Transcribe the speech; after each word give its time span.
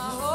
Oh. 0.00 0.27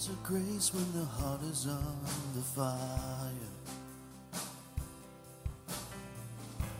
There's 0.00 0.16
a 0.16 0.26
grace 0.26 0.72
when 0.72 0.90
the 0.98 1.04
heart 1.04 1.42
is 1.42 1.66
on 1.66 2.00
the 2.34 2.40
fire. 2.40 3.50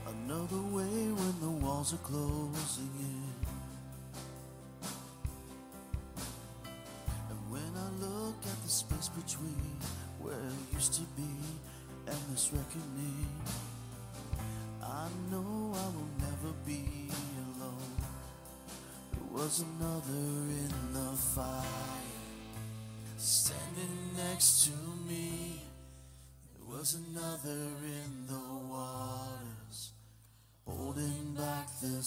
Another 0.09 0.63
way 0.73 1.13
when 1.13 1.41
the 1.43 1.51
walls 1.51 1.93
are 1.93 1.99
closing 1.99 2.89
in. 2.99 3.35
And 7.29 7.51
when 7.51 7.71
I 7.77 7.91
look 8.01 8.37
at 8.41 8.63
the 8.63 8.71
space 8.71 9.11
between 9.11 9.77
where 10.19 10.33
it 10.33 10.73
used 10.75 10.95
to 10.95 11.03
be 11.15 11.29
and 12.07 12.19
this 12.33 12.51
reckoning, 12.55 13.29
I 14.83 15.09
know 15.31 15.75
I 15.75 15.87
will 15.93 16.13
never 16.21 16.55
be 16.65 17.11
alone. 17.37 17.97
There 19.13 19.29
was 19.31 19.61
another 19.61 20.25
in 20.65 20.73
the 20.95 21.15
fire. 21.19 21.80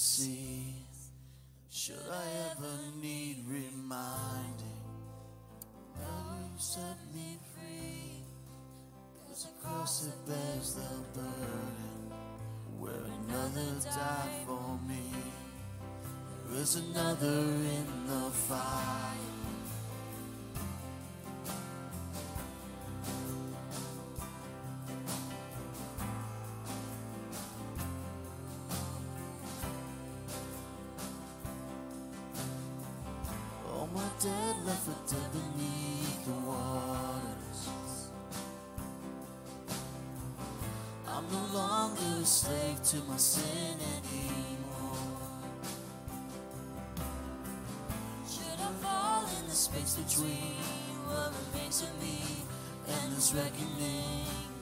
See, 0.06 0.74
Should 1.70 1.96
I 2.12 2.26
ever 2.50 2.76
need 3.00 3.38
reminding 3.48 4.84
that 5.96 6.42
you 6.42 6.58
set 6.58 6.98
me 7.14 7.38
free? 7.54 8.20
There's 9.26 9.46
a 9.46 9.66
cross 9.66 10.00
that 10.00 10.26
bears 10.26 10.74
the 10.74 11.18
burden 11.18 12.12
where 12.78 13.02
another 13.24 13.80
died 13.82 14.44
for 14.46 14.78
me. 14.86 15.08
There 16.50 16.60
is 16.60 16.76
another 16.76 17.26
in 17.26 18.06
the 18.06 18.30
fire. 18.30 19.13
Should 43.16 43.44
I 48.58 48.72
fall 48.82 49.22
in 49.38 49.48
the 49.48 49.54
space 49.54 49.94
between 49.94 50.58
what 51.06 51.32
remains 51.52 51.82
of 51.82 52.02
me 52.02 52.18
and 52.88 53.12
this 53.12 53.32
reckoning? 53.32 54.53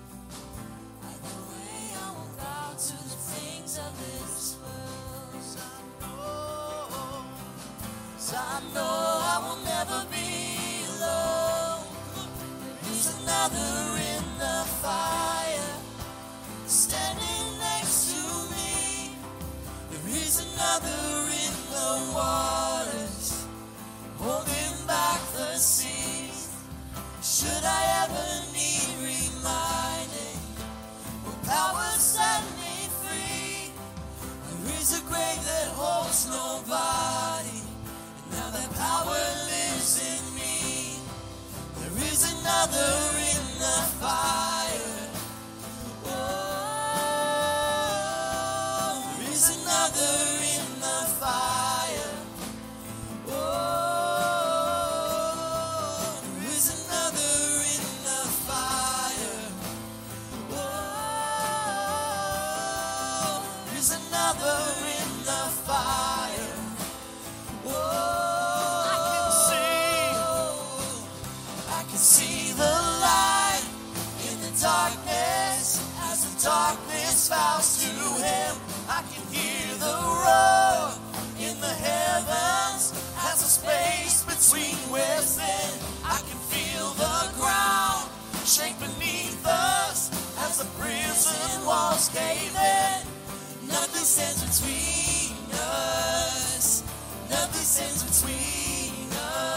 Prison 91.32 91.67
walls 91.67 92.08
cave 92.08 92.55
in. 92.56 93.69
Nothing 93.69 94.05
stands 94.05 94.43
between 94.43 95.37
us. 95.52 96.82
Nothing 97.31 97.64
stands 97.64 98.02
between 98.05 99.12
us. 99.12 99.52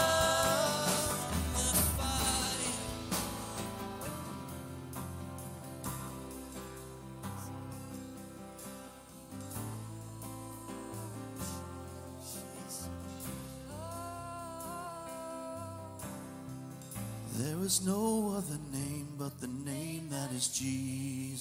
There 17.38 17.60
is 17.60 17.84
no 17.84 18.34
other 18.34 18.58
name 18.72 19.08
but 19.18 19.40
the 19.40 19.48
name 19.48 20.08
that 20.08 20.32
is 20.32 20.48
Jesus. 20.48 20.95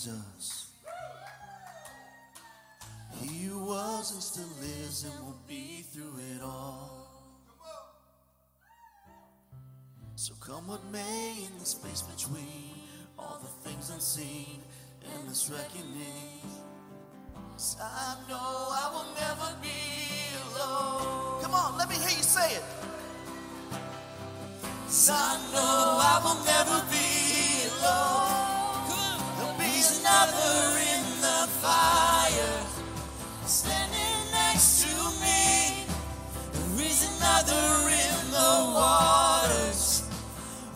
He 0.06 0.12
who 3.46 3.66
was 3.66 4.12
and 4.14 4.22
still 4.22 4.46
is 4.62 5.04
and 5.04 5.26
will 5.26 5.42
be 5.48 5.84
through 5.92 6.14
it 6.36 6.44
all. 6.44 7.08
So 10.16 10.36
come 10.40 10.68
what 10.68 10.86
may 10.92 11.48
in 11.48 11.58
the 11.58 11.66
space 11.66 12.04
between 12.04 12.84
all 13.18 13.40
the 13.42 13.48
things 13.68 13.90
unseen 13.90 14.62
and 15.12 15.28
this 15.28 15.50
reckoning. 15.50 16.62
'Cause 17.54 17.78
I 17.82 18.16
know 18.30 18.70
I 18.84 18.90
will 18.94 19.12
never 19.16 19.56
be 19.60 20.36
alone. 20.46 21.42
Come 21.42 21.56
on, 21.56 21.78
let 21.80 21.90
me 21.90 21.96
hear 21.96 22.12
you 22.16 22.24
say 22.24 22.54
it. 22.56 22.64
'Cause 24.86 25.10
I 25.10 25.38
know 25.52 25.98
I 26.00 26.20
will 26.24 26.44
never 26.44 26.84
be 26.92 27.70
alone. 27.70 28.35
Another 30.08 30.78
in 30.78 31.04
the 31.20 31.50
fire 31.66 32.62
standing 33.48 34.32
next 34.32 34.84
to 34.84 34.94
me. 35.20 35.82
There 36.54 36.86
is 36.86 37.18
another 37.18 37.90
in 37.90 38.30
the 38.30 38.54
waters 38.78 40.04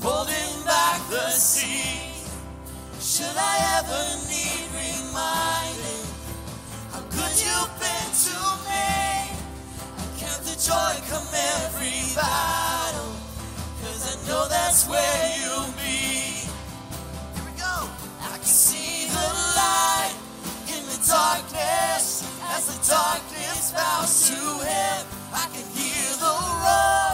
holding 0.01 0.65
back 0.65 1.07
the 1.11 1.29
sea. 1.29 2.09
Should 2.99 3.37
I 3.37 3.55
ever 3.77 4.03
need 4.33 4.65
reminding 4.73 6.09
how 6.89 7.01
good 7.13 7.35
you've 7.37 7.75
been 7.77 8.09
to 8.25 8.37
me? 8.65 9.29
I 9.93 10.05
count 10.17 10.41
the 10.41 10.57
joy 10.57 10.97
come 11.05 11.29
every 11.29 12.01
battle. 12.15 13.13
Cause 13.83 14.09
I 14.09 14.27
know 14.27 14.47
that's 14.49 14.89
where 14.89 15.35
you'll 15.37 15.71
be. 15.77 16.28
The 19.19 19.31
light 19.60 20.16
in 20.74 20.81
the 20.92 21.00
darkness 21.07 22.24
as 22.56 22.63
the 22.71 22.80
darkness 22.88 23.71
bows 23.71 24.13
to 24.30 24.39
him. 24.63 25.00
I 25.33 25.45
can 25.54 25.66
hear 25.75 26.10
the 26.25 26.36
roar 26.63 27.10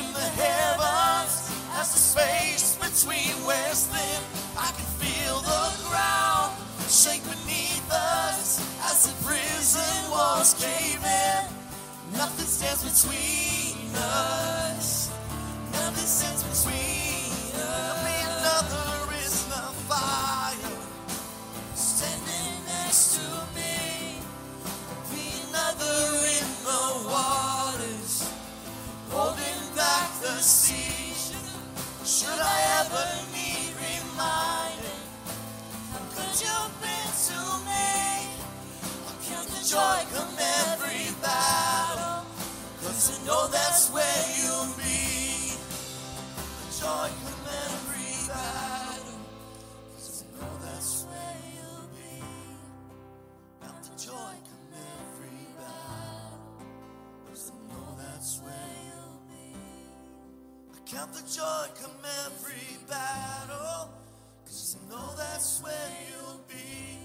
in 0.00 0.06
the 0.12 0.28
heavens 0.40 1.34
as 1.76 1.88
the 1.92 2.00
space 2.00 2.76
between 2.76 3.34
wears 3.44 3.86
thin. 3.92 4.20
I 4.56 4.70
can 4.76 4.88
feel 5.00 5.40
the 5.40 5.64
ground 5.88 6.52
shake 6.88 7.24
beneath 7.24 7.88
us 7.90 8.60
as 8.88 9.06
the 9.06 9.14
prison 9.26 10.10
walls 10.10 10.54
cave 10.54 11.02
in. 11.04 11.42
Nothing 12.16 12.46
stands 12.46 12.82
between 12.88 13.94
us. 13.96 15.10
Nothing 15.72 16.06
stands 16.06 16.42
between 16.44 17.60
us. 17.60 18.85
Next 22.96 23.16
to 23.16 23.28
me. 23.54 24.20
Be 25.12 25.24
another 25.48 26.00
in 26.40 26.48
the 26.64 26.84
waters 27.12 28.32
holding 29.10 29.60
back 29.76 30.08
the 30.22 30.40
sea. 30.40 31.12
Should 32.06 32.40
I 32.40 32.58
ever 32.80 33.06
need 33.36 33.68
reminding 33.76 35.04
how 35.92 36.00
good 36.16 36.36
you've 36.40 36.76
been 36.80 37.12
to 37.28 37.40
me? 37.68 38.32
I'll 39.04 39.20
count 39.28 39.48
the 39.52 39.62
joy 39.68 39.98
come 40.16 40.34
every 40.72 41.12
battle. 41.20 42.24
Cause 42.80 43.12
I 43.12 43.26
know 43.26 43.46
that's 43.48 43.90
where 43.90 44.24
you'll 44.40 44.72
be. 44.80 45.52
The 46.64 46.68
joy 46.80 47.08
come 47.24 47.44
every 47.68 48.14
battle. 48.32 49.20
Cause 49.92 50.24
I 50.24 50.40
know 50.40 50.52
that's 50.64 51.04
where 51.04 51.55
joy 53.96 54.12
come 54.12 54.76
every 55.00 55.46
battle. 55.56 56.38
Cause 57.26 57.50
I 57.50 57.72
know 57.72 57.96
that's 57.96 58.40
where 58.42 58.52
you'll 58.84 59.22
be. 59.26 59.56
I 60.74 60.78
count 60.84 61.14
the 61.14 61.22
joy 61.22 61.66
come 61.80 61.96
every 62.26 62.76
battle. 62.86 63.90
Cause 64.44 64.76
I 64.76 64.90
know 64.90 65.08
that's 65.16 65.62
where 65.62 65.90
you'll 66.10 66.40
be. 66.46 66.98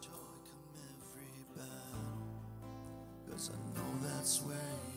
Joy 0.00 0.32
come 0.48 0.72
every 0.80 1.44
battle. 1.54 2.24
Cause 3.30 3.50
I 3.52 3.78
know 3.78 3.92
that's 4.02 4.40
where 4.40 4.93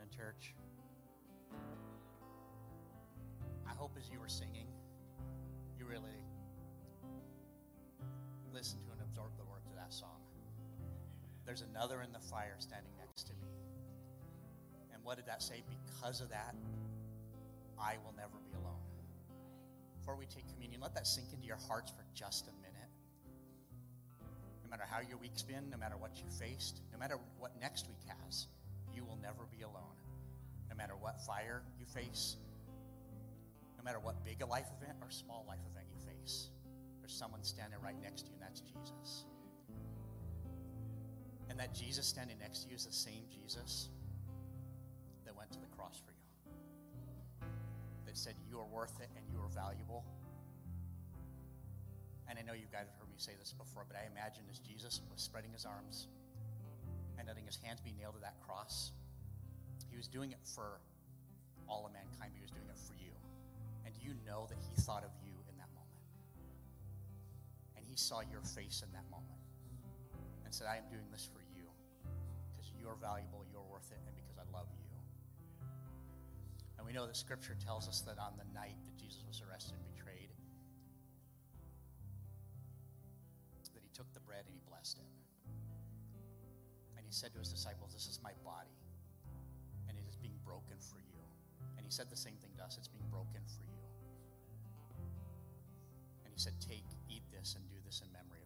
morning, 0.00 0.16
church. 0.16 0.54
I 3.66 3.72
hope 3.76 3.92
as 3.98 4.08
you 4.10 4.18
were 4.18 4.28
singing, 4.28 4.66
you 5.78 5.84
really 5.84 6.24
listened 8.52 8.80
to 8.86 8.92
and 8.92 9.00
absorbed 9.02 9.38
the 9.38 9.44
words 9.44 9.68
of 9.68 9.76
that 9.76 9.92
song. 9.92 10.20
There's 11.44 11.62
another 11.62 12.00
in 12.02 12.12
the 12.12 12.18
fire 12.18 12.56
standing 12.58 12.92
next 12.98 13.24
to 13.26 13.32
me. 13.34 13.48
And 14.94 15.04
what 15.04 15.16
did 15.16 15.26
that 15.26 15.42
say? 15.42 15.62
Because 15.68 16.20
of 16.20 16.30
that, 16.30 16.54
I 17.78 17.96
will 18.04 18.14
never 18.16 18.38
be 18.44 18.52
alone. 18.52 18.80
Before 19.98 20.16
we 20.16 20.24
take 20.26 20.48
communion, 20.54 20.80
let 20.80 20.94
that 20.94 21.06
sink 21.06 21.28
into 21.34 21.46
your 21.46 21.58
hearts 21.68 21.90
for 21.90 22.04
just 22.14 22.46
a 22.46 22.52
minute. 22.62 22.90
No 24.64 24.70
matter 24.70 24.84
how 24.88 25.00
your 25.06 25.18
week's 25.18 25.42
been, 25.42 25.68
no 25.68 25.76
matter 25.76 25.96
what 25.98 26.16
you 26.16 26.24
faced, 26.30 26.80
no 26.90 26.98
matter 26.98 27.18
what 27.38 27.52
next 27.60 27.86
week 27.86 28.00
has, 28.24 28.46
you 28.94 29.04
will 29.04 29.18
never 29.22 29.44
be 29.50 29.62
alone. 29.62 29.96
No 30.68 30.76
matter 30.76 30.94
what 30.98 31.20
fire 31.26 31.62
you 31.78 31.86
face, 31.86 32.36
No 33.78 33.84
matter 33.84 33.98
what 34.00 34.24
big 34.24 34.42
a 34.42 34.46
life 34.46 34.68
event 34.80 34.98
or 35.00 35.10
small 35.10 35.44
life 35.48 35.60
event 35.72 35.86
you 35.90 35.98
face, 36.04 36.50
there's 37.00 37.14
someone 37.14 37.42
standing 37.42 37.80
right 37.82 37.96
next 38.02 38.22
to 38.22 38.28
you, 38.28 38.34
and 38.34 38.42
that's 38.42 38.60
Jesus. 38.60 39.24
And 41.48 41.58
that 41.58 41.74
Jesus 41.74 42.06
standing 42.06 42.38
next 42.38 42.64
to 42.64 42.68
you 42.68 42.76
is 42.76 42.84
the 42.86 42.92
same 42.92 43.24
Jesus 43.30 43.88
that 45.24 45.34
went 45.34 45.50
to 45.52 45.60
the 45.60 45.66
cross 45.68 45.98
for 46.04 46.12
you. 46.12 47.46
That 48.06 48.18
said, 48.18 48.34
You 48.48 48.58
are 48.58 48.66
worth 48.66 49.00
it 49.00 49.08
and 49.16 49.24
you 49.32 49.40
are 49.40 49.48
valuable. 49.48 50.04
And 52.28 52.38
I 52.38 52.42
know 52.42 52.52
you 52.52 52.66
guys 52.70 52.86
have 52.86 52.96
heard 53.00 53.08
me 53.10 53.16
say 53.16 53.32
this 53.38 53.52
before, 53.52 53.84
but 53.88 53.96
I 53.96 54.06
imagine 54.12 54.44
as 54.50 54.58
Jesus 54.60 55.00
was 55.10 55.22
spreading 55.22 55.52
his 55.52 55.64
arms 55.64 56.06
and 57.20 57.28
letting 57.28 57.44
his 57.44 57.60
hands 57.60 57.84
be 57.84 57.92
nailed 58.00 58.16
to 58.16 58.22
that 58.24 58.40
cross, 58.40 58.96
he 59.92 59.96
was 60.00 60.08
doing 60.08 60.32
it 60.32 60.40
for 60.56 60.80
all 61.68 61.84
of 61.84 61.92
mankind, 61.92 62.32
he 62.32 62.40
was 62.40 62.48
doing 62.48 62.64
it 62.64 62.80
for 62.80 62.96
you. 62.96 63.12
And 63.84 63.92
you 64.00 64.16
know 64.24 64.48
that 64.48 64.56
he 64.56 64.72
thought 64.80 65.04
of 65.04 65.12
you 65.20 65.36
in 65.52 65.54
that 65.60 65.68
moment? 65.76 66.00
And 67.76 67.84
he 67.84 67.94
saw 67.94 68.24
your 68.24 68.40
face 68.40 68.80
in 68.80 68.88
that 68.96 69.04
moment 69.12 69.36
and 70.48 70.50
said, 70.50 70.64
I 70.64 70.80
am 70.80 70.88
doing 70.88 71.04
this 71.12 71.28
for 71.28 71.44
you 71.52 71.68
because 72.56 72.72
you 72.72 72.88
are 72.88 72.96
valuable, 72.96 73.44
you're 73.52 73.68
worth 73.68 73.92
it, 73.92 74.00
and 74.00 74.16
because 74.16 74.40
I 74.40 74.48
love 74.48 74.72
you. 74.72 74.88
And 76.80 76.88
we 76.88 76.96
know 76.96 77.04
that 77.04 77.20
scripture 77.20 77.54
tells 77.60 77.84
us 77.84 78.00
that 78.08 78.16
on 78.16 78.32
the 78.40 78.48
night 78.56 78.80
that 78.88 78.96
Jesus 78.96 79.20
was 79.28 79.44
arrested 79.44 79.76
and 79.76 79.84
betrayed, 79.92 80.32
that 83.76 83.84
he 83.84 83.92
took 83.92 84.08
the 84.16 84.24
bread 84.24 84.48
and 84.48 84.56
he 84.56 84.64
blessed 84.64 84.98
it. 84.98 85.19
He 87.10 87.14
said 87.18 87.32
to 87.32 87.40
his 87.40 87.50
disciples, 87.50 87.92
This 87.92 88.06
is 88.06 88.20
my 88.22 88.30
body, 88.46 88.78
and 89.88 89.98
it 89.98 90.06
is 90.08 90.14
being 90.14 90.38
broken 90.46 90.78
for 90.78 91.02
you. 91.02 91.18
And 91.76 91.84
he 91.84 91.90
said 91.90 92.06
the 92.08 92.14
same 92.14 92.38
thing 92.38 92.54
to 92.56 92.62
us 92.62 92.78
it's 92.78 92.86
being 92.86 93.10
broken 93.10 93.42
for 93.50 93.66
you. 93.66 93.82
And 96.22 96.30
he 96.32 96.38
said, 96.38 96.54
Take, 96.62 96.86
eat 97.10 97.26
this, 97.34 97.56
and 97.58 97.66
do 97.66 97.82
this 97.84 98.00
in 98.06 98.12
memory 98.12 98.39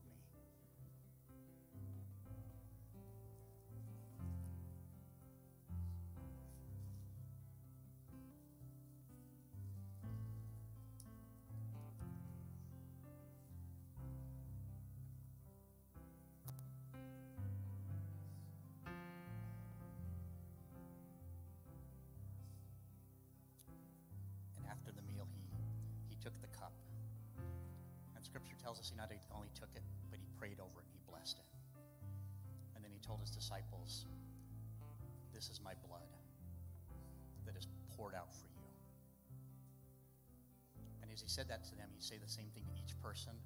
tells 28.74 28.82
us 28.82 28.90
he 28.90 28.98
not 28.98 29.06
only 29.30 29.46
took 29.54 29.70
it, 29.78 29.86
but 30.10 30.18
he 30.18 30.26
prayed 30.34 30.58
over 30.58 30.82
it 30.82 30.86
and 30.90 30.98
he 30.98 31.02
blessed 31.06 31.38
it. 31.38 31.46
And 32.74 32.82
then 32.82 32.90
he 32.90 32.98
told 32.98 33.22
his 33.22 33.30
disciples, 33.30 34.10
This 35.30 35.46
is 35.46 35.62
my 35.62 35.78
blood 35.86 36.10
that 37.46 37.54
is 37.54 37.70
poured 37.94 38.18
out 38.18 38.34
for 38.34 38.50
you. 38.50 38.66
And 41.06 41.06
as 41.14 41.22
he 41.22 41.30
said 41.30 41.46
that 41.54 41.62
to 41.70 41.78
them, 41.78 41.86
he 41.94 42.02
say 42.02 42.18
the 42.18 42.26
same 42.26 42.50
thing 42.50 42.66
to 42.66 42.74
each 42.74 42.98
person. 42.98 43.38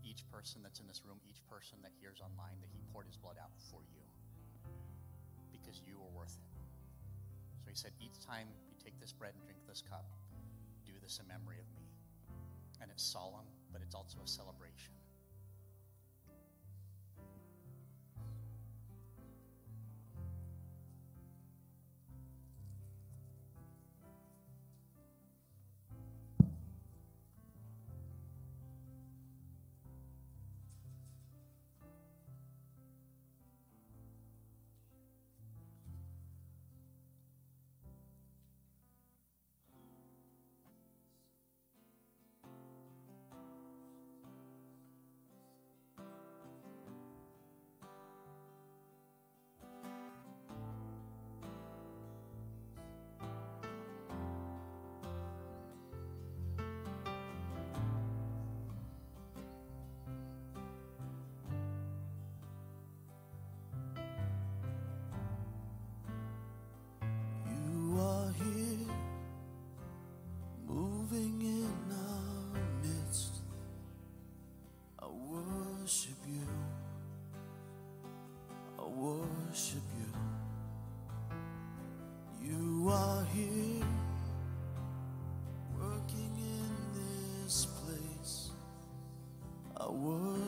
Each 0.00 0.24
person 0.32 0.64
that's 0.64 0.80
in 0.80 0.88
this 0.88 1.04
room, 1.04 1.20
each 1.28 1.44
person 1.44 1.76
that 1.84 1.92
hears 2.00 2.24
online, 2.24 2.56
that 2.64 2.72
he 2.72 2.80
poured 2.88 3.04
his 3.04 3.20
blood 3.20 3.36
out 3.36 3.52
for 3.68 3.84
you 3.92 4.00
because 5.52 5.84
you 5.84 6.00
were 6.00 6.12
worth 6.16 6.40
it. 6.40 6.48
So 7.60 7.68
he 7.68 7.76
said, 7.76 7.92
each 8.00 8.16
time 8.24 8.48
you 8.64 8.76
take 8.80 8.96
this 8.96 9.12
bread 9.12 9.36
and 9.36 9.44
drink 9.44 9.60
this 9.68 9.84
cup, 9.84 10.08
do 10.88 10.92
this 11.04 11.20
in 11.20 11.28
memory 11.28 11.60
of 11.60 11.68
me. 11.76 11.83
And 12.80 12.90
it's 12.90 13.02
solemn, 13.02 13.46
but 13.72 13.82
it's 13.82 13.94
also 13.94 14.18
a 14.24 14.28
celebration. 14.28 14.92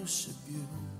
Worship 0.06 0.36
you. 0.48 0.95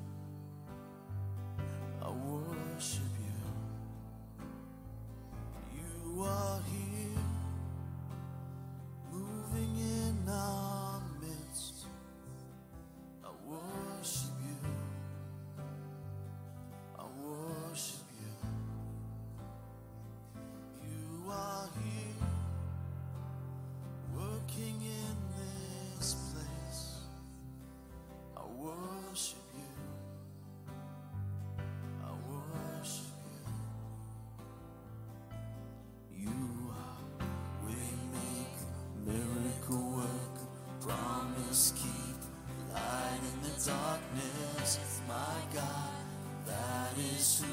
Is 46.99 47.41
who 47.45 47.47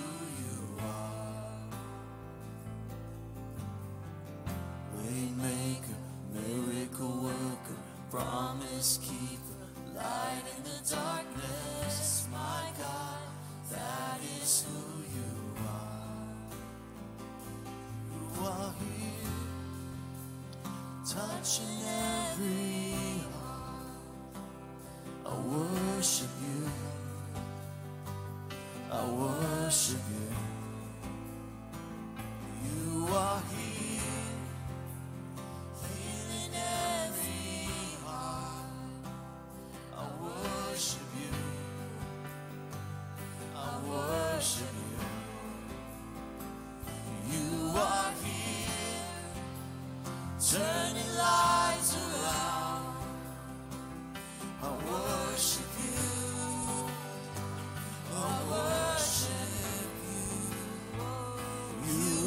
you 0.43 0.77
are. 0.79 1.59
Waymaker, 4.97 5.99
miracle 6.33 7.23
worker, 7.23 7.79
promise 8.09 8.99
keeper, 9.01 9.57
light 9.95 10.43
in 10.57 10.63
the 10.63 10.95
darkness. 10.95 12.27
My 12.31 12.69
God, 12.77 13.19
that 13.71 14.19
is 14.41 14.65
who 14.65 14.81
you 15.17 15.33
are. 15.67 16.37
You 18.11 18.45
are 18.45 18.73
here, 18.79 19.43
touching 21.05 21.81
every 21.85 22.12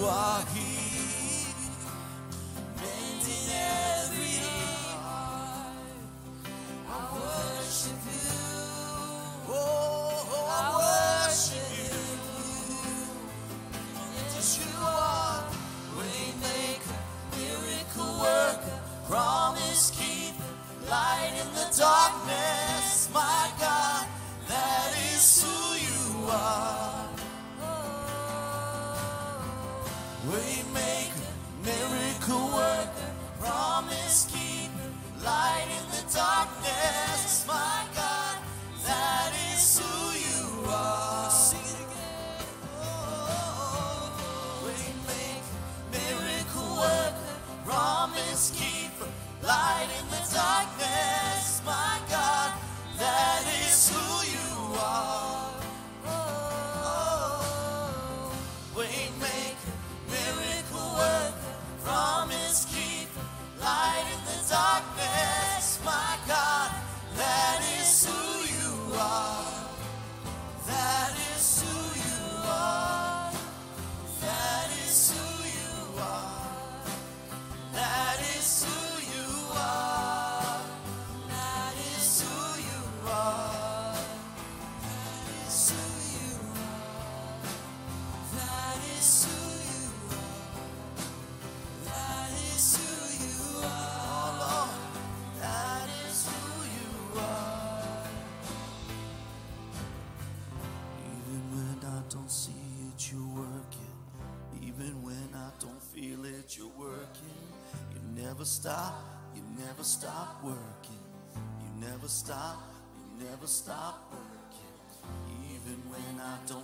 are 0.09 0.45
here, 0.55 0.76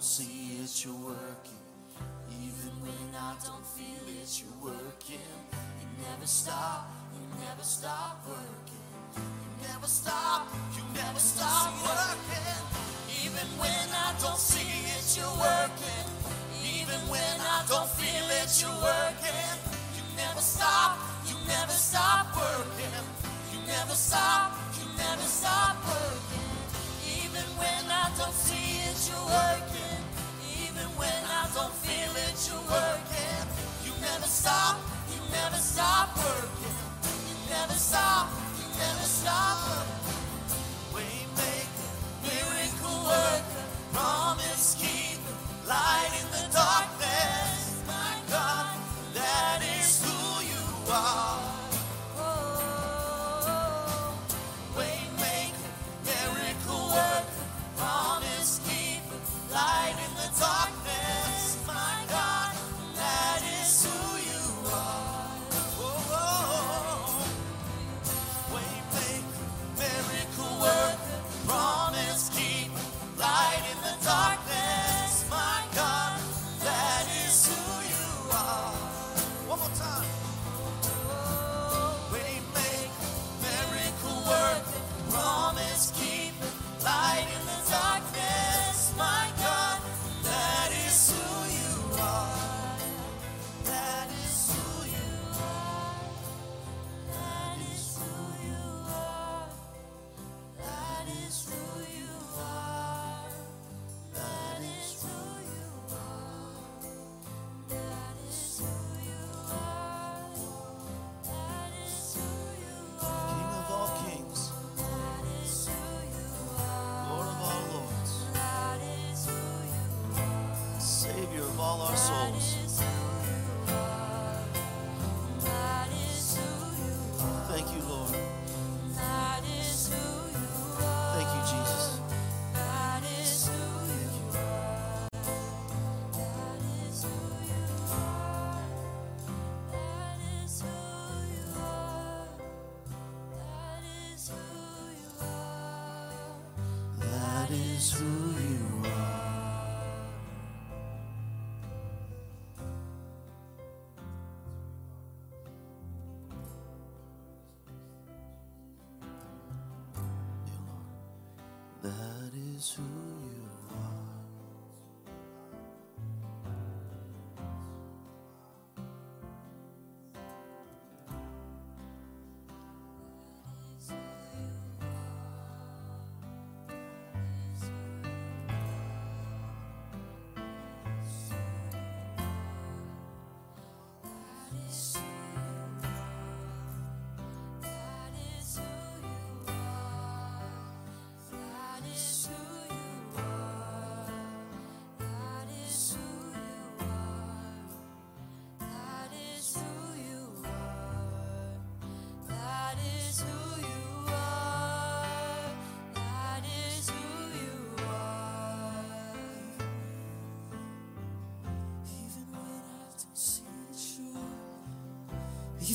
see 0.02 0.41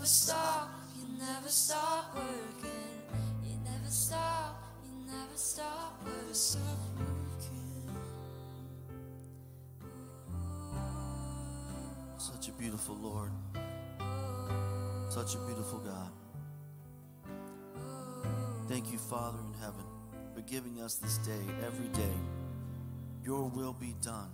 Never 0.00 0.08
stop, 0.08 0.70
you 0.96 1.04
never 1.18 1.48
stop 1.48 2.16
working. 2.16 2.70
You 3.44 3.58
never 3.62 3.90
stop, 3.90 4.62
you 4.82 5.06
never 5.06 5.36
stop 5.36 6.02
working. 6.02 6.24
Such 12.16 12.48
a 12.48 12.52
beautiful 12.52 12.96
Lord. 12.96 13.30
Such 15.10 15.34
a 15.34 15.38
beautiful 15.40 15.80
God. 15.80 16.12
Thank 18.68 18.90
you, 18.92 18.98
Father 18.98 19.38
in 19.46 19.52
heaven, 19.60 19.84
for 20.34 20.40
giving 20.40 20.80
us 20.80 20.94
this 20.94 21.18
day, 21.18 21.44
every 21.66 21.88
day. 21.88 22.16
Your 23.22 23.50
will 23.50 23.74
be 23.74 23.94
done 24.00 24.30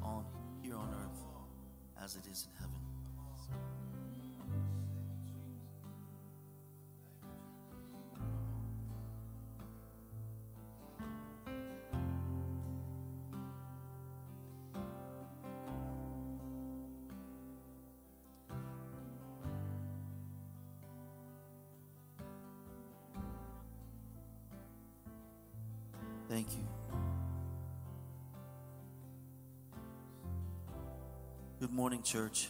on 0.00 0.24
here 0.62 0.76
on 0.76 0.94
earth 0.94 2.04
as 2.04 2.14
it 2.14 2.30
is 2.30 2.46
in 2.46 2.60
heaven. 2.60 2.77
Morning, 31.98 32.04
church. 32.04 32.48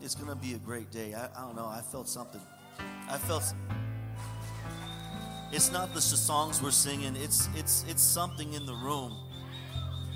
It's 0.00 0.14
going 0.14 0.28
to 0.28 0.36
be 0.36 0.54
a 0.54 0.58
great 0.58 0.90
day. 0.90 1.14
I, 1.14 1.26
I 1.26 1.46
don't 1.46 1.56
know. 1.56 1.66
I 1.66 1.80
felt 1.80 2.08
something. 2.08 2.40
I 3.10 3.18
felt. 3.18 3.42
It's 5.52 5.72
not 5.72 5.94
the 5.94 6.00
songs 6.00 6.62
we're 6.62 6.70
singing. 6.70 7.16
It's 7.16 7.48
it's 7.56 7.84
it's 7.88 8.02
something 8.02 8.52
in 8.54 8.66
the 8.66 8.74
room. 8.74 9.16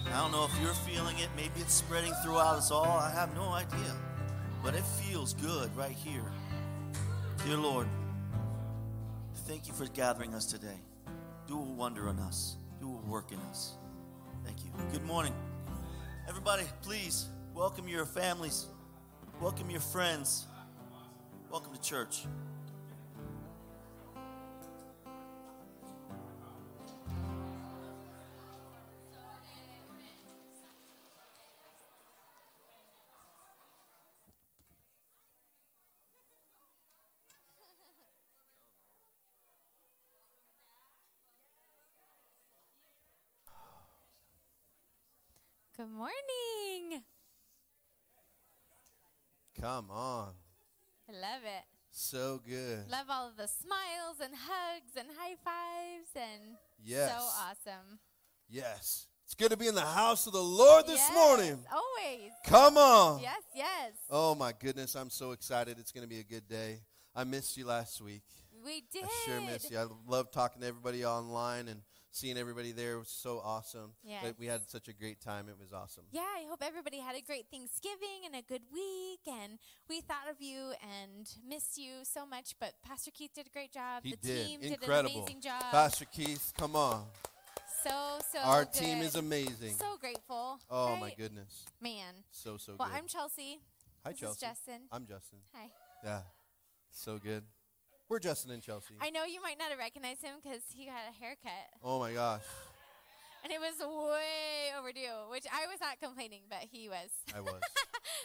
I 0.06 0.20
don't 0.20 0.32
know 0.32 0.44
if 0.44 0.62
you're 0.62 0.74
feeling 0.74 1.18
it. 1.18 1.28
Maybe 1.36 1.60
it's 1.60 1.74
spreading 1.74 2.12
throughout 2.22 2.56
us 2.56 2.70
all. 2.70 2.98
I 2.98 3.10
have 3.10 3.34
no 3.34 3.48
idea, 3.48 3.96
but 4.62 4.74
it 4.74 4.84
feels 4.84 5.34
good 5.34 5.74
right 5.76 5.96
here. 5.96 6.24
Dear 7.46 7.56
Lord, 7.56 7.88
thank 9.46 9.66
you 9.66 9.74
for 9.74 9.86
gathering 9.86 10.34
us 10.34 10.46
today. 10.46 10.80
Do 11.46 11.58
a 11.58 11.62
wonder 11.62 12.08
in 12.08 12.18
us. 12.18 12.56
Do 12.80 12.88
a 12.88 13.10
work 13.10 13.32
in 13.32 13.38
us. 13.50 13.74
Thank 14.44 14.64
you. 14.64 14.70
Good 14.92 15.04
morning. 15.04 15.34
Everybody, 16.28 16.64
please 16.82 17.28
welcome 17.54 17.88
your 17.88 18.06
families. 18.06 18.66
Welcome 19.40 19.70
your 19.70 19.80
friends. 19.80 20.46
Welcome 21.50 21.74
to 21.74 21.80
church. 21.80 22.24
Good 45.76 45.90
morning. 45.90 46.51
Come 49.62 49.92
on. 49.92 50.30
I 51.08 51.12
love 51.12 51.42
it. 51.44 51.62
So 51.92 52.40
good. 52.44 52.90
Love 52.90 53.06
all 53.08 53.28
of 53.28 53.36
the 53.36 53.46
smiles 53.46 54.16
and 54.20 54.32
hugs 54.34 54.90
and 54.98 55.06
high 55.16 55.36
fives 55.44 56.08
and 56.16 56.56
Yes. 56.82 57.12
so 57.12 57.24
awesome. 57.24 58.00
Yes. 58.48 59.06
It's 59.24 59.34
good 59.36 59.52
to 59.52 59.56
be 59.56 59.68
in 59.68 59.76
the 59.76 59.80
house 59.80 60.26
of 60.26 60.32
the 60.32 60.42
Lord 60.42 60.88
this 60.88 60.96
Yes, 60.98 61.14
morning. 61.14 61.64
Always. 61.72 62.32
Come 62.44 62.76
on. 62.76 63.20
Yes, 63.22 63.42
yes. 63.54 63.92
Oh 64.10 64.34
my 64.34 64.52
goodness, 64.52 64.96
I'm 64.96 65.10
so 65.10 65.30
excited. 65.30 65.78
It's 65.78 65.92
going 65.92 66.02
to 66.02 66.08
be 66.12 66.18
a 66.18 66.24
good 66.24 66.48
day. 66.48 66.80
I 67.14 67.22
missed 67.22 67.56
you 67.56 67.64
last 67.64 68.00
week. 68.00 68.24
We 68.64 68.82
did. 68.92 69.04
I 69.04 69.08
sure 69.26 69.40
miss 69.42 69.70
you. 69.70 69.78
I 69.78 69.86
love 70.08 70.32
talking 70.32 70.60
to 70.62 70.66
everybody 70.66 71.04
online 71.04 71.68
and 71.68 71.82
seeing 72.12 72.36
everybody 72.38 72.70
there. 72.72 72.98
Was 72.98 73.08
so 73.08 73.40
awesome. 73.44 73.92
Yes. 74.04 74.22
Like, 74.24 74.38
We 74.38 74.46
had 74.46 74.68
such 74.68 74.86
a 74.88 74.92
great 74.92 75.20
time. 75.20 75.48
It 75.48 75.56
was 75.58 75.72
awesome. 75.72 76.04
Yeah, 76.12 76.20
I 76.22 76.44
hope 76.48 76.62
everybody 76.62 76.98
had 76.98 77.16
a 77.16 77.20
great 77.20 77.46
Thanksgiving 77.50 78.22
and 78.24 78.36
a 78.36 78.42
good 78.42 78.62
week. 78.72 79.20
And 79.26 79.58
we 79.88 80.00
thought 80.00 80.28
of 80.30 80.40
you 80.40 80.72
and 80.82 81.28
missed 81.46 81.76
you 81.78 82.04
so 82.04 82.24
much. 82.24 82.54
But 82.60 82.74
Pastor 82.86 83.10
Keith 83.10 83.32
did 83.34 83.46
a 83.46 83.50
great 83.50 83.72
job. 83.72 84.04
He 84.04 84.12
the 84.12 84.16
did. 84.18 84.46
team 84.46 84.60
Incredible. 84.62 85.08
did 85.08 85.16
an 85.16 85.22
amazing 85.22 85.40
job. 85.40 85.62
Pastor 85.72 86.04
Keith, 86.04 86.52
come 86.56 86.76
on. 86.76 87.04
so, 87.82 88.18
so 88.32 88.38
Our 88.40 88.64
team 88.64 88.98
is 89.02 89.16
amazing. 89.16 89.74
So 89.74 89.96
grateful. 90.00 90.60
oh 90.70 90.96
my 90.96 91.12
goodness. 91.16 91.64
Man. 91.80 92.14
So 92.30 92.56
so 92.58 92.76
Well, 92.78 92.86
good. 92.88 92.92
Well, 92.92 93.02
I'm 93.02 93.08
Chelsea. 93.08 93.58
Hi 94.04 94.10
this 94.12 94.20
Chelsea. 94.20 94.34
is 94.46 94.50
Justin. 94.50 94.80
I'm 94.92 95.06
Justin. 95.06 95.38
Hi. 95.54 95.66
Yeah. 96.04 96.20
So 96.90 97.18
good. 97.18 97.44
We're 98.12 98.18
Justin 98.18 98.50
and 98.50 98.62
Chelsea. 98.62 98.92
I 99.00 99.08
know 99.08 99.24
you 99.24 99.40
might 99.40 99.58
not 99.58 99.70
have 99.70 99.78
recognized 99.78 100.20
him 100.20 100.34
because 100.44 100.60
he 100.74 100.84
got 100.84 100.96
a 101.08 101.18
haircut. 101.18 101.50
oh 101.82 101.98
my 101.98 102.12
gosh. 102.12 102.42
And 103.42 103.50
it 103.50 103.58
was 103.58 103.72
way 103.80 104.78
overdue, 104.78 105.30
which 105.30 105.46
I 105.50 105.66
was 105.66 105.80
not 105.80 105.98
complaining, 105.98 106.42
but 106.50 106.58
he 106.70 106.90
was. 106.90 107.08
I 107.34 107.40
was. 107.40 107.62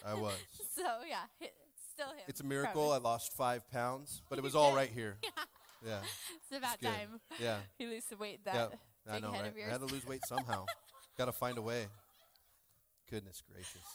I 0.06 0.14
was. 0.22 0.34
So, 0.76 0.84
yeah, 1.08 1.24
it's 1.40 1.54
still 1.94 2.10
him. 2.10 2.26
It's 2.28 2.42
a 2.42 2.44
miracle. 2.44 2.92
I 2.92 2.98
lost 2.98 3.32
five 3.32 3.62
pounds, 3.72 4.24
but 4.30 4.38
it 4.38 4.42
was 4.44 4.56
all 4.60 4.76
right 4.76 4.90
here. 4.90 5.16
Yeah. 5.86 6.00
It's 6.36 6.58
about 6.58 6.82
good. 6.82 6.88
time. 6.88 7.22
Yeah. 7.40 7.60
You 7.80 7.88
lose 7.88 8.04
the 8.10 8.18
weight 8.18 8.44
that 8.44 8.56
Yeah. 8.56 8.68
I 9.10 9.14
big 9.14 9.24
know, 9.24 9.32
head 9.32 9.42
right? 9.44 9.52
of 9.52 9.58
yours. 9.58 9.70
I 9.70 9.72
had 9.72 9.88
to 9.88 9.94
lose 9.94 10.06
weight 10.06 10.26
somehow. 10.28 10.66
Got 11.18 11.26
to 11.28 11.32
find 11.32 11.58
a 11.58 11.62
way. 11.62 11.88
Goodness 13.10 13.42
gracious. 13.50 13.88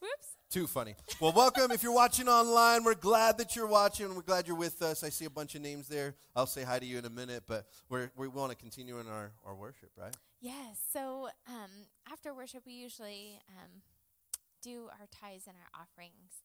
Whoops. 0.00 0.36
Too 0.52 0.66
funny. 0.66 0.94
Well, 1.18 1.32
welcome. 1.32 1.70
If 1.70 1.82
you're 1.82 1.94
watching 1.94 2.28
online, 2.28 2.84
we're 2.84 2.94
glad 2.94 3.38
that 3.38 3.56
you're 3.56 3.66
watching. 3.66 4.14
We're 4.14 4.20
glad 4.20 4.46
you're 4.46 4.54
with 4.54 4.82
us. 4.82 5.02
I 5.02 5.08
see 5.08 5.24
a 5.24 5.30
bunch 5.30 5.54
of 5.54 5.62
names 5.62 5.88
there. 5.88 6.14
I'll 6.36 6.46
say 6.46 6.62
hi 6.62 6.78
to 6.78 6.84
you 6.84 6.98
in 6.98 7.06
a 7.06 7.10
minute, 7.10 7.44
but 7.48 7.64
we're, 7.88 8.10
we 8.16 8.28
want 8.28 8.50
to 8.50 8.56
continue 8.56 8.98
in 9.00 9.06
our, 9.08 9.32
our 9.46 9.54
worship, 9.54 9.88
right? 9.96 10.14
Yes. 10.42 10.76
So 10.92 11.28
um, 11.48 11.70
after 12.12 12.34
worship, 12.34 12.64
we 12.66 12.74
usually 12.74 13.40
um, 13.48 13.80
do 14.62 14.90
our 15.00 15.06
tithes 15.10 15.46
and 15.46 15.56
our 15.56 15.80
offerings. 15.80 16.42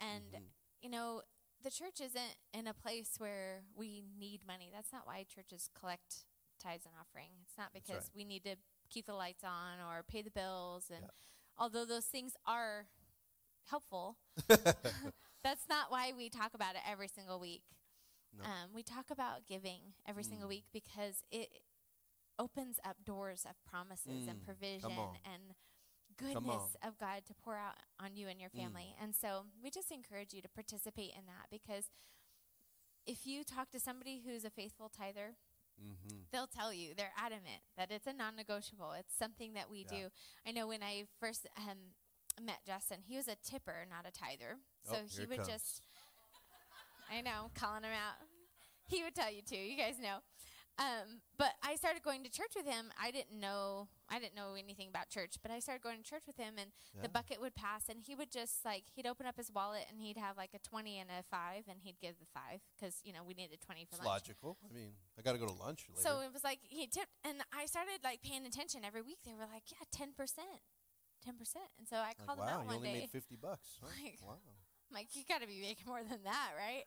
And, 0.00 0.24
Mm-hmm. 0.32 0.42
you 0.82 0.90
know, 0.90 1.22
the 1.62 1.70
church 1.70 2.00
isn't 2.04 2.34
in 2.52 2.66
a 2.66 2.74
place 2.74 3.10
where 3.18 3.62
we 3.76 4.02
need 4.18 4.40
money. 4.44 4.68
That's 4.74 4.92
not 4.92 5.02
why 5.06 5.24
churches 5.32 5.70
collect 5.78 6.24
tithes 6.60 6.86
and 6.86 6.94
offering. 7.00 7.28
It's 7.44 7.56
not 7.56 7.68
because 7.72 8.02
right. 8.02 8.16
we 8.16 8.24
need 8.24 8.42
to 8.46 8.56
keep 8.90 9.06
the 9.06 9.14
lights 9.14 9.44
on 9.44 9.78
or 9.88 10.02
pay 10.02 10.22
the 10.22 10.32
bills. 10.32 10.86
And 10.90 11.02
Yeah. 11.04 11.10
although 11.56 11.84
those 11.84 12.06
things 12.06 12.32
are 12.44 12.86
helpful, 13.70 14.16
that's 15.42 15.66
not 15.68 15.90
why 15.90 16.12
we 16.16 16.28
talk 16.28 16.54
about 16.54 16.74
it 16.74 16.82
every 16.88 17.08
single 17.08 17.38
week. 17.40 17.62
No. 18.36 18.44
Um, 18.44 18.70
we 18.74 18.82
talk 18.82 19.06
about 19.10 19.46
giving 19.48 19.94
every 20.06 20.24
single 20.24 20.48
Mm. 20.48 20.48
week 20.48 20.64
because 20.72 21.22
it 21.30 21.48
opens 22.38 22.78
up 22.84 22.96
doors 23.04 23.44
of 23.48 23.54
promises 23.68 24.26
and 24.28 24.40
Mm, 24.40 24.44
provision 24.44 25.16
and 25.24 25.54
goodness 26.16 26.76
of 26.82 26.98
God 26.98 27.22
to 27.26 27.34
pour 27.34 27.56
out 27.56 27.74
on 28.00 28.16
you 28.16 28.28
and 28.28 28.40
your 28.40 28.50
Mm. 28.54 28.60
family. 28.62 28.94
And 29.00 29.14
so 29.14 29.46
we 29.62 29.70
just 29.70 29.90
encourage 29.90 30.32
you 30.32 30.42
to 30.42 30.48
participate 30.48 31.12
in 31.16 31.26
that 31.26 31.48
because 31.50 31.84
if 33.06 33.26
you 33.26 33.44
talk 33.44 33.70
to 33.70 33.80
somebody 33.80 34.22
who's 34.24 34.44
a 34.44 34.50
faithful 34.50 34.88
tither, 34.88 35.36
Mm-hmm. 35.80 36.22
they'll 36.32 36.46
tell 36.46 36.72
you 36.72 36.94
they're 36.96 37.12
adamant 37.16 37.62
that 37.76 37.90
it's 37.90 38.06
a 38.06 38.12
non-negotiable. 38.12 38.92
It's 38.98 39.16
something 39.16 39.54
that 39.54 39.70
we 39.70 39.84
Yeah. 39.84 39.90
do. 39.90 40.08
I 40.46 40.52
know 40.52 40.66
when 40.68 40.82
I 40.82 41.04
first 41.20 41.46
um, 41.56 41.94
met 42.42 42.64
Justin, 42.66 42.98
he 43.06 43.16
was 43.16 43.28
a 43.28 43.36
tipper, 43.36 43.86
not 43.88 44.06
a 44.06 44.12
tither. 44.12 44.58
So 44.84 44.96
Oh, 44.96 45.04
he 45.08 45.26
would 45.26 45.36
comes. 45.38 45.48
just 45.48 45.82
I 47.10 47.20
know, 47.20 47.50
calling 47.54 47.84
him 47.84 47.92
out. 47.92 48.16
He 48.88 49.02
would 49.02 49.14
tell 49.14 49.30
you 49.32 49.42
too. 49.42 49.56
You 49.56 49.76
guys 49.76 49.98
know. 49.98 50.18
Um, 50.76 51.22
but 51.38 51.52
I 51.62 51.76
started 51.76 52.02
going 52.02 52.24
to 52.24 52.30
church 52.30 52.50
with 52.56 52.66
him. 52.66 52.90
I 53.00 53.12
didn't 53.12 53.38
know 53.38 53.86
I 54.10 54.18
didn't 54.18 54.34
know 54.34 54.54
anything 54.58 54.88
about 54.88 55.08
church, 55.08 55.36
but 55.40 55.52
I 55.52 55.60
started 55.60 55.82
going 55.82 55.98
to 56.02 56.02
church 56.02 56.24
with 56.26 56.36
him, 56.36 56.54
and 56.58 56.72
Yeah. 56.94 57.02
the 57.02 57.08
bucket 57.08 57.40
would 57.40 57.54
pass, 57.54 57.88
and 57.88 58.02
he 58.02 58.16
would 58.16 58.30
just 58.32 58.64
like 58.64 58.82
he'd 58.92 59.06
open 59.06 59.24
up 59.24 59.36
his 59.36 59.52
wallet, 59.52 59.86
and 59.88 60.00
he'd 60.00 60.16
have 60.16 60.36
like 60.36 60.50
a 60.52 60.58
twenty 60.58 60.98
and 60.98 61.08
a 61.10 61.22
five, 61.30 61.64
and 61.68 61.78
he'd 61.82 62.00
give 62.00 62.18
the 62.18 62.26
five 62.34 62.60
because 62.76 63.00
you 63.04 63.12
know 63.12 63.22
we 63.22 63.34
needed 63.34 63.60
twenty 63.60 63.84
for 63.84 63.94
It's 63.94 64.04
lunch. 64.04 64.26
logical. 64.26 64.58
I 64.68 64.74
mean, 64.74 64.94
I 65.16 65.22
got 65.22 65.32
to 65.32 65.38
go 65.38 65.46
to 65.46 65.52
lunch 65.52 65.86
later. 65.88 66.02
So 66.02 66.20
it 66.20 66.32
was 66.32 66.42
like 66.42 66.58
he 66.68 66.88
tipped, 66.88 67.14
and 67.22 67.42
I 67.56 67.66
started 67.66 68.00
like 68.02 68.22
paying 68.22 68.44
attention 68.44 68.84
every 68.84 69.02
week. 69.02 69.18
They 69.24 69.34
were 69.34 69.46
like, 69.46 69.70
"Yeah, 69.70 69.86
ten 69.92 70.12
percent, 70.12 70.58
ten 71.24 71.36
percent," 71.36 71.66
and 71.78 71.88
so 71.88 71.96
I 71.96 72.12
like, 72.14 72.26
called 72.26 72.38
wow, 72.38 72.44
him 72.44 72.54
out 72.54 72.60
you 72.62 72.66
one 72.66 72.76
only 72.76 72.88
day. 72.88 73.00
made 73.00 73.10
50 73.10 73.36
bucks. 73.36 73.68
Huh? 73.82 73.88
Like- 74.02 74.18
wow. 74.22 74.36
I'm 74.90 74.94
like, 74.94 75.08
you 75.14 75.22
got 75.26 75.40
to 75.40 75.46
be 75.46 75.60
making 75.60 75.86
more 75.86 76.02
than 76.02 76.20
that, 76.24 76.50
right? 76.56 76.84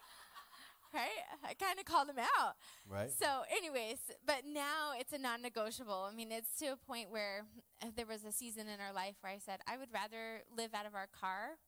right? 0.94 1.18
I 1.44 1.52
kind 1.54 1.78
of 1.78 1.84
called 1.84 2.08
him 2.08 2.18
out. 2.18 2.54
Right? 2.88 3.10
So, 3.10 3.42
anyways, 3.50 3.98
but 4.24 4.46
now 4.46 4.92
it's 4.96 5.12
a 5.12 5.18
non 5.18 5.42
negotiable. 5.42 6.08
I 6.10 6.14
mean, 6.14 6.30
it's 6.30 6.54
to 6.60 6.66
a 6.66 6.76
point 6.76 7.10
where 7.10 7.44
uh, 7.82 7.88
there 7.96 8.06
was 8.06 8.24
a 8.24 8.32
season 8.32 8.68
in 8.68 8.80
our 8.80 8.94
life 8.94 9.16
where 9.20 9.32
I 9.32 9.38
said, 9.38 9.60
I 9.66 9.76
would 9.76 9.92
rather 9.92 10.42
live 10.56 10.72
out 10.74 10.86
of 10.86 10.94
our 10.94 11.08
car 11.08 11.58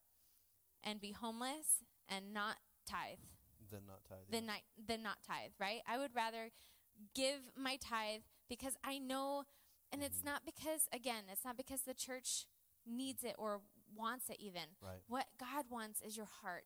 and 0.84 1.00
be 1.00 1.12
homeless 1.12 1.82
and 2.08 2.32
not 2.32 2.56
tithe 2.88 3.18
then 3.70 3.82
not 3.86 4.04
tithe. 4.08 4.18
than 4.30 4.46
not, 4.46 4.60
than 4.86 5.02
not 5.02 5.18
tithe, 5.26 5.52
right? 5.58 5.80
I 5.86 5.98
would 5.98 6.14
rather 6.14 6.50
give 7.14 7.50
my 7.56 7.76
tithe 7.76 8.22
because 8.48 8.74
I 8.84 8.98
know, 8.98 9.44
and 9.92 10.02
it's 10.02 10.24
not 10.24 10.42
because, 10.44 10.88
again, 10.92 11.24
it's 11.30 11.44
not 11.44 11.56
because 11.56 11.82
the 11.82 11.94
church 11.94 12.46
needs 12.86 13.22
it 13.24 13.34
or 13.38 13.60
wants 13.96 14.30
it 14.30 14.36
even. 14.40 14.62
Right. 14.82 15.00
What 15.08 15.26
God 15.38 15.64
wants 15.70 16.00
is 16.00 16.16
your 16.16 16.28
heart. 16.42 16.64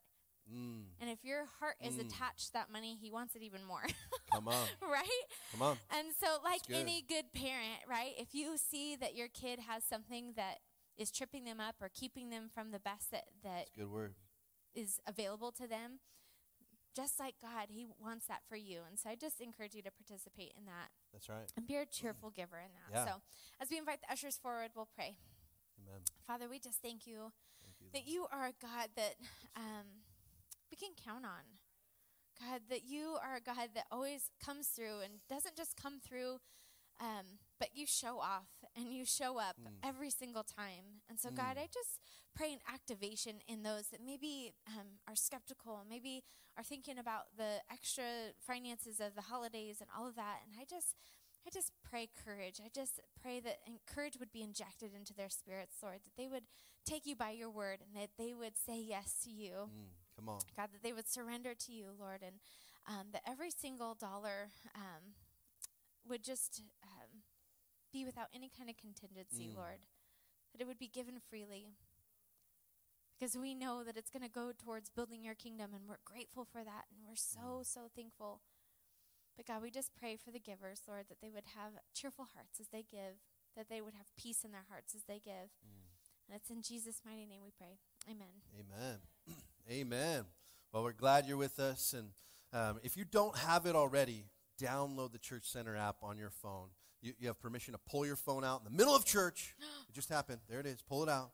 Mm, 0.52 0.82
And 1.00 1.08
if 1.08 1.24
your 1.24 1.46
heart 1.58 1.76
is 1.82 1.94
Mm. 1.94 2.00
attached 2.06 2.48
to 2.48 2.52
that 2.54 2.70
money, 2.70 2.96
He 3.00 3.10
wants 3.10 3.34
it 3.34 3.42
even 3.42 3.64
more. 3.64 3.82
come 4.32 4.48
on. 4.48 4.66
right? 4.82 5.24
Come 5.52 5.62
on. 5.62 5.78
And 5.90 6.08
so, 6.18 6.38
like 6.44 6.66
good. 6.66 6.76
any 6.76 7.00
good 7.02 7.32
parent, 7.32 7.80
right? 7.88 8.12
If 8.18 8.34
you 8.34 8.56
see 8.58 8.94
that 8.96 9.14
your 9.14 9.28
kid 9.28 9.60
has 9.60 9.84
something 9.84 10.34
that 10.36 10.58
is 10.98 11.10
tripping 11.10 11.44
them 11.44 11.60
up 11.60 11.76
or 11.80 11.88
keeping 11.92 12.28
them 12.30 12.50
from 12.52 12.70
the 12.72 12.78
best 12.78 13.10
that, 13.10 13.24
that 13.42 13.68
good 13.76 13.90
word. 13.90 14.14
is 14.74 15.00
available 15.06 15.50
to 15.52 15.66
them, 15.66 16.00
just 16.94 17.18
like 17.18 17.34
God, 17.42 17.68
He 17.68 17.86
wants 18.00 18.26
that 18.26 18.42
for 18.48 18.56
you. 18.56 18.80
And 18.88 18.98
so 18.98 19.10
I 19.10 19.14
just 19.16 19.40
encourage 19.40 19.74
you 19.74 19.82
to 19.82 19.90
participate 19.90 20.52
in 20.56 20.64
that 20.66 20.88
That's 21.12 21.28
right. 21.28 21.50
and 21.56 21.66
be 21.66 21.76
a 21.76 21.86
cheerful 21.86 22.30
giver 22.30 22.58
in 22.58 22.72
that. 22.74 22.90
Yeah. 22.94 23.04
So 23.04 23.22
as 23.60 23.70
we 23.70 23.78
invite 23.78 24.00
the 24.00 24.12
ushers 24.12 24.36
forward, 24.36 24.70
we'll 24.74 24.88
pray. 24.94 25.16
Amen. 25.82 26.00
Father, 26.26 26.48
we 26.48 26.58
just 26.58 26.80
thank 26.80 27.06
you 27.06 27.32
Thank 27.62 27.74
you. 27.80 27.86
that 27.92 28.06
you 28.06 28.26
are 28.32 28.46
a 28.46 28.54
God 28.60 28.88
that 28.96 29.14
um, 29.56 30.04
we 30.70 30.76
can 30.76 30.90
count 30.94 31.24
on. 31.24 31.58
God, 32.40 32.62
that 32.68 32.84
you 32.84 33.16
are 33.22 33.36
a 33.36 33.40
God 33.40 33.70
that 33.74 33.84
always 33.92 34.30
comes 34.44 34.66
through 34.66 35.00
and 35.04 35.14
doesn't 35.28 35.56
just 35.56 35.76
come 35.80 36.00
through, 36.00 36.38
um, 37.00 37.38
but 37.64 37.74
you 37.74 37.86
show 37.86 38.18
off 38.18 38.48
and 38.76 38.92
you 38.92 39.06
show 39.06 39.38
up 39.38 39.56
every 39.82 40.10
single 40.10 40.42
time. 40.42 41.00
And 41.08 41.18
so, 41.18 41.30
God, 41.30 41.56
I 41.56 41.66
just 41.72 41.98
pray 42.36 42.52
an 42.52 42.58
activation 42.70 43.36
in 43.48 43.62
those 43.62 43.88
that 43.88 44.00
maybe 44.04 44.52
um, 44.68 45.00
are 45.08 45.16
skeptical, 45.16 45.80
maybe 45.88 46.22
are 46.58 46.62
thinking 46.62 46.98
about 46.98 47.32
the 47.38 47.62
extra 47.72 48.04
finances 48.46 49.00
of 49.00 49.14
the 49.14 49.22
holidays 49.22 49.78
and 49.80 49.88
all 49.96 50.06
of 50.06 50.14
that. 50.16 50.40
And 50.44 50.60
I 50.60 50.64
just. 50.68 50.94
I 51.46 51.50
just 51.50 51.72
pray 51.82 52.08
courage. 52.24 52.58
I 52.64 52.70
just 52.74 53.00
pray 53.20 53.38
that 53.40 53.58
courage 53.86 54.16
would 54.18 54.32
be 54.32 54.40
injected 54.42 54.92
into 54.96 55.12
their 55.12 55.28
spirits, 55.28 55.76
Lord, 55.82 55.98
that 56.04 56.16
they 56.16 56.26
would 56.26 56.44
take 56.86 57.04
you 57.04 57.14
by 57.14 57.32
your 57.32 57.50
word 57.50 57.80
and 57.84 57.94
that 58.00 58.12
they 58.16 58.32
would 58.32 58.56
say 58.56 58.80
yes 58.80 59.20
to 59.24 59.30
you. 59.30 59.68
Mm, 59.68 59.92
come 60.16 60.28
on. 60.30 60.38
God, 60.56 60.70
that 60.72 60.82
they 60.82 60.94
would 60.94 61.06
surrender 61.06 61.52
to 61.52 61.70
you, 61.70 61.88
Lord, 62.00 62.22
and 62.24 62.36
um, 62.88 63.08
that 63.12 63.20
every 63.28 63.50
single 63.50 63.92
dollar 63.92 64.48
um, 64.74 65.12
would 66.08 66.22
just 66.22 66.62
um, 66.82 67.03
be 67.94 68.04
without 68.04 68.28
any 68.34 68.50
kind 68.50 68.68
of 68.68 68.76
contingency, 68.76 69.48
Mm. 69.48 69.56
Lord. 69.56 69.86
That 70.52 70.60
it 70.60 70.66
would 70.66 70.78
be 70.78 70.88
given 70.88 71.18
freely. 71.20 71.74
Because 73.14 73.36
we 73.38 73.54
know 73.54 73.84
that 73.84 73.96
it's 73.96 74.10
going 74.10 74.22
to 74.26 74.28
go 74.28 74.50
towards 74.52 74.90
building 74.90 75.22
your 75.22 75.34
kingdom, 75.36 75.72
and 75.72 75.86
we're 75.88 76.02
grateful 76.04 76.44
for 76.44 76.64
that, 76.64 76.86
and 76.90 77.06
we're 77.06 77.14
so, 77.16 77.62
Mm. 77.62 77.66
so 77.66 77.88
thankful. 77.94 78.42
But 79.36 79.46
God, 79.46 79.62
we 79.62 79.70
just 79.70 79.94
pray 79.94 80.16
for 80.16 80.30
the 80.30 80.38
givers, 80.40 80.82
Lord, 80.86 81.08
that 81.08 81.20
they 81.20 81.30
would 81.30 81.46
have 81.54 81.78
cheerful 81.94 82.24
hearts 82.24 82.60
as 82.60 82.68
they 82.68 82.82
give, 82.82 83.22
that 83.56 83.68
they 83.68 83.80
would 83.80 83.94
have 83.94 84.14
peace 84.16 84.44
in 84.44 84.50
their 84.52 84.66
hearts 84.68 84.94
as 84.94 85.04
they 85.04 85.18
give. 85.20 85.50
Mm. 85.64 85.86
And 86.26 86.36
it's 86.36 86.50
in 86.50 86.62
Jesus' 86.62 87.02
mighty 87.04 87.26
name 87.26 87.42
we 87.42 87.50
pray. 87.50 87.78
Amen. 88.08 88.42
Amen. 88.58 89.00
Amen. 89.70 90.26
Well, 90.72 90.82
we're 90.82 90.92
glad 90.92 91.26
you're 91.26 91.36
with 91.36 91.58
us. 91.58 91.92
And 91.92 92.12
um, 92.52 92.80
if 92.82 92.96
you 92.96 93.04
don't 93.04 93.36
have 93.38 93.66
it 93.66 93.74
already, 93.76 94.26
download 94.58 95.12
the 95.12 95.18
Church 95.18 95.44
Center 95.44 95.76
app 95.76 96.02
on 96.02 96.16
your 96.18 96.30
phone. 96.30 96.70
You, 97.04 97.12
you 97.18 97.26
have 97.28 97.38
permission 97.38 97.74
to 97.74 97.78
pull 97.78 98.06
your 98.06 98.16
phone 98.16 98.44
out 98.44 98.60
in 98.60 98.64
the 98.64 98.76
middle 98.76 98.96
of 98.96 99.04
church. 99.04 99.54
it 99.88 99.92
just 99.94 100.08
happened. 100.08 100.40
There 100.48 100.58
it 100.58 100.66
is. 100.66 100.80
Pull 100.80 101.02
it 101.02 101.08
out. 101.08 101.32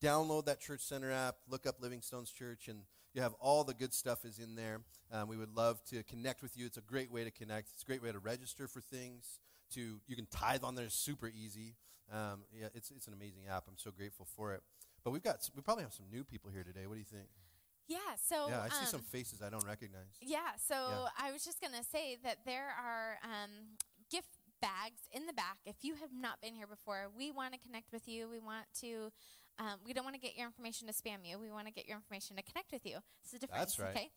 Download 0.00 0.44
that 0.46 0.60
Church 0.60 0.80
Center 0.80 1.10
app. 1.10 1.36
Look 1.48 1.66
up 1.66 1.80
Livingstone's 1.80 2.30
Church, 2.30 2.68
and 2.68 2.82
you 3.14 3.20
have 3.20 3.34
all 3.40 3.64
the 3.64 3.74
good 3.74 3.92
stuff 3.92 4.24
is 4.24 4.38
in 4.38 4.54
there. 4.54 4.80
Um, 5.12 5.28
we 5.28 5.36
would 5.36 5.56
love 5.56 5.82
to 5.86 6.04
connect 6.04 6.40
with 6.40 6.56
you. 6.56 6.66
It's 6.66 6.76
a 6.76 6.82
great 6.82 7.10
way 7.10 7.24
to 7.24 7.32
connect. 7.32 7.70
It's 7.72 7.82
a 7.82 7.86
great 7.86 8.00
way 8.00 8.12
to 8.12 8.20
register 8.20 8.68
for 8.68 8.80
things. 8.80 9.40
To 9.74 10.00
you 10.06 10.14
can 10.14 10.26
tithe 10.30 10.62
on 10.62 10.76
there. 10.76 10.88
Super 10.88 11.28
easy. 11.28 11.74
Um, 12.12 12.44
yeah, 12.52 12.68
it's 12.74 12.90
it's 12.92 13.08
an 13.08 13.12
amazing 13.12 13.42
app. 13.50 13.64
I'm 13.66 13.76
so 13.76 13.90
grateful 13.90 14.26
for 14.36 14.54
it. 14.54 14.62
But 15.02 15.10
we've 15.10 15.22
got 15.22 15.46
we 15.56 15.62
probably 15.62 15.82
have 15.82 15.92
some 15.92 16.06
new 16.10 16.22
people 16.22 16.50
here 16.50 16.62
today. 16.62 16.86
What 16.86 16.94
do 16.94 17.00
you 17.00 17.04
think? 17.04 17.28
Yeah, 17.88 17.98
so 18.22 18.48
yeah, 18.48 18.60
I 18.60 18.68
see 18.68 18.80
um, 18.80 18.86
some 18.86 19.00
faces 19.00 19.42
I 19.42 19.50
don't 19.50 19.66
recognize. 19.66 20.14
Yeah, 20.20 20.52
so 20.64 20.74
Yeah. 20.74 21.26
I 21.26 21.32
was 21.32 21.44
just 21.44 21.60
gonna 21.60 21.82
say 21.82 22.18
that 22.22 22.38
there 22.46 22.68
are 22.78 23.18
um, 23.24 23.50
gift 24.10 24.37
bags 24.60 25.02
in 25.12 25.26
the 25.26 25.32
back. 25.32 25.58
If 25.64 25.76
you 25.82 25.94
have 25.96 26.10
not 26.12 26.40
been 26.40 26.54
here 26.54 26.66
before, 26.66 27.08
we 27.16 27.30
want 27.30 27.52
to 27.54 27.58
connect 27.58 27.92
with 27.92 28.08
you. 28.08 28.28
We 28.28 28.38
want 28.38 28.66
to. 28.80 29.10
Um, 29.60 29.80
we 29.84 29.92
don't 29.92 30.04
want 30.04 30.14
to 30.14 30.20
get 30.20 30.36
your 30.36 30.46
information 30.46 30.86
to 30.86 30.94
spam 30.94 31.24
you. 31.24 31.36
We 31.36 31.50
want 31.50 31.66
to 31.66 31.72
get 31.72 31.88
your 31.88 31.96
information 31.96 32.36
to 32.36 32.42
connect 32.44 32.70
with 32.70 32.86
you. 32.86 32.98
It's 33.24 33.34
a 33.34 33.38
difference. 33.40 33.76
That's 33.76 33.78
right. 33.80 33.90
Okay. 33.90 34.10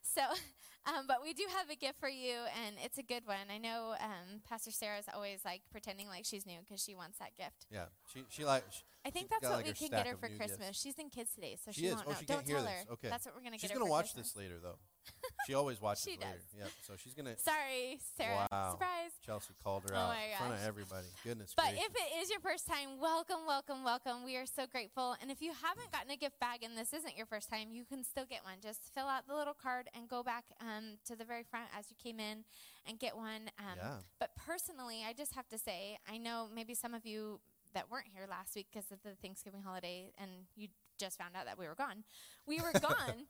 So, 0.00 0.22
um, 0.86 1.04
but 1.06 1.18
we 1.22 1.34
do 1.34 1.44
have 1.54 1.68
a 1.68 1.76
gift 1.76 2.00
for 2.00 2.08
you, 2.08 2.36
and 2.64 2.76
it's 2.82 2.96
a 2.96 3.02
good 3.02 3.26
one. 3.26 3.52
I 3.52 3.58
know 3.58 3.94
um, 4.00 4.40
Pastor 4.48 4.70
Sarah's 4.70 5.04
always 5.12 5.44
like 5.44 5.62
pretending 5.70 6.08
like 6.08 6.24
she's 6.24 6.46
new 6.46 6.60
because 6.60 6.82
she 6.82 6.94
wants 6.94 7.18
that 7.18 7.36
gift. 7.36 7.66
Yeah, 7.70 7.86
she 8.12 8.24
she 8.28 8.44
like. 8.44 8.64
I 9.06 9.10
think 9.10 9.30
that's 9.30 9.44
what 9.44 9.62
like, 9.62 9.66
we 9.66 9.72
can 9.72 9.88
get 9.90 10.06
her 10.08 10.16
for 10.16 10.28
Christmas. 10.28 10.58
gifts. 10.74 10.80
She's 10.82 10.98
in 10.98 11.10
kids 11.10 11.30
today, 11.32 11.56
so 11.64 11.70
She 11.70 11.82
she, 11.82 11.88
won't 11.94 12.02
Oh, 12.06 12.10
know. 12.10 12.16
she 12.18 12.26
Don't 12.26 12.44
tell 12.46 12.62
this. 12.62 12.70
her. 12.86 12.92
Okay. 12.94 13.08
That's 13.08 13.24
what 13.26 13.36
we're 13.36 13.42
gonna 13.42 13.54
She's 13.58 13.70
get 13.70 13.70
her 13.70 13.74
She's 13.74 13.78
gonna 13.78 13.90
watch 13.90 14.06
Christmas. 14.12 14.32
this 14.32 14.36
later 14.36 14.58
though. 14.60 14.78
She 15.46 15.54
always 15.54 15.80
watches 15.80 16.02
She 16.02 16.18
later. 16.18 16.42
Yep. 16.58 16.70
So 16.82 16.94
she's 16.98 17.14
gonna. 17.14 17.38
Sorry, 17.38 18.00
Sarah. 18.18 18.48
Wow. 18.50 18.72
Surprise. 18.72 19.12
Chelsea 19.24 19.54
called 19.62 19.84
her 19.88 19.94
Oh 19.94 19.98
out 20.10 20.16
in 20.18 20.36
front 20.38 20.54
of 20.54 20.66
everybody. 20.66 21.06
Goodness 21.22 21.54
But 21.54 21.70
gracious. 21.78 21.86
if 21.86 21.92
it 21.94 22.08
is 22.22 22.30
your 22.30 22.40
first 22.40 22.66
time, 22.66 22.98
welcome, 23.00 23.46
welcome, 23.46 23.84
welcome. 23.84 24.24
We 24.24 24.34
are 24.36 24.46
so 24.46 24.66
grateful. 24.66 25.14
And 25.22 25.30
if 25.30 25.40
you 25.40 25.52
haven't 25.52 25.92
gotten 25.92 26.10
a 26.10 26.16
gift 26.16 26.40
bag 26.40 26.64
and 26.64 26.76
this 26.76 26.92
isn't 26.92 27.16
your 27.16 27.26
first 27.26 27.48
time, 27.48 27.70
you 27.70 27.84
can 27.84 28.02
still 28.02 28.24
get 28.26 28.42
one. 28.42 28.54
Just 28.60 28.90
fill 28.92 29.06
out 29.06 29.28
the 29.28 29.36
little 29.36 29.54
card 29.54 29.86
and 29.94 30.08
go 30.08 30.24
back 30.24 30.44
um, 30.60 30.98
to 31.06 31.14
the 31.14 31.24
very 31.24 31.44
front 31.44 31.66
as 31.78 31.86
you 31.90 31.96
came 32.02 32.18
in 32.18 32.42
and 32.88 32.98
get 32.98 33.14
one. 33.16 33.46
Um, 33.60 33.76
Yeah. 33.78 33.94
But 34.18 34.30
personally, 34.34 35.04
I 35.08 35.12
just 35.12 35.34
have 35.36 35.46
to 35.50 35.58
say, 35.58 35.98
I 36.10 36.18
know 36.18 36.48
maybe 36.52 36.74
some 36.74 36.92
of 36.94 37.06
you 37.06 37.38
that 37.76 37.90
weren't 37.90 38.06
here 38.12 38.26
last 38.28 38.54
week 38.56 38.66
because 38.72 38.90
of 38.90 38.98
the 39.04 39.10
Thanksgiving 39.20 39.60
holiday 39.60 40.10
and 40.18 40.30
you 40.56 40.68
just 40.98 41.18
found 41.18 41.36
out 41.36 41.44
that 41.44 41.58
we 41.58 41.68
were 41.68 41.74
gone. 41.74 42.04
We 42.46 42.58
were 42.58 42.72
gone 42.80 43.26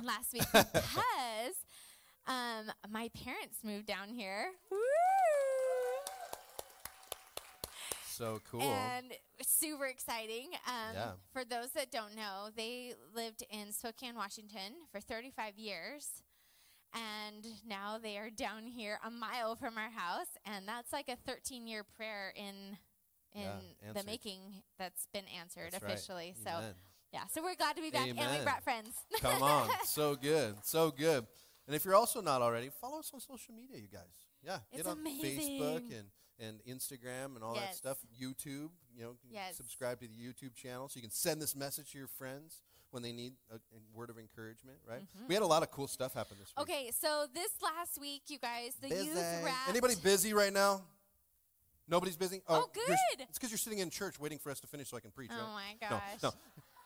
last 0.00 0.32
week 0.32 0.44
because 0.52 1.56
um, 2.28 2.70
my 2.88 3.10
parents 3.24 3.58
moved 3.64 3.86
down 3.86 4.08
here. 4.08 4.52
Woo! 4.70 4.78
so 8.08 8.40
cool. 8.48 8.60
And 8.62 9.06
super 9.44 9.86
exciting. 9.86 10.50
Um, 10.66 10.94
Yeah. 10.94 11.10
For 11.32 11.44
those 11.44 11.70
that 11.70 11.90
don't 11.90 12.14
know, 12.14 12.50
they 12.56 12.92
lived 13.14 13.42
in 13.50 13.72
Spokane, 13.72 14.14
Washington 14.14 14.74
for 14.92 15.00
35 15.00 15.58
years. 15.58 16.22
And 16.94 17.44
now 17.66 17.98
they 18.00 18.18
are 18.18 18.30
down 18.30 18.66
here 18.66 18.98
a 19.04 19.10
mile 19.10 19.56
from 19.56 19.76
our 19.76 19.90
house. 19.90 20.28
And 20.44 20.68
that's 20.68 20.92
like 20.92 21.08
a 21.08 21.16
13 21.26 21.66
year 21.66 21.84
prayer 21.96 22.32
in 22.36 22.76
in 23.34 23.42
Yeah, 23.42 23.92
the 23.94 24.04
making 24.04 24.40
that's 24.78 25.06
been 25.12 25.24
answered 25.40 25.72
That's 25.72 25.82
right. 25.82 25.92
officially. 25.92 26.34
So, 26.44 26.50
Amen. 26.50 26.74
yeah. 27.12 27.24
So 27.32 27.42
we're 27.42 27.54
glad 27.54 27.76
to 27.76 27.82
be 27.82 27.90
back. 27.90 28.08
And 28.08 28.18
we 28.18 28.44
brought 28.44 28.62
friends. 28.62 28.90
Come 29.20 29.42
on, 29.42 29.68
so 29.84 30.14
good, 30.16 30.56
so 30.62 30.90
good. 30.90 31.26
And 31.66 31.76
if 31.76 31.84
you're 31.84 31.94
also 31.94 32.20
not 32.20 32.42
already, 32.42 32.70
follow 32.80 32.98
us 32.98 33.10
on 33.14 33.20
social 33.20 33.54
media, 33.54 33.76
you 33.78 33.88
guys. 33.88 34.02
Yeah, 34.44 34.58
It's 34.72 34.82
get 34.82 34.90
on 34.90 34.98
Facebook 35.04 35.84
and 35.96 36.08
and 36.40 36.60
Instagram 36.68 37.36
and 37.36 37.44
all 37.44 37.54
that 37.54 37.74
stuff. 37.76 37.98
YouTube, 38.20 38.70
you 38.96 39.02
know, 39.04 39.14
Yes. 39.30 39.56
subscribe 39.56 40.00
to 40.00 40.08
the 40.08 40.14
YouTube 40.14 40.54
channel 40.56 40.88
so 40.88 40.96
you 40.96 41.02
can 41.02 41.10
send 41.12 41.40
this 41.40 41.54
message 41.54 41.92
to 41.92 41.98
your 41.98 42.08
friends 42.08 42.62
when 42.90 43.02
they 43.02 43.12
need 43.12 43.34
a, 43.50 43.56
a 43.56 43.58
word 43.94 44.10
of 44.10 44.18
encouragement. 44.18 44.78
Right? 44.88 45.02
We 45.28 45.34
had 45.34 45.42
a 45.44 45.46
lot 45.46 45.62
of 45.62 45.70
cool 45.70 45.86
stuff 45.86 46.14
happen 46.14 46.36
this 46.40 46.52
week. 46.56 46.66
Mm-hmm. 46.66 46.72
Okay. 46.72 46.90
So 47.00 47.26
this 47.32 47.50
last 47.62 48.00
week, 48.00 48.22
you 48.28 48.38
guys, 48.38 48.72
the 48.80 48.88
Busy. 48.88 49.06
youth 49.06 49.16
wrapped. 49.44 49.68
Anybody 49.68 49.94
busy 50.02 50.34
right 50.34 50.52
now? 50.52 50.82
Nobody's 51.88 52.16
busy. 52.16 52.42
Oh, 52.48 52.68
you're- 52.74 52.86
good. 52.86 53.26
It's 53.28 53.38
because 53.38 53.50
you're 53.50 53.58
sitting 53.58 53.80
in 53.80 53.90
church 53.90 54.18
waiting 54.18 54.38
for 54.38 54.50
us 54.50 54.60
to 54.60 54.66
finish 54.66 54.88
so 54.88 54.96
I 54.96 55.00
can 55.00 55.10
preach. 55.10 55.30
Oh 55.32 55.54
right? 55.54 55.76
my 55.80 55.88
gosh. 55.88 56.22
no. 56.22 56.32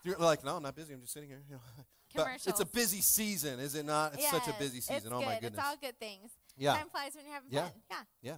You're 0.05 0.19
like, 0.19 0.45
no, 0.45 0.57
I'm 0.57 0.63
not 0.63 0.77
busy. 0.77 0.95
I'm 0.95 1.01
just 1.01 1.13
sitting 1.13 1.29
here. 1.29 1.43
You 1.51 1.57
know. 1.57 2.27
It's 2.47 2.61
a 2.61 2.65
busy 2.65 3.01
season, 3.03 3.59
is 3.59 3.75
it 3.75 3.85
not? 3.85 4.15
It's 4.15 4.31
such 4.31 4.49
a 4.49 4.55
busy 4.59 4.81
season. 4.81 5.13
Oh 5.13 5.19
good. 5.19 5.27
my 5.27 5.35
goodness. 5.35 5.55
It's 5.55 5.63
all 5.67 5.77
good 5.79 5.99
things. 5.99 6.31
Yeah. 6.57 6.75
Time 6.75 6.89
flies 6.89 7.13
when 7.15 7.25
you're 7.27 7.35
having 7.35 7.51
Yeah. 7.51 7.63
fun. 7.91 8.07
Yeah. 8.23 8.37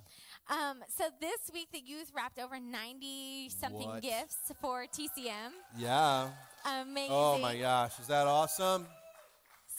Yeah. 0.50 0.70
Um, 0.70 0.78
so 0.88 1.04
this 1.20 1.38
week, 1.52 1.68
the 1.72 1.78
youth 1.78 2.10
wrapped 2.14 2.40
over 2.40 2.58
90 2.58 3.50
something 3.50 4.00
gifts 4.00 4.50
for 4.60 4.86
TCM. 4.86 5.52
Yeah. 5.76 6.30
Amazing. 6.64 7.12
Oh 7.12 7.38
my 7.38 7.56
gosh, 7.56 7.98
is 8.00 8.08
that 8.08 8.26
awesome? 8.26 8.86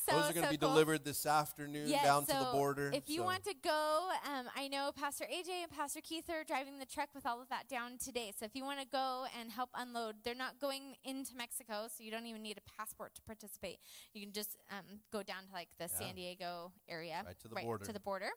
So, 0.10 0.16
Those 0.16 0.30
are 0.30 0.34
going 0.34 0.44
to 0.44 0.48
so 0.48 0.52
be 0.52 0.58
cool. 0.58 0.70
delivered 0.70 1.04
this 1.04 1.26
afternoon 1.26 1.88
Yes, 1.88 2.04
down 2.04 2.22
to 2.22 2.28
the 2.34 2.46
so 2.46 2.52
border. 2.52 2.92
If 2.94 3.10
you 3.10 3.18
so- 3.22 3.24
want 3.26 3.44
to 3.44 3.54
go, 3.64 4.10
um, 4.26 4.48
I 4.56 4.68
know 4.68 4.92
Pastor 4.96 5.26
AJ 5.26 5.64
and 5.64 5.72
Pastor 5.72 6.02
Keith 6.02 6.30
are 6.30 6.44
driving 6.44 6.80
the 6.80 6.86
truck 6.86 7.10
with 7.14 7.26
all 7.26 7.42
of 7.42 7.50
that 7.50 7.68
down 7.68 7.98
today. 7.98 8.34
So 8.38 8.46
if 8.46 8.56
you 8.56 8.64
want 8.64 8.80
to 8.80 8.88
go 8.88 9.26
and 9.40 9.52
help 9.52 9.70
unload, 9.76 10.16
they're 10.24 10.36
not 10.36 10.60
going 10.60 10.96
into 11.04 11.36
Mexico, 11.36 11.88
so 11.88 12.04
you 12.04 12.12
don't 12.12 12.26
even 12.26 12.42
need 12.42 12.58
a 12.58 12.72
passport 12.78 13.14
to 13.16 13.22
participate. 13.22 13.80
You 14.14 14.22
can 14.22 14.32
just 14.34 14.58
um, 14.72 15.02
go 15.12 15.22
down 15.24 15.44
to 15.48 15.54
like 15.54 15.70
the 15.78 15.88
San 15.88 16.16
Diego 16.16 16.72
area, 16.88 17.22
Right 17.26 17.40
to 17.40 17.48
the 17.48 17.56
border. 17.56 17.86
to 17.86 17.94
the 17.94 18.00
border, 18.00 18.30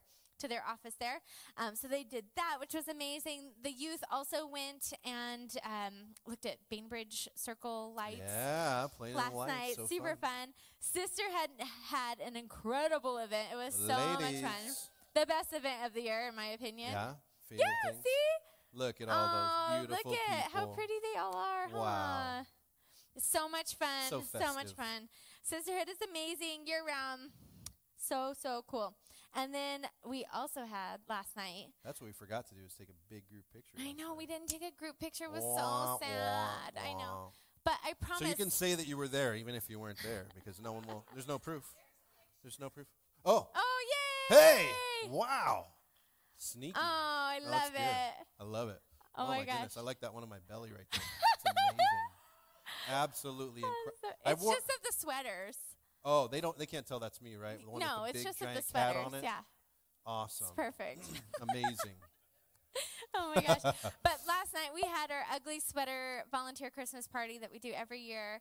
to 0.43 0.49
their 0.49 0.63
office 0.69 0.95
there. 1.01 1.21
Um, 1.57 1.75
so 1.75 1.89
they 1.89 2.05
did 2.05 2.25
that, 2.37 2.57
which 2.61 2.75
was 2.75 2.89
amazing. 2.89 3.53
The 3.63 3.71
youth 3.73 4.03
also 4.11 4.47
went 4.47 4.93
and 5.05 5.51
um, 5.65 6.15
looked 6.27 6.47
at 6.47 6.57
Bainbridge 6.71 7.29
Circle 7.35 7.95
lights 7.97 8.21
yeah, 8.27 8.87
playing 8.97 9.15
last 9.15 9.35
lights, 9.35 9.53
night. 9.53 9.75
so 9.77 9.87
super 9.87 10.17
fun. 10.17 10.31
fun. 10.31 10.49
Sister 10.81 11.23
had 11.33 11.51
had 11.89 12.21
an 12.21 12.37
incredible 12.37 13.19
event. 13.19 13.49
It 13.53 13.57
was 13.57 13.75
so 13.75 13.97
much 13.97 14.19
fun. 14.19 14.63
Ladies. 14.63 14.91
The 15.15 15.27
best 15.27 15.53
event 15.53 15.85
of 15.85 15.95
the 15.95 16.03
year, 16.03 16.29
in 16.29 16.37
my 16.37 16.47
opinion. 16.47 16.91
Yeah, 16.93 17.15
Yeah, 17.51 17.67
things. 17.85 17.99
see? 18.03 18.75
Look 18.75 19.01
at 19.01 19.09
all 19.09 19.15
oh, 19.17 19.69
those 19.79 19.87
beautiful 19.87 20.11
look 20.11 20.21
at 20.31 20.45
people. 20.47 20.61
how 20.61 20.67
pretty 20.69 20.95
they 21.13 21.19
all 21.21 21.37
are. 21.37 21.69
Huh? 21.71 21.79
Wow. 21.79 22.43
So 23.19 23.49
much 23.49 23.75
fun. 23.75 24.09
So 24.09 24.23
so 24.23 24.55
much 24.55 24.73
fun. 24.73 25.09
Sisterhood 25.43 25.89
is 25.91 25.99
amazing 26.09 26.67
year 26.67 26.81
round. 26.87 27.31
So, 27.99 28.35
so 28.41 28.65
cool. 28.67 28.95
And 29.35 29.55
then 29.55 29.87
we 30.07 30.27
also 30.35 30.61
had 30.67 31.01
last 31.09 31.37
night. 31.37 31.69
That's 31.85 32.01
what 32.01 32.07
we 32.09 32.13
forgot 32.13 32.47
to 32.49 32.55
do 32.55 32.61
is 32.67 32.75
take 32.75 32.89
a 32.91 32.99
big 33.13 33.27
group 33.29 33.45
picture. 33.53 33.77
I 33.81 33.93
know 33.93 34.15
we 34.15 34.27
didn't 34.27 34.49
take 34.49 34.63
a 34.63 34.71
group 34.79 34.99
picture. 34.99 35.25
It 35.25 35.33
was 35.33 35.43
Wah, 35.43 35.97
so 35.97 36.05
sad. 36.05 36.73
wah, 36.77 36.83
I 36.83 36.93
know. 36.95 37.33
But 37.65 37.75
I 37.85 37.95
promise. 37.95 38.19
So 38.23 38.29
you 38.29 38.35
can 38.35 38.51
say 38.51 38.75
that 38.75 38.87
you 38.87 38.97
were 38.97 39.09
there 39.09 39.35
even 39.35 39.55
if 39.55 39.71
you 39.71 39.79
weren't 39.79 39.99
there 40.05 40.27
because 40.35 40.61
no 40.61 40.73
one 40.73 40.83
will. 40.87 41.07
There's 41.15 41.29
no 41.29 41.39
proof. 41.39 41.65
There's 42.43 42.59
no 42.61 42.69
proof. 42.69 42.87
Oh, 43.25 43.49
Oh, 43.55 43.79
yay! 44.31 44.37
hey! 44.37 44.67
Wow. 45.09 45.67
Sneaky. 46.37 46.75
Oh, 46.77 46.81
I 46.83 47.39
Oh, 47.47 47.51
love 47.51 47.73
good. 47.73 47.81
it. 47.81 48.27
I 48.41 48.45
love 48.45 48.69
it. 48.69 48.81
Oh, 49.17 49.25
oh 49.25 49.29
my 49.29 49.39
goodness, 49.45 49.75
gosh. 49.75 49.81
I 49.81 49.85
like 49.85 50.01
that 50.01 50.13
one 50.13 50.23
on 50.25 50.29
my 50.29 50.39
belly 50.49 50.71
right 50.71 50.87
there. 50.93 51.01
It's 51.35 51.45
amazing. 51.47 51.87
Absolutely 52.91 53.63
incredible. 53.63 54.19
It's 54.27 54.43
wore- 54.43 54.55
just 54.55 54.67
of 54.67 54.83
the 54.83 54.93
sweaters. 54.99 55.57
Oh, 56.05 56.27
they 56.27 56.41
don't. 56.41 56.59
They 56.59 56.67
can't 56.67 56.87
tell 56.87 56.99
that's 56.99 57.21
me, 57.21 57.37
right? 57.37 57.59
The 57.61 57.71
one 57.71 57.81
with 57.81 57.89
no, 57.89 58.03
the 58.03 58.09
it's 58.11 58.19
big 58.19 58.27
just 58.27 58.43
of 58.43 58.55
the 58.55 58.63
sweaters. 58.63 59.03
on 59.07 59.15
it. 59.15 59.23
Yeah, 59.23 59.41
Awesome. 60.05 60.47
it's 60.49 60.57
perfect. 60.57 61.05
Amazing. 61.41 61.97
oh 63.15 63.33
my 63.35 63.43
gosh. 63.43 63.63
But 63.63 64.21
last 64.27 64.55
night 64.55 64.71
we 64.75 64.83
had 64.83 65.11
our 65.11 65.25
ugly 65.33 65.61
sweater 65.61 66.25
volunteer 66.31 66.71
Christmas 66.71 67.07
party 67.07 67.39
that 67.39 67.53
we 67.53 67.59
do 67.59 67.73
every 67.77 68.01
year. 68.01 68.41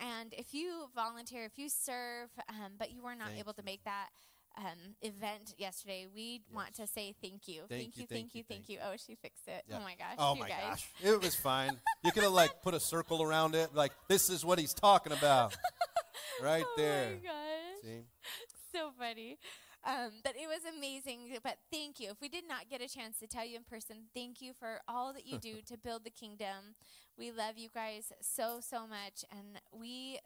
And 0.00 0.32
if 0.32 0.54
you 0.54 0.88
volunteer, 0.94 1.44
if 1.44 1.58
you 1.58 1.68
serve, 1.68 2.30
um, 2.48 2.72
but 2.78 2.92
you 2.92 3.02
were 3.02 3.14
not 3.14 3.28
Thank 3.28 3.40
able 3.40 3.52
to 3.54 3.62
make 3.62 3.84
that 3.84 4.08
um, 4.56 4.96
event 5.02 5.54
yesterday, 5.58 6.06
we 6.14 6.42
want 6.52 6.74
to 6.74 6.86
say 6.86 7.14
thank 7.22 7.48
you. 7.48 7.64
Thank 7.68 7.96
you, 7.96 8.02
you, 8.02 8.06
thank 8.06 8.34
you, 8.34 8.42
thank 8.48 8.68
you. 8.68 8.78
Oh, 8.84 8.94
she 8.96 9.14
fixed 9.14 9.46
it. 9.48 9.64
Yeah. 9.68 9.78
Oh 9.78 9.82
my 9.82 9.94
gosh. 9.94 10.16
Oh 10.18 10.34
my 10.34 10.48
guys. 10.48 10.60
gosh, 10.70 10.90
it 11.02 11.20
was 11.22 11.34
fine. 11.34 11.78
You 12.04 12.12
could 12.12 12.22
have 12.22 12.32
like 12.32 12.62
put 12.62 12.74
a 12.74 12.80
circle 12.80 13.22
around 13.22 13.54
it, 13.54 13.74
like 13.74 13.92
this 14.08 14.30
is 14.30 14.44
what 14.44 14.58
he's 14.58 14.74
talking 14.74 15.12
about, 15.12 15.56
right 16.42 16.64
oh 16.66 16.74
there. 16.76 17.10
my 17.14 17.18
gosh. 17.28 17.82
See? 17.82 18.04
so 18.72 18.90
funny. 18.98 19.38
Um, 19.84 20.20
but 20.24 20.34
it 20.36 20.46
was 20.48 20.60
amazing. 20.76 21.38
But 21.42 21.58
thank 21.72 22.00
you. 22.00 22.10
If 22.10 22.20
we 22.20 22.28
did 22.28 22.46
not 22.48 22.68
get 22.70 22.80
a 22.82 22.88
chance 22.88 23.18
to 23.18 23.26
tell 23.26 23.44
you 23.44 23.56
in 23.56 23.64
person, 23.64 24.08
thank 24.14 24.40
you 24.40 24.52
for 24.52 24.80
all 24.88 25.12
that 25.12 25.26
you 25.26 25.38
do 25.40 25.60
to 25.66 25.76
build 25.78 26.04
the 26.04 26.10
kingdom. 26.10 26.74
We 27.18 27.30
love 27.30 27.56
you 27.58 27.68
guys 27.72 28.12
so, 28.20 28.60
so 28.60 28.86
much. 28.86 29.24
And 29.30 29.60
we 29.72 30.18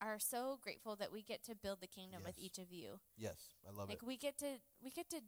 are 0.00 0.18
so 0.18 0.58
grateful 0.62 0.96
that 0.96 1.12
we 1.12 1.22
get 1.22 1.44
to 1.44 1.54
build 1.54 1.80
the 1.80 1.86
kingdom 1.88 2.22
with 2.24 2.38
each 2.38 2.58
of 2.58 2.72
you. 2.72 3.00
Yes, 3.16 3.38
I 3.66 3.70
love 3.70 3.88
Like 3.88 3.98
it. 3.98 4.02
Like 4.02 4.08
we 4.08 4.16
get 4.16 4.38
to 4.38 4.46
we 4.82 4.90
get 4.90 5.08
to 5.10 5.20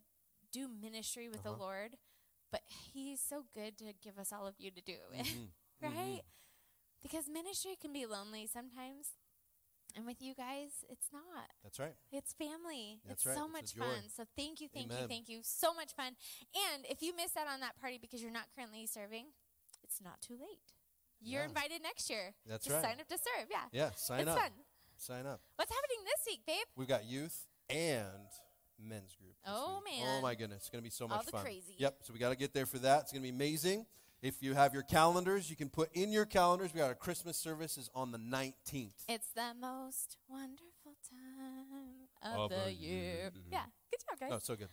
do 0.52 0.68
ministry 0.68 1.28
with 1.28 1.44
Uh-huh. 1.44 1.54
the 1.56 1.62
Lord, 1.62 1.96
but 2.50 2.62
he's 2.66 3.20
so 3.20 3.44
good 3.54 3.76
to 3.78 3.92
give 4.02 4.18
us 4.18 4.32
all 4.32 4.46
of 4.46 4.54
you 4.58 4.70
to 4.70 4.80
do 4.80 4.96
it. 5.12 5.26
Mhm. 5.26 5.48
right? 5.82 6.22
Because 7.02 7.28
ministry 7.28 7.76
can 7.80 7.92
be 7.92 8.06
lonely 8.06 8.46
sometimes. 8.46 9.14
And 9.96 10.06
with 10.06 10.20
you 10.20 10.34
guys, 10.34 10.84
it's 10.88 11.08
not. 11.12 11.50
That's 11.62 11.78
right. 11.78 11.94
It's 12.12 12.32
family. 12.32 13.00
That's 13.06 13.22
it's 13.22 13.26
right. 13.26 13.36
so 13.36 13.44
It's 13.44 13.76
much 13.76 13.86
fun. 13.86 14.02
So 14.14 14.24
thank 14.36 14.60
you, 14.60 14.68
thank 14.72 14.90
you, 14.92 15.06
thank 15.08 15.28
you. 15.28 15.40
So 15.42 15.74
much 15.74 15.92
fun. 15.96 16.14
And 16.72 16.84
if 16.88 17.02
you 17.02 17.14
missed 17.16 17.36
out 17.36 17.48
on 17.48 17.60
that 17.60 17.78
party 17.80 17.98
because 18.00 18.22
you're 18.22 18.32
not 18.32 18.46
currently 18.54 18.86
serving, 18.86 19.26
it's 19.82 20.00
not 20.02 20.20
too 20.20 20.34
late. 20.34 20.72
You're 21.20 21.42
Yeah. 21.42 21.48
invited 21.48 21.82
next 21.82 22.08
year. 22.08 22.34
That's 22.46 22.68
right. 22.68 22.82
sign 22.82 23.00
up 23.00 23.08
to 23.08 23.18
serve. 23.18 23.48
Yeah. 23.50 23.66
Yeah, 23.72 23.90
sign 23.96 24.20
it's 24.20 24.30
up. 24.30 24.38
fun. 24.38 24.50
Sign 24.96 25.26
up. 25.26 25.40
What's 25.56 25.72
happening 25.72 26.04
this 26.04 26.26
week, 26.26 26.40
babe? 26.46 26.66
We've 26.76 26.88
got 26.88 27.04
youth 27.04 27.46
and 27.68 28.06
men's 28.78 29.14
group. 29.16 29.34
Oh, 29.46 29.80
week. 29.84 30.02
Oh 30.04 30.20
my 30.22 30.34
goodness, 30.34 30.58
it's 30.62 30.70
gonna 30.70 30.82
be 30.82 30.90
so 30.90 31.06
much 31.08 31.18
All 31.18 31.22
the 31.24 31.32
fun. 31.32 31.42
crazy. 31.42 31.74
Yep. 31.78 31.98
So 32.02 32.12
we 32.12 32.18
got 32.18 32.30
to 32.30 32.36
get 32.36 32.52
there 32.54 32.66
for 32.66 32.78
that. 32.78 33.02
It's 33.02 33.12
gonna 33.12 33.22
be 33.22 33.28
amazing. 33.30 33.86
If 34.22 34.42
you 34.42 34.54
have 34.54 34.74
your 34.74 34.82
calendars, 34.82 35.48
you 35.48 35.56
can 35.56 35.70
put 35.70 35.90
in 35.94 36.12
your 36.12 36.26
calendars. 36.26 36.74
We 36.74 36.78
got 36.78 36.88
our 36.88 36.94
Christmas 36.94 37.36
service 37.38 37.78
is 37.78 37.88
on 37.94 38.12
the 38.12 38.18
19th. 38.18 38.92
It's 39.08 39.28
the 39.34 39.54
most 39.58 40.18
wonderful 40.28 40.96
time 41.08 42.34
of, 42.34 42.40
Of 42.40 42.50
the, 42.50 42.56
the 42.66 42.72
year. 42.72 42.92
year. 42.92 43.30
Yeah. 43.50 43.58
Mm-hmm. 43.60 43.68
Good 43.90 44.00
job, 44.10 44.20
guys. 44.20 44.30
Oh, 44.32 44.38
so 44.42 44.56
good. 44.56 44.68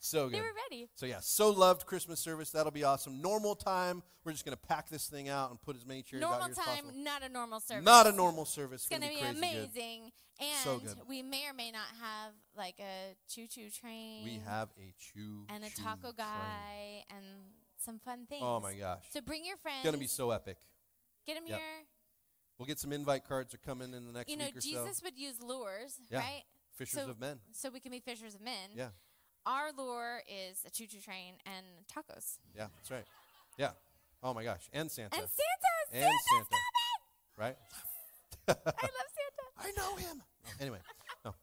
So 0.00 0.24
good. 0.24 0.34
they 0.34 0.38
good. 0.38 0.44
were 0.44 0.52
ready. 0.70 0.88
So 0.94 1.06
yeah, 1.06 1.18
so 1.20 1.50
loved 1.50 1.86
Christmas 1.86 2.20
service. 2.20 2.50
That'll 2.50 2.72
be 2.72 2.84
awesome. 2.84 3.20
Normal 3.20 3.54
time, 3.56 4.02
we're 4.24 4.32
just 4.32 4.44
gonna 4.44 4.56
pack 4.56 4.88
this 4.88 5.06
thing 5.08 5.28
out 5.28 5.50
and 5.50 5.60
put 5.60 5.74
as 5.76 5.84
many 5.86 6.02
chairs 6.02 6.22
out 6.22 6.30
Normal 6.30 6.46
here 6.46 6.50
as 6.52 6.56
time, 6.56 6.84
possible. 6.84 6.92
not 7.02 7.22
a 7.24 7.28
normal 7.28 7.60
service. 7.60 7.84
Not 7.84 8.06
a 8.06 8.12
normal 8.12 8.44
service. 8.44 8.82
It's 8.82 8.88
gonna, 8.88 9.08
be, 9.12 9.18
crazy 9.20 9.32
good. 9.32 9.38
amazing. 9.38 10.12
And 10.40 10.56
So 10.62 10.78
good. 10.78 10.94
we 11.08 11.22
may 11.22 11.48
or 11.48 11.52
may 11.52 11.72
not 11.72 11.88
have 12.00 12.32
like 12.56 12.76
a 12.78 13.16
choo 13.28 13.48
choo 13.48 13.70
train. 13.70 14.24
We 14.24 14.40
have 14.46 14.68
a 14.78 14.92
chew 14.98 15.44
and 15.48 15.64
a 15.64 15.70
taco 15.70 16.12
train. 16.12 16.14
guy 16.16 17.04
and 17.10 17.24
some 17.80 17.98
fun 17.98 18.26
things. 18.26 18.42
Oh 18.44 18.60
my 18.60 18.74
gosh, 18.74 19.04
So 19.10 19.20
bring 19.20 19.44
your 19.44 19.56
friends. 19.56 19.78
it's 19.80 19.84
gonna 19.86 19.98
be 19.98 20.06
so 20.06 20.30
epic. 20.30 20.58
Get 21.26 21.34
them 21.34 21.44
Yep. 21.46 21.58
here. 21.58 21.86
We'll 22.58 22.66
get 22.66 22.78
some 22.80 22.92
invite 22.92 23.24
cards 23.26 23.54
are 23.54 23.58
coming 23.58 23.92
in 23.94 24.06
the 24.06 24.12
next 24.12 24.28
You 24.30 24.36
know, 24.36 24.46
week 24.46 24.56
or 24.56 24.60
Jesus 24.60 24.98
so. 24.98 25.04
would 25.04 25.16
use 25.16 25.40
lures, 25.40 26.00
Yeah. 26.10 26.18
right? 26.18 26.44
Fishers 26.74 27.04
so- 27.04 27.10
of 27.10 27.18
men. 27.20 27.40
So 27.52 27.70
we 27.70 27.80
can 27.80 27.90
be 27.92 28.00
fishers 28.00 28.34
of 28.34 28.40
men. 28.40 28.70
Yeah, 28.74 28.90
Our 29.46 29.72
lure 29.72 30.22
is 30.28 30.64
a 30.64 30.70
choo 30.70 30.86
choo 30.86 31.00
train 31.00 31.38
and 31.46 31.86
tacos. 31.86 32.38
yeah, 32.54 32.68
that's 32.76 32.90
right. 32.90 33.06
Yeah. 33.56 33.72
Oh 34.22 34.34
my 34.34 34.42
gosh, 34.42 34.68
and 34.72 34.90
Santa. 34.90 35.16
And 35.16 35.28
Santa! 35.28 35.92
And 35.92 36.02
Santa's 36.02 36.20
Santa. 36.30 36.44
coming! 36.44 36.60
right? 37.36 37.56
I 38.48 38.52
love 38.52 38.74
Santa. 38.74 39.44
I 39.56 39.70
know 39.76 39.96
him. 39.96 40.22
Anyway, 40.60 40.80
no, 41.24 41.34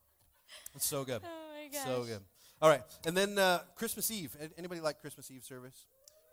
it's 0.75 0.85
so 0.85 1.05
good. 1.05 1.21
Oh 1.23 1.51
my 1.53 1.67
gosh. 1.69 1.85
So 1.85 2.03
good. 2.03 2.23
All 2.61 2.69
right, 2.69 2.83
and 3.05 3.15
then 3.15 3.37
uh, 3.37 3.59
Christmas 3.75 4.09
Eve. 4.11 4.35
Anybody 4.57 4.81
like 4.81 4.99
Christmas 4.99 5.29
Eve 5.31 5.43
service? 5.43 5.85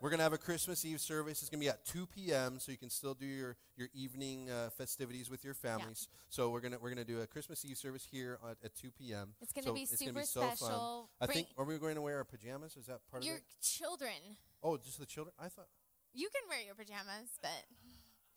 We're 0.02 0.10
gonna 0.10 0.24
have 0.24 0.34
a 0.34 0.38
Christmas 0.38 0.84
Eve 0.84 1.00
service. 1.00 1.42
It's 1.42 1.48
gonna 1.50 1.60
be 1.60 1.68
at 1.68 1.86
2 1.86 2.06
p.m. 2.06 2.58
So 2.58 2.72
you 2.72 2.78
can 2.78 2.90
still 2.90 3.14
do 3.14 3.24
your 3.26 3.56
your 3.76 3.88
evening 3.94 4.50
uh, 4.50 4.70
festivities 4.70 5.30
with 5.30 5.44
your 5.44 5.54
families. 5.54 6.08
So 6.28 6.50
we're 6.50 6.60
gonna 6.60 6.78
we're 6.82 6.90
gonna 6.90 7.04
do 7.04 7.20
a 7.20 7.26
Christmas 7.26 7.64
Eve 7.64 7.78
service 7.78 8.04
here 8.10 8.38
at, 8.44 8.56
at 8.64 8.74
2 8.74 8.90
p.m. 8.90 9.34
It's 9.40 9.52
gonna 9.52 9.66
So 9.68 9.74
be 9.74 9.82
it's 9.82 9.98
super 9.98 10.20
be 10.20 10.26
so 10.26 10.40
fun. 10.42 10.56
special. 10.56 11.10
I 11.20 11.26
Bring 11.26 11.36
think 11.36 11.48
are 11.56 11.64
we 11.64 11.78
going 11.78 11.94
to 11.94 12.02
wear 12.02 12.18
our 12.18 12.24
pajamas? 12.24 12.76
Is 12.76 12.86
that 12.86 13.00
part 13.10 13.24
your 13.24 13.36
of 13.36 13.40
it? 13.40 13.46
children. 13.62 14.36
Oh, 14.62 14.76
just 14.76 14.98
the 14.98 15.06
children. 15.06 15.34
I 15.38 15.48
thought 15.48 15.68
You 16.12 16.28
can 16.34 16.42
wear 16.48 16.60
your 16.66 16.74
pajamas, 16.74 17.38
but 17.40 17.64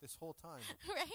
this 0.00 0.16
whole 0.20 0.34
time 0.34 0.62
right? 0.88 1.08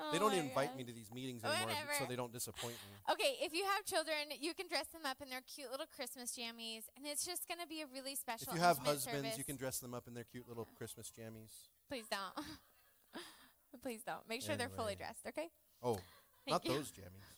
Oh 0.00 0.12
they 0.12 0.18
don't 0.18 0.32
oh 0.32 0.38
invite 0.38 0.70
gosh. 0.70 0.78
me 0.78 0.84
to 0.84 0.92
these 0.92 1.10
meetings 1.12 1.42
anymore, 1.42 1.74
so 1.98 2.04
they 2.08 2.14
don't 2.14 2.32
disappoint 2.32 2.74
me. 2.74 3.12
Okay, 3.12 3.34
if 3.42 3.52
you 3.52 3.64
have 3.64 3.84
children, 3.84 4.30
you 4.40 4.54
can 4.54 4.68
dress 4.68 4.86
them 4.88 5.02
up 5.04 5.20
in 5.20 5.28
their 5.28 5.40
cute 5.42 5.70
little 5.70 5.86
Christmas 5.94 6.30
jammies, 6.38 6.86
and 6.96 7.04
it's 7.04 7.26
just 7.26 7.48
going 7.48 7.58
to 7.58 7.66
be 7.66 7.82
a 7.82 7.86
really 7.92 8.14
special. 8.14 8.48
If 8.48 8.54
you 8.54 8.60
have 8.60 8.78
husbands, 8.78 9.04
service. 9.04 9.38
you 9.38 9.44
can 9.44 9.56
dress 9.56 9.78
them 9.80 9.94
up 9.94 10.06
in 10.06 10.14
their 10.14 10.24
cute 10.24 10.48
little 10.48 10.68
Christmas 10.78 11.12
jammies. 11.18 11.50
Please 11.88 12.04
don't. 12.10 12.46
Please 13.82 14.02
don't. 14.06 14.26
Make 14.28 14.42
sure 14.42 14.56
they're 14.56 14.68
fully 14.68 14.94
dressed. 14.94 15.26
Okay. 15.26 15.48
Oh, 15.82 15.98
not 16.46 16.64
you. 16.64 16.74
those 16.74 16.92
jammies. 16.92 17.34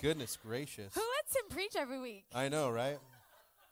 Goodness 0.00 0.36
gracious. 0.40 0.94
Who 0.94 1.00
lets 1.00 1.34
him 1.34 1.48
preach 1.50 1.74
every 1.76 2.00
week? 2.00 2.24
I 2.32 2.48
know, 2.48 2.70
right? 2.70 2.98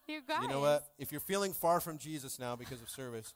You 0.08 0.20
guys. 0.26 0.42
You 0.42 0.48
know 0.48 0.60
what? 0.60 0.86
If 0.98 1.12
you're 1.12 1.20
feeling 1.20 1.52
far 1.52 1.80
from 1.80 1.98
Jesus 1.98 2.38
now 2.38 2.56
because 2.56 2.80
of 2.80 2.88
service, 2.88 3.34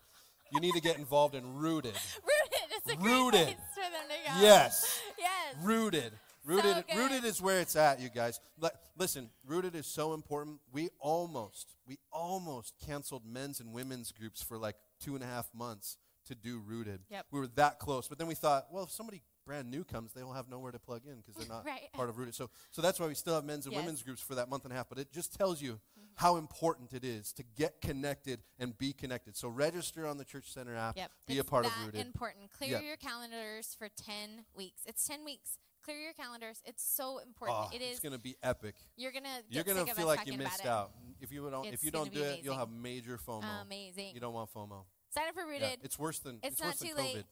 you 0.53 0.61
need 0.61 0.73
to 0.75 0.81
get 0.81 0.99
involved 0.99 1.35
in 1.35 1.57
rooted. 1.57 1.95
Rooted. 2.23 2.77
It's 2.77 2.93
a 2.95 2.97
Rooted. 2.99 3.31
great 3.33 3.45
place 3.45 3.57
for 3.75 3.81
them 3.81 4.03
to 4.09 4.31
go. 4.35 4.41
Yes. 4.47 5.01
Yes. 5.19 5.57
Rooted. 5.63 6.13
Rooted, 6.47 6.85
good. 6.89 6.97
rooted 6.97 7.25
is 7.25 7.43
where 7.43 7.61
it's 7.61 7.77
at, 7.77 8.01
you 8.01 8.09
guys. 8.09 8.41
Li- 8.59 8.71
listen, 8.97 9.29
rooted 9.47 9.75
is 9.75 9.87
so 9.87 10.15
important. 10.15 10.59
We 10.73 10.89
almost, 10.99 11.75
we 11.87 11.99
almost 12.11 12.73
canceled 12.87 13.27
men's 13.27 13.61
and 13.61 13.75
women's 13.75 14.11
groups 14.11 14.43
for 14.43 14.57
like 14.57 14.77
two 15.03 15.15
and 15.15 15.23
a 15.23 15.27
half 15.27 15.51
months 15.55 15.99
to 16.29 16.35
do 16.35 16.59
rooted. 16.67 17.01
Yep. 17.11 17.27
We 17.31 17.41
were 17.41 17.47
that 17.57 17.79
close, 17.79 18.09
but 18.09 18.17
then 18.17 18.27
we 18.27 18.35
thought, 18.35 18.69
well, 18.73 18.85
if 18.85 18.91
somebody 18.91 19.21
brand 19.45 19.71
new 19.71 19.85
comes, 19.85 20.13
they 20.15 20.23
will 20.23 20.33
have 20.33 20.49
nowhere 20.49 20.73
to 20.73 20.79
plug 20.79 21.03
in 21.07 21.17
because 21.19 21.35
they're 21.35 21.49
not 21.55 21.67
Right. 21.67 21.93
part 21.93 22.09
of 22.09 22.17
Rooted. 22.17 22.35
So, 22.35 22.49
so 22.71 22.81
that's 22.81 22.99
why 22.99 23.07
we 23.07 23.15
still 23.15 23.35
have 23.35 23.45
men's 23.45 23.67
and 23.67 23.75
Yes. 23.75 23.83
women's 23.83 24.03
groups 24.03 24.23
for 24.23 24.35
that 24.37 24.49
month 24.49 24.65
and 24.65 24.73
a 24.73 24.77
half. 24.77 24.89
But 24.89 24.99
it 24.99 25.13
just 25.13 25.37
tells 25.37 25.61
you 25.61 25.79
how 26.17 26.37
important 26.37 26.93
it 26.93 27.05
is 27.05 27.33
to 27.35 27.43
get 27.57 27.81
connected 27.81 28.41
and 28.59 28.77
be 28.77 28.93
connected. 28.93 29.37
So 29.37 29.49
register 29.49 30.07
on 30.07 30.19
the 30.19 30.25
Church 30.25 30.53
Center 30.53 30.77
app. 30.77 30.97
Yep. 30.97 31.11
Be 31.27 31.39
it's 31.39 31.49
a 31.49 31.51
part 31.51 31.67
of 31.67 31.73
Rooted. 31.85 32.01
important. 32.07 32.51
Clear 32.53 32.73
Yep. 32.73 32.83
your 32.83 32.97
calendars 32.97 33.75
for 33.79 33.89
10 33.89 34.45
weeks. 34.55 34.83
It's 34.87 35.07
10 35.07 35.25
weeks. 35.25 35.59
Clear 35.83 35.99
your 35.99 36.13
calendars. 36.13 36.61
It's 36.67 36.83
so 36.83 37.19
important. 37.19 37.59
Oh, 37.59 37.75
it 37.75 37.81
it's 37.81 38.01
going 38.01 38.13
to 38.13 38.19
be 38.19 38.37
epic. 38.43 38.75
you're 38.97 39.13
going 39.13 39.25
to 39.25 39.43
You're 39.49 39.65
going 39.65 39.79
gonna 39.79 39.89
to 39.89 39.95
feel 39.95 40.07
like 40.07 40.27
you 40.27 40.37
missed 40.37 40.67
out. 40.67 40.93
If 41.21 41.33
you 41.33 41.49
don't, 41.51 41.67
if 41.67 41.83
you 41.83 41.91
don't 41.91 42.13
do 42.13 42.23
it, 42.23 42.41
you'll 42.43 42.57
have 42.57 42.71
major 42.71 43.19
FOMO. 43.19 43.63
Amazing. 43.63 44.15
You 44.15 44.21
don't 44.21 44.35
want 44.35 44.53
FOMO. 44.53 44.85
Sign 45.09 45.29
up 45.29 45.35
for 45.35 45.41
Yeah, 45.41 45.65
Rooted. 45.67 45.81
it's 45.83 45.99
worse 45.99 46.19
than 46.19 46.39
it's, 46.43 46.53
it's, 46.53 46.61
not 46.61 46.67
worse 46.69 46.79
too 46.81 46.95
than 46.95 47.05
late. 47.05 47.17
COVID. 47.17 47.25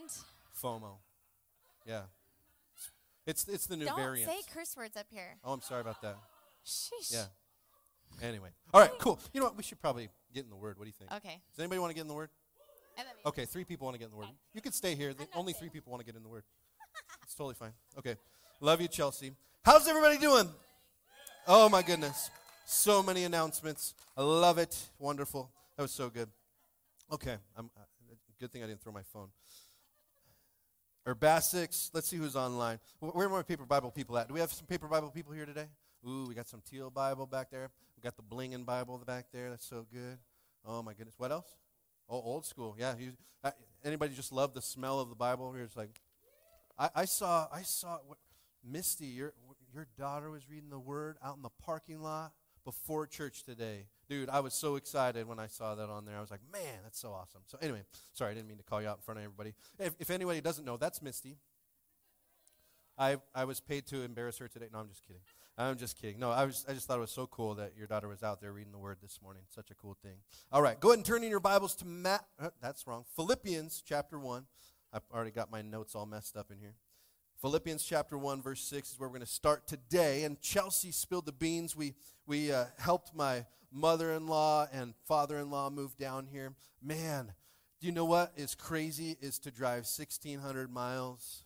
And 0.00 0.10
FOMO. 0.62 0.96
Yeah. 1.86 2.02
It's 3.26 3.46
it's 3.46 3.66
the 3.66 3.76
new 3.76 3.84
don't 3.84 3.96
variant. 3.96 4.30
say 4.30 4.38
curse 4.52 4.74
words 4.76 4.96
up 4.96 5.06
here. 5.10 5.36
Oh, 5.44 5.52
I'm 5.52 5.60
sorry 5.60 5.82
about 5.82 6.00
that. 6.02 6.16
Sheesh. 6.64 7.12
Yeah. 7.12 7.24
Anyway. 8.22 8.50
All 8.74 8.80
right, 8.80 8.90
cool. 8.98 9.20
You 9.32 9.40
know 9.40 9.46
what? 9.46 9.56
We 9.56 9.62
should 9.62 9.80
probably 9.80 10.08
get 10.34 10.44
in 10.44 10.50
the 10.50 10.56
word. 10.56 10.78
What 10.78 10.84
do 10.84 10.88
you 10.88 10.94
think? 10.98 11.12
Okay. 11.12 11.40
Does 11.52 11.58
anybody 11.60 11.78
want 11.78 11.90
to 11.90 11.94
get 11.94 12.02
in 12.02 12.08
the 12.08 12.14
word? 12.14 12.30
I 12.96 13.02
love 13.02 13.12
you. 13.24 13.28
Okay, 13.28 13.44
three 13.44 13.64
people 13.64 13.84
want 13.86 13.94
to 13.94 13.98
get 13.98 14.06
in 14.06 14.10
the 14.10 14.16
word. 14.16 14.28
You 14.54 14.60
can 14.60 14.72
stay 14.72 14.94
here. 14.94 15.14
The- 15.14 15.28
Only 15.34 15.52
three 15.52 15.68
people 15.68 15.90
want 15.92 16.00
to 16.00 16.06
get 16.06 16.16
in 16.16 16.22
the 16.22 16.28
word. 16.28 16.42
It's 17.22 17.34
totally 17.34 17.54
fine. 17.54 17.72
Okay. 17.98 18.16
Love 18.60 18.80
you, 18.80 18.88
Chelsea. 18.88 19.32
How's 19.64 19.86
everybody 19.86 20.18
doing? 20.18 20.48
Oh, 21.46 21.68
my 21.68 21.82
goodness. 21.82 22.30
So 22.66 23.02
many 23.02 23.24
announcements. 23.24 23.94
I 24.16 24.22
love 24.22 24.58
it. 24.58 24.76
Wonderful. 24.98 25.50
That 25.76 25.82
was 25.82 25.92
so 25.92 26.10
good. 26.10 26.28
Okay. 27.12 27.36
I'm, 27.56 27.70
uh, 27.76 27.80
good 28.40 28.50
thing 28.52 28.62
I 28.64 28.66
didn't 28.66 28.82
throw 28.82 28.92
my 28.92 29.02
phone. 29.12 29.28
Urbasics. 31.06 31.90
Let's 31.94 32.08
see 32.08 32.16
who's 32.16 32.36
online. 32.36 32.80
Where 33.00 33.26
are 33.26 33.30
my 33.30 33.42
paper 33.42 33.64
Bible 33.64 33.90
people 33.90 34.18
at? 34.18 34.28
Do 34.28 34.34
we 34.34 34.40
have 34.40 34.52
some 34.52 34.66
paper 34.66 34.86
Bible 34.88 35.10
people 35.10 35.32
here 35.32 35.46
today? 35.46 35.66
Ooh, 36.06 36.26
we 36.28 36.34
got 36.34 36.48
some 36.48 36.60
teal 36.68 36.90
Bible 36.90 37.26
back 37.26 37.50
there. 37.50 37.70
We 37.98 38.02
got 38.02 38.16
the 38.16 38.22
blinging 38.22 38.64
Bible 38.64 39.02
back 39.04 39.26
there. 39.32 39.50
That's 39.50 39.66
so 39.66 39.84
good. 39.92 40.18
Oh 40.64 40.82
my 40.82 40.94
goodness. 40.94 41.16
What 41.18 41.32
else? 41.32 41.56
Oh, 42.08 42.20
old 42.20 42.46
school. 42.46 42.76
Yeah. 42.78 42.94
You, 42.96 43.12
anybody 43.84 44.14
just 44.14 44.30
love 44.30 44.54
the 44.54 44.62
smell 44.62 45.00
of 45.00 45.08
the 45.08 45.16
Bible? 45.16 45.52
You're 45.56 45.64
just 45.64 45.76
like, 45.76 46.00
I, 46.78 46.90
I 46.94 47.04
saw. 47.06 47.48
I 47.52 47.62
saw. 47.62 47.98
What, 48.06 48.18
Misty, 48.64 49.06
your 49.06 49.32
your 49.74 49.88
daughter 49.98 50.30
was 50.30 50.48
reading 50.48 50.70
the 50.70 50.78
Word 50.78 51.16
out 51.24 51.36
in 51.36 51.42
the 51.42 51.50
parking 51.64 52.00
lot 52.00 52.32
before 52.64 53.04
church 53.08 53.42
today. 53.42 53.86
Dude, 54.08 54.28
I 54.28 54.40
was 54.40 54.54
so 54.54 54.76
excited 54.76 55.26
when 55.26 55.40
I 55.40 55.48
saw 55.48 55.74
that 55.74 55.90
on 55.90 56.04
there. 56.04 56.16
I 56.16 56.20
was 56.20 56.30
like, 56.30 56.40
man, 56.52 56.78
that's 56.84 57.00
so 57.00 57.10
awesome. 57.10 57.40
So 57.46 57.58
anyway, 57.60 57.82
sorry, 58.12 58.30
I 58.30 58.34
didn't 58.34 58.48
mean 58.48 58.58
to 58.58 58.64
call 58.64 58.80
you 58.80 58.86
out 58.86 58.98
in 58.98 59.02
front 59.02 59.18
of 59.18 59.24
everybody. 59.24 59.54
If, 59.80 59.96
if 59.98 60.10
anybody 60.10 60.40
doesn't 60.40 60.64
know, 60.64 60.76
that's 60.76 61.02
Misty. 61.02 61.36
I 62.96 63.16
I 63.34 63.44
was 63.44 63.58
paid 63.58 63.86
to 63.88 64.02
embarrass 64.02 64.38
her 64.38 64.46
today. 64.46 64.66
No, 64.72 64.78
I'm 64.78 64.88
just 64.88 65.04
kidding. 65.04 65.22
I'm 65.58 65.76
just 65.76 66.00
kidding. 66.00 66.20
No, 66.20 66.30
I 66.30 66.44
was 66.44 66.64
I 66.68 66.72
just 66.72 66.86
thought 66.86 66.98
it 66.98 67.00
was 67.00 67.10
so 67.10 67.26
cool 67.26 67.56
that 67.56 67.72
your 67.76 67.88
daughter 67.88 68.08
was 68.08 68.22
out 68.22 68.40
there 68.40 68.52
reading 68.52 68.72
the 68.72 68.78
word 68.78 68.98
this 69.02 69.18
morning. 69.20 69.42
Such 69.52 69.70
a 69.70 69.74
cool 69.74 69.96
thing. 70.02 70.18
All 70.52 70.62
right, 70.62 70.78
go 70.78 70.90
ahead 70.90 70.98
and 70.98 71.04
turn 71.04 71.24
in 71.24 71.30
your 71.30 71.40
Bibles 71.40 71.74
to 71.76 71.84
Matt. 71.84 72.24
Uh, 72.40 72.50
that's 72.62 72.86
wrong. 72.86 73.04
Philippians 73.16 73.82
chapter 73.84 74.18
one. 74.18 74.46
I've 74.92 75.02
already 75.12 75.32
got 75.32 75.50
my 75.50 75.60
notes 75.60 75.94
all 75.94 76.06
messed 76.06 76.36
up 76.36 76.50
in 76.50 76.58
here. 76.58 76.74
Philippians 77.40 77.84
chapter 77.84 78.18
1, 78.18 78.42
verse 78.42 78.60
6 78.62 78.92
is 78.92 78.98
where 78.98 79.08
we're 79.08 79.14
going 79.14 79.26
to 79.26 79.32
start 79.32 79.68
today. 79.68 80.24
And 80.24 80.40
Chelsea 80.40 80.90
spilled 80.90 81.26
the 81.26 81.32
beans. 81.32 81.76
We, 81.76 81.94
we 82.26 82.50
uh, 82.50 82.64
helped 82.78 83.14
my 83.14 83.46
mother 83.70 84.12
in 84.12 84.26
law 84.26 84.66
and 84.72 84.94
father 85.06 85.38
in 85.38 85.50
law 85.50 85.70
move 85.70 85.96
down 85.96 86.26
here. 86.26 86.54
Man, 86.82 87.32
do 87.80 87.86
you 87.86 87.92
know 87.92 88.04
what 88.04 88.32
is 88.36 88.56
crazy? 88.56 89.16
Is 89.20 89.38
to 89.40 89.52
drive 89.52 89.84
1,600 89.84 90.72
miles 90.72 91.44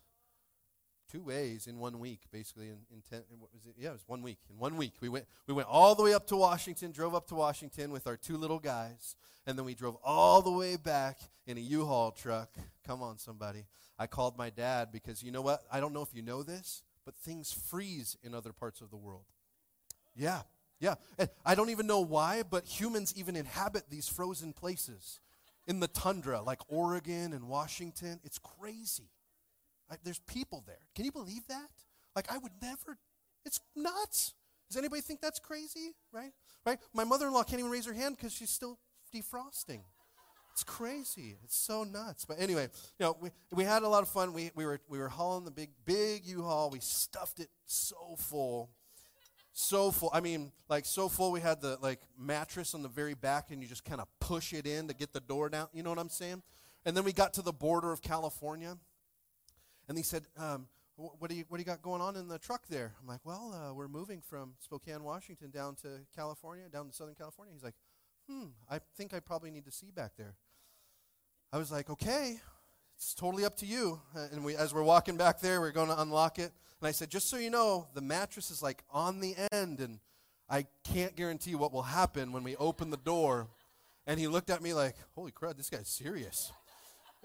two 1.13 1.23
ways 1.23 1.67
in 1.67 1.79
one 1.79 1.99
week, 1.99 2.23
basically. 2.33 2.69
In, 2.69 2.79
in 2.91 3.03
ten, 3.09 3.21
what 3.39 3.53
was 3.53 3.67
it? 3.67 3.75
Yeah, 3.79 3.91
it 3.91 3.93
was 3.93 4.05
one 4.07 4.23
week. 4.23 4.39
In 4.51 4.59
one 4.59 4.77
week, 4.77 4.95
we 5.01 5.11
went 5.11 5.27
we 5.47 5.53
went 5.53 5.69
all 5.69 5.95
the 5.95 6.03
way 6.03 6.15
up 6.15 6.27
to 6.29 6.37
Washington, 6.37 6.91
drove 6.91 7.15
up 7.15 7.29
to 7.29 7.35
Washington 7.35 7.93
with 7.93 8.07
our 8.07 8.17
two 8.17 8.39
little 8.39 8.59
guys, 8.59 9.15
and 9.47 9.59
then 9.59 9.67
we 9.67 9.75
drove 9.75 9.97
all 10.03 10.41
the 10.41 10.51
way 10.51 10.77
back 10.77 11.21
in 11.47 11.59
a 11.59 11.61
U-Haul 11.61 12.13
truck. 12.13 12.57
Come 12.87 13.03
on, 13.03 13.19
somebody! 13.19 13.67
I 13.99 14.07
called 14.07 14.39
my 14.39 14.49
dad 14.49 14.89
because 14.91 15.23
you 15.23 15.31
know 15.31 15.43
what? 15.43 15.63
I 15.71 15.81
don't 15.81 15.93
know 15.93 16.03
if 16.03 16.15
you 16.15 16.23
know 16.23 16.43
this, 16.43 16.83
but 17.05 17.15
things 17.15 17.53
freeze 17.53 18.17
in 18.23 18.35
other 18.35 18.53
parts 18.53 18.81
of 18.81 18.91
the 18.91 18.97
world. 18.97 19.25
Yeah, 20.17 20.43
yeah. 20.81 20.95
And 21.19 21.29
I 21.45 21.55
don't 21.55 21.71
even 21.71 21.87
know 21.87 22.01
why, 22.01 22.43
but 22.43 22.65
humans 22.65 23.13
even 23.17 23.37
inhabit 23.37 23.91
these 23.91 24.09
frozen 24.09 24.53
places 24.53 25.21
in 25.67 25.81
the 25.81 25.89
tundra, 25.89 26.43
like 26.43 26.61
Oregon 26.69 27.33
and 27.33 27.49
Washington. 27.49 28.19
It's 28.25 28.39
crazy. 28.39 29.11
I, 29.93 29.97
there's 30.03 30.21
people 30.21 30.65
there. 30.67 30.81
Can 30.95 31.05
you 31.05 31.13
believe 31.13 31.47
that? 31.49 31.69
Like 32.17 32.33
I 32.33 32.39
would 32.39 32.53
never. 32.61 32.99
It's 33.45 33.61
nuts. 33.77 34.35
Does 34.69 34.79
anybody 34.79 35.03
think 35.03 35.21
that's 35.21 35.39
crazy? 35.39 35.95
Right? 36.13 36.33
Right? 36.65 36.79
My 36.95 37.05
mother-in-law 37.05 37.43
can't 37.43 37.61
even 37.61 37.71
raise 37.71 37.87
her 37.87 37.93
hand 37.93 38.17
because 38.17 38.33
she's 38.33 38.51
still 38.51 38.79
defrosting. 39.15 39.81
It's 40.53 40.65
crazy. 40.65 41.37
It's 41.45 41.57
so 41.57 41.85
nuts. 41.85 42.25
But 42.25 42.41
anyway, 42.41 42.69
you 42.99 43.07
know, 43.07 43.17
we, 43.21 43.31
we 43.53 43.65
had 43.65 43.83
a 43.83 43.89
lot 43.89 44.03
of 44.03 44.09
fun. 44.09 44.33
We, 44.33 44.51
we 44.55 44.65
were 44.65 44.81
we 44.89 44.99
were 44.99 45.09
hauling 45.09 45.45
the 45.45 45.51
big 45.51 45.71
big 45.85 46.27
U-Haul. 46.27 46.71
We 46.71 46.81
stuffed 46.81 47.41
it 47.41 47.49
so 47.67 48.17
full. 48.19 48.71
So 49.55 49.91
full. 49.91 50.11
I 50.13 50.21
mean, 50.21 50.53
like 50.69 50.87
so 50.87 51.09
full 51.09 51.33
we 51.33 51.41
had 51.41 51.61
the 51.61 51.79
like 51.83 52.01
mattress 52.19 52.75
on 52.75 52.83
the 52.83 52.89
very 52.89 53.15
back 53.15 53.51
and 53.51 53.63
you 53.63 53.69
just 53.69 53.85
kind 53.85 54.01
of 54.01 54.09
push 54.21 54.53
it 54.53 54.67
in 54.67 54.89
to 54.89 54.95
get 54.95 55.13
the 55.13 55.21
door 55.21 55.49
down. 55.49 55.69
You 55.73 55.83
know 55.83 55.91
what 55.91 55.99
I'm 55.99 56.09
saying? 56.09 56.43
And 56.85 56.97
then 56.97 57.05
we 57.05 57.13
got 57.13 57.35
to 57.35 57.43
the 57.43 57.53
border 57.53 57.93
of 57.93 58.03
California. 58.03 58.77
And 59.89 59.97
he 59.97 60.03
said, 60.03 60.25
um, 60.39 60.67
what, 60.97 61.31
do 61.31 61.37
you, 61.37 61.45
what 61.49 61.59
do 61.59 61.61
you 61.63 61.67
got 61.67 61.83
going 61.83 62.01
on 62.01 62.17
in 62.17 62.29
the 62.29 62.39
truck 62.39 62.67
there? 62.69 62.95
I'm 63.01 63.09
like, 63.09 63.21
well, 63.25 63.53
uh, 63.53 63.75
we're 63.75 63.89
moving 63.89 64.21
from 64.21 64.55
Spokane, 64.61 65.03
Washington 65.03 65.51
down 65.51 65.75
to 65.77 65.89
California, 66.15 66.65
down 66.73 66.89
to 66.89 66.93
Southern 66.93 67.15
California. 67.15 67.53
He's 67.55 67.65
like, 67.65 67.75
hmm, 68.29 68.47
I 68.71 68.79
think 68.97 69.15
I 69.15 69.21
probably 69.21 69.51
need 69.51 69.65
to 69.65 69.73
see 69.73 69.91
back 69.91 70.13
there. 70.17 70.35
I 71.53 71.59
was 71.59 71.71
like, 71.73 71.91
okay, 71.91 72.41
it's 72.97 73.15
totally 73.15 73.45
up 73.45 73.57
to 73.57 73.67
you. 73.67 74.01
And 74.15 74.45
we, 74.45 74.55
as 74.55 74.73
we're 74.73 74.83
walking 74.83 75.17
back 75.17 75.41
there, 75.41 75.61
we're 75.61 75.73
going 75.73 75.89
to 75.89 76.01
unlock 76.01 76.39
it. 76.39 76.53
And 76.81 76.89
I 76.89 76.93
said, 76.93 77.11
just 77.11 77.29
so 77.29 77.37
you 77.37 77.51
know, 77.51 77.89
the 77.95 78.01
mattress 78.01 78.51
is 78.51 78.63
like 78.63 78.85
on 78.91 79.21
the 79.21 79.35
end, 79.53 79.81
and 79.81 79.99
I 80.49 80.67
can't 80.85 81.17
guarantee 81.17 81.55
what 81.55 81.73
will 81.73 81.83
happen 81.83 82.33
when 82.33 82.45
we 82.45 82.57
open 82.57 82.91
the 82.91 82.97
door. 82.97 83.49
And 84.07 84.19
he 84.19 84.29
looked 84.29 84.51
at 84.51 84.63
me 84.63 84.75
like, 84.75 84.97
holy 85.15 85.31
crud, 85.31 85.57
this 85.57 85.71
guy's 85.71 85.89
serious. 85.89 86.53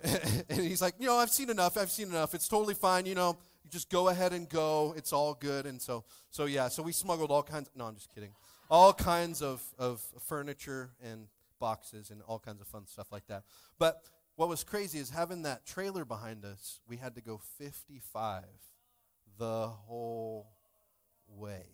and 0.50 0.60
he's 0.60 0.82
like, 0.82 0.96
you 1.00 1.08
know, 1.08 1.18
I've 1.18 1.32
seen 1.32 1.50
enough. 1.50 1.78
I've 1.78 1.90
seen 1.90 2.10
enough. 2.10 2.36
It's 2.36 2.48
totally 2.48 2.76
fine. 2.76 3.06
You 3.06 3.16
know, 3.16 3.38
you 3.64 3.70
just 3.70 3.90
go 3.90 4.10
ahead 4.10 4.34
and 4.34 4.48
go. 4.48 4.94
It's 4.96 5.12
all 5.12 5.34
good. 5.34 5.66
And 5.66 5.82
so, 5.82 6.04
so 6.30 6.46
yeah. 6.46 6.68
So 6.68 6.84
we 6.84 6.92
smuggled 6.92 7.32
all 7.32 7.44
kinds. 7.44 7.70
no, 7.76 7.86
I'm 7.86 7.96
just 7.96 8.14
kidding. 8.14 8.32
All 8.70 8.94
kinds 8.94 9.42
of 9.42 9.64
of 9.80 10.02
furniture 10.28 10.92
and 11.04 11.28
boxes 11.60 12.12
and 12.12 12.22
all 12.28 12.40
kinds 12.40 12.62
of 12.62 12.68
fun 12.68 12.86
stuff 12.86 13.12
like 13.12 13.26
that. 13.28 13.44
But 13.80 14.02
what 14.36 14.50
was 14.50 14.64
crazy 14.64 15.00
is 15.00 15.10
having 15.10 15.42
that 15.44 15.66
trailer 15.66 16.06
behind 16.06 16.46
us. 16.46 16.80
We 16.88 16.98
had 16.98 17.16
to 17.16 17.22
go 17.22 17.40
55 17.58 18.44
the 19.40 19.68
whole 19.68 20.48
way. 21.28 21.66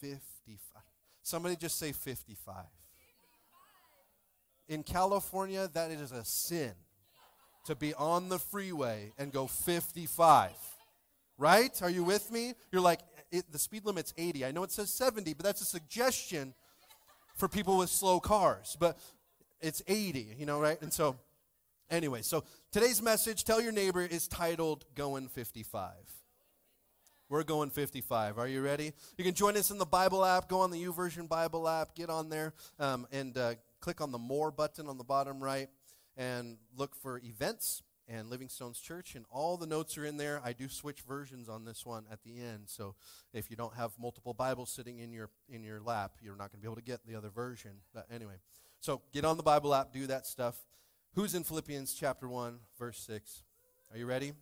55. 0.00 0.82
Somebody 1.22 1.54
just 1.54 1.78
say 1.78 1.92
55. 1.92 2.54
In 4.68 4.82
California, 4.82 5.70
that 5.74 5.92
is 5.92 6.10
a 6.10 6.24
sin 6.24 6.72
to 7.66 7.74
be 7.74 7.94
on 7.94 8.28
the 8.28 8.38
freeway 8.38 9.12
and 9.18 9.32
go 9.32 9.46
55. 9.46 10.50
Right? 11.38 11.82
Are 11.82 11.90
you 11.90 12.02
with 12.02 12.32
me? 12.32 12.54
You're 12.72 12.80
like, 12.80 13.00
the 13.50 13.58
speed 13.58 13.84
limit's 13.84 14.14
80. 14.16 14.44
I 14.44 14.52
know 14.52 14.62
it 14.62 14.72
says 14.72 14.90
70, 14.90 15.34
but 15.34 15.44
that's 15.44 15.60
a 15.60 15.66
suggestion 15.66 16.54
for 17.34 17.48
people 17.48 17.78
with 17.78 17.90
slow 17.90 18.20
cars. 18.20 18.76
But 18.80 18.98
it's 19.60 19.82
80, 19.86 20.36
you 20.38 20.46
know, 20.46 20.60
right? 20.60 20.80
And 20.80 20.92
so, 20.92 21.16
anyway, 21.90 22.22
so 22.22 22.44
today's 22.72 23.02
message, 23.02 23.44
tell 23.44 23.60
your 23.60 23.72
neighbor, 23.72 24.02
is 24.02 24.28
titled 24.28 24.84
Going 24.94 25.28
55. 25.28 25.92
We're 27.28 27.42
going 27.42 27.70
55. 27.70 28.38
Are 28.38 28.46
you 28.46 28.62
ready? 28.62 28.92
You 29.18 29.24
can 29.24 29.34
join 29.34 29.56
us 29.56 29.72
in 29.72 29.78
the 29.78 29.84
Bible 29.84 30.24
app. 30.24 30.48
Go 30.48 30.60
on 30.60 30.70
the 30.70 30.82
YouVersion 30.82 31.28
Bible 31.28 31.68
app. 31.68 31.94
Get 31.96 32.08
on 32.08 32.28
there 32.28 32.54
um, 32.78 33.06
and 33.10 33.36
uh, 33.36 33.54
click 33.80 34.00
on 34.00 34.12
the 34.12 34.18
More 34.18 34.52
button 34.52 34.86
on 34.86 34.96
the 34.96 35.04
bottom 35.04 35.42
right 35.42 35.68
and 36.16 36.58
look 36.76 36.94
for 36.94 37.20
events 37.24 37.82
and 38.08 38.30
Livingstone's 38.30 38.78
Church. 38.80 39.14
And 39.14 39.24
all 39.30 39.56
the 39.56 39.66
notes 39.66 39.98
are 39.98 40.04
in 40.04 40.16
there. 40.16 40.40
I 40.44 40.52
do 40.52 40.68
switch 40.68 41.00
versions 41.00 41.48
on 41.48 41.64
this 41.64 41.84
one 41.84 42.04
at 42.10 42.22
the 42.22 42.40
end. 42.40 42.64
So 42.66 42.94
if 43.32 43.50
you 43.50 43.56
don't 43.56 43.74
have 43.74 43.92
multiple 43.98 44.32
Bibles 44.32 44.70
sitting 44.70 44.98
in 44.98 45.12
your 45.12 45.30
in 45.48 45.62
your 45.62 45.80
lap, 45.80 46.12
you're 46.20 46.36
not 46.36 46.52
going 46.52 46.60
to 46.60 46.62
be 46.62 46.66
able 46.66 46.76
to 46.76 46.82
get 46.82 47.04
the 47.06 47.16
other 47.16 47.30
version. 47.30 47.72
But 47.92 48.06
anyway, 48.10 48.34
so 48.80 49.02
get 49.12 49.24
on 49.24 49.36
the 49.36 49.42
Bible 49.42 49.74
app. 49.74 49.92
Do 49.92 50.06
that 50.06 50.26
stuff. 50.26 50.56
Who's 51.14 51.34
in 51.34 51.44
Philippians 51.44 51.94
chapter 51.94 52.28
one, 52.28 52.60
verse 52.78 52.98
six? 52.98 53.42
Are 53.90 53.98
you 53.98 54.06
ready? 54.06 54.32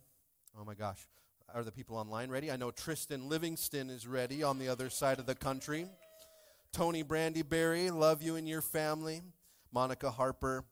Oh 0.59 0.65
my 0.65 0.75
gosh. 0.75 1.07
Are 1.53 1.63
the 1.63 1.71
people 1.71 1.95
online 1.95 2.29
ready? 2.29 2.51
I 2.51 2.55
know 2.55 2.71
Tristan 2.71 3.29
Livingston 3.29 3.89
is 3.89 4.07
ready 4.07 4.43
on 4.43 4.57
the 4.57 4.67
other 4.67 4.89
side 4.89 5.19
of 5.19 5.25
the 5.25 5.35
country. 5.35 5.85
Tony 6.73 7.03
Brandyberry, 7.03 7.91
love 7.91 8.21
you 8.21 8.35
and 8.35 8.49
your 8.49 8.61
family. 8.61 9.21
Monica 9.71 10.09
Harper, 10.09 10.65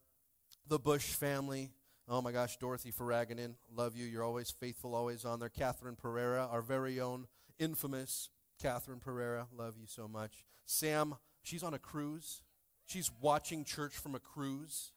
the 0.68 0.80
Bush 0.80 1.14
family, 1.14 1.72
Oh 2.09 2.22
my 2.22 2.34
gosh, 2.34 2.57
Dorothy 2.57 2.91
Faraganen, 2.91 3.55
love 3.74 3.95
you. 3.95 4.05
You're 4.05 4.26
always 4.26 4.51
faithful, 4.51 4.93
always 4.93 5.24
on 5.24 5.39
there. 5.39 5.47
Catherine 5.47 5.95
Pereira, 5.95 6.47
our 6.51 6.61
very 6.61 6.99
own 6.99 7.28
infamous 7.59 8.30
Catherine 8.61 8.99
Pereira, 8.99 9.47
love 9.55 9.76
you 9.80 9.88
so 9.88 10.07
much. 10.07 10.43
Sam, 10.66 11.16
she's 11.43 11.64
on 11.64 11.74
a 11.74 11.80
cruise. 11.80 12.41
She's 12.86 13.09
watching 13.22 13.64
church 13.64 13.93
from 13.93 14.16
a 14.16 14.20
cruise. 14.20 14.91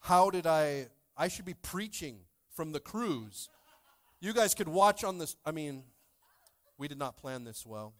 How 0.00 0.30
did 0.30 0.46
I? 0.46 0.88
I 1.16 1.28
should 1.28 1.44
be 1.44 1.54
preaching 1.54 2.20
from 2.52 2.72
the 2.72 2.80
cruise. 2.80 3.48
You 4.20 4.32
guys 4.32 4.54
could 4.54 4.68
watch 4.68 5.04
on 5.04 5.18
this. 5.18 5.36
I 5.46 5.52
mean, 5.52 5.84
we 6.78 6.88
did 6.88 6.98
not 6.98 7.16
plan 7.16 7.44
this 7.44 7.64
well. 7.64 7.94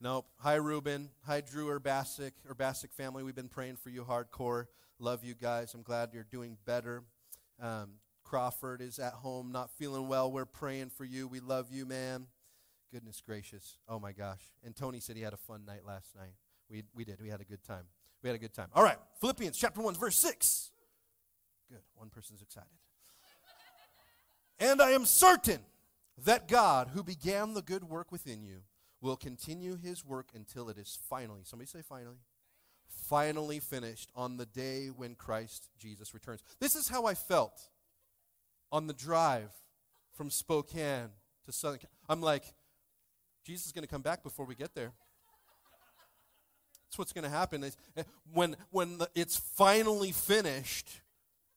Nope. 0.00 0.26
Hi, 0.38 0.54
Ruben. 0.54 1.10
Hi, 1.26 1.40
Drew 1.40 1.68
Urbasic, 1.68 2.32
Urbasic 2.48 2.92
family. 2.92 3.24
We've 3.24 3.34
been 3.34 3.48
praying 3.48 3.76
for 3.76 3.90
you 3.90 4.04
hardcore. 4.04 4.66
Love 4.98 5.24
you 5.24 5.34
guys. 5.34 5.74
I'm 5.74 5.82
glad 5.82 6.10
you're 6.12 6.24
doing 6.24 6.56
better. 6.64 7.04
Um, 7.62 7.94
Crawford 8.24 8.80
is 8.80 8.98
at 8.98 9.14
home, 9.14 9.52
not 9.52 9.70
feeling 9.70 10.08
well. 10.08 10.30
We're 10.30 10.44
praying 10.44 10.90
for 10.90 11.04
you. 11.04 11.28
We 11.28 11.40
love 11.40 11.68
you, 11.70 11.86
man. 11.86 12.26
Goodness 12.92 13.22
gracious. 13.24 13.78
Oh, 13.88 14.00
my 14.00 14.12
gosh. 14.12 14.42
And 14.64 14.74
Tony 14.74 14.98
said 14.98 15.16
he 15.16 15.22
had 15.22 15.32
a 15.32 15.38
fun 15.38 15.64
night 15.64 15.86
last 15.86 16.16
night. 16.16 16.34
We, 16.68 16.82
we 16.94 17.04
did. 17.04 17.20
We 17.22 17.28
had 17.28 17.40
a 17.40 17.44
good 17.44 17.62
time. 17.62 17.84
We 18.22 18.28
had 18.28 18.34
a 18.34 18.40
good 18.40 18.52
time. 18.52 18.68
All 18.74 18.82
right. 18.82 18.98
Philippians 19.20 19.56
chapter 19.56 19.80
1, 19.80 19.94
verse 19.94 20.18
6. 20.18 20.72
Good. 21.70 21.82
One 21.94 22.10
person's 22.10 22.42
excited. 22.42 22.68
and 24.58 24.82
I 24.82 24.90
am 24.90 25.06
certain 25.06 25.60
that 26.24 26.48
God, 26.48 26.90
who 26.94 27.04
began 27.04 27.54
the 27.54 27.62
good 27.62 27.84
work 27.84 28.10
within 28.10 28.42
you, 28.42 28.62
will 29.00 29.16
continue 29.16 29.76
his 29.76 30.04
work 30.04 30.30
until 30.34 30.68
it 30.68 30.76
is 30.76 30.98
finally, 31.08 31.42
somebody 31.44 31.68
say 31.68 31.82
finally, 31.82 32.16
finally 33.08 33.58
finished 33.58 34.10
on 34.14 34.36
the 34.36 34.46
day 34.46 34.88
when 34.88 35.14
Christ 35.14 35.68
Jesus 35.78 36.12
returns. 36.12 36.42
This 36.60 36.76
is 36.76 36.88
how 36.88 37.06
I 37.06 37.14
felt 37.14 37.58
on 38.70 38.86
the 38.86 38.92
drive 38.92 39.50
from 40.14 40.30
Spokane 40.30 41.08
to 41.46 41.52
Southern. 41.52 41.80
I'm 42.08 42.20
like, 42.20 42.44
Jesus 43.44 43.66
is 43.66 43.72
going 43.72 43.84
to 43.84 43.88
come 43.88 44.02
back 44.02 44.22
before 44.22 44.44
we 44.44 44.54
get 44.54 44.74
there. 44.74 44.92
That's 46.86 46.98
what's 46.98 47.12
going 47.12 47.24
to 47.24 47.30
happen. 47.30 47.64
Eh, 47.64 48.02
when 48.32 48.56
when 48.70 48.98
the, 48.98 49.08
it's 49.14 49.36
finally 49.36 50.12
finished, 50.12 51.00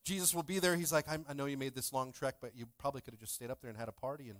Jesus 0.04 0.34
will 0.34 0.44
be 0.44 0.60
there. 0.60 0.76
He's 0.76 0.92
like, 0.92 1.06
i 1.08 1.34
know 1.34 1.46
you 1.46 1.58
made 1.58 1.76
this 1.76 1.94
long 1.94 2.12
trek, 2.12 2.36
but 2.42 2.52
you 2.56 2.68
probably 2.78 3.02
could 3.02 3.14
have 3.14 3.20
just 3.20 3.36
stayed 3.36 3.50
up 3.50 3.62
there 3.62 3.70
and 3.70 3.78
had 3.78 3.88
a 3.88 3.94
party, 3.94 4.30
and 4.30 4.40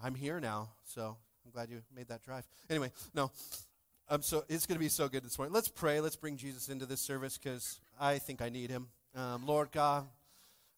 I'm 0.00 0.14
here 0.14 0.40
now. 0.40 0.70
So 0.84 1.16
I'm 1.44 1.50
glad 1.52 1.70
you 1.70 1.82
made 1.94 2.08
that 2.08 2.22
drive. 2.22 2.46
Anyway, 2.68 2.92
no. 3.14 3.30
Um, 4.10 4.22
so 4.22 4.42
it's 4.48 4.64
going 4.64 4.76
to 4.76 4.80
be 4.82 4.88
so 4.88 5.06
good 5.06 5.22
this 5.22 5.36
morning. 5.36 5.52
Let's 5.52 5.68
pray. 5.68 6.00
Let's 6.00 6.16
bring 6.16 6.38
Jesus 6.38 6.70
into 6.70 6.86
this 6.86 7.02
service 7.02 7.36
because 7.36 7.78
I 8.00 8.16
think 8.16 8.40
I 8.40 8.48
need 8.48 8.70
him. 8.70 8.88
Um, 9.14 9.44
Lord 9.46 9.70
God, 9.70 10.06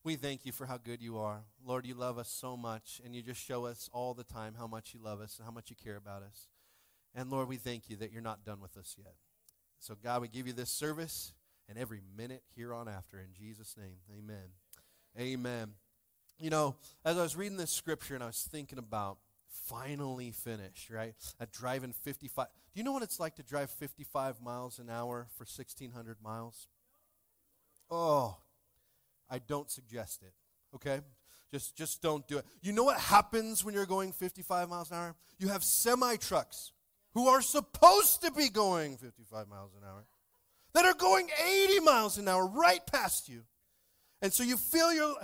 we 0.03 0.17
thank 0.17 0.45
you 0.45 0.51
for 0.51 0.67
how 0.67 0.79
good 0.79 1.01
you 1.01 1.17
are. 1.17 1.43
Lord, 1.65 1.87
you 1.87 1.95
love 1.95 2.19
us 2.19 2.29
so 2.29 2.57
much, 2.57 3.01
and 3.05 3.15
you 3.15 3.23
just 3.23 3.41
show 3.41 3.67
us 3.67 3.89
all 3.93 4.15
the 4.15 4.25
time 4.25 4.55
how 4.59 4.67
much 4.67 4.95
you 4.95 5.01
love 5.01 5.21
us 5.21 5.37
and 5.37 5.45
how 5.45 5.53
much 5.53 5.71
you 5.71 5.77
care 5.81 5.95
about 5.95 6.25
us. 6.25 6.49
And 7.15 7.31
Lord, 7.31 7.47
we 7.47 7.55
thank 7.55 7.89
you 7.89 7.95
that 7.99 8.11
you're 8.11 8.21
not 8.21 8.45
done 8.45 8.61
with 8.61 8.77
us 8.77 8.97
yet. 8.99 9.15
So, 9.79 9.95
God, 10.03 10.23
we 10.23 10.29
give 10.29 10.49
you 10.49 10.53
this 10.53 10.71
service 10.71 11.33
and 11.69 11.79
every 11.79 12.01
minute 12.17 12.43
here 12.57 12.75
on 12.75 12.89
after. 12.89 13.21
In 13.21 13.33
Jesus' 13.33 13.77
name, 13.79 13.99
amen. 14.13 14.49
Amen. 15.17 15.75
You 16.41 16.51
know, 16.51 16.75
as 17.05 17.17
I 17.17 17.23
was 17.23 17.37
reading 17.37 17.59
this 17.59 17.71
scripture 17.71 18.17
and 18.17 18.25
I 18.25 18.27
was 18.27 18.49
thinking 18.51 18.79
about 18.79 19.19
finally 19.51 20.31
finished, 20.31 20.91
right? 20.91 21.15
At 21.39 21.53
driving 21.53 21.93
55. 21.93 22.47
Do 22.73 22.79
you 22.81 22.85
know 22.85 22.93
what 22.93 23.03
it's 23.03 23.21
like 23.21 23.37
to 23.37 23.43
drive 23.43 23.71
55 23.71 24.41
miles 24.41 24.79
an 24.79 24.91
hour 24.91 25.27
for 25.37 25.43
1,600 25.45 26.17
miles? 26.23 26.69
Oh, 27.91 28.37
I 29.29 29.39
don't 29.39 29.71
suggest 29.71 30.23
it, 30.23 30.33
okay? 30.75 31.01
Just, 31.53 31.77
just 31.77 32.01
don't 32.01 32.27
do 32.29 32.39
it. 32.39 32.45
You 32.63 32.73
know 32.73 32.85
what 32.85 33.01
happens 33.01 33.65
when 33.65 33.75
you're 33.75 33.87
going 33.87 34.13
55 34.13 34.69
miles 34.69 34.91
an 34.91 34.97
hour? 34.97 35.17
You 35.39 35.49
have 35.49 35.65
semi 35.65 36.17
trucks 36.17 36.73
who 37.15 37.27
are 37.27 37.43
supposed 37.43 38.23
to 38.23 38.31
be 38.31 38.49
going 38.49 38.97
55 38.97 39.49
miles 39.49 39.73
an 39.75 39.83
hour 39.89 40.05
that 40.75 40.85
are 40.85 40.95
going 40.95 41.29
80 41.45 41.81
miles 41.81 42.19
an 42.19 42.29
hour 42.29 42.47
right 42.47 42.87
past 42.87 43.29
you. 43.29 43.43
And 44.23 44.33
so 44.33 44.43
you 44.43 44.57
feel 44.57 44.93
your 44.93 45.17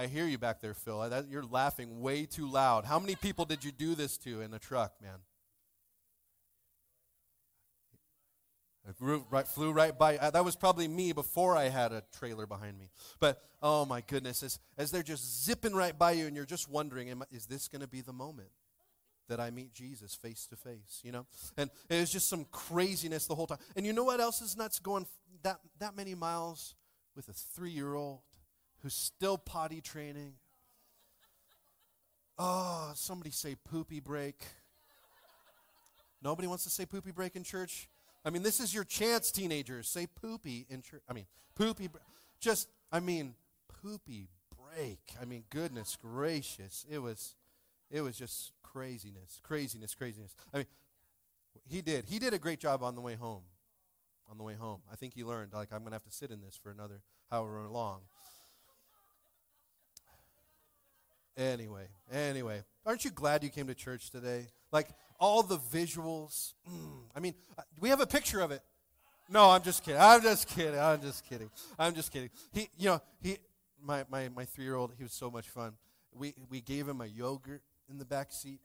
I 0.00 0.06
hear 0.06 0.24
you 0.24 0.38
back 0.38 0.62
there, 0.62 0.72
Phil. 0.72 0.98
That, 1.10 1.28
you're 1.28 1.44
laughing 1.44 2.00
way 2.00 2.24
too 2.24 2.50
loud. 2.50 2.86
How 2.86 2.98
many 2.98 3.16
people 3.16 3.44
did 3.44 3.62
you 3.62 3.70
do 3.70 3.94
this 3.94 4.16
to 4.18 4.40
in 4.40 4.54
a 4.54 4.58
truck, 4.58 4.94
man? 5.02 5.18
It 8.88 8.96
right, 9.30 9.46
flew 9.46 9.72
right 9.72 9.96
by. 9.96 10.16
Uh, 10.16 10.30
that 10.30 10.42
was 10.42 10.56
probably 10.56 10.88
me 10.88 11.12
before 11.12 11.54
I 11.54 11.68
had 11.68 11.92
a 11.92 12.02
trailer 12.18 12.46
behind 12.46 12.78
me. 12.78 12.88
But 13.20 13.42
oh 13.62 13.84
my 13.84 14.00
goodness, 14.00 14.42
as, 14.42 14.58
as 14.78 14.90
they're 14.90 15.02
just 15.02 15.44
zipping 15.44 15.74
right 15.74 15.96
by 15.96 16.12
you, 16.12 16.26
and 16.26 16.34
you're 16.34 16.46
just 16.46 16.70
wondering, 16.70 17.10
am, 17.10 17.22
is 17.30 17.44
this 17.44 17.68
going 17.68 17.82
to 17.82 17.88
be 17.88 18.00
the 18.00 18.14
moment 18.14 18.48
that 19.28 19.38
I 19.38 19.50
meet 19.50 19.74
Jesus 19.74 20.14
face 20.14 20.46
to 20.46 20.56
face? 20.56 21.02
You 21.04 21.12
know, 21.12 21.26
and 21.58 21.68
it 21.90 22.00
was 22.00 22.10
just 22.10 22.30
some 22.30 22.46
craziness 22.50 23.26
the 23.26 23.34
whole 23.34 23.46
time. 23.46 23.58
And 23.76 23.84
you 23.84 23.92
know 23.92 24.04
what 24.04 24.18
else 24.18 24.40
is 24.40 24.56
nuts? 24.56 24.78
Going 24.78 25.04
that 25.42 25.60
that 25.78 25.94
many 25.94 26.14
miles 26.14 26.74
with 27.14 27.28
a 27.28 27.34
three 27.34 27.70
year 27.70 27.94
old 27.94 28.20
who's 28.82 28.94
still 28.94 29.38
potty 29.38 29.80
training. 29.80 30.34
Oh, 32.38 32.92
somebody 32.94 33.30
say 33.30 33.54
poopy 33.54 34.00
break. 34.00 34.42
Nobody 36.22 36.48
wants 36.48 36.64
to 36.64 36.70
say 36.70 36.86
poopy 36.86 37.10
break 37.10 37.36
in 37.36 37.44
church? 37.44 37.88
I 38.24 38.30
mean, 38.30 38.42
this 38.42 38.60
is 38.60 38.74
your 38.74 38.84
chance, 38.84 39.30
teenagers. 39.30 39.88
Say 39.88 40.06
poopy 40.06 40.66
in 40.68 40.82
church. 40.82 41.02
I 41.08 41.12
mean, 41.12 41.26
poopy. 41.54 41.88
Just, 42.40 42.68
I 42.92 43.00
mean, 43.00 43.34
poopy 43.82 44.28
break. 44.74 45.00
I 45.20 45.24
mean, 45.24 45.44
goodness 45.50 45.96
gracious. 46.00 46.84
It 46.90 46.98
was, 46.98 47.34
it 47.90 48.02
was 48.02 48.16
just 48.16 48.52
craziness, 48.62 49.40
craziness, 49.42 49.94
craziness. 49.94 50.34
I 50.52 50.58
mean, 50.58 50.66
he 51.66 51.80
did. 51.80 52.04
He 52.06 52.18
did 52.18 52.34
a 52.34 52.38
great 52.38 52.60
job 52.60 52.82
on 52.82 52.94
the 52.94 53.00
way 53.00 53.14
home. 53.14 53.42
On 54.30 54.38
the 54.38 54.44
way 54.44 54.54
home. 54.54 54.80
I 54.92 54.96
think 54.96 55.14
he 55.14 55.24
learned, 55.24 55.52
like, 55.52 55.70
I'm 55.72 55.84
to 55.84 55.90
have 55.90 56.04
to 56.04 56.12
sit 56.12 56.30
in 56.30 56.40
this 56.40 56.58
for 56.62 56.70
another 56.70 57.02
however 57.30 57.66
long. 57.68 58.00
Anyway, 61.40 61.88
anyway, 62.12 62.62
aren't 62.84 63.02
you 63.02 63.10
glad 63.10 63.42
you 63.42 63.48
came 63.48 63.66
to 63.66 63.74
church 63.74 64.10
today? 64.10 64.48
Like 64.72 64.88
all 65.18 65.42
the 65.42 65.56
visuals. 65.56 66.52
Mm, 66.70 67.04
I 67.16 67.20
mean, 67.20 67.34
uh, 67.58 67.62
we 67.80 67.88
have 67.88 68.00
a 68.00 68.06
picture 68.06 68.40
of 68.40 68.50
it. 68.50 68.60
No, 69.26 69.48
I'm 69.48 69.62
just 69.62 69.82
kidding. 69.82 70.00
I'm 70.00 70.20
just 70.20 70.48
kidding. 70.48 70.78
I'm 70.78 71.00
just 71.00 71.24
kidding. 71.24 71.50
I'm 71.78 71.94
just 71.94 72.12
kidding. 72.12 72.28
He, 72.52 72.68
you 72.76 72.90
know, 72.90 73.00
he, 73.22 73.38
my 73.82 74.04
my 74.10 74.28
my 74.28 74.44
three 74.44 74.64
year 74.64 74.74
old. 74.74 74.92
He 74.98 75.02
was 75.02 75.12
so 75.12 75.30
much 75.30 75.48
fun. 75.48 75.72
We 76.12 76.34
we 76.50 76.60
gave 76.60 76.86
him 76.86 77.00
a 77.00 77.06
yogurt 77.06 77.62
in 77.88 77.96
the 77.96 78.04
back 78.04 78.32
seat. 78.32 78.60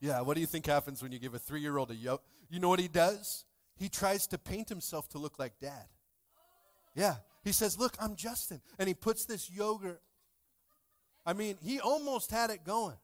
Yeah, 0.00 0.22
what 0.22 0.36
do 0.36 0.40
you 0.40 0.46
think 0.46 0.64
happens 0.64 1.02
when 1.02 1.12
you 1.12 1.18
give 1.18 1.34
a 1.34 1.38
three 1.38 1.60
year 1.60 1.76
old 1.76 1.90
a 1.90 1.94
yogurt? 1.94 2.24
You 2.48 2.58
know 2.58 2.70
what 2.70 2.80
he 2.80 2.88
does? 2.88 3.44
He 3.76 3.90
tries 3.90 4.26
to 4.28 4.38
paint 4.38 4.70
himself 4.70 5.10
to 5.10 5.18
look 5.18 5.38
like 5.38 5.60
dad. 5.60 5.88
Yeah, 6.94 7.16
he 7.44 7.52
says, 7.52 7.78
"Look, 7.78 7.96
I'm 8.00 8.16
Justin," 8.16 8.62
and 8.78 8.88
he 8.88 8.94
puts 8.94 9.26
this 9.26 9.50
yogurt 9.50 10.00
I 11.24 11.32
mean, 11.32 11.56
he 11.62 11.80
almost 11.80 12.30
had 12.30 12.50
it 12.50 12.64
going, 12.64 12.96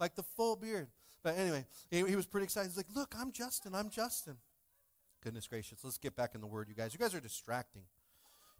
like 0.00 0.14
the 0.14 0.22
full 0.22 0.56
beard. 0.56 0.88
But 1.22 1.36
anyway, 1.36 1.64
he, 1.90 2.04
he 2.06 2.16
was 2.16 2.26
pretty 2.26 2.44
excited. 2.44 2.68
He's 2.68 2.76
like, 2.76 2.94
Look, 2.94 3.14
I'm 3.18 3.32
Justin. 3.32 3.74
I'm 3.74 3.90
Justin. 3.90 4.36
Goodness 5.22 5.48
gracious. 5.48 5.80
Let's 5.82 5.98
get 5.98 6.14
back 6.14 6.34
in 6.34 6.40
the 6.40 6.46
word, 6.46 6.68
you 6.68 6.74
guys. 6.74 6.92
You 6.92 6.98
guys 6.98 7.14
are 7.14 7.20
distracting. 7.20 7.82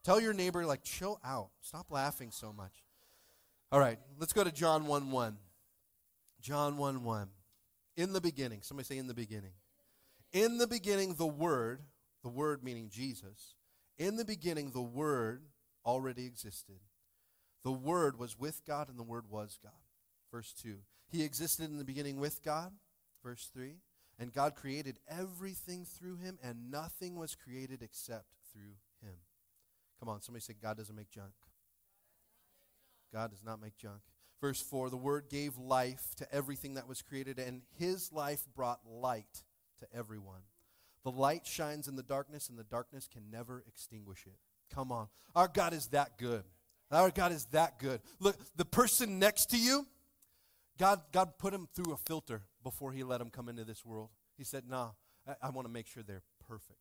Tell 0.03 0.21
your 0.21 0.33
neighbor, 0.33 0.65
like, 0.67 0.83
chill 0.83 1.21
out. 1.25 1.51
Stop 1.61 1.91
laughing 1.91 2.31
so 2.31 2.53
much. 2.53 2.85
All 3.73 3.81
right, 3.81 3.99
let's 4.19 4.33
go 4.33 4.45
to 4.45 4.53
John 4.53 4.87
1 4.87 5.11
1. 5.11 5.37
John 6.41 6.77
1 6.77 7.03
1. 7.03 7.29
In 7.97 8.13
the 8.13 8.21
beginning, 8.21 8.61
somebody 8.63 8.87
say, 8.87 8.99
in 8.99 9.07
the 9.07 9.15
beginning. 9.15 9.53
In 10.33 10.59
the 10.59 10.67
beginning, 10.67 11.15
the 11.15 11.27
Word, 11.27 11.81
the 12.23 12.29
Word 12.29 12.63
meaning 12.63 12.91
Jesus, 12.91 13.55
in 13.99 14.17
the 14.17 14.25
beginning, 14.25 14.71
the 14.71 14.83
Word 14.83 15.43
already 15.85 16.27
existed. 16.27 16.77
The 17.67 17.73
Word 17.73 18.17
was 18.17 18.39
with 18.39 18.65
God, 18.65 18.89
and 18.89 18.97
the 18.97 19.03
Word 19.03 19.25
was 19.29 19.59
God. 19.61 19.73
Verse 20.31 20.55
2. 20.63 20.77
He 21.09 21.25
existed 21.25 21.69
in 21.69 21.79
the 21.79 21.85
beginning 21.85 22.21
with 22.21 22.45
God. 22.45 22.71
Verse 23.25 23.51
3. 23.53 23.79
And 24.21 24.33
God 24.33 24.55
created 24.55 25.01
everything 25.09 25.85
through 25.85 26.19
him, 26.19 26.39
and 26.45 26.71
nothing 26.71 27.17
was 27.17 27.35
created 27.35 27.83
except 27.83 28.27
through 28.53 28.77
him. 29.03 29.17
Come 29.99 30.09
on, 30.09 30.23
somebody 30.23 30.43
say, 30.45 30.55
God 30.63 30.77
doesn't 30.77 30.95
make 30.95 31.11
junk. 31.11 31.33
God 33.13 33.33
does 33.33 33.43
not 33.43 33.61
make 33.61 33.77
junk. 33.77 33.99
Verse 34.41 34.63
4 34.63 34.89
The 34.89 34.97
Word 34.97 35.25
gave 35.29 35.59
life 35.59 36.15
to 36.19 36.33
everything 36.33 36.75
that 36.75 36.87
was 36.87 37.03
created, 37.03 37.41
and 37.41 37.63
His 37.81 38.13
life 38.13 38.47
brought 38.55 38.79
light 38.89 39.43
to 39.81 39.89
everyone. 39.93 40.43
The 41.03 41.11
light 41.11 41.49
shines 41.49 41.89
in 41.89 41.97
the 41.97 42.05
darkness, 42.05 42.49
and 42.49 42.57
the 42.57 42.63
darkness 42.63 43.09
can 43.13 43.25
never 43.29 43.65
extinguish 43.67 44.25
it. 44.25 44.39
Come 44.73 44.93
on. 44.93 45.09
Our 45.35 45.49
God 45.49 45.73
is 45.73 45.89
that 45.89 46.17
good. 46.17 46.45
Our 46.91 47.11
God 47.11 47.33
is 47.33 47.47
that 47.47 47.79
good. 47.79 48.01
Look, 48.21 48.37
the 48.57 48.65
person 48.65 49.19
next 49.19 49.47
to 49.47 49.59
you, 49.59 49.87
God, 50.79 51.01
God 51.13 51.39
put 51.39 51.53
him 51.53 51.69
through 51.75 51.93
a 51.93 51.97
filter 51.97 52.43
before 52.63 52.93
he 52.93 53.03
let 53.03 53.21
him 53.21 53.31
come 53.31 53.49
into 53.49 53.65
this 53.65 53.85
world. 53.85 54.11
He 54.37 54.45
said, 54.45 54.65
nah, 54.69 54.91
I, 55.27 55.35
I 55.43 55.51
want 55.51 55.67
to 55.67 55.73
make 55.73 55.87
sure 55.87 56.03
they're 56.03 56.23
perfect. 56.47 56.79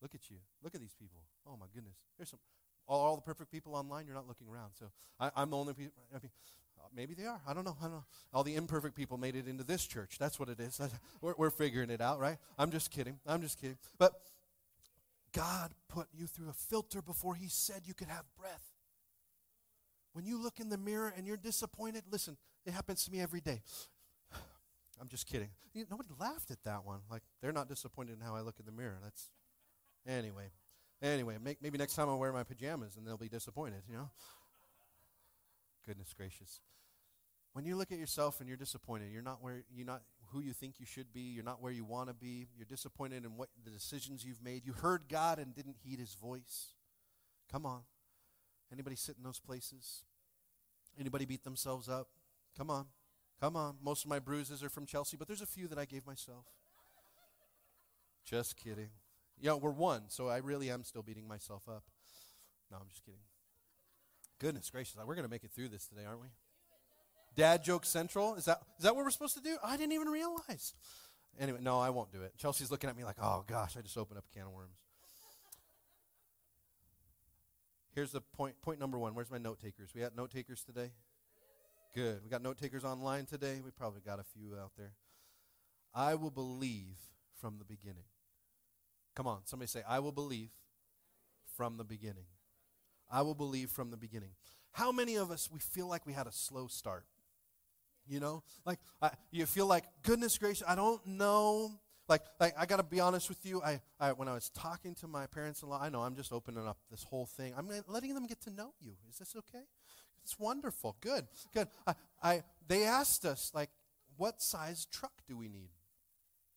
Look 0.00 0.14
at 0.14 0.30
you. 0.30 0.36
Look 0.62 0.74
at 0.74 0.80
these 0.80 0.94
people. 0.94 1.20
Oh 1.46 1.56
my 1.56 1.66
goodness. 1.74 1.96
There's 2.16 2.30
some 2.30 2.40
all, 2.88 3.00
all 3.00 3.16
the 3.16 3.22
perfect 3.22 3.50
people 3.50 3.74
online, 3.74 4.06
you're 4.06 4.14
not 4.14 4.26
looking 4.26 4.48
around. 4.48 4.70
So 4.78 4.86
I, 5.20 5.30
I'm 5.36 5.50
the 5.50 5.56
only 5.56 5.74
people. 5.74 5.92
I 6.14 6.18
mean, 6.22 6.30
maybe 6.94 7.14
they 7.14 7.26
are. 7.26 7.40
I 7.46 7.52
don't 7.52 7.64
know. 7.64 7.76
I 7.80 7.84
don't 7.84 7.92
know. 7.92 8.04
All 8.32 8.42
the 8.42 8.56
imperfect 8.56 8.94
people 8.94 9.18
made 9.18 9.36
it 9.36 9.46
into 9.46 9.64
this 9.64 9.86
church. 9.86 10.16
That's 10.18 10.40
what 10.40 10.48
it 10.48 10.58
is. 10.58 10.80
we're, 11.20 11.34
we're 11.36 11.50
figuring 11.50 11.90
it 11.90 12.00
out, 12.00 12.18
right? 12.18 12.38
I'm 12.58 12.70
just 12.70 12.90
kidding. 12.90 13.18
I'm 13.26 13.42
just 13.42 13.60
kidding. 13.60 13.76
But 13.98 14.12
God 15.32 15.72
put 15.88 16.08
you 16.14 16.26
through 16.26 16.48
a 16.48 16.54
filter 16.54 17.02
before 17.02 17.34
He 17.34 17.48
said 17.48 17.82
you 17.84 17.94
could 17.94 18.08
have 18.08 18.24
breath. 18.38 18.67
When 20.12 20.24
you 20.24 20.40
look 20.40 20.60
in 20.60 20.68
the 20.68 20.78
mirror 20.78 21.12
and 21.16 21.26
you're 21.26 21.36
disappointed, 21.36 22.04
listen, 22.10 22.36
it 22.64 22.72
happens 22.72 23.04
to 23.04 23.12
me 23.12 23.20
every 23.20 23.40
day. 23.40 23.62
I'm 25.00 25.08
just 25.08 25.26
kidding. 25.26 25.50
You, 25.74 25.86
nobody 25.90 26.08
laughed 26.18 26.50
at 26.50 26.62
that 26.64 26.84
one. 26.84 27.00
Like 27.10 27.22
they're 27.40 27.52
not 27.52 27.68
disappointed 27.68 28.18
in 28.18 28.20
how 28.20 28.34
I 28.34 28.40
look 28.40 28.56
in 28.58 28.66
the 28.66 28.72
mirror. 28.72 28.98
That's 29.02 29.30
anyway. 30.06 30.50
Anyway, 31.00 31.36
make, 31.42 31.62
maybe 31.62 31.78
next 31.78 31.94
time 31.94 32.08
I'll 32.08 32.18
wear 32.18 32.32
my 32.32 32.42
pajamas 32.42 32.96
and 32.96 33.06
they'll 33.06 33.16
be 33.16 33.28
disappointed. 33.28 33.82
You 33.88 33.96
know. 33.96 34.10
Goodness 35.86 36.12
gracious. 36.14 36.60
When 37.52 37.64
you 37.64 37.76
look 37.76 37.92
at 37.92 37.98
yourself 37.98 38.40
and 38.40 38.48
you're 38.48 38.58
disappointed, 38.58 39.10
you're 39.12 39.22
not 39.22 39.42
where 39.42 39.62
you're 39.74 39.86
not 39.86 40.02
who 40.32 40.40
you 40.40 40.52
think 40.52 40.74
you 40.78 40.86
should 40.86 41.12
be. 41.12 41.20
You're 41.20 41.44
not 41.44 41.62
where 41.62 41.72
you 41.72 41.84
want 41.84 42.08
to 42.08 42.14
be. 42.14 42.46
You're 42.56 42.66
disappointed 42.66 43.24
in 43.24 43.36
what 43.36 43.48
the 43.64 43.70
decisions 43.70 44.24
you've 44.24 44.42
made. 44.42 44.66
You 44.66 44.74
heard 44.74 45.04
God 45.08 45.38
and 45.38 45.54
didn't 45.54 45.76
heed 45.82 45.98
His 45.98 46.14
voice. 46.14 46.74
Come 47.50 47.64
on. 47.64 47.80
Anybody 48.72 48.96
sit 48.96 49.16
in 49.16 49.24
those 49.24 49.40
places? 49.40 50.04
Anybody 50.98 51.24
beat 51.24 51.44
themselves 51.44 51.88
up? 51.88 52.08
Come 52.56 52.70
on. 52.70 52.86
Come 53.40 53.56
on. 53.56 53.76
Most 53.82 54.04
of 54.04 54.10
my 54.10 54.18
bruises 54.18 54.62
are 54.62 54.68
from 54.68 54.86
Chelsea, 54.86 55.16
but 55.16 55.26
there's 55.26 55.42
a 55.42 55.46
few 55.46 55.68
that 55.68 55.78
I 55.78 55.84
gave 55.84 56.06
myself. 56.06 56.44
Just 58.24 58.56
kidding. 58.56 58.90
Yeah, 59.40 59.54
we're 59.54 59.70
one, 59.70 60.02
so 60.08 60.28
I 60.28 60.38
really 60.38 60.70
am 60.70 60.84
still 60.84 61.02
beating 61.02 61.28
myself 61.28 61.62
up. 61.68 61.84
No, 62.70 62.76
I'm 62.78 62.88
just 62.88 63.04
kidding. 63.04 63.20
Goodness 64.38 64.70
gracious, 64.70 64.96
we're 64.96 65.14
going 65.14 65.24
to 65.24 65.30
make 65.30 65.44
it 65.44 65.50
through 65.52 65.68
this 65.68 65.86
today, 65.86 66.02
aren't 66.06 66.20
we? 66.20 66.28
Dad 67.36 67.64
joke 67.64 67.86
central? 67.86 68.34
Is 68.34 68.44
that 68.46 68.60
is 68.78 68.84
that 68.84 68.96
what 68.96 69.04
we're 69.04 69.10
supposed 69.10 69.36
to 69.36 69.42
do? 69.42 69.56
I 69.62 69.76
didn't 69.76 69.92
even 69.92 70.08
realize. 70.08 70.74
Anyway, 71.38 71.60
no, 71.62 71.78
I 71.78 71.90
won't 71.90 72.12
do 72.12 72.22
it. 72.22 72.32
Chelsea's 72.36 72.70
looking 72.70 72.90
at 72.90 72.96
me 72.96 73.04
like, 73.04 73.16
"Oh 73.22 73.44
gosh, 73.46 73.76
I 73.76 73.80
just 73.80 73.96
opened 73.96 74.18
up 74.18 74.24
a 74.28 74.34
can 74.34 74.46
of 74.46 74.52
worms." 74.52 74.76
Here's 77.98 78.12
the 78.12 78.20
point 78.20 78.54
point 78.62 78.78
number 78.78 78.96
1. 78.96 79.12
Where's 79.16 79.28
my 79.28 79.38
note 79.38 79.58
takers? 79.58 79.90
We 79.92 80.02
got 80.02 80.14
note 80.14 80.30
takers 80.30 80.62
today? 80.62 80.92
Good. 81.96 82.20
We 82.22 82.30
got 82.30 82.42
note 82.42 82.56
takers 82.56 82.84
online 82.84 83.26
today. 83.26 83.60
We 83.64 83.72
probably 83.72 84.02
got 84.06 84.20
a 84.20 84.22
few 84.22 84.56
out 84.56 84.70
there. 84.78 84.92
I 85.92 86.14
will 86.14 86.30
believe 86.30 86.94
from 87.40 87.58
the 87.58 87.64
beginning. 87.64 88.04
Come 89.16 89.26
on, 89.26 89.40
somebody 89.46 89.66
say, 89.66 89.82
I 89.88 89.98
will 89.98 90.12
believe 90.12 90.50
from 91.56 91.76
the 91.76 91.82
beginning. 91.82 92.26
I 93.10 93.22
will 93.22 93.34
believe 93.34 93.68
from 93.68 93.90
the 93.90 93.96
beginning. 93.96 94.30
How 94.70 94.92
many 94.92 95.16
of 95.16 95.32
us, 95.32 95.50
we 95.52 95.58
feel 95.58 95.88
like 95.88 96.06
we 96.06 96.12
had 96.12 96.28
a 96.28 96.32
slow 96.32 96.68
start? 96.68 97.04
You 98.06 98.20
know, 98.20 98.44
like 98.64 98.78
I, 99.02 99.10
you 99.32 99.44
feel 99.44 99.66
like, 99.66 99.82
goodness 100.04 100.38
gracious, 100.38 100.62
I 100.68 100.76
don't 100.76 101.04
know. 101.04 101.80
Like, 102.08 102.22
like 102.40 102.54
I 102.58 102.66
got 102.66 102.78
to 102.78 102.82
be 102.82 103.00
honest 103.00 103.28
with 103.28 103.44
you. 103.44 103.62
I, 103.62 103.80
I, 104.00 104.12
when 104.12 104.28
I 104.28 104.34
was 104.34 104.48
talking 104.50 104.94
to 104.96 105.06
my 105.06 105.26
parents-in-law, 105.26 105.80
I 105.80 105.90
know 105.90 106.00
I'm 106.00 106.16
just 106.16 106.32
opening 106.32 106.66
up 106.66 106.78
this 106.90 107.02
whole 107.02 107.26
thing. 107.26 107.52
I'm 107.56 107.68
letting 107.86 108.14
them 108.14 108.26
get 108.26 108.40
to 108.42 108.50
know 108.50 108.72
you. 108.80 108.92
Is 109.10 109.18
this 109.18 109.36
okay? 109.36 109.64
It's 110.22 110.38
wonderful. 110.38 110.96
Good, 111.00 111.26
good. 111.52 111.68
I, 111.86 111.94
I, 112.22 112.42
they 112.66 112.84
asked 112.84 113.24
us, 113.24 113.52
like, 113.54 113.70
what 114.16 114.42
size 114.42 114.86
truck 114.90 115.12
do 115.26 115.36
we 115.36 115.48
need? 115.48 115.70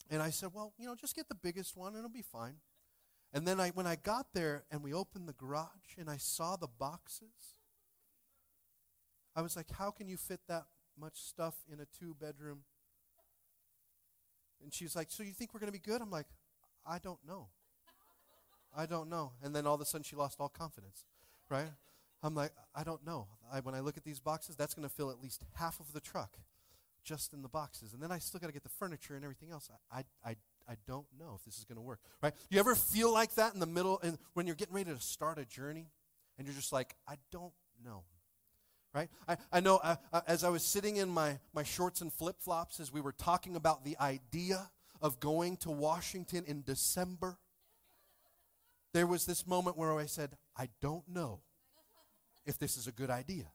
And 0.09 0.21
I 0.21 0.29
said, 0.29 0.49
well, 0.53 0.73
you 0.77 0.87
know, 0.87 0.95
just 0.95 1.15
get 1.15 1.29
the 1.29 1.35
biggest 1.35 1.77
one 1.77 1.89
and 1.89 1.97
it'll 1.97 2.09
be 2.09 2.21
fine. 2.21 2.55
And 3.33 3.47
then 3.47 3.59
I, 3.61 3.69
when 3.69 3.87
I 3.87 3.95
got 3.95 4.27
there 4.33 4.65
and 4.71 4.83
we 4.83 4.93
opened 4.93 5.27
the 5.29 5.33
garage 5.33 5.95
and 5.97 6.09
I 6.09 6.17
saw 6.17 6.57
the 6.57 6.67
boxes, 6.67 7.55
I 9.35 9.41
was 9.41 9.55
like, 9.55 9.71
how 9.71 9.91
can 9.91 10.09
you 10.09 10.17
fit 10.17 10.41
that 10.49 10.65
much 10.99 11.13
stuff 11.15 11.55
in 11.71 11.79
a 11.79 11.85
two 11.85 12.15
bedroom? 12.19 12.63
And 14.63 14.73
she's 14.73 14.95
like, 14.95 15.11
so 15.11 15.23
you 15.23 15.33
think 15.33 15.53
we're 15.53 15.59
going 15.59 15.71
to 15.71 15.77
be 15.77 15.79
good? 15.79 16.01
I'm 16.01 16.11
like, 16.11 16.27
I 16.85 16.99
don't 16.99 17.19
know. 17.27 17.47
I 18.75 18.85
don't 18.85 19.09
know. 19.09 19.33
And 19.43 19.55
then 19.55 19.67
all 19.67 19.75
of 19.75 19.81
a 19.81 19.85
sudden 19.85 20.03
she 20.03 20.15
lost 20.15 20.39
all 20.39 20.49
confidence, 20.49 21.05
right? 21.49 21.67
I'm 22.23 22.35
like, 22.35 22.51
I 22.75 22.83
don't 22.83 23.05
know. 23.05 23.27
I, 23.51 23.59
when 23.59 23.75
I 23.75 23.79
look 23.79 23.97
at 23.97 24.03
these 24.03 24.19
boxes, 24.19 24.55
that's 24.55 24.73
going 24.73 24.87
to 24.87 24.93
fill 24.93 25.09
at 25.09 25.21
least 25.21 25.43
half 25.55 25.79
of 25.79 25.93
the 25.93 25.99
truck 25.99 26.37
just 27.03 27.33
in 27.33 27.41
the 27.41 27.49
boxes. 27.49 27.93
And 27.93 28.01
then 28.01 28.11
I 28.11 28.19
still 28.19 28.39
got 28.39 28.47
to 28.47 28.53
get 28.53 28.63
the 28.63 28.69
furniture 28.69 29.15
and 29.15 29.23
everything 29.23 29.51
else. 29.51 29.69
I, 29.91 30.03
I, 30.23 30.35
I 30.69 30.75
don't 30.87 31.07
know 31.19 31.33
if 31.35 31.43
this 31.43 31.57
is 31.57 31.65
going 31.65 31.77
to 31.77 31.81
work, 31.81 31.99
right? 32.21 32.33
You 32.49 32.59
ever 32.59 32.75
feel 32.75 33.11
like 33.11 33.35
that 33.35 33.53
in 33.53 33.59
the 33.59 33.65
middle 33.65 33.99
and 34.01 34.17
when 34.33 34.45
you're 34.45 34.55
getting 34.55 34.75
ready 34.75 34.93
to 34.93 34.99
start 34.99 35.39
a 35.39 35.45
journey 35.45 35.87
and 36.37 36.47
you're 36.47 36.55
just 36.55 36.71
like, 36.71 36.95
I 37.07 37.15
don't 37.31 37.53
know, 37.83 38.03
right? 38.93 39.09
I, 39.27 39.37
I 39.51 39.59
know 39.59 39.77
uh, 39.77 39.95
uh, 40.11 40.21
as 40.27 40.43
I 40.43 40.49
was 40.49 40.63
sitting 40.63 40.97
in 40.97 41.09
my, 41.09 41.39
my 41.53 41.63
shorts 41.63 42.01
and 42.01 42.11
flip 42.11 42.37
flops 42.39 42.79
as 42.79 42.91
we 42.91 43.01
were 43.01 43.13
talking 43.13 43.55
about 43.55 43.85
the 43.85 43.97
idea 43.99 44.69
of 45.01 45.19
going 45.19 45.57
to 45.57 45.71
Washington 45.71 46.43
in 46.47 46.63
December, 46.63 47.37
there 48.93 49.07
was 49.07 49.25
this 49.25 49.47
moment 49.47 49.77
where 49.77 49.97
I 49.97 50.05
said, 50.05 50.37
I 50.57 50.69
don't 50.81 51.07
know 51.07 51.39
if 52.45 52.57
this 52.57 52.77
is 52.77 52.87
a 52.87 52.91
good 52.91 53.09
idea. 53.09 53.45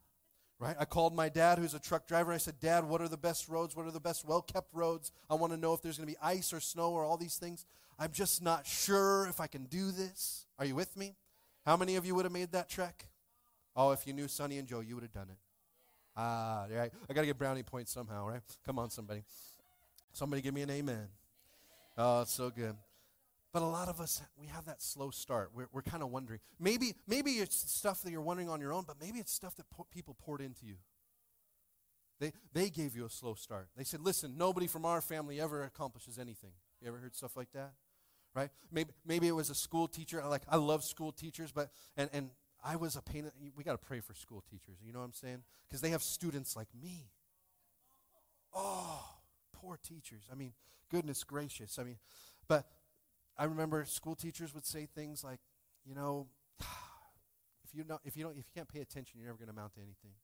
Right? 0.58 0.76
I 0.80 0.86
called 0.86 1.14
my 1.14 1.28
dad, 1.28 1.58
who's 1.58 1.74
a 1.74 1.78
truck 1.78 2.08
driver. 2.08 2.32
I 2.32 2.38
said, 2.38 2.58
Dad, 2.60 2.84
what 2.84 3.02
are 3.02 3.08
the 3.08 3.18
best 3.18 3.46
roads? 3.46 3.76
What 3.76 3.84
are 3.84 3.90
the 3.90 4.00
best 4.00 4.26
well 4.26 4.40
kept 4.40 4.72
roads? 4.72 5.12
I 5.28 5.34
want 5.34 5.52
to 5.52 5.58
know 5.58 5.74
if 5.74 5.82
there's 5.82 5.98
going 5.98 6.08
to 6.08 6.14
be 6.14 6.18
ice 6.22 6.50
or 6.50 6.60
snow 6.60 6.92
or 6.92 7.04
all 7.04 7.18
these 7.18 7.36
things. 7.36 7.66
I'm 7.98 8.10
just 8.10 8.42
not 8.42 8.66
sure 8.66 9.26
if 9.28 9.38
I 9.38 9.48
can 9.48 9.64
do 9.64 9.90
this. 9.90 10.46
Are 10.58 10.64
you 10.64 10.74
with 10.74 10.96
me? 10.96 11.14
How 11.66 11.76
many 11.76 11.96
of 11.96 12.06
you 12.06 12.14
would 12.14 12.24
have 12.24 12.32
made 12.32 12.52
that 12.52 12.70
trek? 12.70 13.06
Oh, 13.76 13.90
if 13.90 14.06
you 14.06 14.14
knew 14.14 14.26
Sonny 14.26 14.56
and 14.58 14.66
Joe, 14.66 14.80
you 14.80 14.94
would 14.94 15.04
have 15.04 15.12
done 15.12 15.28
it. 15.30 15.36
Ah, 16.16 16.66
right. 16.70 16.90
I 17.10 17.12
got 17.12 17.20
to 17.20 17.26
get 17.26 17.36
brownie 17.36 17.62
points 17.62 17.92
somehow, 17.92 18.26
right? 18.26 18.40
Come 18.64 18.78
on, 18.78 18.88
somebody. 18.88 19.22
Somebody 20.12 20.40
give 20.40 20.54
me 20.54 20.62
an 20.62 20.70
amen. 20.70 21.08
Oh, 21.98 22.22
it's 22.22 22.32
so 22.32 22.48
good. 22.48 22.74
But 23.52 23.62
a 23.62 23.66
lot 23.66 23.88
of 23.88 24.00
us, 24.00 24.22
we 24.38 24.46
have 24.46 24.64
that 24.64 24.82
slow 24.82 25.10
start. 25.10 25.50
We're, 25.54 25.68
we're 25.72 25.82
kind 25.82 26.02
of 26.02 26.10
wondering. 26.10 26.40
Maybe, 26.58 26.94
maybe 27.06 27.32
it's 27.32 27.70
stuff 27.70 28.02
that 28.02 28.10
you're 28.10 28.22
wondering 28.22 28.48
on 28.48 28.60
your 28.60 28.72
own, 28.72 28.84
but 28.86 28.96
maybe 29.00 29.18
it's 29.18 29.32
stuff 29.32 29.54
that 29.56 29.68
po- 29.70 29.86
people 29.90 30.16
poured 30.18 30.40
into 30.40 30.64
you. 30.66 30.76
They, 32.18 32.32
they 32.54 32.70
gave 32.70 32.96
you 32.96 33.04
a 33.04 33.10
slow 33.10 33.34
start. 33.34 33.68
They 33.76 33.84
said, 33.84 34.00
listen, 34.00 34.38
nobody 34.38 34.66
from 34.66 34.86
our 34.86 35.02
family 35.02 35.38
ever 35.38 35.62
accomplishes 35.64 36.18
anything. 36.18 36.52
You 36.80 36.88
ever 36.88 36.96
heard 36.98 37.14
stuff 37.14 37.36
like 37.36 37.52
that? 37.52 37.72
Right? 38.34 38.50
Maybe, 38.70 38.90
maybe 39.06 39.28
it 39.28 39.34
was 39.34 39.50
a 39.50 39.54
school 39.54 39.86
teacher. 39.86 40.22
Like, 40.26 40.42
I 40.48 40.56
love 40.56 40.82
school 40.82 41.12
teachers, 41.12 41.52
but, 41.52 41.70
and, 41.96 42.08
and 42.12 42.30
I 42.66 42.74
was 42.74 42.96
a 42.96 43.02
pain. 43.02 43.30
We 43.56 43.62
got 43.62 43.72
to 43.72 43.86
pray 43.86 44.00
for 44.00 44.12
school 44.12 44.42
teachers. 44.50 44.78
You 44.84 44.92
know 44.92 44.98
what 44.98 45.04
I'm 45.04 45.12
saying? 45.12 45.42
Because 45.68 45.80
they 45.80 45.90
have 45.90 46.02
students 46.02 46.56
like 46.56 46.66
me. 46.82 47.10
Oh, 48.52 49.04
poor 49.52 49.78
teachers. 49.80 50.24
I 50.32 50.34
mean, 50.34 50.52
goodness 50.90 51.22
gracious. 51.22 51.78
I 51.78 51.84
mean, 51.84 51.98
but 52.48 52.66
I 53.38 53.44
remember 53.44 53.84
school 53.84 54.16
teachers 54.16 54.52
would 54.52 54.66
say 54.66 54.88
things 54.92 55.22
like, 55.22 55.38
you 55.84 55.94
know, 55.94 56.26
if 56.60 57.72
you 57.72 57.84
know, 57.84 58.00
if 58.04 58.16
you 58.16 58.24
don't, 58.24 58.32
if 58.32 58.38
you 58.38 58.52
can't 58.54 58.68
pay 58.68 58.80
attention, 58.80 59.20
you're 59.20 59.28
never 59.28 59.38
going 59.38 59.48
to 59.48 59.54
amount 59.54 59.74
to 59.74 59.80
anything. 59.80 60.14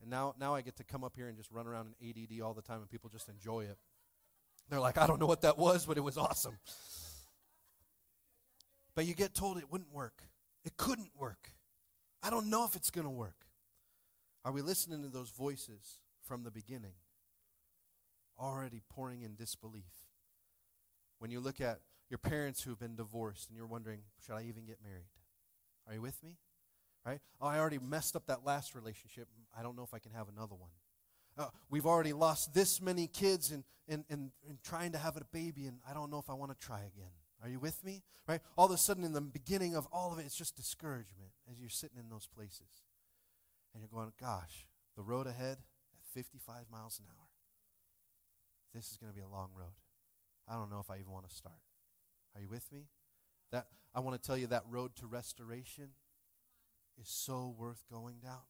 And 0.00 0.10
now, 0.10 0.34
now 0.38 0.54
I 0.54 0.62
get 0.62 0.76
to 0.76 0.84
come 0.84 1.04
up 1.04 1.14
here 1.14 1.28
and 1.28 1.36
just 1.36 1.52
run 1.52 1.66
around 1.68 1.94
in 2.00 2.10
ADD 2.10 2.40
all 2.42 2.54
the 2.54 2.62
time, 2.62 2.80
and 2.80 2.90
people 2.90 3.08
just 3.08 3.28
enjoy 3.28 3.60
it. 3.60 3.78
They're 4.68 4.80
like, 4.80 4.98
I 4.98 5.06
don't 5.06 5.20
know 5.20 5.26
what 5.26 5.42
that 5.42 5.58
was, 5.58 5.86
but 5.86 5.96
it 5.96 6.02
was 6.02 6.18
awesome. 6.18 6.58
But 8.96 9.04
you 9.04 9.14
get 9.14 9.34
told 9.34 9.58
it 9.58 9.70
wouldn't 9.70 9.92
work. 9.92 10.22
It 10.64 10.76
couldn't 10.76 11.10
work. 11.16 11.52
I 12.22 12.30
don't 12.30 12.50
know 12.50 12.64
if 12.64 12.74
it's 12.74 12.90
going 12.90 13.04
to 13.04 13.10
work. 13.10 13.46
Are 14.44 14.50
we 14.50 14.62
listening 14.62 15.02
to 15.02 15.08
those 15.08 15.30
voices 15.30 16.00
from 16.26 16.42
the 16.42 16.50
beginning? 16.50 16.94
Already 18.40 18.80
pouring 18.88 19.22
in 19.22 19.36
disbelief. 19.36 19.84
When 21.18 21.30
you 21.30 21.40
look 21.40 21.60
at 21.60 21.80
your 22.08 22.18
parents 22.18 22.62
who 22.62 22.70
have 22.70 22.78
been 22.78 22.96
divorced 22.96 23.48
and 23.48 23.56
you're 23.56 23.66
wondering, 23.66 24.00
should 24.24 24.34
I 24.34 24.42
even 24.48 24.64
get 24.64 24.78
married? 24.82 25.10
Are 25.86 25.94
you 25.94 26.00
with 26.00 26.22
me? 26.24 26.38
Right? 27.04 27.20
Oh, 27.40 27.46
I 27.46 27.58
already 27.58 27.78
messed 27.78 28.16
up 28.16 28.26
that 28.26 28.44
last 28.44 28.74
relationship. 28.74 29.28
I 29.56 29.62
don't 29.62 29.76
know 29.76 29.84
if 29.84 29.94
I 29.94 29.98
can 29.98 30.12
have 30.12 30.28
another 30.28 30.54
one. 30.54 30.70
Uh, 31.38 31.48
we've 31.68 31.86
already 31.86 32.14
lost 32.14 32.54
this 32.54 32.80
many 32.80 33.06
kids 33.08 33.52
in, 33.52 33.62
in, 33.86 34.04
in 34.08 34.58
trying 34.64 34.92
to 34.92 34.98
have 34.98 35.16
a 35.16 35.24
baby, 35.32 35.66
and 35.66 35.78
I 35.88 35.92
don't 35.92 36.10
know 36.10 36.18
if 36.18 36.30
I 36.30 36.34
want 36.34 36.58
to 36.58 36.66
try 36.66 36.78
again. 36.78 37.12
Are 37.46 37.48
you 37.48 37.60
with 37.60 37.84
me? 37.84 38.02
Right? 38.26 38.40
All 38.58 38.66
of 38.66 38.72
a 38.72 38.76
sudden, 38.76 39.04
in 39.04 39.12
the 39.12 39.20
beginning 39.20 39.76
of 39.76 39.86
all 39.92 40.12
of 40.12 40.18
it, 40.18 40.26
it's 40.26 40.34
just 40.34 40.56
discouragement 40.56 41.30
as 41.48 41.60
you're 41.60 41.68
sitting 41.68 41.96
in 41.96 42.08
those 42.08 42.26
places. 42.26 42.82
And 43.72 43.80
you're 43.80 43.88
going, 43.88 44.12
gosh, 44.20 44.66
the 44.96 45.04
road 45.04 45.28
ahead 45.28 45.58
at 45.94 46.04
55 46.12 46.64
miles 46.72 46.98
an 46.98 47.04
hour. 47.08 47.28
This 48.74 48.90
is 48.90 48.96
going 48.96 49.12
to 49.12 49.16
be 49.16 49.22
a 49.22 49.28
long 49.28 49.50
road. 49.56 49.74
I 50.48 50.54
don't 50.54 50.72
know 50.72 50.80
if 50.80 50.90
I 50.90 50.96
even 50.96 51.12
want 51.12 51.28
to 51.28 51.34
start. 51.34 51.60
Are 52.34 52.40
you 52.40 52.48
with 52.48 52.72
me? 52.72 52.88
That 53.52 53.68
I 53.94 54.00
want 54.00 54.20
to 54.20 54.26
tell 54.26 54.36
you 54.36 54.48
that 54.48 54.64
road 54.68 54.96
to 54.96 55.06
restoration 55.06 55.90
is 57.00 57.08
so 57.08 57.54
worth 57.56 57.84
going 57.88 58.16
down. 58.20 58.42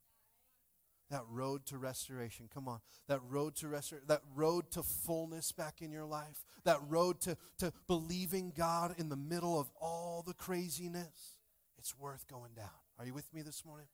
That 1.11 1.23
road 1.31 1.67
to 1.67 1.79
restoration. 1.79 2.49
Come 2.53 2.67
on. 2.67 2.81
That 3.07 3.21
road 3.29 3.55
to 3.57 3.67
restor- 3.67 4.07
that 4.09 4.23
road 4.35 4.71
to 4.73 4.83
fullness 4.83 5.53
back 5.53 5.81
in 5.81 5.93
your 5.93 6.05
life. 6.05 6.45
That 6.65 6.81
road 6.89 7.21
to, 7.23 7.37
to 7.59 7.73
believing 7.87 8.53
God 8.57 8.95
in 8.99 9.09
the 9.09 9.17
middle 9.17 9.59
of 9.59 9.71
all 9.81 10.25
the 10.27 10.35
craziness. 10.35 11.39
It's 11.79 11.97
worth 11.97 12.27
going 12.27 12.55
down. 12.57 12.71
Are 12.99 13.07
you 13.07 13.15
with 13.15 13.33
me 13.33 13.43
this 13.43 13.65
morning? 13.65 13.87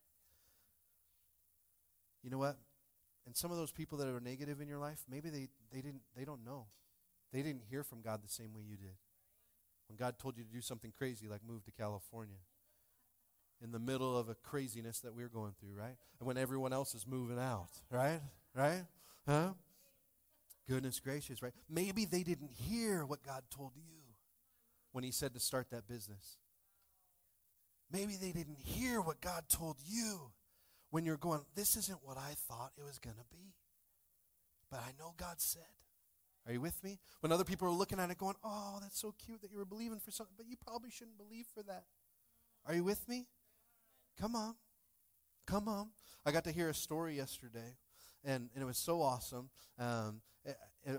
You 2.22 2.30
know 2.30 2.38
what? 2.38 2.56
And 3.26 3.36
some 3.36 3.50
of 3.50 3.56
those 3.56 3.72
people 3.72 3.98
that 3.98 4.08
are 4.08 4.20
negative 4.20 4.60
in 4.60 4.68
your 4.68 4.78
life, 4.78 5.04
maybe 5.08 5.28
they, 5.28 5.48
they 5.72 5.80
didn't 5.80 6.02
they 6.16 6.24
don't 6.24 6.44
know. 6.44 6.66
They 7.32 7.42
didn't 7.42 7.62
hear 7.68 7.82
from 7.82 8.00
God 8.00 8.20
the 8.22 8.28
same 8.28 8.52
way 8.54 8.62
you 8.66 8.76
did. 8.76 8.96
When 9.88 9.96
God 9.96 10.18
told 10.18 10.36
you 10.38 10.44
to 10.44 10.50
do 10.50 10.60
something 10.60 10.92
crazy 10.96 11.28
like 11.28 11.40
move 11.46 11.64
to 11.64 11.72
California 11.72 12.38
in 13.62 13.70
the 13.70 13.78
middle 13.78 14.16
of 14.16 14.28
a 14.28 14.34
craziness 14.34 15.00
that 15.00 15.14
we're 15.14 15.28
going 15.28 15.52
through, 15.60 15.74
right? 15.74 15.96
And 16.18 16.26
when 16.26 16.36
everyone 16.36 16.72
else 16.72 16.94
is 16.94 17.06
moving 17.06 17.38
out, 17.38 17.70
right? 17.90 18.20
Right? 18.54 18.84
Huh? 19.26 19.50
Goodness 20.68 21.00
gracious, 21.00 21.42
right? 21.42 21.52
Maybe 21.68 22.04
they 22.04 22.22
didn't 22.22 22.50
hear 22.50 23.04
what 23.04 23.22
God 23.22 23.42
told 23.50 23.72
you 23.76 23.82
when 24.92 25.04
He 25.04 25.10
said 25.10 25.34
to 25.34 25.40
start 25.40 25.70
that 25.70 25.86
business. 25.86 26.38
Maybe 27.90 28.14
they 28.20 28.32
didn't 28.32 28.58
hear 28.58 29.00
what 29.00 29.20
God 29.20 29.44
told 29.48 29.76
you 29.84 30.32
when 30.90 31.04
you're 31.04 31.16
going, 31.16 31.40
This 31.54 31.76
isn't 31.76 31.98
what 32.02 32.16
I 32.16 32.34
thought 32.48 32.72
it 32.76 32.84
was 32.84 32.98
going 32.98 33.16
to 33.16 33.24
be. 33.30 33.54
But 34.70 34.80
I 34.80 34.92
know 34.98 35.14
God 35.16 35.40
said. 35.40 35.62
Are 36.46 36.52
you 36.52 36.60
with 36.60 36.82
me? 36.82 36.98
When 37.20 37.30
other 37.30 37.44
people 37.44 37.68
are 37.68 37.72
looking 37.72 38.00
at 38.00 38.10
it 38.10 38.18
going, 38.18 38.34
Oh, 38.42 38.78
that's 38.80 38.98
so 38.98 39.14
cute 39.24 39.42
that 39.42 39.50
you 39.50 39.58
were 39.58 39.64
believing 39.64 40.00
for 40.00 40.10
something, 40.10 40.34
but 40.36 40.46
you 40.46 40.56
probably 40.56 40.90
shouldn't 40.90 41.18
believe 41.18 41.46
for 41.54 41.62
that. 41.64 41.84
Are 42.66 42.74
you 42.74 42.84
with 42.84 43.08
me? 43.08 43.26
Come 44.20 44.36
on. 44.36 44.54
Come 45.46 45.68
on. 45.68 45.90
I 46.24 46.32
got 46.32 46.44
to 46.44 46.52
hear 46.52 46.68
a 46.68 46.74
story 46.74 47.16
yesterday, 47.16 47.76
and, 48.24 48.48
and 48.54 48.62
it 48.62 48.66
was 48.66 48.78
so 48.78 49.02
awesome 49.02 49.50
um, 49.78 50.20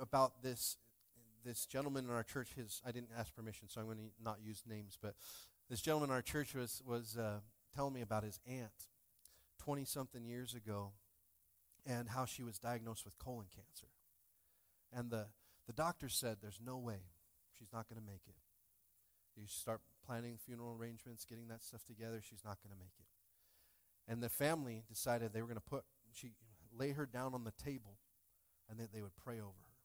about 0.01 0.41
this 0.41 0.77
this 1.45 1.65
gentleman 1.65 2.05
in 2.05 2.11
our 2.11 2.23
church. 2.23 2.49
His 2.55 2.81
I 2.85 2.91
didn't 2.91 3.09
ask 3.17 3.33
permission, 3.35 3.69
so 3.69 3.81
I'm 3.81 3.87
going 3.87 3.97
to 3.97 4.03
not 4.21 4.37
use 4.41 4.63
names. 4.67 4.97
But 5.01 5.15
this 5.69 5.81
gentleman 5.81 6.09
in 6.09 6.15
our 6.15 6.21
church 6.21 6.53
was 6.53 6.81
was 6.85 7.17
uh, 7.17 7.39
telling 7.75 7.93
me 7.93 8.01
about 8.01 8.23
his 8.23 8.39
aunt, 8.47 8.87
twenty 9.57 9.85
something 9.85 10.25
years 10.25 10.53
ago, 10.53 10.91
and 11.85 12.09
how 12.09 12.25
she 12.25 12.43
was 12.43 12.59
diagnosed 12.59 13.05
with 13.05 13.17
colon 13.17 13.47
cancer, 13.53 13.87
and 14.91 15.09
the 15.09 15.27
the 15.67 15.73
doctor 15.73 16.09
said 16.09 16.37
there's 16.41 16.59
no 16.63 16.77
way 16.77 16.99
she's 17.57 17.71
not 17.71 17.87
going 17.87 17.99
to 17.99 18.05
make 18.05 18.23
it. 18.27 18.35
You 19.35 19.47
start 19.47 19.81
planning 20.05 20.37
funeral 20.37 20.75
arrangements, 20.77 21.25
getting 21.25 21.47
that 21.47 21.63
stuff 21.63 21.83
together. 21.85 22.21
She's 22.21 22.43
not 22.43 22.57
going 22.61 22.73
to 22.73 22.79
make 22.79 22.93
it. 22.99 24.11
And 24.11 24.21
the 24.21 24.29
family 24.29 24.83
decided 24.87 25.31
they 25.33 25.41
were 25.41 25.47
going 25.47 25.55
to 25.55 25.61
put, 25.61 25.83
she 26.13 26.31
lay 26.77 26.91
her 26.91 27.05
down 27.05 27.33
on 27.33 27.43
the 27.43 27.53
table 27.63 27.97
and 28.69 28.79
that 28.79 28.93
they 28.93 29.01
would 29.01 29.15
pray 29.15 29.35
over 29.35 29.47
her. 29.47 29.77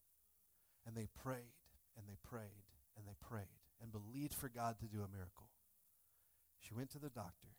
And 0.85 0.95
they 0.95 1.07
prayed 1.23 1.55
and 1.97 2.07
they 2.07 2.17
prayed 2.23 2.65
and 2.97 3.07
they 3.07 3.15
prayed 3.21 3.47
and 3.81 3.91
believed 3.91 4.33
for 4.33 4.49
God 4.49 4.77
to 4.79 4.85
do 4.85 4.97
a 4.97 5.07
miracle. 5.07 5.49
She 6.59 6.73
went 6.73 6.89
to 6.91 6.99
the 6.99 7.09
doctor 7.09 7.55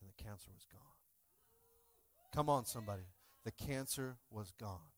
and 0.00 0.10
the 0.10 0.22
cancer 0.22 0.50
was 0.52 0.66
gone. 0.70 0.82
Come 2.34 2.50
on, 2.50 2.66
somebody. 2.66 3.04
The 3.44 3.52
cancer 3.52 4.18
was 4.30 4.52
gone. 4.60 4.92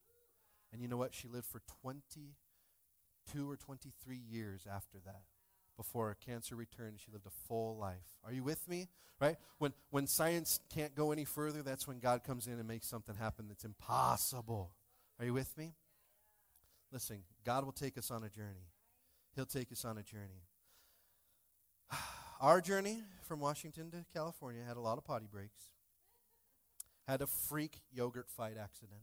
And 0.72 0.82
you 0.82 0.88
know 0.88 0.96
what? 0.96 1.14
She 1.14 1.28
lived 1.28 1.46
for 1.46 1.61
22 1.82 3.51
or 3.51 3.57
23 3.57 4.16
years 4.16 4.66
after 4.70 4.98
that 5.05 5.22
before 5.80 6.14
cancer 6.26 6.54
returned. 6.54 7.00
She 7.00 7.10
lived 7.10 7.26
a 7.26 7.30
full 7.48 7.78
life. 7.78 8.18
Are 8.22 8.34
you 8.34 8.44
with 8.44 8.68
me? 8.68 8.88
Right? 9.18 9.36
When, 9.56 9.72
when 9.88 10.06
science 10.06 10.60
can't 10.68 10.94
go 10.94 11.10
any 11.10 11.24
further, 11.24 11.62
that's 11.62 11.88
when 11.88 12.00
God 12.00 12.22
comes 12.22 12.46
in 12.46 12.58
and 12.58 12.68
makes 12.68 12.86
something 12.86 13.14
happen 13.14 13.46
that's 13.48 13.64
impossible. 13.64 14.72
Are 15.18 15.24
you 15.24 15.32
with 15.32 15.56
me? 15.56 15.72
Listen, 16.92 17.22
God 17.46 17.64
will 17.64 17.72
take 17.72 17.96
us 17.96 18.10
on 18.10 18.22
a 18.24 18.28
journey. 18.28 18.68
He'll 19.34 19.46
take 19.46 19.72
us 19.72 19.86
on 19.86 19.96
a 19.96 20.02
journey. 20.02 20.44
Our 22.42 22.60
journey 22.60 23.02
from 23.22 23.40
Washington 23.40 23.90
to 23.92 24.04
California 24.12 24.60
had 24.68 24.76
a 24.76 24.80
lot 24.80 24.98
of 24.98 25.04
potty 25.04 25.28
breaks. 25.32 25.70
Had 27.08 27.22
a 27.22 27.26
freak 27.26 27.80
yogurt 27.90 28.28
fight 28.28 28.58
accident. 28.62 29.00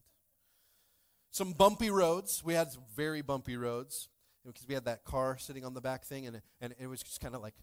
Some 1.31 1.53
bumpy 1.53 1.89
roads. 1.89 2.43
We 2.45 2.53
had 2.53 2.67
very 2.95 3.23
bumpy 3.23 3.57
roads 3.57 4.09
because 4.51 4.67
we 4.67 4.73
had 4.73 4.85
that 4.85 5.03
car 5.03 5.37
sitting 5.37 5.65
on 5.65 5.73
the 5.73 5.81
back 5.81 6.03
thing, 6.03 6.25
and, 6.25 6.41
and 6.61 6.73
it 6.79 6.87
was 6.87 7.03
just 7.03 7.21
kind 7.21 7.35
of 7.35 7.41
like 7.41 7.55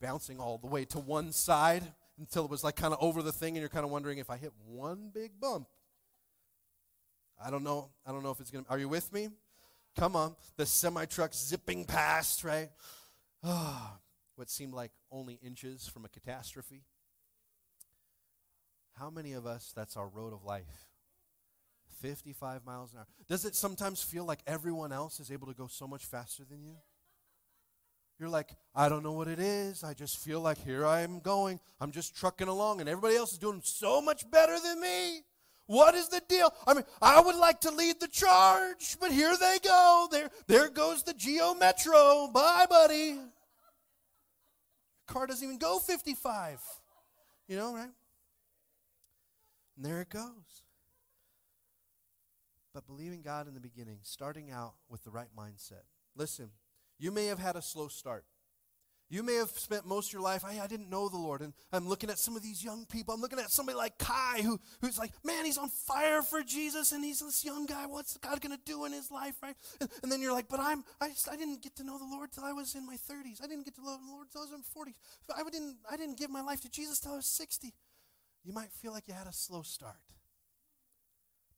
bouncing 0.00 0.38
all 0.38 0.58
the 0.58 0.66
way 0.66 0.84
to 0.86 0.98
one 0.98 1.32
side 1.32 1.82
until 2.18 2.44
it 2.44 2.50
was 2.50 2.64
like 2.64 2.76
kind 2.76 2.92
of 2.92 2.98
over 3.02 3.22
the 3.22 3.32
thing, 3.32 3.56
and 3.56 3.60
you're 3.60 3.68
kind 3.68 3.84
of 3.84 3.90
wondering 3.90 4.18
if 4.18 4.30
I 4.30 4.36
hit 4.36 4.52
one 4.66 5.10
big 5.12 5.32
bump. 5.40 5.68
I 7.42 7.50
don't 7.50 7.62
know. 7.62 7.90
I 8.06 8.12
don't 8.12 8.22
know 8.22 8.30
if 8.30 8.40
it's 8.40 8.50
going 8.50 8.64
to. 8.64 8.70
Are 8.70 8.78
you 8.78 8.88
with 8.88 9.12
me? 9.12 9.28
Come 9.96 10.16
on. 10.16 10.34
The 10.56 10.66
semi 10.66 11.04
truck 11.06 11.34
zipping 11.34 11.84
past, 11.84 12.44
right? 12.44 12.70
Oh, 13.42 13.92
what 14.36 14.50
seemed 14.50 14.74
like 14.74 14.92
only 15.10 15.38
inches 15.42 15.86
from 15.86 16.04
a 16.04 16.08
catastrophe. 16.08 16.82
How 18.98 19.10
many 19.10 19.32
of 19.32 19.46
us, 19.46 19.72
that's 19.76 19.96
our 19.96 20.08
road 20.08 20.32
of 20.32 20.44
life? 20.44 20.87
55 22.00 22.64
miles 22.64 22.92
an 22.92 22.98
hour. 23.00 23.06
Does 23.28 23.44
it 23.44 23.54
sometimes 23.54 24.02
feel 24.02 24.24
like 24.24 24.40
everyone 24.46 24.92
else 24.92 25.20
is 25.20 25.30
able 25.30 25.46
to 25.46 25.54
go 25.54 25.66
so 25.66 25.86
much 25.86 26.04
faster 26.04 26.44
than 26.48 26.62
you? 26.62 26.76
You're 28.18 28.28
like, 28.28 28.50
I 28.74 28.88
don't 28.88 29.02
know 29.02 29.12
what 29.12 29.28
it 29.28 29.38
is. 29.38 29.84
I 29.84 29.94
just 29.94 30.18
feel 30.18 30.40
like 30.40 30.58
here 30.64 30.84
I 30.84 31.02
am 31.02 31.20
going. 31.20 31.60
I'm 31.80 31.92
just 31.92 32.16
trucking 32.16 32.48
along, 32.48 32.80
and 32.80 32.88
everybody 32.88 33.16
else 33.16 33.32
is 33.32 33.38
doing 33.38 33.60
so 33.62 34.00
much 34.00 34.28
better 34.30 34.58
than 34.58 34.80
me. 34.80 35.22
What 35.66 35.94
is 35.94 36.08
the 36.08 36.22
deal? 36.28 36.52
I 36.66 36.74
mean, 36.74 36.84
I 37.00 37.20
would 37.20 37.36
like 37.36 37.60
to 37.60 37.70
lead 37.70 38.00
the 38.00 38.08
charge, 38.08 38.96
but 38.98 39.12
here 39.12 39.36
they 39.38 39.58
go. 39.62 40.08
There, 40.10 40.30
there 40.46 40.68
goes 40.68 41.02
the 41.02 41.14
Geo 41.14 41.54
Metro. 41.54 42.28
Bye, 42.32 42.66
buddy. 42.68 43.18
Car 45.06 45.26
doesn't 45.26 45.44
even 45.44 45.58
go 45.58 45.78
55. 45.78 46.60
You 47.48 47.56
know, 47.56 47.74
right? 47.74 47.90
And 49.76 49.84
there 49.84 50.00
it 50.00 50.08
goes. 50.08 50.62
But 52.78 52.86
believing 52.86 53.22
God 53.22 53.48
in 53.48 53.54
the 53.54 53.60
beginning, 53.60 53.98
starting 54.02 54.52
out 54.52 54.74
with 54.88 55.02
the 55.02 55.10
right 55.10 55.26
mindset. 55.36 55.82
Listen, 56.14 56.50
you 56.96 57.10
may 57.10 57.26
have 57.26 57.40
had 57.40 57.56
a 57.56 57.60
slow 57.60 57.88
start. 57.88 58.24
You 59.10 59.24
may 59.24 59.34
have 59.34 59.48
spent 59.48 59.84
most 59.84 60.10
of 60.10 60.12
your 60.12 60.22
life, 60.22 60.44
I, 60.44 60.60
I 60.60 60.68
didn't 60.68 60.88
know 60.88 61.08
the 61.08 61.16
Lord. 61.16 61.40
And 61.40 61.54
I'm 61.72 61.88
looking 61.88 62.08
at 62.08 62.20
some 62.20 62.36
of 62.36 62.42
these 62.44 62.62
young 62.62 62.86
people. 62.86 63.12
I'm 63.12 63.20
looking 63.20 63.40
at 63.40 63.50
somebody 63.50 63.76
like 63.76 63.98
Kai, 63.98 64.42
who, 64.44 64.60
who's 64.80 64.96
like, 64.96 65.10
man, 65.24 65.44
he's 65.44 65.58
on 65.58 65.70
fire 65.70 66.22
for 66.22 66.44
Jesus, 66.44 66.92
and 66.92 67.04
he's 67.04 67.18
this 67.18 67.44
young 67.44 67.66
guy. 67.66 67.86
What's 67.86 68.16
God 68.18 68.40
going 68.40 68.56
to 68.56 68.62
do 68.64 68.84
in 68.84 68.92
his 68.92 69.10
life, 69.10 69.34
right? 69.42 69.56
And, 69.80 69.90
and, 70.04 70.12
then 70.12 70.22
you're 70.22 70.32
like, 70.32 70.48
but 70.48 70.60
I'm, 70.60 70.84
I, 71.00 71.08
just, 71.08 71.28
I 71.28 71.34
didn't 71.34 71.60
get 71.64 71.74
to 71.78 71.84
know 71.84 71.98
the 71.98 72.06
Lord 72.08 72.30
till 72.30 72.44
I 72.44 72.52
was 72.52 72.76
in 72.76 72.86
my 72.86 72.94
30s. 72.94 73.42
I 73.42 73.48
didn't 73.48 73.64
get 73.64 73.74
to 73.74 73.82
know 73.82 73.96
the 73.96 74.08
Lord 74.08 74.30
till 74.30 74.42
I 74.42 74.44
was 74.44 74.52
in 74.52 74.58
my 74.58 74.84
40s. 74.84 74.94
I 75.36 75.50
didn't, 75.50 75.78
I 75.90 75.96
didn't 75.96 76.16
give 76.16 76.30
my 76.30 76.42
life 76.42 76.60
to 76.60 76.70
Jesus 76.70 77.00
till 77.00 77.14
I 77.14 77.16
was 77.16 77.26
60. 77.26 77.74
You 78.44 78.52
might 78.52 78.70
feel 78.70 78.92
like 78.92 79.08
you 79.08 79.14
had 79.14 79.26
a 79.26 79.32
slow 79.32 79.62
start. 79.62 79.96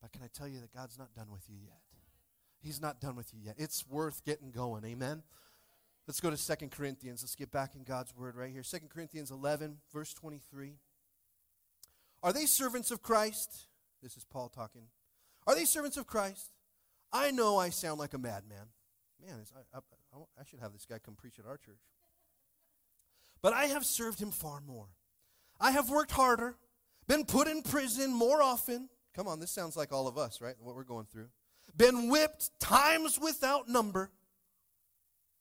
But 0.00 0.12
can 0.12 0.22
I 0.22 0.28
tell 0.32 0.48
you 0.48 0.60
that 0.60 0.72
God's 0.72 0.98
not 0.98 1.14
done 1.14 1.30
with 1.30 1.48
you 1.48 1.56
yet? 1.62 1.80
He's 2.62 2.80
not 2.80 3.00
done 3.00 3.16
with 3.16 3.32
you 3.32 3.40
yet. 3.42 3.54
It's 3.58 3.86
worth 3.86 4.24
getting 4.24 4.50
going. 4.50 4.84
Amen. 4.84 5.22
Let's 6.06 6.20
go 6.20 6.30
to 6.30 6.36
Second 6.36 6.70
Corinthians. 6.70 7.22
Let's 7.22 7.34
get 7.34 7.50
back 7.50 7.74
in 7.74 7.84
God's 7.84 8.14
word 8.14 8.36
right 8.36 8.50
here. 8.50 8.62
Second 8.62 8.90
Corinthians 8.90 9.30
11, 9.30 9.78
verse 9.92 10.12
23. 10.12 10.74
Are 12.22 12.32
they 12.32 12.46
servants 12.46 12.90
of 12.90 13.02
Christ? 13.02 13.66
This 14.02 14.16
is 14.16 14.24
Paul 14.24 14.48
talking. 14.48 14.82
Are 15.46 15.54
they 15.54 15.64
servants 15.64 15.96
of 15.96 16.06
Christ? 16.06 16.50
I 17.12 17.30
know 17.30 17.58
I 17.58 17.70
sound 17.70 17.98
like 17.98 18.14
a 18.14 18.18
madman. 18.18 18.66
Man, 19.24 19.42
I, 19.74 19.78
I, 19.78 20.18
I 20.38 20.44
should 20.44 20.60
have 20.60 20.72
this 20.72 20.86
guy 20.86 20.98
come 20.98 21.14
preach 21.14 21.38
at 21.38 21.46
our 21.46 21.56
church. 21.56 21.80
But 23.42 23.52
I 23.52 23.66
have 23.66 23.84
served 23.84 24.20
him 24.20 24.30
far 24.30 24.60
more. 24.60 24.88
I 25.60 25.72
have 25.72 25.90
worked 25.90 26.12
harder, 26.12 26.56
been 27.06 27.24
put 27.24 27.48
in 27.48 27.62
prison 27.62 28.12
more 28.12 28.42
often 28.42 28.88
Come 29.14 29.26
on, 29.28 29.40
this 29.40 29.50
sounds 29.50 29.76
like 29.76 29.92
all 29.92 30.06
of 30.06 30.16
us, 30.16 30.40
right? 30.40 30.54
What 30.60 30.76
we're 30.76 30.84
going 30.84 31.06
through. 31.06 31.28
Been 31.76 32.08
whipped 32.08 32.50
times 32.60 33.18
without 33.20 33.68
number. 33.68 34.10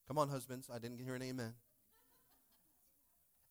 Come 0.08 0.18
on, 0.18 0.30
husbands. 0.30 0.70
I 0.74 0.80
didn't 0.80 1.00
hear 1.00 1.16
an 1.16 1.22
amen. 1.22 1.54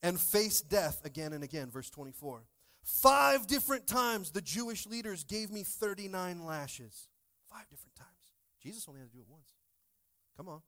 And 0.03 0.19
face 0.19 0.61
death 0.61 1.05
again 1.05 1.33
and 1.33 1.43
again. 1.45 1.71
Verse 1.71 1.91
24. 1.91 2.45
Five 2.83 3.47
different 3.47 3.87
times 3.87 4.31
the 4.31 4.41
Jewish 4.41 4.87
leaders 4.87 5.25
gave 5.25 5.51
me 5.51 5.63
39 5.63 6.45
lashes. 6.45 7.09
Five 7.51 7.69
different 7.69 7.97
times. 7.97 8.09
Jesus 8.63 8.87
only 8.89 9.01
had 9.01 9.11
to 9.11 9.17
do 9.17 9.23
it 9.23 9.29
once. 9.29 9.49
Come 10.37 10.49
on. 10.49 10.63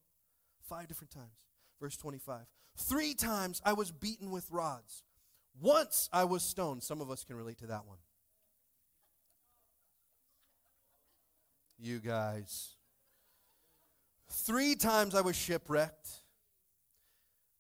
Five 0.68 0.88
different 0.88 1.10
times. 1.10 1.46
Verse 1.80 1.96
25. 1.96 2.42
Three 2.76 3.14
times 3.14 3.60
I 3.64 3.72
was 3.72 3.90
beaten 3.90 4.30
with 4.30 4.50
rods. 4.50 5.02
Once 5.60 6.08
I 6.12 6.24
was 6.24 6.42
stoned. 6.42 6.82
Some 6.82 7.00
of 7.00 7.10
us 7.10 7.24
can 7.24 7.36
relate 7.36 7.58
to 7.58 7.66
that 7.66 7.86
one. 7.86 7.98
You 11.80 11.98
guys. 11.98 12.74
Three 14.30 14.74
times 14.74 15.14
I 15.14 15.20
was 15.22 15.36
shipwrecked. 15.36 16.08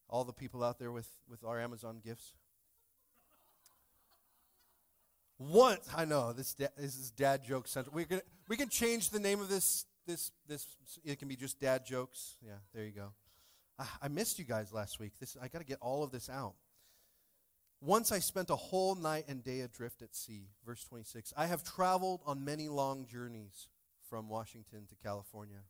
All 0.08 0.24
the 0.24 0.32
people 0.32 0.62
out 0.62 0.78
there 0.78 0.92
with, 0.92 1.08
with 1.28 1.44
our 1.44 1.60
Amazon 1.60 2.00
gifts. 2.04 2.34
Once 5.38 5.88
I 5.96 6.04
know 6.04 6.34
this 6.34 6.52
da- 6.52 6.68
this 6.76 6.96
is 6.96 7.10
dad 7.10 7.42
joke 7.42 7.66
central. 7.66 7.94
We 7.94 8.04
can 8.04 8.20
we 8.46 8.58
can 8.58 8.68
change 8.68 9.08
the 9.08 9.18
name 9.18 9.40
of 9.40 9.48
this 9.48 9.86
this 10.06 10.32
this. 10.46 10.66
It 11.02 11.18
can 11.18 11.28
be 11.28 11.36
just 11.36 11.58
dad 11.58 11.86
jokes. 11.86 12.36
Yeah, 12.44 12.56
there 12.74 12.84
you 12.84 12.90
go. 12.90 13.12
I, 13.78 13.86
I 14.02 14.08
missed 14.08 14.38
you 14.38 14.44
guys 14.44 14.70
last 14.70 15.00
week. 15.00 15.12
This 15.18 15.38
I 15.40 15.48
got 15.48 15.60
to 15.60 15.64
get 15.64 15.78
all 15.80 16.02
of 16.02 16.10
this 16.10 16.28
out. 16.28 16.56
Once 17.80 18.12
I 18.12 18.18
spent 18.18 18.50
a 18.50 18.56
whole 18.56 18.94
night 18.94 19.24
and 19.28 19.42
day 19.42 19.60
adrift 19.60 20.02
at 20.02 20.14
sea. 20.14 20.48
Verse 20.66 20.84
26. 20.84 21.32
I 21.34 21.46
have 21.46 21.64
traveled 21.64 22.20
on 22.26 22.44
many 22.44 22.68
long 22.68 23.06
journeys 23.06 23.68
from 24.10 24.28
Washington 24.28 24.86
to 24.88 24.96
California. 24.96 25.62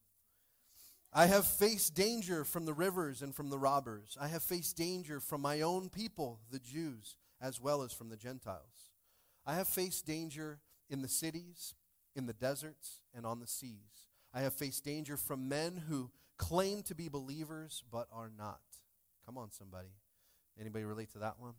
I 1.12 1.26
have 1.26 1.46
faced 1.46 1.94
danger 1.94 2.44
from 2.44 2.64
the 2.64 2.72
rivers 2.72 3.20
and 3.20 3.34
from 3.34 3.50
the 3.50 3.58
robbers. 3.58 4.16
I 4.18 4.28
have 4.28 4.42
faced 4.42 4.76
danger 4.76 5.20
from 5.20 5.42
my 5.42 5.60
own 5.60 5.90
people, 5.90 6.40
the 6.50 6.58
Jews, 6.58 7.16
as 7.40 7.60
well 7.60 7.82
as 7.82 7.92
from 7.92 8.08
the 8.08 8.16
Gentiles. 8.16 8.90
I 9.44 9.54
have 9.54 9.68
faced 9.68 10.06
danger 10.06 10.60
in 10.88 11.02
the 11.02 11.08
cities, 11.08 11.74
in 12.16 12.26
the 12.26 12.32
deserts, 12.32 13.02
and 13.14 13.26
on 13.26 13.40
the 13.40 13.46
seas. 13.46 14.08
I 14.32 14.40
have 14.40 14.54
faced 14.54 14.84
danger 14.84 15.16
from 15.16 15.48
men 15.48 15.82
who 15.88 16.10
claim 16.38 16.82
to 16.84 16.94
be 16.94 17.08
believers 17.08 17.82
but 17.90 18.06
are 18.12 18.30
not. 18.36 18.60
Come 19.26 19.36
on, 19.36 19.50
somebody. 19.50 19.94
Anybody 20.58 20.84
relate 20.84 21.12
to 21.12 21.18
that 21.18 21.38
one? 21.38 21.54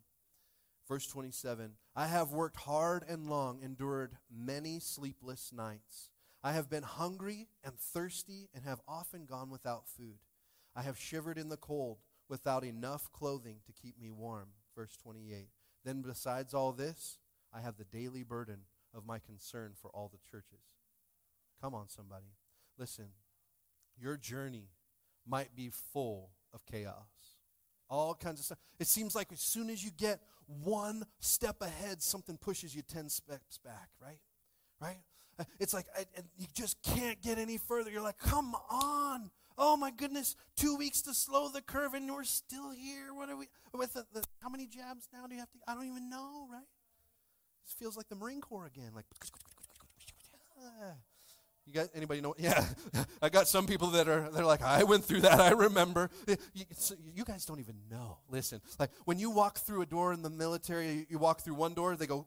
Verse 0.87 1.07
27 1.07 1.73
I 1.95 2.07
have 2.07 2.31
worked 2.31 2.57
hard 2.57 3.03
and 3.07 3.29
long, 3.29 3.59
endured 3.61 4.17
many 4.33 4.79
sleepless 4.79 5.51
nights. 5.53 6.10
I 6.43 6.53
have 6.53 6.69
been 6.69 6.83
hungry 6.83 7.47
and 7.63 7.77
thirsty 7.77 8.49
and 8.53 8.63
have 8.63 8.81
often 8.87 9.25
gone 9.25 9.49
without 9.49 9.87
food. 9.87 10.17
I 10.75 10.81
have 10.81 10.97
shivered 10.97 11.37
in 11.37 11.49
the 11.49 11.57
cold 11.57 11.99
without 12.29 12.63
enough 12.63 13.11
clothing 13.11 13.57
to 13.65 13.73
keep 13.73 13.99
me 13.99 14.09
warm. 14.09 14.49
Verse 14.75 14.97
28. 14.97 15.49
Then, 15.83 16.01
besides 16.01 16.53
all 16.53 16.71
this, 16.71 17.19
I 17.53 17.61
have 17.61 17.77
the 17.77 17.83
daily 17.83 18.23
burden 18.23 18.61
of 18.95 19.05
my 19.05 19.19
concern 19.19 19.73
for 19.79 19.89
all 19.89 20.09
the 20.11 20.19
churches. 20.31 20.61
Come 21.61 21.75
on, 21.75 21.89
somebody. 21.89 22.33
Listen, 22.77 23.09
your 23.99 24.17
journey 24.17 24.69
might 25.27 25.55
be 25.55 25.69
full 25.69 26.31
of 26.53 26.65
chaos. 26.65 26.95
All 27.89 28.15
kinds 28.15 28.39
of 28.39 28.45
stuff. 28.45 28.57
It 28.79 28.87
seems 28.87 29.15
like 29.15 29.31
as 29.31 29.41
soon 29.41 29.69
as 29.69 29.83
you 29.83 29.91
get 29.91 30.21
one 30.47 31.03
step 31.19 31.61
ahead, 31.61 32.01
something 32.01 32.37
pushes 32.37 32.73
you 32.73 32.81
10 32.81 33.09
steps 33.09 33.59
back, 33.63 33.89
right? 34.01 34.19
Right? 34.79 35.01
It's 35.59 35.73
like 35.73 35.85
I, 35.97 36.05
you 36.37 36.47
just 36.53 36.81
can't 36.83 37.21
get 37.21 37.37
any 37.37 37.57
further. 37.57 37.91
You're 37.91 38.01
like, 38.01 38.17
come 38.19 38.55
on. 38.69 39.31
Oh 39.57 39.77
my 39.77 39.91
goodness, 39.91 40.35
two 40.55 40.75
weeks 40.75 41.01
to 41.03 41.13
slow 41.13 41.49
the 41.49 41.61
curve, 41.61 41.93
and 41.93 42.09
we're 42.11 42.23
still 42.23 42.71
here. 42.71 43.13
What 43.13 43.29
are 43.29 43.35
we 43.35 43.47
with 43.73 43.93
the, 43.93 44.05
the 44.13 44.23
how 44.41 44.49
many 44.49 44.65
jabs 44.65 45.07
now 45.13 45.27
do 45.27 45.33
you 45.33 45.39
have 45.39 45.51
to? 45.51 45.59
I 45.67 45.75
don't 45.75 45.85
even 45.85 46.09
know, 46.09 46.47
right? 46.51 46.63
This 47.65 47.73
feels 47.77 47.95
like 47.95 48.09
the 48.09 48.15
Marine 48.15 48.41
Corps 48.41 48.65
again. 48.65 48.91
Like, 48.95 49.05
ah. 50.59 50.95
you 51.65 51.73
got 51.73 51.89
anybody 51.93 52.21
know? 52.21 52.33
Yeah, 52.39 52.65
I 53.21 53.29
got 53.29 53.47
some 53.47 53.67
people 53.67 53.89
that 53.89 54.07
are 54.07 54.29
they're 54.31 54.45
like, 54.45 54.63
I 54.63 54.83
went 54.83 55.05
through 55.05 55.21
that. 55.21 55.39
I 55.39 55.51
remember. 55.51 56.09
You, 56.53 56.65
you 57.15 57.23
guys 57.23 57.45
don't 57.45 57.59
even 57.59 57.75
know. 57.89 58.17
Listen, 58.29 58.61
like 58.79 58.91
when 59.05 59.19
you 59.19 59.29
walk 59.29 59.59
through 59.59 59.81
a 59.81 59.85
door 59.85 60.13
in 60.13 60.21
the 60.21 60.29
military, 60.29 61.05
you 61.09 61.19
walk 61.19 61.41
through 61.41 61.55
one 61.55 61.73
door, 61.73 61.95
they 61.95 62.07
go, 62.07 62.25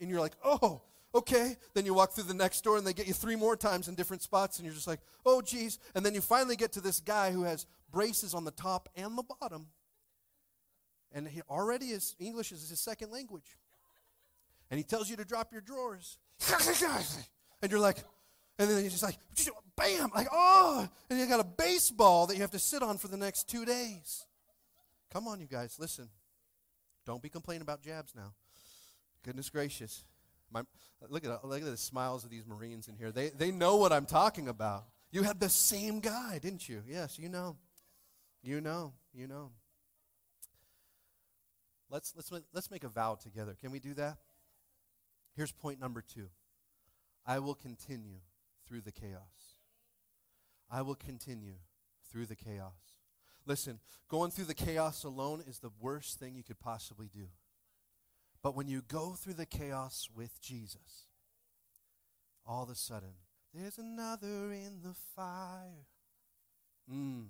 and 0.00 0.10
you're 0.10 0.20
like, 0.20 0.34
oh, 0.44 0.82
okay. 1.14 1.56
Then 1.74 1.86
you 1.86 1.94
walk 1.94 2.12
through 2.12 2.24
the 2.24 2.34
next 2.34 2.62
door, 2.62 2.76
and 2.76 2.86
they 2.86 2.92
get 2.92 3.06
you 3.06 3.14
three 3.14 3.36
more 3.36 3.56
times 3.56 3.88
in 3.88 3.94
different 3.94 4.22
spots, 4.22 4.58
and 4.58 4.66
you're 4.66 4.74
just 4.74 4.86
like, 4.86 5.00
oh, 5.24 5.40
geez. 5.40 5.78
And 5.94 6.04
then 6.04 6.14
you 6.14 6.20
finally 6.20 6.56
get 6.56 6.72
to 6.72 6.80
this 6.80 7.00
guy 7.00 7.30
who 7.30 7.44
has 7.44 7.66
braces 7.90 8.34
on 8.34 8.44
the 8.44 8.50
top 8.50 8.88
and 8.96 9.16
the 9.16 9.22
bottom, 9.40 9.68
and 11.12 11.28
he 11.28 11.42
already 11.48 11.86
is 11.86 12.16
English 12.18 12.52
is 12.52 12.68
his 12.68 12.80
second 12.80 13.10
language, 13.12 13.56
and 14.70 14.78
he 14.78 14.84
tells 14.84 15.08
you 15.08 15.16
to 15.16 15.24
drop 15.24 15.52
your 15.52 15.60
drawers, 15.60 16.18
and 17.62 17.70
you're 17.70 17.80
like. 17.80 17.98
And 18.56 18.70
then 18.70 18.84
he's 18.84 18.92
just 18.92 19.02
like, 19.02 19.18
bam, 19.76 20.12
like, 20.14 20.28
oh. 20.30 20.88
And 21.10 21.18
you 21.18 21.26
got 21.26 21.40
a 21.40 21.42
baseball 21.44 22.28
that 22.28 22.36
you 22.36 22.40
have 22.42 22.52
to 22.52 22.58
sit 22.60 22.84
on 22.84 22.98
for 22.98 23.08
the 23.08 23.16
next 23.16 23.48
two 23.48 23.64
days. 23.64 24.26
Come 25.12 25.26
on, 25.26 25.40
you 25.40 25.48
guys, 25.48 25.76
listen. 25.80 26.08
Don't 27.04 27.22
be 27.22 27.28
complaining 27.28 27.62
about 27.62 27.82
jabs 27.82 28.14
now. 28.14 28.32
Goodness 29.24 29.50
gracious. 29.50 30.04
My, 30.50 30.62
look, 31.08 31.24
at, 31.24 31.44
look 31.44 31.60
at 31.60 31.66
the 31.66 31.76
smiles 31.76 32.24
of 32.24 32.30
these 32.30 32.46
Marines 32.46 32.88
in 32.88 32.96
here. 32.96 33.10
They, 33.10 33.30
they 33.30 33.50
know 33.50 33.76
what 33.76 33.92
I'm 33.92 34.06
talking 34.06 34.48
about. 34.48 34.84
You 35.10 35.22
had 35.22 35.40
the 35.40 35.48
same 35.48 36.00
guy, 36.00 36.38
didn't 36.38 36.68
you? 36.68 36.82
Yes, 36.88 37.18
you 37.18 37.28
know. 37.28 37.56
You 38.42 38.60
know. 38.60 38.92
You 39.12 39.26
know. 39.26 39.50
Let's, 41.90 42.12
let's, 42.16 42.32
let's 42.52 42.70
make 42.70 42.84
a 42.84 42.88
vow 42.88 43.14
together. 43.14 43.56
Can 43.60 43.70
we 43.70 43.78
do 43.78 43.94
that? 43.94 44.18
Here's 45.36 45.52
point 45.52 45.80
number 45.80 46.02
two 46.02 46.28
I 47.26 47.38
will 47.38 47.54
continue 47.54 48.18
through 48.66 48.82
the 48.82 48.92
chaos. 48.92 49.58
I 50.70 50.82
will 50.82 50.94
continue 50.94 51.56
through 52.10 52.26
the 52.26 52.36
chaos. 52.36 52.72
Listen, 53.46 53.78
going 54.08 54.30
through 54.30 54.46
the 54.46 54.54
chaos 54.54 55.04
alone 55.04 55.42
is 55.46 55.58
the 55.58 55.70
worst 55.80 56.18
thing 56.18 56.34
you 56.34 56.42
could 56.42 56.58
possibly 56.58 57.08
do. 57.12 57.26
But 58.44 58.54
when 58.54 58.68
you 58.68 58.82
go 58.86 59.12
through 59.12 59.34
the 59.34 59.46
chaos 59.46 60.10
with 60.14 60.38
Jesus, 60.42 61.06
all 62.46 62.62
of 62.62 62.68
a 62.68 62.74
sudden, 62.74 63.14
there's 63.54 63.78
another 63.78 64.52
in 64.52 64.80
the 64.82 64.94
fire. 65.16 65.86
Mm. 66.92 67.28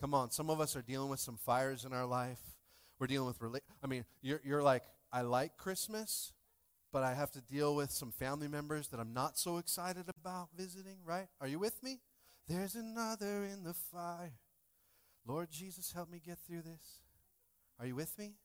Come 0.00 0.14
on, 0.14 0.30
some 0.30 0.48
of 0.48 0.58
us 0.58 0.74
are 0.76 0.82
dealing 0.82 1.10
with 1.10 1.20
some 1.20 1.36
fires 1.36 1.84
in 1.84 1.92
our 1.92 2.06
life. 2.06 2.40
We're 2.98 3.06
dealing 3.06 3.34
with, 3.38 3.60
I 3.84 3.86
mean, 3.86 4.06
you're, 4.22 4.40
you're 4.42 4.62
like, 4.62 4.84
I 5.12 5.20
like 5.20 5.58
Christmas, 5.58 6.32
but 6.90 7.02
I 7.02 7.12
have 7.12 7.30
to 7.32 7.42
deal 7.42 7.74
with 7.74 7.90
some 7.90 8.10
family 8.10 8.48
members 8.48 8.88
that 8.88 8.98
I'm 8.98 9.12
not 9.12 9.36
so 9.36 9.58
excited 9.58 10.06
about 10.08 10.48
visiting, 10.56 10.96
right? 11.04 11.26
Are 11.42 11.48
you 11.48 11.58
with 11.58 11.82
me? 11.82 12.00
There's 12.48 12.76
another 12.76 13.44
in 13.44 13.62
the 13.62 13.74
fire. 13.74 14.32
Lord 15.26 15.50
Jesus, 15.50 15.92
help 15.92 16.10
me 16.10 16.18
get 16.24 16.38
through 16.38 16.62
this. 16.62 17.02
Are 17.78 17.86
you 17.86 17.94
with 17.94 18.18
me? 18.18 18.36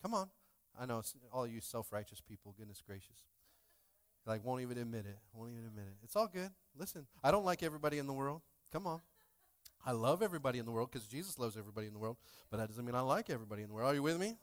Come 0.00 0.14
on. 0.14 0.30
I 0.78 0.86
know 0.86 0.98
it's 0.98 1.14
all 1.32 1.46
you 1.46 1.60
self 1.60 1.92
righteous 1.92 2.20
people, 2.20 2.54
goodness 2.56 2.82
gracious. 2.84 3.24
Like, 4.24 4.44
won't 4.44 4.62
even 4.62 4.78
admit 4.78 5.04
it. 5.06 5.18
Won't 5.34 5.50
even 5.50 5.64
admit 5.64 5.84
it. 5.88 5.96
It's 6.04 6.14
all 6.14 6.28
good. 6.28 6.50
Listen, 6.76 7.06
I 7.24 7.30
don't 7.30 7.44
like 7.44 7.62
everybody 7.62 7.98
in 7.98 8.06
the 8.06 8.12
world. 8.12 8.40
Come 8.72 8.86
on. 8.86 9.00
I 9.84 9.92
love 9.92 10.22
everybody 10.22 10.58
in 10.60 10.64
the 10.64 10.70
world 10.70 10.90
because 10.92 11.08
Jesus 11.08 11.38
loves 11.38 11.56
everybody 11.56 11.88
in 11.88 11.92
the 11.92 11.98
world, 11.98 12.16
but 12.50 12.58
that 12.58 12.68
doesn't 12.68 12.84
mean 12.84 12.94
I 12.94 13.00
like 13.00 13.30
everybody 13.30 13.62
in 13.62 13.68
the 13.68 13.74
world. 13.74 13.90
Are 13.90 13.94
you 13.94 14.02
with 14.02 14.18
me? 14.18 14.36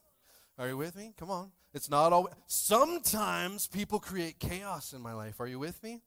Are 0.58 0.68
you 0.68 0.76
with 0.76 0.98
me? 0.98 1.14
Come 1.18 1.32
on. 1.32 1.52
It's 1.74 1.90
not 1.90 2.12
always. 2.12 2.34
Sometimes 2.48 3.68
people 3.68 4.00
create 4.00 4.40
chaos 4.40 4.92
in 4.92 5.02
my 5.02 5.14
life. 5.14 5.40
Are 5.40 5.48
you 5.48 5.60
with 5.60 5.82
me? 5.82 6.02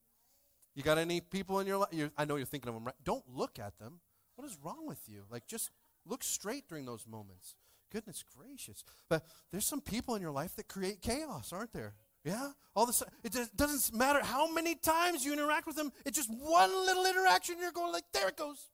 You 0.74 0.82
got 0.82 0.98
any 0.98 1.20
people 1.20 1.60
in 1.60 1.66
your 1.66 1.78
life? 1.78 2.10
I 2.18 2.24
know 2.26 2.36
you're 2.36 2.44
thinking 2.44 2.68
of 2.68 2.74
them. 2.74 2.84
Right? 2.84 2.94
Don't 3.02 3.24
look 3.32 3.58
at 3.58 3.78
them. 3.78 4.00
What 4.36 4.46
is 4.46 4.58
wrong 4.62 4.86
with 4.86 5.00
you? 5.06 5.24
Like, 5.30 5.46
just 5.46 5.70
look 6.04 6.22
straight 6.22 6.68
during 6.68 6.84
those 6.84 7.06
moments. 7.06 7.54
Goodness 7.92 8.24
gracious. 8.36 8.84
But 9.08 9.24
there's 9.50 9.66
some 9.66 9.80
people 9.80 10.14
in 10.14 10.22
your 10.22 10.30
life 10.30 10.56
that 10.56 10.66
create 10.66 11.02
chaos, 11.02 11.52
aren't 11.52 11.72
there? 11.72 11.94
Yeah? 12.24 12.52
All 12.74 12.88
a 12.88 12.92
sudden, 12.92 13.12
it 13.22 13.32
just 13.32 13.54
doesn't 13.56 13.96
matter 13.96 14.20
how 14.22 14.50
many 14.52 14.74
times 14.74 15.24
you 15.24 15.32
interact 15.32 15.66
with 15.66 15.76
them. 15.76 15.92
It's 16.06 16.16
just 16.16 16.30
one 16.30 16.70
little 16.86 17.04
interaction. 17.04 17.56
You're 17.60 17.72
going 17.72 17.92
like, 17.92 18.04
there 18.14 18.28
it 18.28 18.36
goes. 18.36 18.70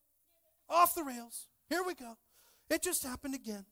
Off 0.69 0.95
the 0.95 1.03
rails. 1.03 1.49
Here 1.69 1.83
we 1.85 1.95
go. 1.95 2.17
It 2.71 2.83
just 2.83 3.03
happened 3.03 3.35
again. 3.35 3.65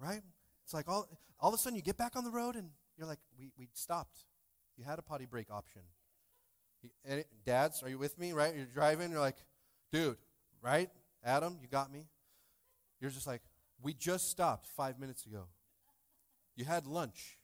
Right? 0.00 0.22
It's 0.64 0.74
like 0.74 0.88
all, 0.88 1.08
all 1.38 1.50
of 1.50 1.54
a 1.54 1.58
sudden 1.58 1.76
you 1.76 1.82
get 1.82 1.96
back 1.96 2.16
on 2.16 2.24
the 2.24 2.30
road 2.30 2.56
and 2.56 2.70
you're 2.98 3.06
like, 3.06 3.20
we, 3.38 3.52
we 3.56 3.68
stopped. 3.72 4.24
You 4.76 4.84
had 4.84 4.98
a 4.98 5.02
potty 5.02 5.26
break 5.26 5.50
option. 5.50 5.82
It- 7.04 7.28
dads, 7.44 7.82
are 7.82 7.88
you 7.88 7.98
with 7.98 8.18
me? 8.18 8.32
Right? 8.32 8.56
You're 8.56 8.64
driving. 8.64 9.12
You're 9.12 9.20
like, 9.20 9.36
dude, 9.92 10.16
right? 10.60 10.90
Adam, 11.22 11.58
you 11.62 11.68
got 11.68 11.92
me. 11.92 12.06
You're 13.00 13.10
just 13.10 13.26
like, 13.26 13.42
we 13.82 13.94
just 13.94 14.30
stopped 14.30 14.68
five 14.68 14.98
minutes 14.98 15.26
ago. 15.26 15.44
You 16.56 16.64
had 16.64 16.86
lunch. 16.86 17.38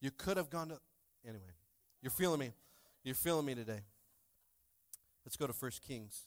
You 0.00 0.10
could 0.10 0.36
have 0.36 0.50
gone 0.50 0.68
to. 0.68 0.78
Anyway, 1.24 1.42
you're 2.02 2.10
feeling 2.10 2.40
me. 2.40 2.52
You're 3.02 3.14
feeling 3.14 3.46
me 3.46 3.54
today. 3.54 3.80
Let's 5.24 5.36
go 5.36 5.46
to 5.46 5.52
First 5.52 5.82
Kings. 5.82 6.22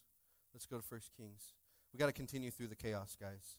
Let's 0.53 0.65
go 0.65 0.77
to 0.77 0.83
First 0.83 1.11
Kings. 1.15 1.53
We 1.93 1.97
got 1.97 2.07
to 2.07 2.11
continue 2.11 2.51
through 2.51 2.67
the 2.67 2.75
chaos, 2.75 3.15
guys. 3.19 3.57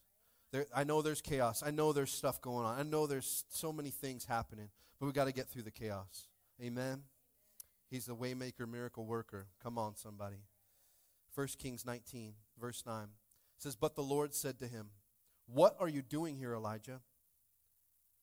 There, 0.52 0.66
I 0.74 0.84
know 0.84 1.02
there's 1.02 1.20
chaos. 1.20 1.62
I 1.64 1.70
know 1.70 1.92
there's 1.92 2.10
stuff 2.10 2.40
going 2.40 2.66
on. 2.66 2.78
I 2.78 2.82
know 2.82 3.06
there's 3.06 3.44
so 3.48 3.72
many 3.72 3.90
things 3.90 4.24
happening, 4.24 4.68
but 4.98 5.06
we 5.06 5.12
got 5.12 5.26
to 5.26 5.32
get 5.32 5.48
through 5.48 5.62
the 5.62 5.70
chaos. 5.70 6.28
Amen. 6.62 7.02
He's 7.88 8.06
the 8.06 8.14
waymaker, 8.14 8.68
miracle 8.68 9.04
worker. 9.04 9.46
Come 9.62 9.78
on, 9.78 9.96
somebody. 9.96 10.42
1 11.34 11.46
Kings 11.58 11.86
19, 11.86 12.34
verse 12.60 12.82
9 12.86 13.08
says, 13.58 13.76
But 13.76 13.94
the 13.94 14.02
Lord 14.02 14.34
said 14.34 14.58
to 14.58 14.66
him, 14.66 14.90
What 15.52 15.76
are 15.80 15.88
you 15.88 16.02
doing 16.02 16.36
here, 16.36 16.54
Elijah? 16.54 17.00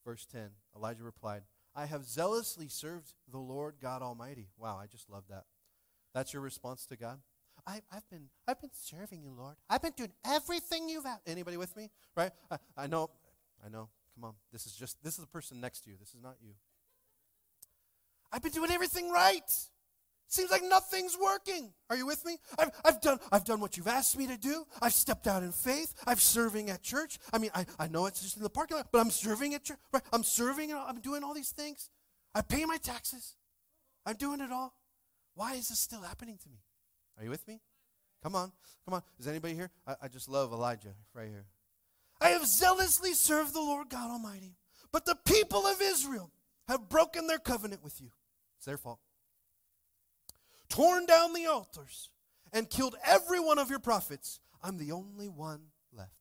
Verse 0.05 0.25
10 0.25 0.49
Elijah 0.75 1.03
replied, 1.03 1.43
I 1.75 1.85
have 1.85 2.05
zealously 2.05 2.69
served 2.69 3.13
the 3.29 3.37
Lord 3.37 3.75
God 3.81 4.01
Almighty. 4.01 4.47
Wow, 4.57 4.79
I 4.81 4.87
just 4.87 5.09
love 5.09 5.25
that. 5.29 5.43
That's 6.13 6.33
your 6.33 6.41
response 6.41 6.85
to 6.87 6.95
God? 6.95 7.19
I, 7.65 7.81
I've 7.91 8.09
been 8.09 8.29
I've 8.47 8.61
been 8.61 8.71
serving 8.73 9.21
you, 9.21 9.33
Lord. 9.37 9.55
I've 9.69 9.81
been 9.81 9.93
doing 9.97 10.13
everything 10.25 10.87
you've 10.87 11.05
asked. 11.05 11.23
Anybody 11.27 11.57
with 11.57 11.75
me? 11.75 11.89
Right? 12.15 12.31
I, 12.49 12.57
I 12.77 12.87
know, 12.87 13.09
I 13.63 13.69
know. 13.69 13.89
Come 14.15 14.23
on. 14.23 14.33
This 14.53 14.65
is 14.65 14.73
just 14.73 15.03
this 15.03 15.15
is 15.15 15.19
the 15.19 15.27
person 15.27 15.59
next 15.59 15.81
to 15.81 15.89
you. 15.89 15.97
This 15.99 16.09
is 16.09 16.21
not 16.23 16.35
you. 16.41 16.53
I've 18.31 18.41
been 18.41 18.53
doing 18.53 18.71
everything 18.71 19.11
right. 19.11 19.51
Seems 20.29 20.51
like 20.51 20.63
nothing's 20.63 21.17
working. 21.17 21.71
Are 21.89 21.95
you 21.95 22.05
with 22.05 22.25
me? 22.25 22.37
I've, 22.59 22.71
I've, 22.83 23.01
done, 23.01 23.17
I've 23.31 23.45
done 23.45 23.61
what 23.61 23.77
you've 23.77 23.87
asked 23.87 24.17
me 24.17 24.27
to 24.27 24.37
do. 24.37 24.65
I've 24.81 24.91
stepped 24.93 25.25
out 25.25 25.41
in 25.41 25.53
faith. 25.53 25.93
I'm 26.05 26.17
serving 26.17 26.69
at 26.69 26.83
church. 26.83 27.17
I 27.31 27.37
mean, 27.37 27.49
I, 27.55 27.65
I 27.79 27.87
know 27.87 28.07
it's 28.07 28.21
just 28.21 28.35
in 28.35 28.43
the 28.43 28.49
parking 28.49 28.75
lot, 28.75 28.89
but 28.91 28.99
I'm 28.99 29.09
serving 29.09 29.53
at 29.53 29.63
church. 29.63 29.77
Right? 29.93 30.03
I'm 30.11 30.23
serving, 30.23 30.71
and 30.71 30.79
I'm 30.79 30.99
doing 30.99 31.23
all 31.23 31.33
these 31.33 31.51
things. 31.51 31.89
I 32.35 32.41
pay 32.41 32.65
my 32.65 32.75
taxes. 32.77 33.35
I'm 34.05 34.17
doing 34.17 34.41
it 34.41 34.51
all. 34.51 34.73
Why 35.35 35.53
is 35.53 35.69
this 35.69 35.79
still 35.79 36.01
happening 36.01 36.37
to 36.43 36.49
me? 36.49 36.57
Are 37.17 37.23
you 37.23 37.29
with 37.29 37.47
me? 37.47 37.61
Come 38.21 38.35
on. 38.35 38.51
Come 38.83 38.95
on. 38.95 39.03
Is 39.19 39.27
anybody 39.27 39.53
here? 39.53 39.71
I, 39.87 39.95
I 40.03 40.07
just 40.09 40.27
love 40.27 40.51
Elijah 40.51 40.93
right 41.13 41.29
here. 41.29 41.45
I 42.19 42.29
have 42.29 42.45
zealously 42.45 43.13
served 43.13 43.53
the 43.53 43.61
Lord 43.61 43.89
God 43.89 44.11
Almighty, 44.11 44.57
but 44.91 45.05
the 45.05 45.15
people 45.25 45.65
of 45.65 45.81
Israel 45.81 46.31
have 46.67 46.89
broken 46.89 47.27
their 47.27 47.37
covenant 47.37 47.81
with 47.81 48.01
you. 48.01 48.09
It's 48.57 48.65
their 48.65 48.77
fault 48.77 48.99
torn 50.69 51.05
down 51.05 51.33
the 51.33 51.45
altars, 51.45 52.09
and 52.53 52.69
killed 52.69 52.95
every 53.05 53.39
one 53.39 53.59
of 53.59 53.69
your 53.69 53.79
prophets. 53.79 54.39
I'm 54.63 54.77
the 54.77 54.91
only 54.91 55.27
one 55.27 55.61
left. 55.93 56.11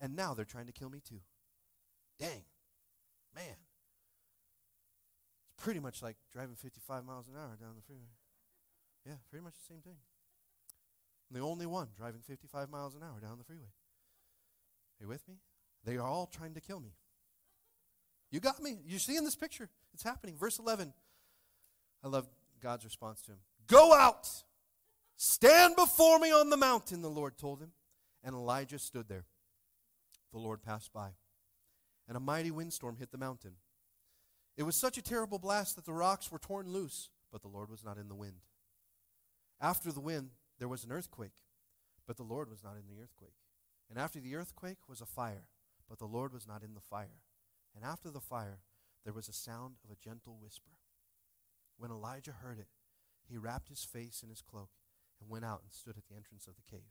And 0.00 0.14
now 0.14 0.34
they're 0.34 0.44
trying 0.44 0.66
to 0.66 0.72
kill 0.72 0.90
me 0.90 1.00
too. 1.06 1.20
Dang. 2.18 2.44
Man. 3.34 3.56
It's 5.46 5.62
pretty 5.62 5.80
much 5.80 6.02
like 6.02 6.16
driving 6.32 6.56
55 6.56 7.04
miles 7.04 7.28
an 7.28 7.34
hour 7.34 7.56
down 7.60 7.74
the 7.76 7.82
freeway. 7.82 8.10
Yeah, 9.06 9.14
pretty 9.30 9.44
much 9.44 9.54
the 9.54 9.72
same 9.74 9.80
thing. 9.80 9.96
I'm 11.30 11.40
the 11.40 11.44
only 11.44 11.66
one 11.66 11.88
driving 11.96 12.20
55 12.20 12.70
miles 12.70 12.94
an 12.94 13.02
hour 13.02 13.20
down 13.20 13.38
the 13.38 13.44
freeway. 13.44 13.64
Are 15.00 15.04
you 15.04 15.08
with 15.08 15.26
me? 15.28 15.36
They 15.84 15.96
are 15.96 16.06
all 16.06 16.26
trying 16.26 16.54
to 16.54 16.60
kill 16.60 16.80
me. 16.80 16.90
You 18.30 18.40
got 18.40 18.60
me. 18.62 18.78
You 18.84 18.98
see 18.98 19.16
in 19.16 19.24
this 19.24 19.36
picture. 19.36 19.70
It's 19.94 20.02
happening. 20.02 20.36
Verse 20.36 20.58
11. 20.58 20.92
I 22.04 22.08
love 22.08 22.26
God's 22.60 22.84
response 22.84 23.22
to 23.22 23.32
him. 23.32 23.38
Go 23.68 23.94
out. 23.94 24.28
Stand 25.16 25.76
before 25.76 26.18
me 26.18 26.30
on 26.32 26.50
the 26.50 26.56
mountain, 26.56 27.02
the 27.02 27.10
Lord 27.10 27.36
told 27.38 27.60
him. 27.60 27.72
And 28.24 28.34
Elijah 28.34 28.78
stood 28.78 29.08
there. 29.08 29.26
The 30.32 30.38
Lord 30.38 30.62
passed 30.62 30.92
by, 30.92 31.10
and 32.06 32.16
a 32.16 32.20
mighty 32.20 32.50
windstorm 32.50 32.96
hit 32.96 33.10
the 33.10 33.18
mountain. 33.18 33.52
It 34.56 34.64
was 34.64 34.76
such 34.76 34.98
a 34.98 35.02
terrible 35.02 35.38
blast 35.38 35.76
that 35.76 35.86
the 35.86 35.92
rocks 35.92 36.30
were 36.30 36.38
torn 36.38 36.68
loose, 36.68 37.10
but 37.32 37.42
the 37.42 37.48
Lord 37.48 37.70
was 37.70 37.84
not 37.84 37.96
in 37.96 38.08
the 38.08 38.14
wind. 38.14 38.42
After 39.60 39.90
the 39.90 40.00
wind, 40.00 40.30
there 40.58 40.68
was 40.68 40.84
an 40.84 40.92
earthquake, 40.92 41.32
but 42.06 42.16
the 42.16 42.24
Lord 42.24 42.50
was 42.50 42.62
not 42.62 42.74
in 42.76 42.86
the 42.88 43.00
earthquake. 43.02 43.36
And 43.88 43.98
after 43.98 44.20
the 44.20 44.34
earthquake 44.34 44.88
was 44.88 45.00
a 45.00 45.06
fire, 45.06 45.48
but 45.88 45.98
the 45.98 46.04
Lord 46.04 46.34
was 46.34 46.46
not 46.46 46.62
in 46.62 46.74
the 46.74 46.80
fire. 46.80 47.22
And 47.74 47.84
after 47.84 48.10
the 48.10 48.20
fire, 48.20 48.58
there 49.04 49.14
was 49.14 49.28
a 49.28 49.32
sound 49.32 49.76
of 49.82 49.90
a 49.90 49.96
gentle 49.96 50.36
whisper. 50.40 50.72
When 51.78 51.90
Elijah 51.90 52.32
heard 52.32 52.58
it, 52.58 52.68
he 53.28 53.36
wrapped 53.36 53.68
his 53.68 53.84
face 53.84 54.22
in 54.22 54.30
his 54.30 54.42
cloak 54.42 54.70
and 55.20 55.30
went 55.30 55.44
out 55.44 55.60
and 55.62 55.72
stood 55.72 55.96
at 55.96 56.06
the 56.08 56.16
entrance 56.16 56.46
of 56.46 56.54
the 56.56 56.70
cave. 56.70 56.90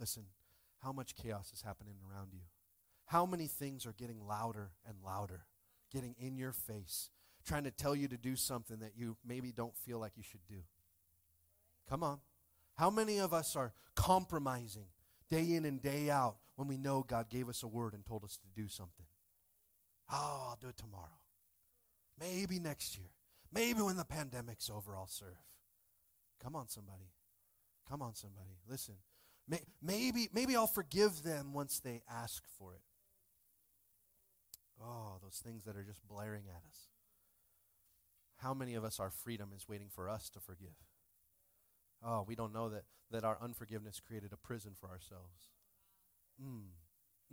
Listen, 0.00 0.24
how 0.82 0.92
much 0.92 1.14
chaos 1.14 1.52
is 1.52 1.62
happening 1.62 1.96
around 2.10 2.30
you? 2.32 2.40
How 3.06 3.26
many 3.26 3.46
things 3.46 3.86
are 3.86 3.92
getting 3.92 4.26
louder 4.26 4.70
and 4.86 4.96
louder, 5.04 5.44
getting 5.92 6.14
in 6.18 6.36
your 6.36 6.52
face, 6.52 7.10
trying 7.44 7.64
to 7.64 7.70
tell 7.70 7.94
you 7.94 8.08
to 8.08 8.16
do 8.16 8.36
something 8.36 8.78
that 8.78 8.92
you 8.96 9.16
maybe 9.24 9.52
don't 9.52 9.76
feel 9.76 9.98
like 9.98 10.12
you 10.16 10.22
should 10.22 10.46
do? 10.48 10.62
Come 11.88 12.02
on. 12.02 12.20
How 12.76 12.90
many 12.90 13.18
of 13.18 13.34
us 13.34 13.54
are 13.54 13.74
compromising 13.94 14.86
day 15.28 15.54
in 15.54 15.64
and 15.64 15.80
day 15.80 16.10
out 16.10 16.36
when 16.56 16.68
we 16.68 16.78
know 16.78 17.04
God 17.06 17.28
gave 17.28 17.48
us 17.48 17.62
a 17.62 17.68
word 17.68 17.92
and 17.92 18.04
told 18.04 18.24
us 18.24 18.38
to 18.38 18.60
do 18.60 18.68
something? 18.68 19.06
Oh, 20.10 20.46
I'll 20.48 20.58
do 20.60 20.68
it 20.68 20.76
tomorrow. 20.76 21.20
Maybe 22.18 22.58
next 22.58 22.96
year. 22.96 23.10
Maybe 23.52 23.82
when 23.82 23.96
the 23.96 24.04
pandemic's 24.04 24.70
over, 24.70 24.96
I'll 24.96 25.06
serve. 25.06 25.36
Come 26.42 26.56
on, 26.56 26.68
somebody. 26.68 27.10
Come 27.88 28.02
on, 28.02 28.14
somebody. 28.14 28.56
Listen. 28.68 28.94
May, 29.48 29.60
maybe, 29.82 30.28
maybe 30.32 30.56
I'll 30.56 30.66
forgive 30.66 31.22
them 31.22 31.52
once 31.52 31.80
they 31.80 32.02
ask 32.10 32.44
for 32.58 32.74
it. 32.74 32.80
Oh, 34.82 35.18
those 35.22 35.40
things 35.44 35.64
that 35.64 35.76
are 35.76 35.82
just 35.82 36.06
blaring 36.08 36.44
at 36.48 36.62
us. 36.68 36.88
How 38.38 38.54
many 38.54 38.74
of 38.74 38.84
us, 38.84 38.98
our 38.98 39.10
freedom 39.10 39.50
is 39.54 39.68
waiting 39.68 39.88
for 39.88 40.08
us 40.08 40.28
to 40.30 40.40
forgive? 40.40 40.74
Oh, 42.04 42.24
we 42.26 42.34
don't 42.34 42.52
know 42.52 42.68
that, 42.70 42.84
that 43.10 43.24
our 43.24 43.38
unforgiveness 43.40 44.00
created 44.00 44.32
a 44.32 44.36
prison 44.36 44.72
for 44.78 44.88
ourselves. 44.88 45.50
Mm, 46.42 46.70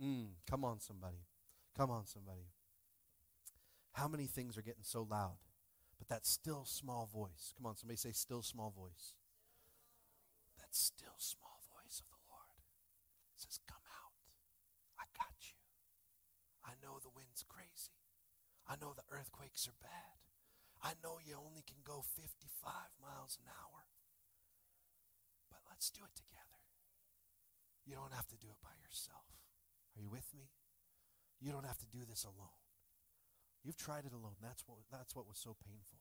mm, 0.02 0.26
come 0.48 0.64
on, 0.64 0.78
somebody. 0.78 1.24
Come 1.76 1.90
on, 1.90 2.06
somebody. 2.06 2.50
How 3.94 4.06
many 4.06 4.26
things 4.26 4.56
are 4.56 4.62
getting 4.62 4.84
so 4.84 5.06
loud? 5.10 5.38
But 6.00 6.08
that 6.08 6.24
still 6.24 6.64
small 6.64 7.04
voice. 7.04 7.52
Come 7.54 7.68
on, 7.68 7.76
somebody 7.76 8.00
say, 8.00 8.16
still 8.16 8.40
small 8.40 8.72
voice. 8.72 9.12
That 10.56 10.72
still 10.72 11.20
small 11.20 11.60
voice 11.68 12.00
of 12.00 12.08
the 12.08 12.24
Lord 12.24 12.56
says, 13.36 13.60
Come 13.68 13.84
out. 13.84 14.16
I 14.96 15.04
got 15.12 15.36
you. 15.44 15.60
I 16.64 16.72
know 16.80 16.96
the 17.04 17.12
wind's 17.12 17.44
crazy. 17.44 18.00
I 18.64 18.80
know 18.80 18.96
the 18.96 19.04
earthquakes 19.12 19.68
are 19.68 19.76
bad. 19.76 20.24
I 20.80 20.96
know 21.04 21.20
you 21.20 21.36
only 21.36 21.60
can 21.60 21.84
go 21.84 22.00
55 22.00 22.48
miles 22.96 23.36
an 23.36 23.52
hour. 23.52 23.84
But 25.52 25.60
let's 25.68 25.92
do 25.92 26.00
it 26.00 26.16
together. 26.16 26.64
You 27.84 27.92
don't 27.92 28.16
have 28.16 28.28
to 28.32 28.40
do 28.40 28.48
it 28.48 28.60
by 28.64 28.72
yourself. 28.80 29.28
Are 29.92 30.00
you 30.00 30.08
with 30.08 30.32
me? 30.32 30.48
You 31.40 31.52
don't 31.52 31.68
have 31.68 31.78
to 31.84 31.88
do 31.92 32.08
this 32.08 32.24
alone. 32.24 32.59
You've 33.64 33.76
tried 33.76 34.08
it 34.08 34.12
alone. 34.12 34.40
That's 34.40 34.64
what, 34.66 34.78
that's 34.90 35.14
what 35.14 35.28
was 35.28 35.36
so 35.36 35.56
painful. 35.60 36.00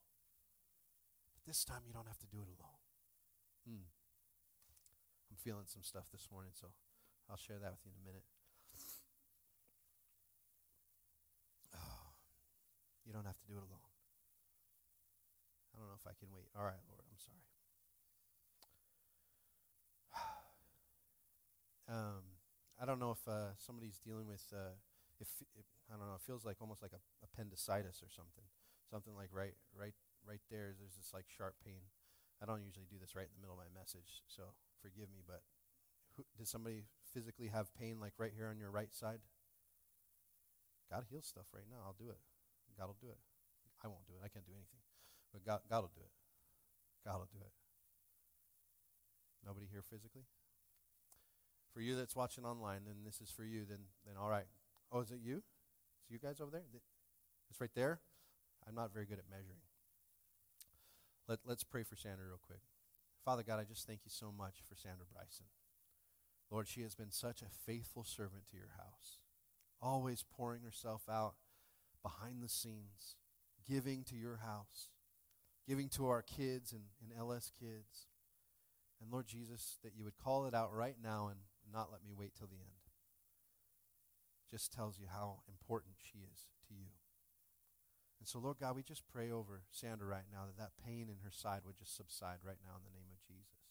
But 1.36 1.44
this 1.44 1.66
time 1.66 1.84
you 1.86 1.94
don't 1.94 2.08
have 2.08 2.20
to 2.20 2.28
do 2.32 2.40
it 2.40 2.48
alone. 2.48 2.80
Hmm. 3.68 3.92
I'm 5.30 5.38
feeling 5.38 5.68
some 5.68 5.84
stuff 5.84 6.08
this 6.12 6.28
morning, 6.32 6.52
so 6.56 6.72
I'll 7.30 7.38
share 7.38 7.60
that 7.60 7.72
with 7.72 7.84
you 7.84 7.92
in 7.92 8.00
a 8.00 8.06
minute. 8.08 8.24
Oh, 11.76 12.16
you 13.06 13.12
don't 13.12 13.28
have 13.28 13.38
to 13.44 13.48
do 13.48 13.60
it 13.60 13.66
alone. 13.68 13.92
I 15.76 15.80
don't 15.80 15.88
know 15.92 16.00
if 16.00 16.08
I 16.08 16.16
can 16.16 16.32
wait. 16.32 16.48
All 16.56 16.64
right, 16.64 16.82
Lord, 16.88 17.04
I'm 17.06 17.20
sorry. 17.20 17.46
um, 21.92 22.24
I 22.82 22.88
don't 22.88 23.00
know 23.00 23.12
if 23.12 23.28
uh, 23.28 23.54
somebody's 23.60 24.00
dealing 24.00 24.28
with 24.28 24.48
uh, 24.56 24.80
if, 25.20 25.28
if 25.56 25.68
I 25.90 25.98
don't 25.98 26.06
know, 26.06 26.16
it 26.16 26.26
feels 26.26 26.46
like 26.46 26.62
almost 26.62 26.86
like 26.86 26.94
a 26.94 27.02
appendicitis 27.26 28.06
or 28.06 28.14
something. 28.14 28.46
Something 28.90 29.18
like 29.18 29.34
right, 29.34 29.58
right, 29.74 29.98
right 30.26 30.42
there. 30.50 30.74
There's 30.78 30.98
this 30.98 31.14
like 31.14 31.26
sharp 31.30 31.58
pain. 31.66 31.82
I 32.42 32.46
don't 32.46 32.64
usually 32.64 32.88
do 32.90 33.02
this 33.02 33.18
right 33.18 33.28
in 33.28 33.34
the 33.36 33.42
middle 33.42 33.58
of 33.58 33.62
my 33.62 33.70
message, 33.74 34.24
so 34.30 34.56
forgive 34.82 35.12
me. 35.12 35.26
But 35.26 35.42
who, 36.16 36.24
does 36.38 36.50
somebody 36.50 36.88
physically 37.14 37.50
have 37.50 37.74
pain 37.76 38.00
like 38.00 38.14
right 38.18 38.34
here 38.34 38.48
on 38.48 38.58
your 38.58 38.72
right 38.72 38.94
side? 38.94 39.20
God 40.90 41.06
heals 41.10 41.28
stuff 41.28 41.46
right 41.54 41.68
now. 41.70 41.86
I'll 41.86 41.98
do 42.00 42.10
it. 42.10 42.22
God 42.78 42.88
will 42.88 43.02
do 43.02 43.12
it. 43.14 43.20
I 43.84 43.88
won't 43.88 44.08
do 44.08 44.14
it. 44.18 44.24
I 44.26 44.30
can't 44.30 44.46
do 44.46 44.56
anything. 44.56 44.82
But 45.34 45.46
God, 45.46 45.60
God 45.70 45.86
will 45.86 45.94
do 45.94 46.02
it. 46.02 46.14
God 47.06 47.20
will 47.20 47.30
do 47.32 47.42
it. 47.42 47.54
Nobody 49.46 49.68
here 49.72 49.84
physically? 49.86 50.26
For 51.74 51.82
you 51.82 51.96
that's 51.96 52.16
watching 52.16 52.46
online, 52.46 52.90
and 52.90 53.06
this 53.06 53.22
is 53.22 53.30
for 53.30 53.44
you, 53.44 53.64
then, 53.70 53.86
then 54.06 54.16
all 54.20 54.30
right. 54.30 54.50
Oh, 54.92 55.02
is 55.02 55.12
it 55.12 55.20
you? 55.24 55.44
You 56.10 56.18
guys 56.18 56.42
over 56.42 56.52
there? 56.52 56.64
It's 57.52 57.62
right 57.62 57.70
there. 57.76 58.00
I'm 58.68 58.76
not 58.76 58.92
very 58.92 59.06
good 59.06 59.20
at 59.20 59.30
measuring. 59.30 59.62
Let, 61.28 61.40
let's 61.46 61.64
pray 61.64 61.84
for 61.84 61.96
Sandra 61.96 62.26
real 62.26 62.42
quick. 62.42 62.62
Father 63.24 63.44
God, 63.44 63.60
I 63.60 63.64
just 63.64 63.86
thank 63.86 64.02
you 64.06 64.12
so 64.12 64.34
much 64.36 64.56
for 64.68 64.76
Sandra 64.76 65.06
Bryson. 65.12 65.46
Lord, 66.50 66.68
she 66.68 66.82
has 66.82 66.96
been 66.96 67.12
such 67.12 67.44
a 67.44 67.50
faithful 67.66 68.04
servant 68.04 68.48
to 68.50 68.58
your 68.58 68.74
house, 68.78 69.20
always 69.80 70.24
pouring 70.24 70.64
herself 70.64 71.04
out 71.08 71.36
behind 72.02 72.42
the 72.42 72.50
scenes, 72.50 73.16
giving 73.70 74.04
to 74.06 74.16
your 74.16 74.38
house, 74.38 74.90
giving 75.68 75.90
to 75.90 76.08
our 76.08 76.24
kids 76.24 76.72
and, 76.72 76.86
and 77.04 77.18
LS 77.18 77.52
kids. 77.60 78.08
And 79.00 79.12
Lord 79.12 79.28
Jesus, 79.28 79.78
that 79.84 79.94
you 79.96 80.04
would 80.04 80.18
call 80.18 80.46
it 80.46 80.56
out 80.56 80.74
right 80.74 80.98
now 81.02 81.28
and 81.28 81.40
not 81.72 81.92
let 81.92 82.04
me 82.04 82.12
wait 82.18 82.34
till 82.36 82.48
the 82.48 82.56
end 82.56 82.79
just 84.50 84.74
tells 84.74 85.00
you 85.00 85.06
how 85.12 85.42
important 85.48 85.96
she 86.00 86.20
is 86.20 86.48
to 86.68 86.74
you. 86.74 86.98
And 88.20 88.28
so, 88.28 88.40
Lord 88.40 88.58
God, 88.60 88.76
we 88.76 88.84
just 88.84 89.08
pray 89.08 89.32
over 89.32 89.64
Sandra 89.72 90.08
right 90.08 90.28
now 90.32 90.46
that 90.46 90.58
that 90.58 90.84
pain 90.86 91.08
in 91.10 91.24
her 91.24 91.32
side 91.32 91.62
would 91.66 91.78
just 91.78 91.96
subside 91.96 92.40
right 92.44 92.60
now 92.64 92.76
in 92.76 92.84
the 92.84 92.98
name 92.98 93.08
of 93.14 93.26
Jesus. 93.26 93.64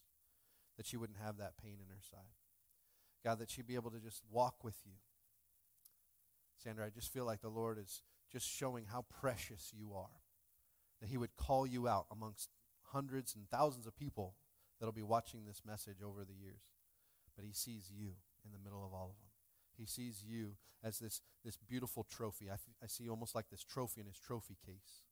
That 0.76 0.87
she 0.87 0.97
wouldn't 0.97 1.18
have 1.18 1.37
that 1.37 1.59
pain 1.62 1.76
in 1.83 1.91
her 1.91 2.01
side. 2.01 2.33
God, 3.24 3.39
that 3.41 3.51
she'd 3.51 3.66
be 3.66 3.74
able 3.74 3.91
to 3.91 3.99
just 3.99 4.22
walk 4.31 4.64
with 4.64 4.76
you. 4.87 4.93
Sandra, 6.57 6.87
I 6.87 6.91
just 6.91 7.12
feel 7.12 7.24
like 7.24 7.43
the 7.43 7.49
Lord 7.49 7.79
is 7.79 8.03
just 8.33 8.49
showing 8.49 8.87
how 8.87 9.05
precious 9.20 9.72
you 9.76 9.93
are. 9.95 10.22
That 11.01 11.11
He 11.11 11.18
would 11.18 11.37
call 11.37 11.66
you 11.66 11.87
out 11.87 12.07
amongst 12.11 12.51
hundreds 12.93 13.35
and 13.35 13.49
thousands 13.51 13.87
of 13.87 13.97
people 13.97 14.35
that'll 14.79 14.93
be 14.93 15.03
watching 15.03 15.45
this 15.45 15.62
message 15.66 15.99
over 16.03 16.24
the 16.24 16.35
years. 16.35 16.62
But 17.37 17.45
He 17.45 17.53
sees 17.53 17.91
you 17.95 18.14
in 18.45 18.53
the 18.53 18.59
middle 18.59 18.85
of 18.85 18.93
all 18.93 19.11
of 19.14 19.20
them. 19.20 19.28
He 19.79 19.87
sees 19.87 20.22
you 20.26 20.57
as 20.83 20.99
this, 20.99 21.22
this 21.45 21.57
beautiful 21.57 22.05
trophy. 22.05 22.51
I, 22.51 22.55
f- 22.55 22.74
I 22.83 22.87
see 22.87 23.05
you 23.05 23.11
almost 23.11 23.35
like 23.35 23.49
this 23.51 23.64
trophy 23.64 24.01
in 24.01 24.07
his 24.07 24.18
trophy 24.18 24.57
case 24.64 25.05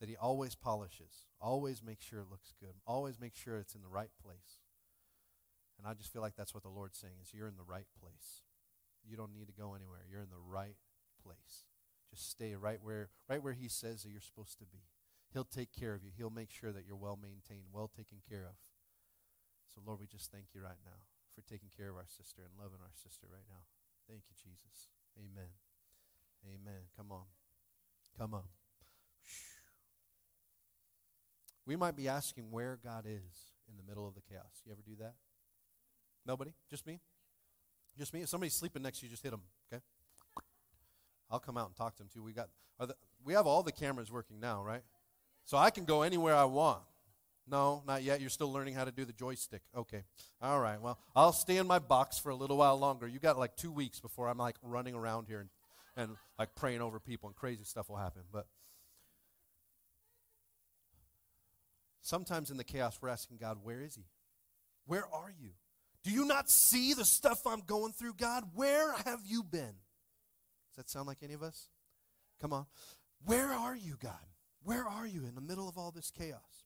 that 0.00 0.08
He 0.08 0.16
always 0.16 0.56
polishes, 0.56 1.26
always 1.40 1.80
makes 1.80 2.04
sure 2.04 2.20
it 2.20 2.30
looks 2.30 2.52
good, 2.58 2.74
always 2.86 3.20
makes 3.20 3.38
sure 3.38 3.58
it's 3.58 3.76
in 3.76 3.82
the 3.82 3.88
right 3.88 4.10
place. 4.20 4.58
And 5.78 5.86
I 5.86 5.94
just 5.94 6.12
feel 6.12 6.22
like 6.22 6.34
that's 6.36 6.54
what 6.54 6.64
the 6.64 6.68
Lord's 6.68 6.98
saying 6.98 7.14
is 7.22 7.32
you're 7.32 7.46
in 7.48 7.56
the 7.56 7.62
right 7.62 7.86
place. 8.00 8.42
You 9.06 9.16
don't 9.16 9.32
need 9.32 9.46
to 9.46 9.52
go 9.52 9.74
anywhere. 9.74 10.06
You're 10.10 10.22
in 10.22 10.30
the 10.30 10.42
right 10.42 10.76
place. 11.22 11.66
Just 12.10 12.30
stay 12.30 12.54
right 12.54 12.78
where 12.82 13.10
right 13.28 13.42
where 13.42 13.54
he 13.54 13.68
says 13.68 14.02
that 14.02 14.10
you're 14.10 14.20
supposed 14.20 14.58
to 14.58 14.66
be. 14.66 14.90
He'll 15.32 15.44
take 15.48 15.72
care 15.72 15.94
of 15.94 16.04
you. 16.04 16.10
He'll 16.16 16.30
make 16.30 16.50
sure 16.50 16.72
that 16.72 16.84
you're 16.86 16.98
well 16.98 17.18
maintained, 17.20 17.72
well 17.72 17.88
taken 17.88 18.18
care 18.28 18.44
of. 18.44 18.58
So 19.74 19.80
Lord, 19.84 20.00
we 20.00 20.06
just 20.06 20.30
thank 20.30 20.52
you 20.54 20.60
right 20.60 20.82
now 20.84 21.06
for 21.34 21.40
taking 21.42 21.70
care 21.74 21.88
of 21.90 21.96
our 21.96 22.06
sister 22.06 22.42
and 22.42 22.52
loving 22.58 22.82
our 22.82 22.92
sister 22.92 23.26
right 23.30 23.48
now. 23.48 23.64
Thank 24.12 24.24
you, 24.28 24.36
Jesus. 24.36 24.90
Amen. 25.16 25.48
Amen. 26.44 26.82
Come 26.98 27.10
on. 27.12 27.22
Come 28.18 28.34
on. 28.34 28.42
We 31.64 31.76
might 31.76 31.96
be 31.96 32.08
asking 32.08 32.50
where 32.50 32.78
God 32.84 33.06
is 33.06 33.54
in 33.70 33.78
the 33.78 33.82
middle 33.88 34.06
of 34.06 34.14
the 34.14 34.20
chaos. 34.20 34.60
You 34.66 34.72
ever 34.72 34.82
do 34.84 34.96
that? 35.02 35.14
Nobody? 36.26 36.52
Just 36.68 36.86
me? 36.86 37.00
Just 37.96 38.12
me? 38.12 38.20
If 38.20 38.28
somebody's 38.28 38.52
sleeping 38.52 38.82
next 38.82 38.98
to 39.00 39.06
you, 39.06 39.10
just 39.10 39.22
hit 39.22 39.30
them, 39.30 39.40
okay? 39.72 39.82
I'll 41.30 41.40
come 41.40 41.56
out 41.56 41.68
and 41.68 41.76
talk 41.76 41.96
to 41.96 42.02
them 42.02 42.10
too. 42.12 42.22
We 42.22 42.34
got 42.34 42.50
the, 42.78 42.94
we 43.24 43.32
have 43.32 43.46
all 43.46 43.62
the 43.62 43.72
cameras 43.72 44.12
working 44.12 44.40
now, 44.40 44.62
right? 44.62 44.82
So 45.46 45.56
I 45.56 45.70
can 45.70 45.86
go 45.86 46.02
anywhere 46.02 46.34
I 46.34 46.44
want. 46.44 46.82
No, 47.46 47.82
not 47.86 48.02
yet. 48.02 48.20
You're 48.20 48.30
still 48.30 48.52
learning 48.52 48.74
how 48.74 48.84
to 48.84 48.92
do 48.92 49.04
the 49.04 49.12
joystick. 49.12 49.62
Okay. 49.76 50.04
All 50.40 50.60
right. 50.60 50.80
Well, 50.80 50.98
I'll 51.14 51.32
stay 51.32 51.56
in 51.56 51.66
my 51.66 51.80
box 51.80 52.18
for 52.18 52.30
a 52.30 52.36
little 52.36 52.56
while 52.56 52.78
longer. 52.78 53.08
You 53.08 53.18
got 53.18 53.38
like 53.38 53.56
2 53.56 53.72
weeks 53.72 54.00
before 54.00 54.28
I'm 54.28 54.38
like 54.38 54.56
running 54.62 54.94
around 54.94 55.26
here 55.26 55.40
and 55.40 55.50
and 55.96 56.16
like 56.38 56.54
praying 56.54 56.80
over 56.80 56.98
people 57.00 57.28
and 57.28 57.36
crazy 57.36 57.64
stuff 57.64 57.88
will 57.88 57.96
happen. 57.96 58.22
But 58.32 58.46
sometimes 62.00 62.50
in 62.50 62.56
the 62.56 62.64
chaos, 62.64 62.98
we're 63.00 63.08
asking 63.08 63.38
God, 63.38 63.58
where 63.62 63.80
is 63.80 63.94
He? 63.94 64.04
Where 64.86 65.04
are 65.12 65.32
you? 65.40 65.50
Do 66.02 66.10
you 66.10 66.24
not 66.24 66.50
see 66.50 66.94
the 66.94 67.04
stuff 67.04 67.46
I'm 67.46 67.60
going 67.60 67.92
through, 67.92 68.14
God? 68.14 68.44
Where 68.54 68.92
have 69.04 69.20
you 69.24 69.42
been? 69.42 69.76
Does 70.70 70.76
that 70.76 70.90
sound 70.90 71.06
like 71.06 71.18
any 71.22 71.34
of 71.34 71.42
us? 71.42 71.68
Come 72.40 72.52
on. 72.52 72.66
Where 73.24 73.52
are 73.52 73.76
you, 73.76 73.96
God? 74.00 74.14
Where 74.64 74.84
are 74.84 75.06
you 75.06 75.24
in 75.24 75.34
the 75.34 75.40
middle 75.40 75.68
of 75.68 75.78
all 75.78 75.92
this 75.92 76.10
chaos? 76.10 76.61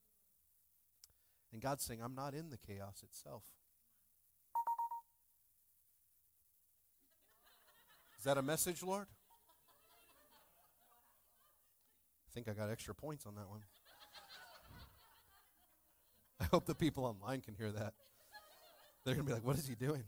And 1.56 1.62
God's 1.62 1.84
saying, 1.84 2.00
I'm 2.04 2.14
not 2.14 2.34
in 2.34 2.50
the 2.50 2.58
chaos 2.58 3.02
itself. 3.02 3.42
Is 8.18 8.24
that 8.24 8.36
a 8.36 8.42
message, 8.42 8.82
Lord? 8.82 9.06
I 12.28 12.30
think 12.34 12.46
I 12.46 12.52
got 12.52 12.68
extra 12.68 12.94
points 12.94 13.24
on 13.24 13.36
that 13.36 13.48
one. 13.48 13.60
I 16.40 16.44
hope 16.44 16.66
the 16.66 16.74
people 16.74 17.06
online 17.06 17.40
can 17.40 17.54
hear 17.54 17.72
that. 17.72 17.94
They're 19.06 19.14
going 19.14 19.24
to 19.24 19.30
be 19.30 19.32
like, 19.32 19.46
what 19.46 19.56
is 19.56 19.66
he 19.66 19.74
doing? 19.74 20.04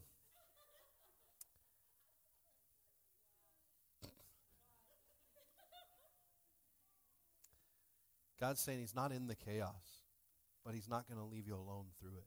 God's 8.38 8.60
saying 8.60 8.80
he's 8.80 8.94
not 8.94 9.12
in 9.12 9.28
the 9.28 9.34
chaos, 9.34 9.97
but 10.64 10.74
he's 10.74 10.88
not 10.88 11.08
going 11.08 11.18
to 11.18 11.24
leave 11.24 11.46
you 11.46 11.54
alone 11.54 11.86
through 11.98 12.16
it. 12.18 12.26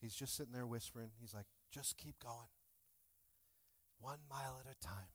He's 0.00 0.14
just 0.14 0.36
sitting 0.36 0.52
there 0.52 0.66
whispering. 0.66 1.10
He's 1.20 1.34
like, 1.34 1.46
just 1.70 1.96
keep 1.96 2.18
going. 2.18 2.50
One 4.00 4.18
mile 4.28 4.60
at 4.60 4.70
a 4.70 4.78
time, 4.84 5.14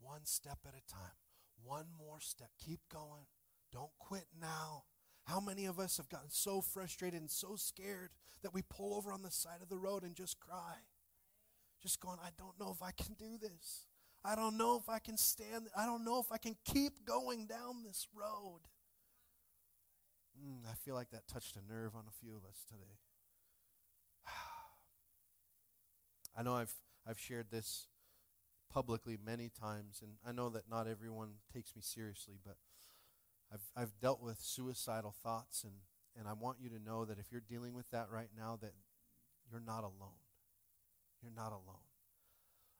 one 0.00 0.24
step 0.24 0.60
at 0.66 0.72
a 0.72 0.92
time, 0.92 1.18
one 1.62 1.86
more 1.98 2.20
step. 2.20 2.48
Keep 2.58 2.80
going. 2.90 3.26
Don't 3.70 3.90
quit 3.98 4.26
now. 4.40 4.84
How 5.24 5.40
many 5.40 5.66
of 5.66 5.78
us 5.78 5.98
have 5.98 6.08
gotten 6.08 6.30
so 6.30 6.62
frustrated 6.62 7.20
and 7.20 7.30
so 7.30 7.54
scared 7.56 8.10
that 8.42 8.54
we 8.54 8.62
pull 8.62 8.94
over 8.94 9.12
on 9.12 9.22
the 9.22 9.30
side 9.30 9.60
of 9.62 9.68
the 9.68 9.76
road 9.76 10.02
and 10.02 10.14
just 10.14 10.40
cry? 10.40 10.76
Just 11.82 12.00
going, 12.00 12.18
I 12.22 12.30
don't 12.38 12.58
know 12.58 12.72
if 12.74 12.82
I 12.82 12.92
can 12.92 13.14
do 13.14 13.36
this. 13.38 13.86
I 14.24 14.34
don't 14.34 14.56
know 14.56 14.76
if 14.76 14.88
I 14.88 14.98
can 14.98 15.16
stand. 15.16 15.68
I 15.76 15.86
don't 15.86 16.04
know 16.04 16.18
if 16.18 16.32
I 16.32 16.38
can 16.38 16.56
keep 16.64 17.04
going 17.06 17.46
down 17.46 17.84
this 17.84 18.08
road. 18.14 18.60
Mm, 20.40 20.64
I 20.70 20.74
feel 20.74 20.94
like 20.94 21.10
that 21.10 21.28
touched 21.28 21.56
a 21.56 21.72
nerve 21.72 21.94
on 21.94 22.04
a 22.08 22.12
few 22.24 22.36
of 22.36 22.44
us 22.44 22.64
today. 22.68 22.98
I 26.36 26.42
know 26.42 26.54
I've 26.54 26.72
I've 27.06 27.18
shared 27.18 27.50
this 27.50 27.86
publicly 28.72 29.18
many 29.24 29.50
times, 29.50 30.00
and 30.02 30.12
I 30.26 30.32
know 30.32 30.48
that 30.50 30.68
not 30.70 30.86
everyone 30.86 31.34
takes 31.52 31.74
me 31.74 31.82
seriously, 31.82 32.36
but 32.44 32.56
I've, 33.52 33.62
I've 33.76 33.98
dealt 34.00 34.22
with 34.22 34.38
suicidal 34.40 35.14
thoughts, 35.22 35.64
and, 35.64 35.72
and 36.18 36.28
I 36.28 36.32
want 36.34 36.58
you 36.60 36.68
to 36.70 36.78
know 36.78 37.04
that 37.04 37.18
if 37.18 37.32
you're 37.32 37.40
dealing 37.40 37.74
with 37.74 37.90
that 37.90 38.08
right 38.10 38.28
now, 38.36 38.58
that 38.62 38.72
you're 39.50 39.60
not 39.60 39.82
alone. 39.84 40.20
You're 41.22 41.32
not 41.34 41.52
alone. 41.52 41.84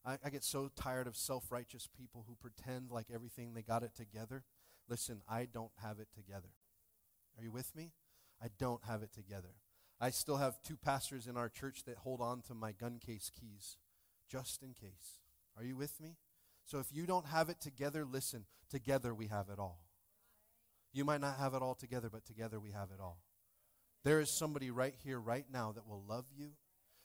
I, 0.05 0.19
I 0.25 0.31
get 0.31 0.45
so 0.45 0.71
tired 0.77 1.07
of 1.07 1.17
self 1.17 1.51
righteous 1.53 1.87
people 1.87 2.25
who 2.29 2.35
pretend 2.37 2.91
like 2.91 3.07
everything 3.13 3.55
they 3.55 3.63
got 3.63 3.83
it 3.83 3.95
together. 3.95 4.45
Listen, 4.89 5.23
I 5.29 5.47
don't 5.47 5.73
have 5.83 5.99
it 6.01 6.09
together. 6.15 6.49
Are 7.41 7.45
you 7.45 7.51
with 7.51 7.75
me? 7.75 7.93
I 8.43 8.49
don't 8.59 8.85
have 8.85 9.03
it 9.03 9.13
together. 9.15 9.55
I 9.99 10.11
still 10.11 10.37
have 10.37 10.63
two 10.63 10.77
pastors 10.77 11.27
in 11.27 11.39
our 11.39 11.49
church 11.49 11.85
that 11.87 11.99
hold 11.99 12.21
on 12.21 12.43
to 12.43 12.55
my 12.55 12.73
gun 12.73 12.99
case 13.05 13.31
keys 13.39 13.79
just 14.31 14.63
in 14.63 14.75
case. 14.75 15.21
Are 15.57 15.65
you 15.65 15.77
with 15.77 16.01
me? 16.01 16.17
So 16.65 16.79
if 16.81 16.93
you 16.93 17.07
don't 17.07 17.27
have 17.27 17.49
it 17.49 17.61
together, 17.61 18.05
listen, 18.05 18.45
together 18.71 19.15
we 19.15 19.29
have 19.29 19.49
it 19.49 19.59
all. 19.59 19.81
You 20.93 21.05
might 21.05 21.23
not 21.23 21.39
have 21.39 21.55
it 21.55 21.63
all 21.63 21.75
together, 21.75 22.11
but 22.11 22.27
together 22.27 22.61
we 22.61 22.73
have 22.73 22.91
it 22.91 23.01
all. 23.01 23.23
There 24.05 24.21
is 24.21 24.37
somebody 24.39 24.71
right 24.71 24.95
here, 25.03 25.19
right 25.19 25.47
now, 25.51 25.73
that 25.73 25.87
will 25.87 26.05
love 26.07 26.27
you, 26.37 26.53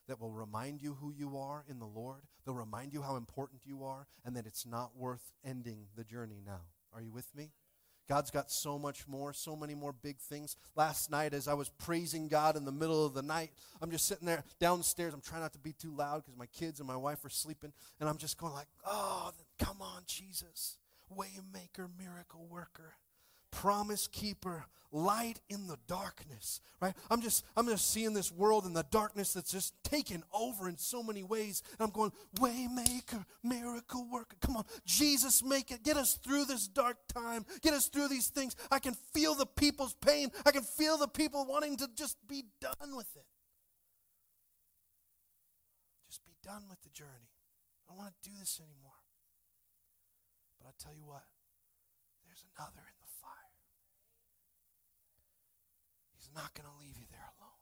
that 0.07 0.19
will 0.19 0.31
remind 0.31 0.81
you 0.81 0.95
who 0.95 1.11
you 1.11 1.37
are 1.37 1.63
in 1.69 1.79
the 1.79 1.85
Lord. 1.85 2.23
They'll 2.45 2.55
remind 2.55 2.93
you 2.93 3.01
how 3.01 3.15
important 3.15 3.61
you 3.65 3.83
are, 3.83 4.07
and 4.23 4.35
that 4.35 4.45
it's 4.45 4.65
not 4.65 4.97
worth 4.97 5.31
ending 5.45 5.87
the 5.95 6.03
journey 6.03 6.41
now. 6.45 6.61
Are 6.93 7.01
you 7.01 7.11
with 7.11 7.33
me? 7.35 7.51
God's 8.07 8.31
got 8.31 8.51
so 8.51 8.77
much 8.77 9.07
more, 9.07 9.33
so 9.33 9.55
many 9.55 9.73
more 9.73 9.93
big 9.93 10.17
things. 10.19 10.55
Last 10.75 11.09
night, 11.09 11.33
as 11.33 11.47
I 11.47 11.53
was 11.53 11.69
praising 11.69 12.27
God 12.27 12.55
in 12.55 12.65
the 12.65 12.71
middle 12.71 13.05
of 13.05 13.13
the 13.13 13.21
night, 13.21 13.51
I'm 13.81 13.91
just 13.91 14.07
sitting 14.07 14.27
there 14.27 14.43
downstairs. 14.59 15.13
I'm 15.13 15.21
trying 15.21 15.41
not 15.41 15.53
to 15.53 15.59
be 15.59 15.73
too 15.73 15.95
loud 15.95 16.23
because 16.23 16.37
my 16.37 16.45
kids 16.47 16.79
and 16.79 16.87
my 16.87 16.97
wife 16.97 17.23
are 17.25 17.29
sleeping, 17.29 17.73
and 17.99 18.07
I'm 18.07 18.17
just 18.17 18.37
going 18.37 18.53
like, 18.53 18.67
"Oh, 18.85 19.31
come 19.57 19.81
on, 19.81 20.03
Jesus, 20.05 20.77
waymaker, 21.11 21.89
miracle 21.97 22.45
worker." 22.45 22.95
Promise 23.55 24.07
keeper, 24.07 24.65
light 24.91 25.39
in 25.49 25.67
the 25.67 25.77
darkness, 25.87 26.61
right? 26.81 26.93
I'm 27.09 27.21
just 27.21 27.43
I'm 27.55 27.67
just 27.67 27.89
seeing 27.89 28.13
this 28.13 28.31
world 28.31 28.65
in 28.65 28.73
the 28.73 28.85
darkness 28.91 29.33
that's 29.33 29.51
just 29.51 29.73
taken 29.83 30.23
over 30.33 30.67
in 30.69 30.77
so 30.77 31.01
many 31.01 31.23
ways. 31.23 31.63
And 31.79 31.87
I'm 31.87 31.91
going, 31.91 32.11
waymaker, 32.37 33.25
miracle 33.43 34.07
worker. 34.11 34.35
Come 34.41 34.57
on, 34.57 34.65
Jesus, 34.85 35.43
make 35.43 35.71
it. 35.71 35.83
Get 35.83 35.97
us 35.97 36.15
through 36.15 36.45
this 36.45 36.67
dark 36.67 36.97
time. 37.07 37.45
Get 37.61 37.73
us 37.73 37.87
through 37.87 38.09
these 38.09 38.27
things. 38.27 38.55
I 38.69 38.79
can 38.79 38.93
feel 39.13 39.35
the 39.35 39.45
people's 39.45 39.95
pain. 39.95 40.31
I 40.45 40.51
can 40.51 40.63
feel 40.63 40.97
the 40.97 41.07
people 41.07 41.45
wanting 41.45 41.77
to 41.77 41.87
just 41.95 42.17
be 42.27 42.43
done 42.59 42.95
with 42.95 43.15
it. 43.15 43.25
Just 46.07 46.25
be 46.25 46.33
done 46.43 46.63
with 46.69 46.81
the 46.83 46.89
journey. 46.89 47.31
I 47.87 47.91
don't 47.91 47.97
want 47.97 48.13
to 48.21 48.29
do 48.29 48.35
this 48.39 48.59
anymore. 48.59 48.99
But 50.59 50.69
I 50.69 50.71
tell 50.81 50.93
you 50.93 51.05
what, 51.05 51.23
there's 52.25 52.43
another 52.57 52.81
in 52.81 52.97
the 53.01 53.04
not 56.33 56.53
going 56.53 56.67
to 56.67 56.79
leave 56.79 56.97
you 56.97 57.05
there 57.09 57.27
alone. 57.37 57.61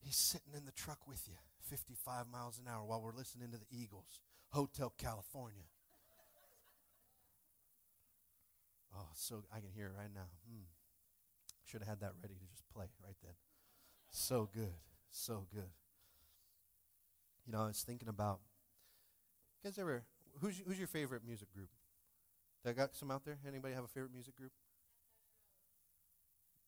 He's 0.00 0.16
sitting 0.16 0.52
in 0.56 0.64
the 0.64 0.72
truck 0.72 1.06
with 1.06 1.28
you, 1.28 1.36
55 1.62 2.26
miles 2.28 2.58
an 2.58 2.70
hour, 2.70 2.84
while 2.84 3.00
we're 3.00 3.16
listening 3.16 3.50
to 3.52 3.58
the 3.58 3.70
Eagles, 3.70 4.20
Hotel 4.50 4.92
California. 4.98 5.68
Oh, 8.96 9.08
so 9.14 9.42
I 9.52 9.60
can 9.60 9.70
hear 9.74 9.86
it 9.86 9.98
right 9.98 10.12
now. 10.14 10.28
Hmm. 10.48 10.70
Should 11.64 11.80
have 11.80 11.88
had 11.88 12.00
that 12.00 12.12
ready 12.22 12.34
to 12.34 12.46
just 12.50 12.68
play 12.72 12.86
right 13.04 13.16
then. 13.22 13.32
So 14.10 14.48
good. 14.54 14.74
So 15.10 15.46
good. 15.52 15.72
You 17.46 17.52
know, 17.52 17.62
I 17.62 17.66
was 17.66 17.82
thinking 17.82 18.08
about. 18.08 18.40
You 19.62 19.70
guys 19.70 19.78
ever? 19.78 20.04
Who's 20.40 20.62
who's 20.66 20.78
your 20.78 20.88
favorite 20.88 21.22
music 21.26 21.52
group? 21.52 21.70
I 22.66 22.72
got 22.72 22.94
some 22.94 23.10
out 23.10 23.24
there? 23.24 23.38
Anybody 23.46 23.74
have 23.74 23.84
a 23.84 23.88
favorite 23.88 24.12
music 24.12 24.36
group? 24.36 24.52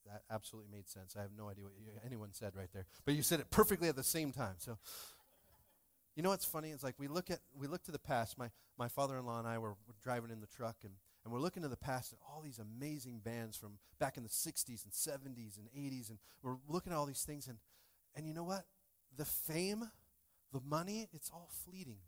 That 0.07 0.23
absolutely 0.31 0.71
made 0.71 0.89
sense. 0.89 1.15
I 1.19 1.23
have 1.23 1.31
no 1.37 1.49
idea 1.49 1.65
what 1.65 1.75
you, 1.79 1.87
anyone 2.05 2.31
said 2.33 2.55
right 2.57 2.69
there, 2.73 2.87
but 3.05 3.15
you 3.15 3.23
said 3.23 3.41
it 3.41 3.51
perfectly 3.51 3.89
at 3.89 3.97
the 3.97 4.03
same 4.05 4.33
time. 4.33 4.55
So, 4.59 4.79
you 6.15 6.23
know 6.23 6.31
what's 6.31 6.45
funny? 6.45 6.71
It's 6.71 6.83
like 6.85 6.95
we 6.99 7.09
look 7.09 7.31
at 7.31 7.41
we 7.59 7.67
look 7.67 7.83
to 7.85 7.93
the 7.93 7.99
past. 7.99 8.39
My 8.39 8.51
my 8.79 8.89
father-in-law 8.89 9.39
and 9.39 9.49
I 9.49 9.59
were, 9.59 9.71
were 9.71 9.95
driving 10.03 10.31
in 10.31 10.41
the 10.41 10.47
truck, 10.47 10.77
and 10.85 10.95
and 11.25 11.33
we're 11.33 11.41
looking 11.41 11.63
to 11.63 11.69
the 11.69 11.77
past 11.77 12.13
at 12.13 12.19
all 12.27 12.41
these 12.41 12.59
amazing 12.59 13.21
bands 13.25 13.57
from 13.57 13.79
back 13.99 14.17
in 14.17 14.23
the 14.23 14.29
'60s 14.29 14.85
and 14.85 14.93
'70s 14.93 15.59
and 15.59 15.69
'80s, 15.77 16.09
and 16.11 16.19
we're 16.43 16.57
looking 16.69 16.93
at 16.93 16.97
all 16.97 17.07
these 17.07 17.25
things, 17.25 17.49
and 17.49 17.59
and 18.15 18.27
you 18.27 18.33
know 18.35 18.45
what? 18.45 18.65
The 19.17 19.25
fame, 19.25 19.91
the 20.53 20.61
money, 20.61 21.09
it's 21.13 21.31
all 21.31 21.51
fleeting. 21.65 21.99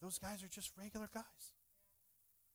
Those 0.00 0.18
guys 0.18 0.42
are 0.42 0.48
just 0.48 0.72
regular 0.76 1.08
guys. 1.12 1.24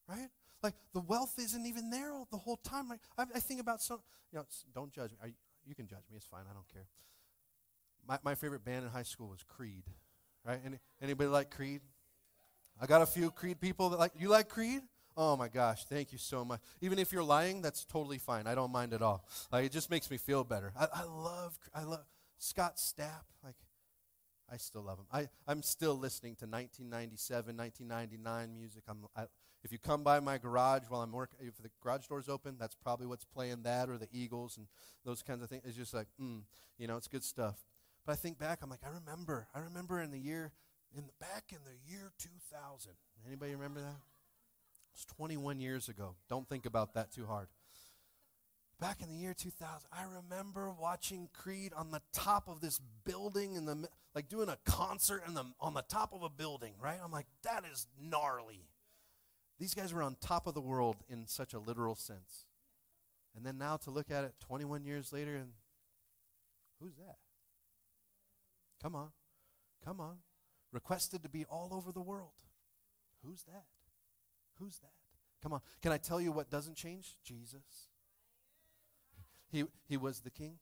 right? 0.08 0.30
Like 0.64 0.76
the 0.94 1.00
wealth 1.02 1.38
isn't 1.40 1.66
even 1.66 1.90
there 1.90 2.12
all- 2.14 2.28
the 2.32 2.38
whole 2.38 2.58
time. 2.58 2.90
Like 2.90 3.02
I, 3.18 3.24
I 3.36 3.40
think 3.40 3.60
about 3.62 3.82
some, 3.82 4.00
you 4.32 4.40
know, 4.40 4.46
don't 4.74 4.92
judge 4.92 5.12
me. 5.12 5.18
You, 5.26 5.34
you 5.66 5.76
can 5.76 5.88
judge 5.88 6.04
me. 6.10 6.18
It's 6.18 6.26
fine. 6.26 6.44
I 6.50 6.54
don't 6.54 6.68
care. 6.72 6.88
My, 8.08 8.18
my 8.24 8.36
favorite 8.36 8.66
band 8.66 8.86
in 8.86 8.92
high 8.92 9.04
school 9.04 9.30
was 9.30 9.44
Creed, 9.44 9.84
right? 10.46 10.60
Any, 10.66 10.78
anybody 11.02 11.30
like 11.30 11.52
Creed? 11.52 11.82
I 12.80 12.88
got 12.88 13.02
a 13.02 13.06
few 13.06 13.30
Creed 13.32 13.60
people 13.60 13.90
that 13.90 14.00
like, 14.00 14.14
you 14.18 14.30
like 14.30 14.50
Creed? 14.50 14.82
Oh 15.16 15.36
my 15.36 15.50
gosh, 15.50 15.86
thank 15.86 16.12
you 16.12 16.18
so 16.18 16.44
much. 16.46 16.62
Even 16.82 16.98
if 16.98 17.12
you're 17.12 17.24
lying, 17.24 17.62
that's 17.62 17.86
totally 17.86 18.18
fine. 18.18 18.48
I 18.48 18.56
don't 18.56 18.72
mind 18.72 18.94
at 18.94 19.02
all. 19.02 19.26
Like 19.52 19.66
it 19.66 19.72
just 19.72 19.90
makes 19.90 20.10
me 20.10 20.18
feel 20.18 20.44
better. 20.44 20.72
I, 20.80 20.88
I 20.94 21.04
love, 21.04 21.58
I 21.76 21.84
love 21.84 22.06
Scott 22.38 22.78
Stapp. 22.78 23.26
Like 23.44 23.56
I 24.52 24.58
still 24.58 24.82
love 24.84 25.00
him. 25.00 25.06
I, 25.12 25.28
I'm 25.48 25.62
still 25.62 25.96
listening 25.96 26.36
to 26.36 26.46
1997, 26.46 27.56
1999 27.56 28.54
music. 28.54 28.84
I'm, 28.88 28.98
I, 29.16 29.26
if 29.64 29.72
you 29.72 29.78
come 29.78 30.04
by 30.04 30.20
my 30.20 30.38
garage 30.38 30.84
while 30.90 31.02
I'm 31.02 31.12
working, 31.12 31.40
if 31.48 31.62
the 31.62 31.70
garage 31.82 32.08
door's 32.08 32.28
open, 32.30 32.56
that's 32.60 32.76
probably 32.76 33.06
what's 33.06 33.26
playing 33.26 33.64
that 33.64 33.90
or 33.90 33.98
the 33.98 34.08
Eagles 34.12 34.58
and 34.58 34.68
those 35.06 35.22
kinds 35.22 35.44
of 35.44 35.50
things. 35.50 35.64
It's 35.66 35.78
just 35.78 35.94
like, 35.94 36.08
mm, 36.20 36.42
you 36.78 36.88
know, 36.88 36.98
it's 36.98 37.08
good 37.08 37.24
stuff. 37.24 37.56
But 38.06 38.14
I 38.14 38.16
think 38.16 38.40
back, 38.40 38.60
I'm 38.64 38.70
like, 38.70 38.80
I 38.84 38.90
remember, 38.90 39.48
I 39.54 39.60
remember 39.60 40.02
in 40.02 40.12
the 40.12 40.20
year, 40.20 40.52
in 40.96 41.06
the 41.06 41.14
back 41.20 41.52
in 41.52 41.60
the 41.64 41.92
year 41.92 42.12
2000. 42.18 42.92
Anybody 43.28 43.54
remember 43.54 43.82
that? 43.82 44.00
It's 44.94 45.06
21 45.06 45.60
years 45.60 45.90
ago. 45.90 46.16
Don't 46.28 46.50
think 46.50 46.66
about 46.66 46.96
that 46.96 47.12
too 47.12 47.28
hard. 47.28 47.48
Back 48.80 49.04
in 49.04 49.10
the 49.10 49.16
year 49.16 49.36
2000, 49.36 49.88
I 49.94 50.04
remember 50.04 50.72
watching 50.72 51.30
Creed 51.34 51.72
on 51.78 51.92
the 51.92 52.02
top 52.14 52.50
of 52.50 52.62
this 52.62 52.82
building 53.06 53.54
in 53.54 53.66
the 53.66 53.88
like 54.16 54.28
doing 54.28 54.50
a 54.50 54.58
concert 54.66 55.22
in 55.28 55.36
the 55.36 55.46
on 55.60 55.76
the 55.76 55.84
top 55.84 56.14
of 56.14 56.24
a 56.24 56.30
building, 56.30 56.74
right? 56.82 56.98
I'm 57.02 57.12
like, 57.12 57.28
that 57.44 57.64
is 57.72 57.86
gnarly. 58.02 58.66
These 59.62 59.76
guys 59.76 59.94
were 59.94 60.02
on 60.02 60.16
top 60.20 60.48
of 60.48 60.56
the 60.56 60.60
world 60.60 60.96
in 61.08 61.28
such 61.28 61.54
a 61.54 61.60
literal 61.60 61.94
sense. 61.94 62.48
And 63.36 63.46
then 63.46 63.60
now 63.60 63.78
to 63.78 63.92
look 63.92 64.10
at 64.10 64.24
it 64.24 64.34
21 64.40 64.86
years 64.86 65.14
later 65.14 65.36
and 65.36 65.52
who's 66.82 66.96
that? 66.96 67.18
Come 68.82 68.96
on. 68.96 69.10
Come 69.86 70.00
on. 70.00 70.16
Requested 70.72 71.22
to 71.22 71.30
be 71.30 71.46
all 71.46 71.70
over 71.74 71.92
the 71.92 72.02
world. 72.02 72.32
Who's 73.24 73.44
that? 73.44 73.66
Who's 74.58 74.80
that? 74.80 74.94
Come 75.44 75.54
on. 75.54 75.62
Can 75.84 75.92
I 75.92 75.98
tell 75.98 76.20
you 76.20 76.32
what 76.32 76.50
doesn't 76.50 76.76
change? 76.76 77.18
Jesus. 77.24 77.90
He, 79.52 79.66
he 79.88 79.96
was 79.96 80.22
the 80.22 80.32
king. 80.32 80.58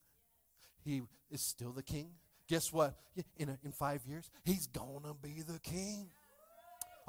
He 0.84 1.04
is 1.32 1.40
still 1.40 1.72
the 1.72 1.84
king. 1.84 2.10
Guess 2.50 2.74
what? 2.74 2.98
In, 3.38 3.48
a, 3.48 3.58
in 3.64 3.72
five 3.72 4.02
years, 4.06 4.30
he's 4.44 4.68
going 4.68 5.04
to 5.04 5.14
be 5.14 5.42
the 5.42 5.60
king. 5.60 6.10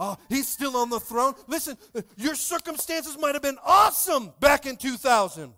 Oh, 0.02 0.16
he's 0.30 0.48
still 0.48 0.78
on 0.78 0.88
the 0.88 0.98
throne. 0.98 1.34
Listen, 1.46 1.76
your 2.16 2.34
circumstances 2.34 3.18
might 3.20 3.34
have 3.34 3.42
been 3.42 3.58
awesome 3.62 4.32
back 4.40 4.64
in 4.64 4.76
2000. 4.76 5.52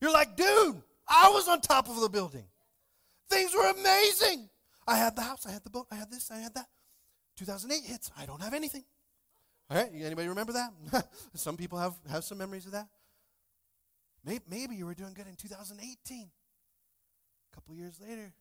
You're 0.00 0.10
like, 0.10 0.36
dude, 0.36 0.82
I 1.06 1.28
was 1.28 1.46
on 1.46 1.60
top 1.60 1.90
of 1.90 2.00
the 2.00 2.08
building. 2.08 2.46
Things 3.28 3.52
were 3.54 3.70
amazing. 3.70 4.48
I 4.88 4.96
had 4.96 5.16
the 5.16 5.22
house, 5.22 5.46
I 5.46 5.52
had 5.52 5.62
the 5.64 5.70
boat, 5.70 5.86
I 5.92 5.96
had 5.96 6.10
this, 6.10 6.30
I 6.30 6.38
had 6.38 6.54
that. 6.54 6.66
2008 7.36 7.84
hits, 7.84 8.10
I 8.16 8.24
don't 8.24 8.40
have 8.42 8.54
anything. 8.54 8.84
All 9.68 9.76
right, 9.76 9.90
anybody 9.94 10.28
remember 10.28 10.54
that? 10.54 11.06
some 11.34 11.58
people 11.58 11.78
have, 11.78 11.94
have 12.10 12.24
some 12.24 12.38
memories 12.38 12.64
of 12.64 12.72
that. 12.72 12.88
Maybe, 14.24 14.44
maybe 14.48 14.76
you 14.76 14.86
were 14.86 14.94
doing 14.94 15.12
good 15.12 15.26
in 15.26 15.36
2018. 15.36 16.30
A 17.52 17.54
couple 17.54 17.74
years 17.74 18.00
later, 18.00 18.32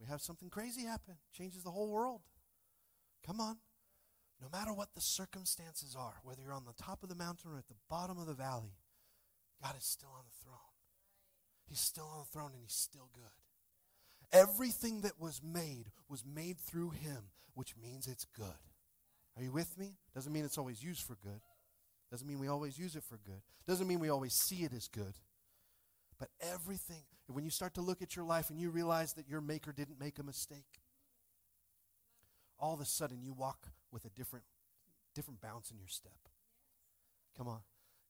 we 0.00 0.06
have 0.06 0.20
something 0.20 0.50
crazy 0.50 0.84
happen, 0.84 1.14
changes 1.32 1.62
the 1.62 1.70
whole 1.70 1.88
world. 1.88 2.20
Come 3.26 3.40
on. 3.40 3.58
No 4.40 4.48
matter 4.52 4.72
what 4.72 4.94
the 4.94 5.00
circumstances 5.00 5.96
are, 5.98 6.14
whether 6.22 6.40
you're 6.42 6.52
on 6.52 6.64
the 6.64 6.82
top 6.82 7.02
of 7.02 7.08
the 7.08 7.14
mountain 7.14 7.50
or 7.50 7.58
at 7.58 7.68
the 7.68 7.74
bottom 7.90 8.18
of 8.18 8.26
the 8.26 8.34
valley, 8.34 8.76
God 9.62 9.74
is 9.76 9.84
still 9.84 10.10
on 10.16 10.24
the 10.24 10.44
throne. 10.44 10.58
He's 11.68 11.80
still 11.80 12.08
on 12.12 12.20
the 12.20 12.30
throne 12.30 12.52
and 12.52 12.62
he's 12.62 12.72
still 12.72 13.10
good. 13.12 13.24
Everything 14.32 15.00
that 15.02 15.20
was 15.20 15.40
made 15.42 15.86
was 16.08 16.24
made 16.24 16.58
through 16.58 16.90
him, 16.90 17.30
which 17.54 17.74
means 17.76 18.06
it's 18.06 18.24
good. 18.24 18.46
Are 19.36 19.42
you 19.42 19.52
with 19.52 19.76
me? 19.78 19.96
Doesn't 20.14 20.32
mean 20.32 20.44
it's 20.44 20.58
always 20.58 20.82
used 20.82 21.02
for 21.02 21.16
good. 21.22 21.40
Doesn't 22.10 22.26
mean 22.26 22.38
we 22.38 22.48
always 22.48 22.78
use 22.78 22.96
it 22.96 23.04
for 23.04 23.18
good. 23.24 23.42
Doesn't 23.66 23.86
mean 23.86 24.00
we 24.00 24.08
always 24.08 24.34
see 24.34 24.64
it 24.64 24.72
as 24.72 24.88
good. 24.88 25.14
But 26.18 26.28
everything, 26.40 27.02
when 27.26 27.44
you 27.44 27.50
start 27.50 27.74
to 27.74 27.80
look 27.80 28.02
at 28.02 28.16
your 28.16 28.24
life 28.24 28.50
and 28.50 28.58
you 28.58 28.70
realize 28.70 29.12
that 29.14 29.28
your 29.28 29.40
maker 29.40 29.72
didn't 29.72 30.00
make 30.00 30.18
a 30.18 30.22
mistake, 30.22 30.80
all 32.58 32.74
of 32.74 32.80
a 32.80 32.84
sudden 32.84 33.18
you 33.22 33.32
walk 33.32 33.68
with 33.90 34.04
a 34.04 34.10
different 34.10 34.44
different 35.14 35.40
bounce 35.40 35.70
in 35.70 35.78
your 35.78 35.88
step. 35.88 36.18
Come 37.36 37.48
on. 37.48 37.60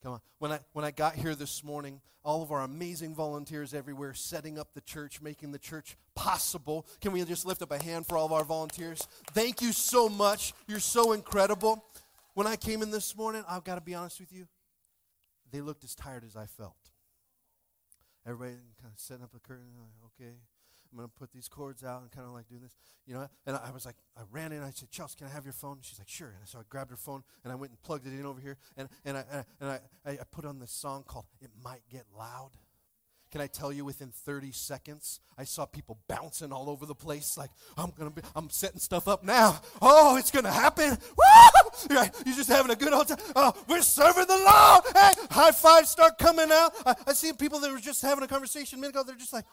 Come 0.02 0.12
on. 0.12 0.20
When 0.38 0.52
I 0.52 0.60
when 0.72 0.84
I 0.84 0.90
got 0.90 1.14
here 1.14 1.34
this 1.34 1.64
morning, 1.64 2.00
all 2.24 2.42
of 2.42 2.52
our 2.52 2.62
amazing 2.62 3.14
volunteers 3.14 3.74
everywhere 3.74 4.14
setting 4.14 4.58
up 4.58 4.74
the 4.74 4.80
church, 4.80 5.20
making 5.20 5.52
the 5.52 5.58
church 5.58 5.96
possible. 6.14 6.86
Can 7.00 7.12
we 7.12 7.24
just 7.24 7.46
lift 7.46 7.62
up 7.62 7.72
a 7.72 7.82
hand 7.82 8.06
for 8.06 8.16
all 8.16 8.26
of 8.26 8.32
our 8.32 8.44
volunteers? 8.44 9.06
Thank 9.32 9.60
you 9.62 9.72
so 9.72 10.08
much. 10.08 10.52
You're 10.66 10.80
so 10.80 11.12
incredible. 11.12 11.84
When 12.34 12.46
I 12.46 12.56
came 12.56 12.82
in 12.82 12.90
this 12.90 13.16
morning, 13.16 13.44
I've 13.48 13.64
got 13.64 13.74
to 13.74 13.80
be 13.80 13.94
honest 13.94 14.20
with 14.20 14.32
you, 14.32 14.46
they 15.50 15.60
looked 15.60 15.82
as 15.82 15.94
tired 15.94 16.24
as 16.24 16.36
I 16.36 16.46
felt. 16.46 16.76
Everybody 18.26 18.56
kind 18.80 18.92
of 18.92 19.00
setting 19.00 19.24
up 19.24 19.34
a 19.34 19.40
curtain, 19.40 19.66
okay, 20.04 20.34
I'm 20.90 20.98
going 20.98 21.08
to 21.08 21.14
put 21.18 21.32
these 21.32 21.48
cords 21.48 21.84
out 21.84 22.02
and 22.02 22.10
kind 22.10 22.26
of 22.26 22.32
like 22.32 22.48
doing 22.48 22.62
this, 22.62 22.76
you 23.06 23.14
know. 23.14 23.28
And 23.46 23.56
I 23.56 23.70
was 23.70 23.84
like, 23.84 23.96
I 24.16 24.22
ran 24.30 24.52
in, 24.52 24.62
I 24.62 24.70
said, 24.70 24.90
Chelsea, 24.90 25.16
can 25.18 25.26
I 25.26 25.30
have 25.30 25.44
your 25.44 25.52
phone? 25.52 25.78
She's 25.82 25.98
like, 25.98 26.08
sure. 26.08 26.34
And 26.38 26.48
so 26.48 26.58
I 26.58 26.62
grabbed 26.68 26.90
her 26.90 26.96
phone 26.96 27.22
and 27.44 27.52
I 27.52 27.56
went 27.56 27.70
and 27.70 27.82
plugged 27.82 28.06
it 28.06 28.12
in 28.12 28.24
over 28.24 28.40
here. 28.40 28.56
And, 28.76 28.88
and, 29.04 29.16
I, 29.16 29.24
and, 29.30 29.40
I, 29.40 29.44
and 29.60 29.80
I, 30.06 30.12
I 30.12 30.24
put 30.30 30.44
on 30.44 30.58
this 30.58 30.72
song 30.72 31.04
called 31.06 31.26
It 31.40 31.50
Might 31.62 31.82
Get 31.90 32.04
Loud. 32.16 32.52
Can 33.30 33.42
I 33.42 33.46
tell 33.46 33.70
you 33.70 33.84
within 33.84 34.10
30 34.10 34.52
seconds, 34.52 35.20
I 35.36 35.44
saw 35.44 35.66
people 35.66 35.98
bouncing 36.08 36.50
all 36.50 36.70
over 36.70 36.86
the 36.86 36.94
place 36.94 37.36
like, 37.36 37.50
I'm 37.76 37.90
going 37.90 38.10
to 38.10 38.22
be, 38.22 38.26
I'm 38.34 38.48
setting 38.48 38.78
stuff 38.78 39.06
up 39.06 39.22
now. 39.22 39.60
Oh, 39.82 40.16
it's 40.16 40.30
going 40.30 40.46
to 40.46 40.50
happen. 40.50 40.90
Woo! 40.90 41.70
You're 41.90 42.34
just 42.34 42.48
having 42.48 42.70
a 42.70 42.76
good 42.76 42.92
old 42.92 43.08
time. 43.08 43.18
Oh, 43.36 43.52
we're 43.68 43.82
serving 43.82 44.26
the 44.26 44.36
Lord. 44.36 44.84
Hey, 44.94 45.12
high 45.30 45.52
fives 45.52 45.90
start 45.90 46.16
coming 46.16 46.50
out. 46.50 46.72
I, 46.86 46.94
I 47.08 47.12
see 47.12 47.32
people 47.34 47.60
that 47.60 47.70
were 47.70 47.78
just 47.78 48.00
having 48.00 48.24
a 48.24 48.28
conversation 48.28 48.78
a 48.78 48.80
minute 48.80 48.96
ago. 48.96 49.04
They're 49.04 49.14
just 49.14 49.34
like, 49.34 49.44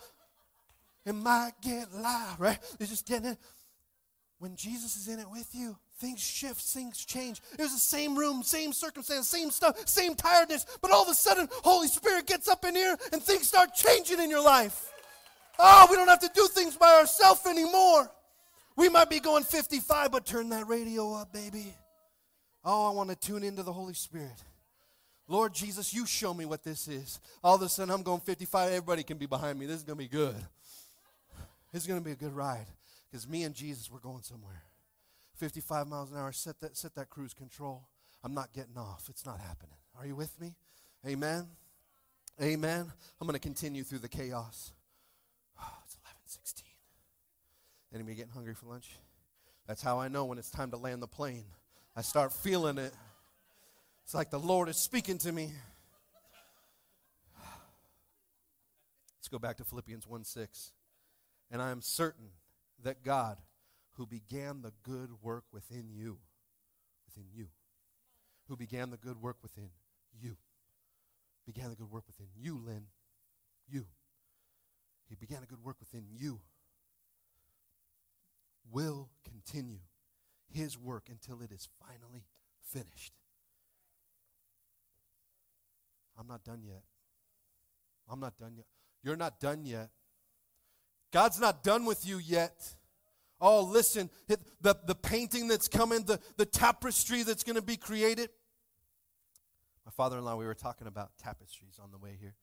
it 1.05 1.13
might 1.13 1.53
get 1.61 1.93
loud, 1.93 2.35
right? 2.39 2.59
They're 2.77 2.87
just 2.87 3.07
getting 3.07 3.31
it. 3.31 3.37
When 4.39 4.55
Jesus 4.55 4.95
is 4.97 5.07
in 5.07 5.19
it 5.19 5.29
with 5.29 5.49
you, 5.53 5.77
things 5.99 6.19
shift, 6.19 6.61
things 6.61 7.05
change. 7.05 7.41
It 7.53 7.61
was 7.61 7.71
the 7.71 7.79
same 7.79 8.17
room, 8.17 8.43
same 8.43 8.73
circumstance, 8.73 9.29
same 9.29 9.49
stuff, 9.49 9.87
same 9.87 10.15
tiredness, 10.15 10.65
but 10.81 10.91
all 10.91 11.03
of 11.03 11.09
a 11.09 11.13
sudden, 11.13 11.47
Holy 11.63 11.87
Spirit 11.87 12.27
gets 12.27 12.47
up 12.47 12.65
in 12.65 12.75
here 12.75 12.97
and 13.13 13.21
things 13.21 13.47
start 13.47 13.73
changing 13.73 14.19
in 14.19 14.29
your 14.29 14.43
life. 14.43 14.91
Oh, 15.57 15.87
we 15.89 15.95
don't 15.95 16.09
have 16.09 16.19
to 16.19 16.31
do 16.33 16.47
things 16.47 16.75
by 16.75 16.95
ourselves 16.95 17.45
anymore. 17.45 18.11
We 18.75 18.89
might 18.89 19.09
be 19.09 19.21
going 19.21 19.43
55, 19.43 20.11
but 20.11 20.25
turn 20.25 20.49
that 20.49 20.67
radio 20.67 21.13
up, 21.13 21.31
baby. 21.31 21.73
Oh, 22.63 22.89
I 22.89 22.93
want 22.93 23.09
to 23.09 23.15
tune 23.15 23.43
into 23.43 23.63
the 23.63 23.71
Holy 23.71 23.93
Spirit. 23.93 24.43
Lord 25.27 25.53
Jesus, 25.53 25.93
you 25.93 26.05
show 26.05 26.33
me 26.33 26.45
what 26.45 26.63
this 26.63 26.87
is. 26.87 27.19
All 27.43 27.55
of 27.55 27.61
a 27.61 27.69
sudden, 27.69 27.93
I'm 27.93 28.03
going 28.03 28.19
55. 28.19 28.67
Everybody 28.69 29.03
can 29.03 29.17
be 29.17 29.25
behind 29.25 29.57
me. 29.57 29.65
This 29.65 29.77
is 29.77 29.83
going 29.83 29.97
to 29.97 30.03
be 30.03 30.09
good. 30.09 30.35
Is 31.75 31.85
going 31.85 31.99
to 31.99 32.05
be 32.05 32.13
a 32.13 32.15
good 32.15 32.33
ride 32.33 32.67
because 33.11 33.27
me 33.27 33.43
and 33.43 33.53
Jesus, 33.53 33.91
we're 33.91 33.99
going 33.99 34.23
somewhere. 34.23 34.63
55 35.35 35.87
miles 35.87 36.09
an 36.09 36.17
hour, 36.17 36.31
set 36.31 36.61
that, 36.61 36.77
set 36.77 36.95
that 36.95 37.09
cruise 37.09 37.33
control. 37.33 37.89
I'm 38.23 38.33
not 38.33 38.53
getting 38.53 38.77
off. 38.77 39.07
It's 39.09 39.25
not 39.25 39.41
happening. 39.41 39.75
Are 39.99 40.07
you 40.07 40.15
with 40.15 40.39
me? 40.39 40.55
Amen. 41.05 41.47
Amen. 42.41 42.89
I'm 43.19 43.27
going 43.27 43.33
to 43.33 43.41
continue 43.41 43.83
through 43.83 43.99
the 43.99 44.07
chaos. 44.07 44.71
it's 45.85 45.97
11:16. 46.37 46.63
Anybody 47.93 48.15
getting 48.15 48.31
hungry 48.31 48.53
for 48.53 48.67
lunch? 48.67 48.95
That's 49.67 49.81
how 49.81 49.99
I 49.99 50.07
know 50.07 50.23
when 50.23 50.37
it's 50.37 50.49
time 50.49 50.71
to 50.71 50.77
land 50.77 51.01
the 51.01 51.07
plane. 51.07 51.43
I 51.93 52.03
start 52.03 52.31
feeling 52.31 52.77
it. 52.77 52.93
It's 54.05 54.13
like 54.13 54.29
the 54.29 54.39
Lord 54.39 54.69
is 54.69 54.77
speaking 54.77 55.17
to 55.17 55.31
me. 55.33 55.51
Let's 59.17 59.27
go 59.29 59.39
back 59.39 59.57
to 59.57 59.65
Philippians 59.65 60.07
1 60.07 60.23
6. 60.23 60.71
And 61.51 61.61
I 61.61 61.71
am 61.71 61.81
certain 61.81 62.29
that 62.83 63.03
God, 63.03 63.37
who 63.93 64.05
began 64.05 64.61
the 64.61 64.73
good 64.83 65.09
work 65.21 65.45
within 65.51 65.89
you, 65.91 66.17
within 67.05 67.29
you, 67.33 67.47
who 68.47 68.57
began 68.57 68.89
the 68.89 68.97
good 68.97 69.21
work 69.21 69.37
within 69.41 69.69
you, 70.19 70.37
began 71.45 71.69
the 71.69 71.75
good 71.75 71.91
work 71.91 72.03
within 72.07 72.27
you, 72.35 72.59
Lynn, 72.65 72.87
you. 73.67 73.85
He 75.07 75.15
began 75.15 75.43
a 75.43 75.45
good 75.45 75.63
work 75.63 75.77
within 75.79 76.05
you, 76.11 76.41
will 78.71 79.09
continue 79.23 79.79
his 80.51 80.77
work 80.77 81.07
until 81.09 81.41
it 81.41 81.51
is 81.51 81.69
finally 81.79 82.25
finished. 82.63 83.13
I'm 86.17 86.27
not 86.27 86.43
done 86.43 86.61
yet. 86.65 86.83
I'm 88.09 88.19
not 88.19 88.37
done 88.37 88.53
yet. 88.55 88.65
You're 89.03 89.15
not 89.15 89.39
done 89.39 89.65
yet. 89.65 89.89
God's 91.15 91.39
not 91.39 91.63
done 91.63 91.85
with 91.85 92.05
you 92.05 92.17
yet. 92.17 92.61
Oh, 93.39 93.63
listen, 93.63 94.09
the, 94.27 94.75
the 94.85 94.95
painting 94.95 95.47
that's 95.47 95.69
coming, 95.69 96.03
the, 96.03 96.19
the 96.35 96.45
tapestry 96.45 97.23
that's 97.23 97.41
going 97.41 97.55
to 97.55 97.61
be 97.61 97.77
created. 97.77 98.29
My 99.85 99.93
father 99.93 100.17
in 100.17 100.25
law, 100.25 100.35
we 100.35 100.45
were 100.45 100.53
talking 100.53 100.87
about 100.87 101.11
tapestries 101.17 101.79
on 101.81 101.91
the 101.91 101.97
way 101.97 102.17
here 102.19 102.35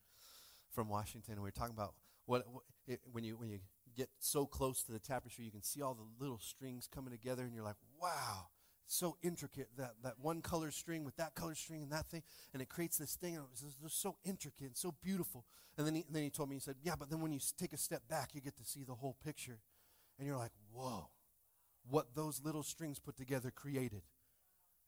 from 0.71 0.89
Washington, 0.89 1.35
and 1.35 1.43
we 1.43 1.49
were 1.49 1.51
talking 1.51 1.75
about 1.75 1.93
what, 2.25 2.51
what 2.51 2.63
it, 2.87 3.03
when, 3.13 3.25
you, 3.25 3.37
when 3.37 3.51
you 3.51 3.59
get 3.95 4.09
so 4.21 4.47
close 4.47 4.83
to 4.85 4.93
the 4.93 4.99
tapestry, 4.99 5.45
you 5.45 5.51
can 5.51 5.63
see 5.63 5.83
all 5.83 5.93
the 5.93 6.07
little 6.19 6.39
strings 6.39 6.89
coming 6.89 7.13
together, 7.13 7.43
and 7.43 7.55
you're 7.55 7.63
like, 7.63 7.77
wow, 8.01 8.47
so 8.93 9.17
intricate. 9.23 9.69
That, 9.77 9.95
that 10.03 10.15
one 10.21 10.43
color 10.43 10.71
string 10.71 11.05
with 11.05 11.17
that 11.17 11.35
color 11.35 11.55
string 11.55 11.83
and 11.83 11.93
that 11.93 12.07
thing, 12.07 12.23
and 12.53 12.63
it 12.63 12.69
creates 12.69 12.99
this 12.99 13.15
thing, 13.15 13.37
and 13.37 13.45
it 13.45 13.51
was 13.51 13.75
just 13.83 14.01
so 14.01 14.17
intricate 14.25 14.67
and 14.67 14.77
so 14.77 14.95
beautiful. 15.03 15.45
And 15.79 15.87
then 15.87 15.95
he, 15.95 16.05
then 16.11 16.23
he 16.23 16.31
told 16.31 16.51
me, 16.51 16.57
he 16.57 16.61
said, 16.61 16.77
yeah, 16.83 16.95
but 16.99 17.11
then 17.11 17.21
when 17.21 17.33
you 17.33 17.41
take 17.59 17.73
a 17.73 17.79
step 17.79 18.03
back, 18.09 18.31
you 18.35 18.41
get 18.41 18.57
to 18.57 18.65
see 18.65 18.85
the 18.85 18.95
whole 18.95 19.17
picture. 19.25 19.61
And 20.19 20.27
you're 20.27 20.37
like, 20.37 20.53
whoa, 20.73 21.09
what 21.89 22.15
those 22.15 22.43
little 22.45 22.63
strings 22.63 22.99
put 22.99 23.17
together 23.17 23.51
created. 23.51 24.03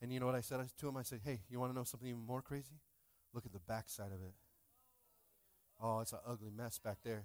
And 0.02 0.12
you 0.12 0.20
know 0.20 0.26
what 0.26 0.34
I 0.34 0.42
said 0.42 0.60
to 0.78 0.88
him? 0.88 0.96
I 0.96 1.02
said, 1.02 1.20
hey, 1.24 1.40
you 1.48 1.58
want 1.58 1.72
to 1.72 1.76
know 1.76 1.84
something 1.84 2.08
even 2.08 2.20
more 2.20 2.42
crazy? 2.42 2.80
Look 3.32 3.46
at 3.46 3.52
the 3.52 3.60
backside 3.60 4.12
of 4.12 4.22
it. 4.22 4.34
Oh, 5.82 6.00
it's 6.00 6.12
an 6.12 6.20
ugly 6.26 6.50
mess 6.54 6.78
back 6.78 6.98
there. 7.04 7.24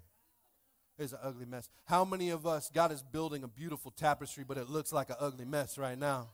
It's 0.97 1.13
an 1.13 1.19
ugly 1.23 1.45
mess. 1.45 1.69
How 1.85 2.03
many 2.05 2.29
of 2.29 2.47
us, 2.47 2.71
God 2.73 2.91
is 2.91 3.03
building 3.03 3.43
a 3.43 3.47
beautiful 3.47 3.91
tapestry, 3.91 4.43
but 4.47 4.57
it 4.57 4.69
looks 4.69 4.91
like 4.91 5.09
an 5.09 5.17
ugly 5.19 5.45
mess 5.45 5.77
right 5.77 5.97
now? 5.97 6.29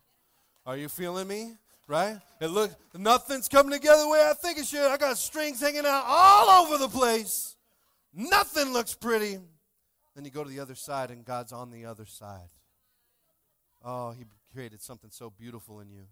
Are 0.65 0.77
you 0.77 0.89
feeling 0.89 1.27
me? 1.27 1.53
Right? 1.87 2.17
It 2.41 2.47
looks, 2.47 2.75
nothing's 2.95 3.47
coming 3.47 3.71
together 3.71 4.01
the 4.01 4.09
way 4.09 4.27
I 4.27 4.33
think 4.33 4.57
it 4.57 4.65
should. 4.65 4.89
I 4.91 4.97
got 4.97 5.17
strings 5.17 5.61
hanging 5.61 5.85
out 5.85 6.03
all 6.07 6.65
over 6.65 6.79
the 6.79 6.87
place. 6.87 7.55
Nothing 8.11 8.73
looks 8.73 8.95
pretty. 8.95 9.37
Then 10.15 10.25
you 10.25 10.31
go 10.31 10.43
to 10.43 10.49
the 10.49 10.59
other 10.59 10.73
side, 10.73 11.11
and 11.11 11.23
God's 11.23 11.51
on 11.51 11.69
the 11.69 11.85
other 11.85 12.05
side. 12.05 12.49
Oh, 13.83 14.11
He 14.11 14.25
created 14.51 14.81
something 14.81 15.11
so 15.11 15.29
beautiful 15.29 15.79
in 15.79 15.91
you. 15.91 16.07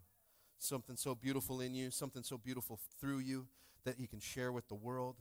Something 0.59 0.97
so 0.97 1.15
beautiful 1.15 1.59
in 1.59 1.73
you, 1.73 1.89
something 1.89 2.21
so 2.21 2.37
beautiful 2.37 2.79
through 2.99 3.19
you 3.19 3.47
that 3.85 3.95
He 3.97 4.05
can 4.05 4.19
share 4.19 4.51
with 4.51 4.67
the 4.67 4.75
world. 4.75 5.15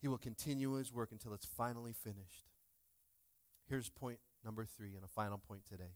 He 0.00 0.08
will 0.08 0.18
continue 0.18 0.74
His 0.74 0.92
work 0.92 1.10
until 1.12 1.34
it's 1.34 1.46
finally 1.46 1.92
finished. 1.92 2.46
Here's 3.68 3.90
point 3.90 4.20
number 4.42 4.64
three, 4.64 4.94
and 4.94 5.04
a 5.04 5.08
final 5.08 5.36
point 5.36 5.66
today 5.68 5.92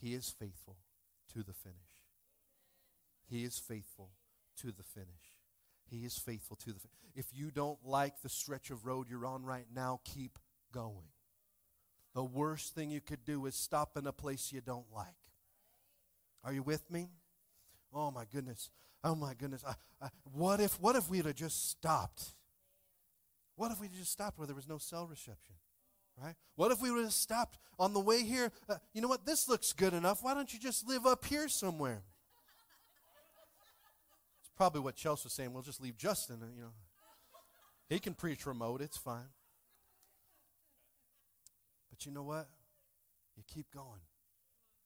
He 0.00 0.14
is 0.14 0.30
faithful 0.30 0.76
to 1.32 1.42
the 1.42 1.52
finish. 1.52 1.76
He 3.28 3.44
is 3.44 3.58
faithful 3.58 4.10
to 4.60 4.72
the 4.72 4.82
finish. 4.82 5.08
He 5.90 6.04
is 6.04 6.16
faithful 6.18 6.56
to 6.56 6.72
the 6.72 6.80
finish. 6.80 6.96
If 7.14 7.26
you 7.32 7.50
don't 7.50 7.78
like 7.84 8.20
the 8.22 8.28
stretch 8.28 8.70
of 8.70 8.86
road 8.86 9.08
you're 9.08 9.26
on 9.26 9.44
right 9.44 9.66
now, 9.74 10.00
keep 10.04 10.38
going. 10.72 11.10
The 12.14 12.24
worst 12.24 12.74
thing 12.74 12.90
you 12.90 13.00
could 13.00 13.24
do 13.24 13.46
is 13.46 13.54
stop 13.54 13.96
in 13.96 14.06
a 14.06 14.12
place 14.12 14.52
you 14.52 14.60
don't 14.60 14.86
like. 14.94 15.06
Are 16.44 16.52
you 16.52 16.62
with 16.62 16.90
me? 16.90 17.08
Oh 17.94 18.10
my 18.10 18.24
goodness. 18.30 18.70
Oh 19.04 19.14
my 19.14 19.34
goodness. 19.34 19.64
I, 19.66 19.74
I, 20.00 20.08
what 20.24 20.60
if 20.60 20.80
what 20.80 20.96
if 20.96 21.08
we'd 21.08 21.26
have 21.26 21.34
just 21.34 21.70
stopped? 21.70 22.24
What 23.56 23.70
if 23.70 23.80
we 23.80 23.88
just 23.88 24.12
stopped 24.12 24.38
where 24.38 24.46
there 24.46 24.56
was 24.56 24.68
no 24.68 24.78
cell 24.78 25.06
reception? 25.06 25.54
Right? 26.20 26.34
What 26.56 26.70
if 26.72 26.80
we 26.80 26.90
would 26.90 27.04
have 27.04 27.12
stopped 27.12 27.58
on 27.78 27.94
the 27.94 28.00
way 28.00 28.22
here? 28.22 28.52
Uh, 28.68 28.76
you 28.92 29.00
know 29.00 29.08
what? 29.08 29.24
This 29.24 29.48
looks 29.48 29.72
good 29.72 29.94
enough. 29.94 30.22
Why 30.22 30.34
don't 30.34 30.52
you 30.52 30.58
just 30.58 30.86
live 30.86 31.06
up 31.06 31.24
here 31.24 31.48
somewhere? 31.48 32.02
It's 34.40 34.50
probably 34.56 34.80
what 34.82 34.94
Chelsea 34.94 35.22
was 35.24 35.32
saying. 35.32 35.52
We'll 35.52 35.62
just 35.62 35.80
leave 35.80 35.96
Justin. 35.96 36.40
uh, 36.42 36.46
You 36.54 36.62
know, 36.62 36.72
he 37.88 37.98
can 37.98 38.14
preach 38.14 38.46
remote. 38.46 38.82
It's 38.82 38.98
fine. 38.98 39.30
But 41.90 42.06
you 42.06 42.12
know 42.12 42.22
what? 42.22 42.48
You 43.36 43.42
keep 43.46 43.70
going. 43.72 44.00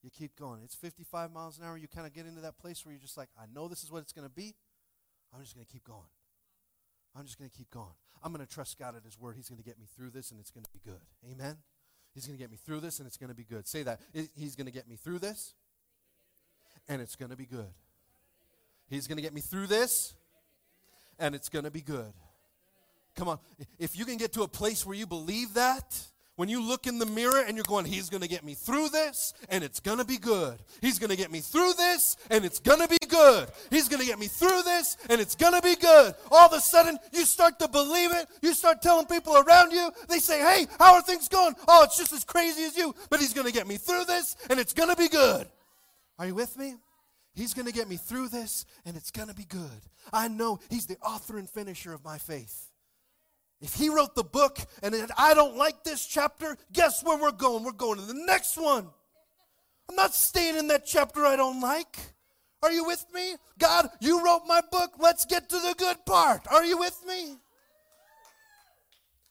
You 0.03 0.11
keep 0.11 0.37
going. 0.39 0.61
It's 0.65 0.75
55 0.77 1.33
miles 1.33 1.59
an 1.59 1.65
hour. 1.65 1.77
You 1.77 1.89
kind 1.89 2.07
of 2.07 2.13
get 2.13 2.27
into 2.27 2.41
that 2.43 2.59
place 2.59 2.85
where 2.85 2.93
you're 2.93 3.01
just 3.01 3.17
like, 3.17 3.29
I 3.37 3.45
know 3.53 3.67
this 3.67 3.83
is 3.83 3.91
what 3.91 4.03
it's 4.03 4.13
going 4.13 4.27
to 4.27 4.33
be. 4.33 4.55
I'm 5.35 5.43
just 5.43 5.55
going 5.55 5.67
to 5.67 5.73
keep 5.73 5.85
going. 5.85 6.07
I'm 7.17 7.25
just 7.25 7.39
going 7.39 7.51
to 7.51 7.57
keep 7.57 7.71
going. 7.71 7.95
I'm 8.23 8.33
going 8.33 8.45
to 8.45 8.53
trust 8.53 8.79
God 8.79 8.97
at 8.97 9.05
His 9.05 9.19
word. 9.19 9.37
He's 9.37 9.49
going 9.49 9.59
to 9.59 9.65
get 9.65 9.79
me 9.79 9.87
through 9.97 10.11
this 10.11 10.31
and 10.31 10.41
it's 10.41 10.51
going 10.51 10.65
to 10.65 10.71
be 10.73 10.81
good. 10.85 11.01
Amen? 11.31 11.57
He's 12.15 12.27
going 12.27 12.37
to 12.37 12.43
get 12.43 12.51
me 12.51 12.57
through 12.57 12.81
this 12.81 12.99
and 12.99 13.07
it's 13.07 13.17
going 13.17 13.29
to 13.29 13.35
be 13.35 13.45
good. 13.45 13.67
Say 13.67 13.83
that. 13.83 14.01
He's 14.35 14.57
going 14.57 14.67
to 14.67 14.73
get 14.73 14.89
me 14.89 14.97
through 14.97 15.19
this 15.19 15.55
and 16.89 17.01
it's 17.01 17.17
going 17.17 17.31
to 17.31 17.37
be 17.37 17.47
good. 17.47 17.73
He's 18.89 19.07
going 19.07 19.17
to 19.17 19.23
get 19.23 19.35
me 19.35 19.41
through 19.41 19.67
this 19.67 20.15
and 21.19 21.35
it's 21.35 21.49
going 21.49 21.65
to 21.65 21.71
be 21.71 21.81
good. 21.81 22.13
Come 23.17 23.29
on. 23.29 23.39
If 23.79 23.97
you 23.99 24.05
can 24.05 24.17
get 24.17 24.33
to 24.35 24.43
a 24.43 24.49
place 24.49 24.85
where 24.85 24.97
you 24.97 25.07
believe 25.07 25.55
that, 25.55 25.99
when 26.37 26.51
you 26.51 26.63
look 26.63 26.87
in 26.87 26.99
the 26.99 27.07
mirror 27.07 27.43
and 27.47 27.57
you're 27.57 27.65
going, 27.65 27.87
He's 27.87 28.11
going 28.11 28.23
to 28.23 28.29
get 28.29 28.45
me 28.45 28.55
through 28.55 28.91
this 28.91 29.33
and 29.49 29.65
it's 29.65 29.81
going 29.81 29.99
to 29.99 30.05
be 30.05 30.19
good. 30.19 30.59
He's 30.83 30.99
going 30.99 31.11
to 31.11 31.17
get 31.17 31.33
me 31.33 31.41
through 31.41 31.73
this 31.75 32.17
and 32.31 32.45
it's 32.45 32.59
going 32.59 32.81
to 32.81 32.89
be 32.89 32.99
good. 33.07 33.49
He's 33.71 33.89
going 33.89 34.01
to 34.01 34.07
get 34.07 34.19
me 34.19 34.27
through 34.27 34.63
this 34.63 34.97
and 35.09 35.21
it's 35.21 35.35
going 35.35 35.55
to 35.55 35.63
be 35.63 35.77
good. 35.77 36.15
All 36.31 36.47
of 36.47 36.53
a 36.53 36.61
sudden, 36.61 36.99
you 37.13 37.25
start 37.25 37.59
to 37.61 37.69
believe 37.69 38.13
it. 38.13 38.27
You 38.43 38.55
start 38.55 38.83
telling 38.83 39.07
people 39.07 39.37
around 39.37 39.73
you, 39.73 39.91
they 40.09 40.19
say, 40.19 40.41
Hey, 40.41 40.67
how 40.79 40.95
are 40.95 41.03
things 41.03 41.29
going? 41.29 41.55
Oh, 41.69 41.85
it's 41.85 41.97
just 41.97 42.13
as 42.13 42.25
crazy 42.25 42.65
as 42.65 42.77
you, 42.77 42.95
but 43.11 43.21
He's 43.21 43.35
going 43.35 43.47
to 43.47 43.53
get 43.53 43.67
me 43.67 43.77
through 43.77 44.05
this 44.05 44.37
and 44.51 44.61
it's 44.61 44.73
going 44.73 44.91
to 44.91 44.97
be 44.97 45.09
good. 45.09 45.47
Are 46.19 46.27
you 46.27 46.35
with 46.35 46.57
me? 46.59 46.75
He's 47.35 47.55
going 47.55 47.67
to 47.67 47.73
get 47.73 47.89
me 47.89 47.97
through 47.97 48.29
this 48.29 48.65
and 48.85 48.97
it's 48.97 49.11
going 49.11 49.29
to 49.29 49.35
be 49.35 49.45
good. 49.45 49.81
I 50.13 50.29
know 50.29 50.59
He's 50.71 50.87
the 50.87 50.97
author 50.99 51.39
and 51.39 51.49
finisher 51.49 51.93
of 51.93 52.05
my 52.05 52.19
faith. 52.19 52.71
If 53.61 53.75
he 53.75 53.89
wrote 53.89 54.15
the 54.15 54.25
book 54.25 54.59
and 54.83 54.95
I 55.17 55.33
don't 55.33 55.57
like 55.57 55.83
this 55.83 56.07
chapter, 56.07 56.59
guess 56.73 57.03
where 57.03 57.19
we're 57.19 57.33
going? 57.33 57.65
We're 57.65 57.73
going 57.73 57.99
to 57.99 58.05
the 58.05 58.15
next 58.27 58.57
one. 58.59 58.89
I'm 59.89 59.97
not 59.97 60.15
staying 60.15 60.57
in 60.57 60.69
that 60.69 60.85
chapter 60.85 61.25
I 61.25 61.37
don't 61.37 61.61
like. 61.61 61.97
Are 62.67 62.73
you 62.73 62.85
with 62.85 63.07
me? 63.15 63.37
God, 63.61 63.89
you 64.01 64.25
wrote 64.25 64.43
my 64.49 64.61
book. 64.73 64.95
Let's 64.99 65.25
get 65.25 65.49
to 65.51 65.57
the 65.57 65.77
good 65.79 66.05
part. 66.05 66.49
Are 66.51 66.65
you 66.65 66.77
with 66.77 67.01
me? 67.07 67.37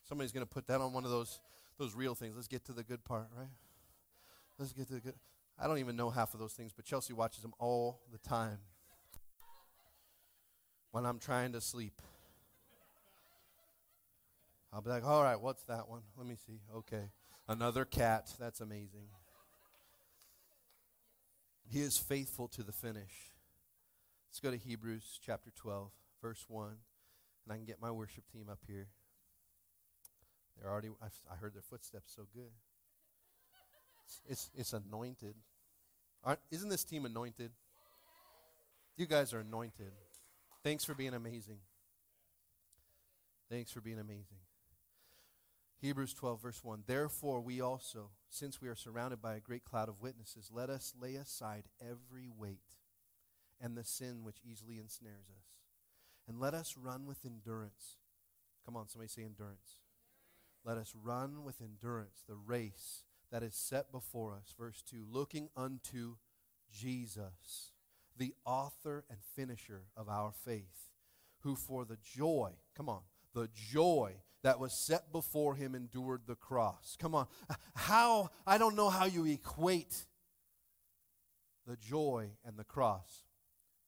Somebody's 0.08 0.32
going 0.32 0.46
to 0.46 0.50
put 0.50 0.68
that 0.68 0.80
on 0.80 0.94
one 0.94 1.04
of 1.04 1.12
those 1.12 1.42
those 1.78 1.94
reel 1.94 2.16
things. 2.16 2.38
Let's 2.38 2.48
get 2.48 2.64
to 2.68 2.72
the 2.72 2.84
good 2.84 3.04
part, 3.04 3.28
right? 3.38 3.50
Let's 4.58 4.72
get 4.72 4.88
to 4.88 4.94
the 4.94 5.00
good. 5.02 5.16
I 5.60 5.68
don't 5.68 5.80
even 5.80 5.98
know 5.98 6.10
half 6.10 6.34
of 6.34 6.40
those 6.40 6.54
things, 6.54 6.72
but 6.74 6.86
Chelsea 6.86 7.12
watches 7.12 7.42
them 7.42 7.54
all 7.60 8.00
the 8.14 8.20
time. 8.20 8.60
When 10.92 11.06
I'm 11.06 11.20
trying 11.20 11.52
to 11.52 11.62
sleep. 11.62 12.02
I'll 14.72 14.82
be 14.82 14.90
like, 14.90 15.04
all 15.04 15.24
right, 15.24 15.40
what's 15.40 15.64
that 15.64 15.90
one? 15.90 16.04
Let 16.18 16.26
me 16.26 16.38
see. 16.48 16.62
Okay. 16.74 17.10
Another 17.50 17.84
cat. 17.84 18.32
That's 18.40 18.62
amazing. 18.62 19.08
He 21.68 21.82
is 21.82 21.98
faithful 21.98 22.48
to 22.50 22.64
the 22.64 22.72
finish. 22.72 23.34
Let's 24.30 24.40
go 24.40 24.52
to 24.52 24.58
Hebrews 24.58 25.20
chapter 25.26 25.52
12, 25.56 25.90
verse 26.22 26.46
1. 26.48 26.68
And 26.68 27.54
I 27.54 27.56
can 27.56 27.66
get 27.66 27.82
my 27.82 27.92
worship 27.92 28.24
team 28.32 28.48
up 28.50 28.60
here. 28.68 28.88
They're 30.58 30.72
already, 30.72 30.90
I've, 31.02 31.20
I 31.32 31.36
heard 31.36 31.54
their 31.54 31.62
footsteps 31.62 32.14
so 32.16 32.24
good. 32.34 32.52
It's, 34.28 34.50
it's 34.56 34.74
anointed. 34.74 35.36
Aren't, 36.24 36.40
isn't 36.52 36.70
this 36.70 36.84
team 36.84 37.06
anointed? 37.06 37.52
You 38.98 39.06
guys 39.06 39.34
are 39.34 39.40
anointed. 39.40 39.92
Thanks 40.64 40.86
for 40.86 40.94
being 40.94 41.14
amazing. 41.14 41.60
Thanks 43.50 43.72
for 43.72 43.82
being 43.82 44.00
amazing. 44.00 44.40
Hebrews 45.82 46.14
12, 46.14 46.42
verse 46.42 46.64
1. 46.64 46.84
Therefore, 46.88 47.42
we 47.42 47.62
also, 47.62 48.12
since 48.30 48.62
we 48.62 48.68
are 48.68 48.76
surrounded 48.76 49.22
by 49.22 49.36
a 49.36 49.42
great 49.42 49.66
cloud 49.66 49.90
of 49.90 50.02
witnesses, 50.02 50.50
let 50.54 50.70
us 50.70 50.94
lay 51.00 51.16
aside 51.16 51.66
every 51.82 52.30
weight 52.30 52.78
and 53.62 53.78
the 53.78 53.84
sin 53.84 54.24
which 54.24 54.38
easily 54.44 54.80
ensnares 54.80 55.30
us. 55.30 55.46
And 56.28 56.40
let 56.40 56.54
us 56.54 56.76
run 56.78 57.06
with 57.06 57.26
endurance. 57.26 57.98
Come 58.66 58.76
on, 58.76 58.88
somebody 58.88 59.10
say 59.10 59.24
endurance. 59.24 59.82
Let 60.64 60.78
us 60.78 60.94
run 61.00 61.44
with 61.44 61.62
endurance 61.62 62.24
the 62.28 62.36
race 62.36 63.04
that 63.32 63.44
is 63.44 63.56
set 63.56 63.92
before 63.92 64.34
us. 64.34 64.54
Verse 64.58 64.82
2 64.90 65.06
Looking 65.08 65.50
unto 65.56 66.16
Jesus, 66.72 67.72
the 68.18 68.34
author 68.46 69.06
and 69.10 69.20
finisher 69.36 69.84
of 69.96 70.10
our 70.10 70.32
faith, 70.32 70.90
who 71.40 71.56
for 71.56 71.86
the 71.86 71.98
joy, 72.04 72.54
come 72.76 72.90
on, 72.90 73.02
the 73.34 73.50
joy 73.54 74.14
that 74.46 74.60
was 74.60 74.74
set 74.74 75.12
before 75.12 75.56
him 75.56 75.74
endured 75.74 76.22
the 76.28 76.36
cross. 76.36 76.96
Come 77.00 77.16
on. 77.16 77.26
How, 77.74 78.30
I 78.46 78.60
don't 78.60 78.76
know 78.76 78.90
how 78.90 79.06
you 79.06 79.26
equate 79.26 80.06
the 81.66 81.76
joy 81.76 82.30
and 82.46 82.56
the 82.56 82.64
cross. 82.64 83.24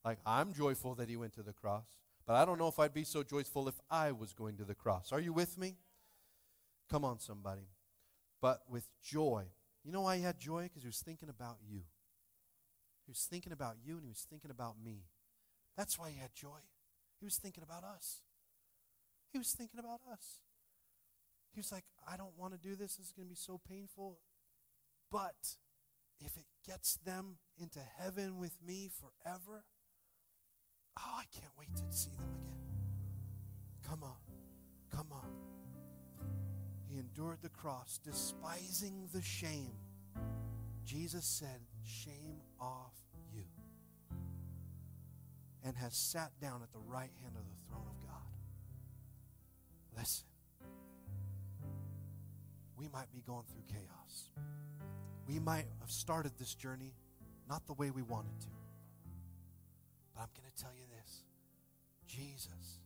Like, 0.04 0.18
I'm 0.26 0.54
joyful 0.54 0.96
that 0.96 1.10
he 1.10 1.16
went 1.16 1.34
to 1.34 1.44
the 1.44 1.54
cross, 1.54 1.86
but 2.26 2.36
I 2.36 2.44
don't 2.44 2.58
know 2.58 2.68
if 2.68 2.80
I'd 2.80 2.92
be 2.92 3.04
so 3.04 3.22
joyful 3.22 3.68
if 3.68 3.80
I 3.92 4.12
was 4.12 4.34
going 4.34 4.58
to 4.58 4.64
the 4.64 4.74
cross. 4.74 5.12
Are 5.12 5.20
you 5.20 5.32
with 5.32 5.60
me? 5.60 5.76
Come 6.90 7.06
on, 7.06 7.20
somebody. 7.20 7.68
But 8.42 8.62
with 8.68 8.90
joy. 9.00 9.44
You 9.84 9.92
know 9.92 10.02
why 10.02 10.18
he 10.18 10.24
had 10.24 10.40
joy? 10.40 10.64
Because 10.64 10.82
he 10.82 10.88
was 10.88 11.04
thinking 11.06 11.30
about 11.30 11.58
you. 11.70 11.82
He 13.06 13.12
was 13.12 13.28
thinking 13.30 13.54
about 13.54 13.76
you 13.86 13.98
and 13.98 14.04
he 14.06 14.10
was 14.10 14.26
thinking 14.28 14.50
about 14.50 14.74
me. 14.84 15.04
That's 15.78 16.00
why 16.00 16.10
he 16.10 16.18
had 16.18 16.34
joy. 16.34 16.62
He 17.20 17.26
was 17.26 17.36
thinking 17.36 17.62
about 17.62 17.84
us. 17.84 18.22
He 19.32 19.38
was 19.38 19.52
thinking 19.52 19.80
about 19.80 20.00
us. 20.12 20.40
He 21.58 21.60
was 21.60 21.72
like, 21.72 21.86
I 22.08 22.18
don't 22.18 22.38
want 22.38 22.54
to 22.54 22.60
do 22.60 22.76
this. 22.76 22.98
This 22.98 23.08
is 23.08 23.12
going 23.12 23.26
to 23.26 23.32
be 23.32 23.36
so 23.36 23.60
painful. 23.68 24.20
But 25.12 25.56
if 26.20 26.38
it 26.38 26.46
gets 26.64 26.98
them 26.98 27.38
into 27.60 27.80
heaven 27.98 28.38
with 28.38 28.56
me 28.64 28.92
forever, 28.94 29.66
oh, 31.00 31.16
I 31.18 31.24
can't 31.34 31.52
wait 31.58 31.76
to 31.76 31.82
see 31.90 32.12
them 32.12 32.30
again. 32.30 32.62
Come 33.90 34.04
on. 34.04 34.18
Come 34.96 35.08
on. 35.12 35.32
He 36.88 37.00
endured 37.00 37.40
the 37.42 37.50
cross, 37.50 38.00
despising 38.04 39.10
the 39.12 39.24
shame. 39.24 39.74
Jesus 40.86 41.26
said, 41.26 41.62
Shame 41.84 42.38
off 42.62 42.94
you. 43.34 43.46
And 45.66 45.76
has 45.76 45.96
sat 45.96 46.34
down 46.40 46.62
at 46.62 46.72
the 46.72 46.86
right 46.86 47.10
hand 47.24 47.36
of 47.36 47.46
the 47.50 47.68
throne 47.68 47.88
of 47.90 48.08
God. 48.08 48.22
Listen, 49.98 50.27
we 52.78 52.88
might 52.90 53.12
be 53.12 53.22
going 53.26 53.44
through 53.52 53.64
chaos. 53.68 54.30
We 55.28 55.40
might 55.40 55.66
have 55.82 55.91
started 55.91 56.32
this 56.40 56.54
journey 56.54 56.94
not 57.49 57.66
the 57.66 57.74
way 57.74 57.90
we 57.90 58.02
wanted 58.02 58.40
to. 58.41 58.48
But 60.14 60.22
I'm 60.22 60.30
going 60.36 60.49
to 60.56 60.64
tell 60.64 60.74
you 60.76 60.86
this 61.02 61.24
Jesus 62.08 62.80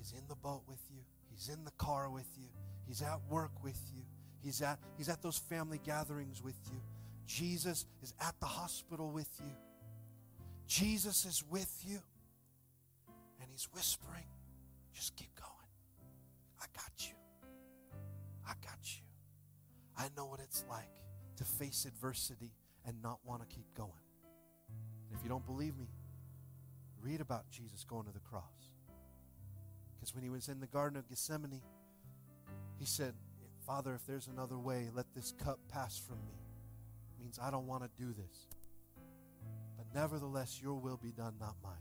is 0.00 0.12
in 0.16 0.26
the 0.28 0.34
boat 0.34 0.62
with 0.66 0.80
you, 0.90 1.00
He's 1.30 1.48
in 1.48 1.64
the 1.64 1.72
car 1.72 2.10
with 2.10 2.28
you, 2.38 2.48
He's 2.86 3.02
at 3.02 3.20
work 3.30 3.52
with 3.62 3.80
you, 3.94 4.02
He's 4.42 4.62
at, 4.62 4.78
he's 4.96 5.08
at 5.08 5.22
those 5.22 5.38
family 5.38 5.80
gatherings 5.84 6.42
with 6.42 6.56
you. 6.70 6.80
Jesus 7.26 7.84
is 8.02 8.14
at 8.20 8.34
the 8.38 8.46
hospital 8.46 9.10
with 9.10 9.28
you. 9.40 9.52
Jesus 10.68 11.24
is 11.24 11.42
with 11.50 11.82
you. 11.84 11.98
And 13.40 13.50
He's 13.50 13.68
whispering, 13.74 14.26
just 14.94 15.16
keep 15.16 15.34
going. 15.34 15.50
I 16.60 16.66
got 16.76 16.92
you. 17.08 17.15
I 18.46 18.52
got 18.64 18.78
you. 18.82 19.02
I 19.98 20.08
know 20.16 20.26
what 20.26 20.40
it's 20.40 20.64
like 20.70 20.90
to 21.36 21.44
face 21.44 21.84
adversity 21.86 22.52
and 22.86 23.02
not 23.02 23.18
want 23.24 23.48
to 23.48 23.54
keep 23.54 23.66
going. 23.74 23.90
And 25.08 25.18
if 25.18 25.22
you 25.22 25.28
don't 25.28 25.44
believe 25.44 25.76
me, 25.76 25.88
read 27.00 27.20
about 27.20 27.50
Jesus 27.50 27.84
going 27.84 28.06
to 28.06 28.12
the 28.12 28.20
cross. 28.20 28.42
Because 29.94 30.14
when 30.14 30.22
he 30.22 30.30
was 30.30 30.48
in 30.48 30.60
the 30.60 30.66
Garden 30.66 30.98
of 30.98 31.08
Gethsemane, 31.08 31.62
he 32.78 32.84
said, 32.84 33.14
Father, 33.66 33.94
if 33.94 34.06
there's 34.06 34.28
another 34.28 34.58
way, 34.58 34.90
let 34.94 35.06
this 35.14 35.32
cup 35.32 35.58
pass 35.72 35.98
from 35.98 36.18
me. 36.24 36.34
It 37.10 37.22
means 37.22 37.38
I 37.42 37.50
don't 37.50 37.66
want 37.66 37.82
to 37.82 37.90
do 37.98 38.12
this. 38.12 38.46
But 39.76 39.86
nevertheless, 39.94 40.60
your 40.62 40.74
will 40.74 40.98
be 41.02 41.10
done, 41.10 41.34
not 41.40 41.56
mine. 41.64 41.74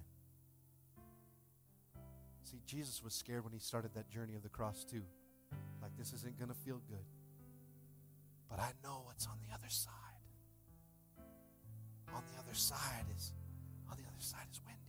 See, 2.44 2.62
Jesus 2.66 3.04
was 3.04 3.14
scared 3.14 3.44
when 3.44 3.54
he 3.54 3.60
started 3.60 3.94
that 3.96 4.10
journey 4.10 4.36
of 4.36 4.44
the 4.44 4.50
cross, 4.50 4.84
too. 4.84 5.04
Like, 5.86 5.98
this 5.98 6.14
isn't 6.14 6.36
going 6.40 6.50
to 6.50 6.56
feel 6.66 6.82
good. 6.90 7.06
But 8.50 8.60
I 8.60 8.72
know 8.82 9.04
what's 9.06 9.28
on 9.28 9.38
the 9.48 9.54
other 9.54 9.70
side. 9.70 9.94
On 12.12 12.24
the 12.34 12.40
other 12.40 12.56
side 12.56 13.06
is, 13.16 13.34
on 13.92 13.96
the 13.96 14.04
other 14.10 14.18
side 14.18 14.48
is 14.52 14.60
Wendy. 14.66 14.82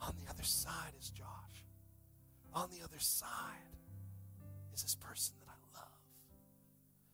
On 0.00 0.14
the 0.22 0.30
other 0.30 0.44
side 0.44 0.94
is 1.00 1.10
Josh. 1.10 1.66
On 2.54 2.70
the 2.70 2.84
other 2.84 3.00
side 3.00 3.74
is 4.72 4.82
this 4.82 4.94
person 4.94 5.34
that 5.40 5.50
I 5.50 5.58
love. 5.76 6.00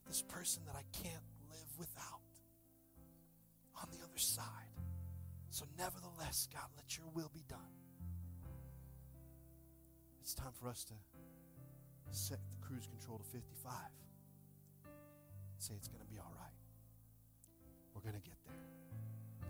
This 0.06 0.20
person 0.20 0.64
that 0.66 0.76
I 0.76 0.84
can't 0.92 1.24
live 1.48 1.78
without. 1.78 2.20
On 3.80 3.88
the 3.90 4.04
other 4.04 4.18
side. 4.18 4.44
So, 5.48 5.64
nevertheless, 5.78 6.46
God, 6.52 6.68
let 6.76 6.94
your 6.98 7.06
will 7.14 7.30
be 7.32 7.44
done. 7.48 7.72
It's 10.20 10.34
time 10.34 10.52
for 10.60 10.68
us 10.68 10.84
to 10.84 10.94
set 12.10 12.38
the 12.50 12.66
cruise 12.66 12.86
control 12.86 13.18
to 13.18 13.24
55 13.24 13.72
say 15.64 15.72
it's 15.78 15.88
going 15.88 16.00
to 16.00 16.12
be 16.12 16.18
all 16.18 16.32
right. 16.38 16.52
We're 17.94 18.02
going 18.02 18.20
to 18.20 18.28
get 18.28 18.36
there. 18.44 18.60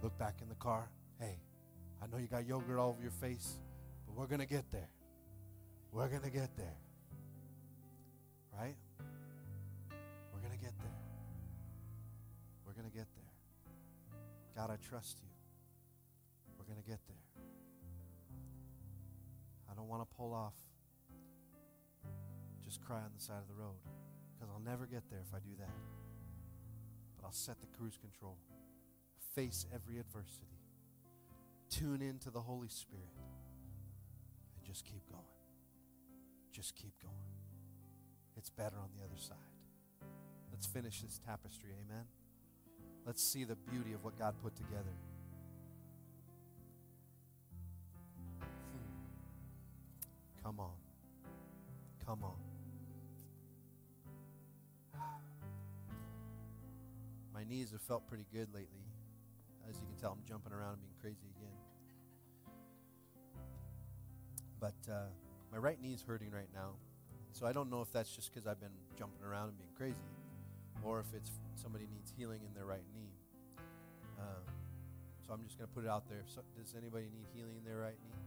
Look 0.00 0.16
back 0.16 0.36
in 0.42 0.48
the 0.48 0.54
car. 0.54 0.88
Hey, 1.18 1.40
I 2.00 2.06
know 2.06 2.18
you 2.18 2.28
got 2.28 2.46
yogurt 2.46 2.78
all 2.78 2.90
over 2.90 3.02
your 3.02 3.10
face, 3.10 3.58
but 4.06 4.14
we're 4.14 4.28
going 4.28 4.40
to 4.40 4.46
get 4.46 4.70
there. 4.70 4.88
We're 5.90 6.06
going 6.06 6.22
to 6.22 6.30
get 6.30 6.56
there. 6.56 6.76
Right? 8.56 8.76
We're 10.32 10.40
going 10.40 10.56
to 10.56 10.64
get 10.64 10.78
there. 10.78 10.98
We're 12.64 12.74
going 12.74 12.88
to 12.88 12.96
get 12.96 13.08
there. 13.16 13.32
God, 14.54 14.70
I 14.70 14.76
trust 14.88 15.18
you. 15.20 15.28
We're 16.58 16.72
going 16.72 16.80
to 16.80 16.88
get 16.88 17.00
there. 17.08 17.44
I 19.68 19.74
don't 19.74 19.88
want 19.88 20.08
to 20.08 20.16
pull 20.16 20.32
off. 20.32 20.54
Just 22.74 22.86
cry 22.86 22.96
on 22.96 23.10
the 23.16 23.22
side 23.22 23.38
of 23.38 23.46
the 23.46 23.54
road 23.54 23.78
because 24.34 24.52
I'll 24.52 24.68
never 24.68 24.84
get 24.84 25.08
there 25.08 25.20
if 25.20 25.32
I 25.32 25.38
do 25.38 25.54
that. 25.60 25.70
But 27.16 27.26
I'll 27.26 27.32
set 27.32 27.60
the 27.60 27.68
cruise 27.78 27.96
control, 27.96 28.36
face 29.32 29.64
every 29.72 30.00
adversity, 30.00 30.58
tune 31.70 32.02
into 32.02 32.30
the 32.30 32.40
Holy 32.40 32.66
Spirit, 32.66 33.14
and 34.56 34.66
just 34.66 34.84
keep 34.84 35.08
going. 35.08 35.22
Just 36.50 36.74
keep 36.74 37.00
going. 37.00 37.14
It's 38.36 38.50
better 38.50 38.76
on 38.76 38.88
the 38.98 39.04
other 39.04 39.22
side. 39.22 39.36
Let's 40.50 40.66
finish 40.66 41.00
this 41.00 41.20
tapestry, 41.24 41.70
amen? 41.86 42.06
Let's 43.06 43.22
see 43.22 43.44
the 43.44 43.54
beauty 43.54 43.92
of 43.92 44.02
what 44.02 44.18
God 44.18 44.34
put 44.42 44.56
together. 44.56 44.96
Hmm. 48.40 50.42
Come 50.42 50.58
on. 50.58 50.74
Come 52.04 52.24
on. 52.24 52.43
My 57.44 57.50
knees 57.50 57.72
have 57.72 57.82
felt 57.82 58.06
pretty 58.06 58.24
good 58.32 58.48
lately. 58.54 58.88
As 59.68 59.76
you 59.76 59.84
can 59.84 60.00
tell, 60.00 60.12
I'm 60.12 60.24
jumping 60.26 60.52
around 60.52 60.80
and 60.80 60.80
being 60.80 60.96
crazy 61.00 61.28
again. 61.36 61.52
But 64.60 64.80
uh, 64.90 65.12
my 65.52 65.58
right 65.58 65.80
knee 65.80 65.92
is 65.92 66.02
hurting 66.02 66.30
right 66.30 66.48
now. 66.54 66.72
So 67.32 67.44
I 67.44 67.52
don't 67.52 67.70
know 67.70 67.82
if 67.82 67.92
that's 67.92 68.14
just 68.14 68.32
because 68.32 68.46
I've 68.46 68.60
been 68.60 68.72
jumping 68.98 69.22
around 69.26 69.48
and 69.48 69.58
being 69.58 69.74
crazy, 69.76 70.08
or 70.82 71.00
if 71.00 71.06
it's 71.14 71.32
somebody 71.54 71.84
needs 71.92 72.12
healing 72.16 72.40
in 72.46 72.54
their 72.54 72.64
right 72.64 72.86
knee. 72.94 73.12
Um, 74.18 74.44
so 75.26 75.34
I'm 75.34 75.44
just 75.44 75.58
going 75.58 75.68
to 75.68 75.74
put 75.74 75.84
it 75.84 75.90
out 75.90 76.08
there. 76.08 76.22
So, 76.26 76.40
does 76.56 76.74
anybody 76.78 77.10
need 77.12 77.26
healing 77.34 77.56
in 77.58 77.64
their 77.64 77.78
right 77.78 77.98
knee? 78.00 78.24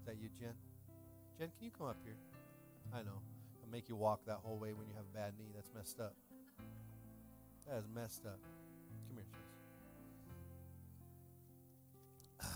Is 0.00 0.06
that 0.06 0.16
you, 0.16 0.30
Jen? 0.38 0.54
Jen, 1.38 1.50
can 1.58 1.64
you 1.66 1.72
come 1.76 1.88
up 1.88 1.98
here? 2.04 2.16
I 2.94 3.02
know. 3.02 3.20
I'll 3.62 3.70
make 3.70 3.90
you 3.90 3.96
walk 3.96 4.24
that 4.26 4.38
whole 4.42 4.56
way 4.56 4.72
when 4.72 4.88
you 4.88 4.94
have 4.96 5.04
a 5.04 5.14
bad 5.14 5.34
knee. 5.36 5.52
That's 5.54 5.68
messed 5.74 6.00
up. 6.00 6.14
That 7.68 7.78
is 7.78 7.84
messed 7.92 8.24
up. 8.26 8.38
Come 9.08 9.16
here, 9.16 9.24
Sis. 12.40 12.46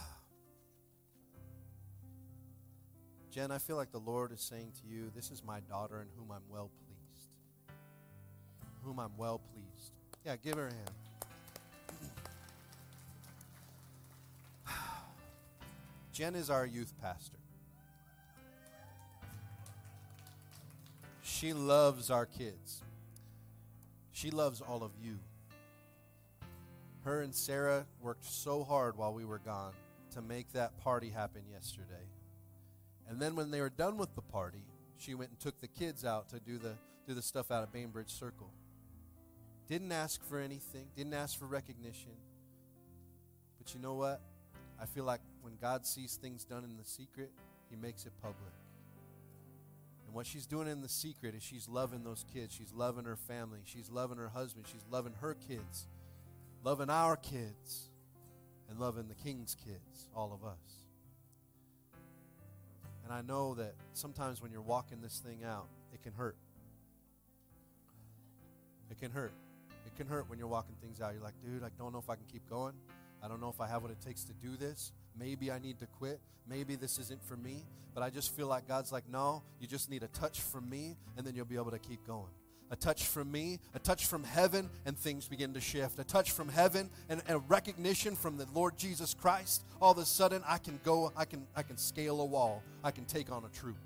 Jen, 3.32 3.50
I 3.50 3.58
feel 3.58 3.74
like 3.76 3.90
the 3.90 3.98
Lord 3.98 4.30
is 4.30 4.40
saying 4.40 4.72
to 4.82 4.88
you, 4.88 5.10
This 5.14 5.32
is 5.32 5.42
my 5.44 5.58
daughter 5.60 6.00
in 6.00 6.06
whom 6.16 6.30
I'm 6.30 6.42
well 6.48 6.70
pleased. 6.86 7.30
Whom 8.84 9.00
I'm 9.00 9.16
well 9.16 9.40
pleased. 9.52 9.92
Yeah, 10.24 10.36
give 10.36 10.54
her 10.54 10.68
a 10.68 10.70
hand. 10.70 10.90
Jen 16.12 16.36
is 16.36 16.50
our 16.50 16.64
youth 16.64 16.94
pastor. 17.02 17.38
She 21.22 21.52
loves 21.52 22.10
our 22.10 22.26
kids. 22.26 22.82
She 24.20 24.30
loves 24.30 24.60
all 24.60 24.82
of 24.82 24.92
you. 25.02 25.18
Her 27.04 27.22
and 27.22 27.34
Sarah 27.34 27.86
worked 28.02 28.26
so 28.26 28.62
hard 28.62 28.98
while 28.98 29.14
we 29.14 29.24
were 29.24 29.38
gone 29.38 29.72
to 30.12 30.20
make 30.20 30.52
that 30.52 30.78
party 30.84 31.08
happen 31.08 31.40
yesterday. 31.50 32.04
And 33.08 33.18
then 33.18 33.34
when 33.34 33.50
they 33.50 33.62
were 33.62 33.70
done 33.70 33.96
with 33.96 34.14
the 34.14 34.20
party, 34.20 34.66
she 34.98 35.14
went 35.14 35.30
and 35.30 35.40
took 35.40 35.58
the 35.62 35.68
kids 35.68 36.04
out 36.04 36.28
to 36.30 36.38
do 36.38 36.58
the 36.58 36.74
do 37.08 37.14
the 37.14 37.22
stuff 37.22 37.50
out 37.50 37.62
at 37.62 37.72
Bainbridge 37.72 38.10
Circle. 38.10 38.50
Didn't 39.70 39.90
ask 39.90 40.22
for 40.22 40.38
anything, 40.38 40.88
didn't 40.94 41.14
ask 41.14 41.38
for 41.38 41.46
recognition. 41.46 42.12
But 43.56 43.72
you 43.72 43.80
know 43.80 43.94
what? 43.94 44.20
I 44.78 44.84
feel 44.84 45.04
like 45.04 45.22
when 45.40 45.56
God 45.62 45.86
sees 45.86 46.16
things 46.16 46.44
done 46.44 46.64
in 46.64 46.76
the 46.76 46.84
secret, 46.84 47.30
he 47.70 47.76
makes 47.76 48.04
it 48.04 48.12
public. 48.20 48.52
And 50.10 50.16
what 50.16 50.26
she's 50.26 50.44
doing 50.44 50.66
in 50.66 50.80
the 50.80 50.88
secret 50.88 51.36
is 51.36 51.42
she's 51.44 51.68
loving 51.68 52.02
those 52.02 52.24
kids. 52.34 52.52
She's 52.52 52.72
loving 52.72 53.04
her 53.04 53.14
family. 53.14 53.60
She's 53.62 53.88
loving 53.88 54.18
her 54.18 54.30
husband. 54.30 54.66
She's 54.66 54.84
loving 54.90 55.12
her 55.20 55.34
kids, 55.34 55.86
loving 56.64 56.90
our 56.90 57.14
kids, 57.14 57.90
and 58.68 58.80
loving 58.80 59.06
the 59.06 59.14
king's 59.14 59.54
kids, 59.54 60.08
all 60.12 60.32
of 60.32 60.44
us. 60.44 60.58
And 63.04 63.12
I 63.12 63.20
know 63.22 63.54
that 63.54 63.74
sometimes 63.92 64.42
when 64.42 64.50
you're 64.50 64.62
walking 64.62 65.00
this 65.00 65.22
thing 65.24 65.44
out, 65.44 65.68
it 65.94 66.02
can 66.02 66.12
hurt. 66.12 66.34
It 68.90 68.98
can 68.98 69.12
hurt. 69.12 69.32
It 69.86 69.96
can 69.96 70.08
hurt 70.08 70.28
when 70.28 70.40
you're 70.40 70.48
walking 70.48 70.74
things 70.82 71.00
out. 71.00 71.12
You're 71.12 71.22
like, 71.22 71.40
dude, 71.40 71.62
I 71.62 71.68
don't 71.78 71.92
know 71.92 72.00
if 72.00 72.10
I 72.10 72.16
can 72.16 72.24
keep 72.32 72.50
going. 72.50 72.74
I 73.22 73.28
don't 73.28 73.40
know 73.40 73.48
if 73.48 73.60
I 73.60 73.68
have 73.68 73.82
what 73.82 73.92
it 73.92 74.00
takes 74.00 74.24
to 74.24 74.32
do 74.32 74.56
this. 74.56 74.90
Maybe 75.20 75.52
I 75.52 75.58
need 75.58 75.78
to 75.80 75.86
quit. 75.86 76.18
Maybe 76.48 76.74
this 76.74 76.98
isn't 76.98 77.22
for 77.22 77.36
me. 77.36 77.66
But 77.94 78.02
I 78.02 78.10
just 78.10 78.34
feel 78.34 78.46
like 78.46 78.66
God's 78.66 78.90
like, 78.90 79.04
no, 79.08 79.42
you 79.60 79.66
just 79.66 79.90
need 79.90 80.02
a 80.02 80.08
touch 80.08 80.40
from 80.40 80.68
me, 80.70 80.96
and 81.16 81.26
then 81.26 81.34
you'll 81.34 81.44
be 81.44 81.56
able 81.56 81.72
to 81.72 81.78
keep 81.78 82.06
going. 82.06 82.30
A 82.70 82.76
touch 82.76 83.06
from 83.06 83.32
me, 83.32 83.58
a 83.74 83.80
touch 83.80 84.06
from 84.06 84.22
heaven, 84.22 84.70
and 84.86 84.96
things 84.96 85.26
begin 85.26 85.52
to 85.54 85.60
shift. 85.60 85.98
A 85.98 86.04
touch 86.04 86.30
from 86.30 86.48
heaven 86.48 86.88
and, 87.08 87.20
a 87.28 87.38
recognition 87.38 88.14
from 88.14 88.36
the 88.36 88.46
Lord 88.54 88.78
Jesus 88.78 89.12
Christ. 89.12 89.64
All 89.82 89.90
of 89.90 89.98
a 89.98 90.06
sudden, 90.06 90.42
I 90.46 90.58
can 90.58 90.78
go, 90.84 91.12
I 91.16 91.24
can, 91.24 91.46
I 91.56 91.64
can 91.64 91.76
scale 91.76 92.20
a 92.20 92.24
wall, 92.24 92.62
I 92.84 92.92
can 92.92 93.04
take 93.06 93.32
on 93.32 93.44
a 93.44 93.48
troop. 93.48 93.76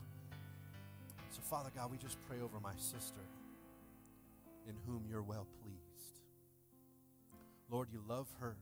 So, 1.31 1.41
Father 1.41 1.71
God, 1.75 1.91
we 1.91 1.97
just 1.97 2.19
pray 2.29 2.37
over 2.43 2.61
my 2.63 2.75
sister 2.77 3.21
in 4.69 4.75
whom 4.87 5.03
you're 5.09 5.23
well 5.23 5.47
pleased. 5.63 6.21
Lord, 7.71 7.89
you 7.91 8.03
love 8.07 8.29
her. 8.39 8.55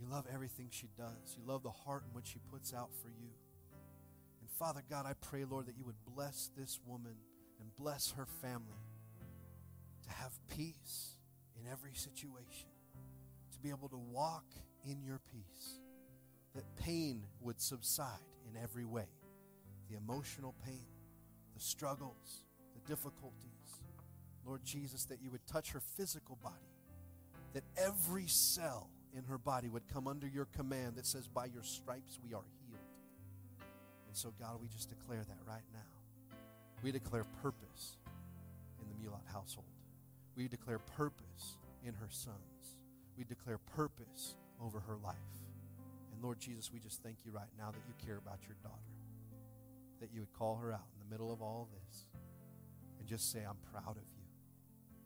You 0.00 0.06
love 0.10 0.26
everything 0.32 0.68
she 0.70 0.88
does. 0.96 1.36
You 1.36 1.46
love 1.46 1.62
the 1.62 1.70
heart 1.70 2.04
in 2.08 2.14
which 2.14 2.26
she 2.26 2.38
puts 2.50 2.74
out 2.74 2.90
for 3.02 3.08
you. 3.08 3.30
And 4.40 4.50
Father 4.50 4.82
God, 4.88 5.06
I 5.06 5.12
pray, 5.20 5.44
Lord, 5.44 5.66
that 5.66 5.76
you 5.76 5.84
would 5.84 6.02
bless 6.14 6.50
this 6.56 6.78
woman 6.86 7.14
and 7.60 7.76
bless 7.76 8.12
her 8.12 8.26
family 8.42 8.84
to 10.04 10.10
have 10.10 10.32
peace 10.54 11.14
in 11.58 11.70
every 11.70 11.94
situation, 11.94 12.68
to 13.52 13.58
be 13.60 13.70
able 13.70 13.88
to 13.88 13.96
walk 13.96 14.44
in 14.84 15.02
your 15.02 15.20
peace, 15.32 15.80
that 16.54 16.64
pain 16.76 17.24
would 17.40 17.60
subside 17.60 18.20
in 18.48 18.60
every 18.62 18.84
way 18.84 19.06
the 19.90 19.96
emotional 19.96 20.54
pain, 20.64 20.86
the 21.54 21.60
struggles, 21.60 22.44
the 22.74 22.80
difficulties. 22.88 23.40
Lord 24.46 24.64
Jesus, 24.64 25.04
that 25.06 25.22
you 25.22 25.30
would 25.30 25.46
touch 25.46 25.70
her 25.72 25.80
physical 25.80 26.36
body, 26.42 26.54
that 27.54 27.64
every 27.76 28.26
cell 28.26 28.90
in 29.16 29.24
her 29.24 29.38
body 29.38 29.68
would 29.68 29.86
come 29.92 30.08
under 30.08 30.26
your 30.26 30.46
command 30.46 30.96
that 30.96 31.06
says, 31.06 31.28
By 31.28 31.46
your 31.46 31.62
stripes 31.62 32.18
we 32.22 32.34
are 32.34 32.44
healed. 32.66 32.80
And 34.08 34.16
so, 34.16 34.32
God, 34.38 34.58
we 34.60 34.68
just 34.68 34.88
declare 34.88 35.22
that 35.22 35.38
right 35.46 35.64
now. 35.72 36.38
We 36.82 36.92
declare 36.92 37.24
purpose 37.42 37.96
in 38.80 38.88
the 38.88 38.94
Mulat 38.94 39.26
household. 39.32 39.66
We 40.36 40.48
declare 40.48 40.78
purpose 40.78 41.58
in 41.84 41.94
her 41.94 42.08
sons. 42.10 42.76
We 43.16 43.24
declare 43.24 43.58
purpose 43.58 44.34
over 44.62 44.80
her 44.80 44.96
life. 45.02 45.14
And 46.12 46.22
Lord 46.22 46.40
Jesus, 46.40 46.70
we 46.72 46.80
just 46.80 47.02
thank 47.02 47.18
you 47.24 47.32
right 47.32 47.50
now 47.56 47.70
that 47.70 47.80
you 47.86 47.94
care 48.04 48.18
about 48.18 48.38
your 48.46 48.56
daughter, 48.62 48.74
that 50.00 50.10
you 50.12 50.20
would 50.20 50.32
call 50.32 50.56
her 50.56 50.72
out 50.72 50.86
in 50.92 51.08
the 51.08 51.14
middle 51.14 51.32
of 51.32 51.40
all 51.40 51.68
this 51.72 52.06
and 52.98 53.08
just 53.08 53.30
say, 53.30 53.40
I'm 53.40 53.58
proud 53.72 53.96
of 53.96 54.02
you. 54.16 54.24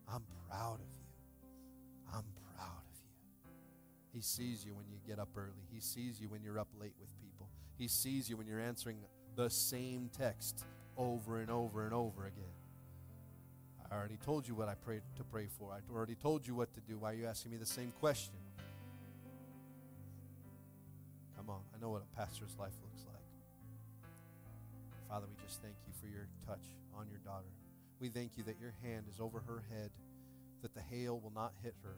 I'm 0.08 0.24
proud 0.48 0.80
of 0.80 0.86
you. 0.86 2.14
I'm. 2.14 2.37
He 4.12 4.20
sees 4.20 4.64
you 4.64 4.74
when 4.74 4.86
you 4.88 4.98
get 5.06 5.18
up 5.18 5.28
early. 5.36 5.66
He 5.72 5.80
sees 5.80 6.20
you 6.20 6.28
when 6.28 6.42
you're 6.42 6.58
up 6.58 6.68
late 6.80 6.94
with 6.98 7.08
people. 7.20 7.48
He 7.76 7.88
sees 7.88 8.28
you 8.28 8.36
when 8.36 8.46
you're 8.46 8.60
answering 8.60 8.98
the 9.36 9.48
same 9.48 10.10
text 10.16 10.64
over 10.96 11.40
and 11.40 11.50
over 11.50 11.84
and 11.84 11.94
over 11.94 12.26
again. 12.26 12.44
I 13.90 13.94
already 13.94 14.18
told 14.24 14.46
you 14.46 14.54
what 14.54 14.68
I 14.68 14.74
prayed 14.74 15.02
to 15.16 15.24
pray 15.24 15.46
for. 15.58 15.72
I 15.72 15.78
already 15.94 16.14
told 16.14 16.46
you 16.46 16.54
what 16.54 16.74
to 16.74 16.80
do. 16.80 16.98
Why 16.98 17.12
are 17.12 17.14
you 17.14 17.26
asking 17.26 17.52
me 17.52 17.56
the 17.56 17.66
same 17.66 17.92
question? 18.00 18.34
Come 21.36 21.48
on. 21.48 21.60
I 21.74 21.80
know 21.80 21.90
what 21.90 22.02
a 22.02 22.16
pastor's 22.16 22.54
life 22.58 22.74
looks 22.82 23.06
like. 23.06 23.22
Father, 25.08 25.26
we 25.26 25.42
just 25.46 25.62
thank 25.62 25.74
you 25.86 25.94
for 26.00 26.06
your 26.06 26.26
touch 26.46 26.64
on 26.98 27.06
your 27.08 27.20
daughter. 27.20 27.48
We 28.00 28.08
thank 28.08 28.36
you 28.36 28.42
that 28.44 28.60
your 28.60 28.74
hand 28.82 29.06
is 29.08 29.20
over 29.20 29.40
her 29.46 29.62
head, 29.70 29.90
that 30.62 30.74
the 30.74 30.82
hail 30.82 31.18
will 31.20 31.32
not 31.34 31.52
hit 31.62 31.74
her, 31.82 31.96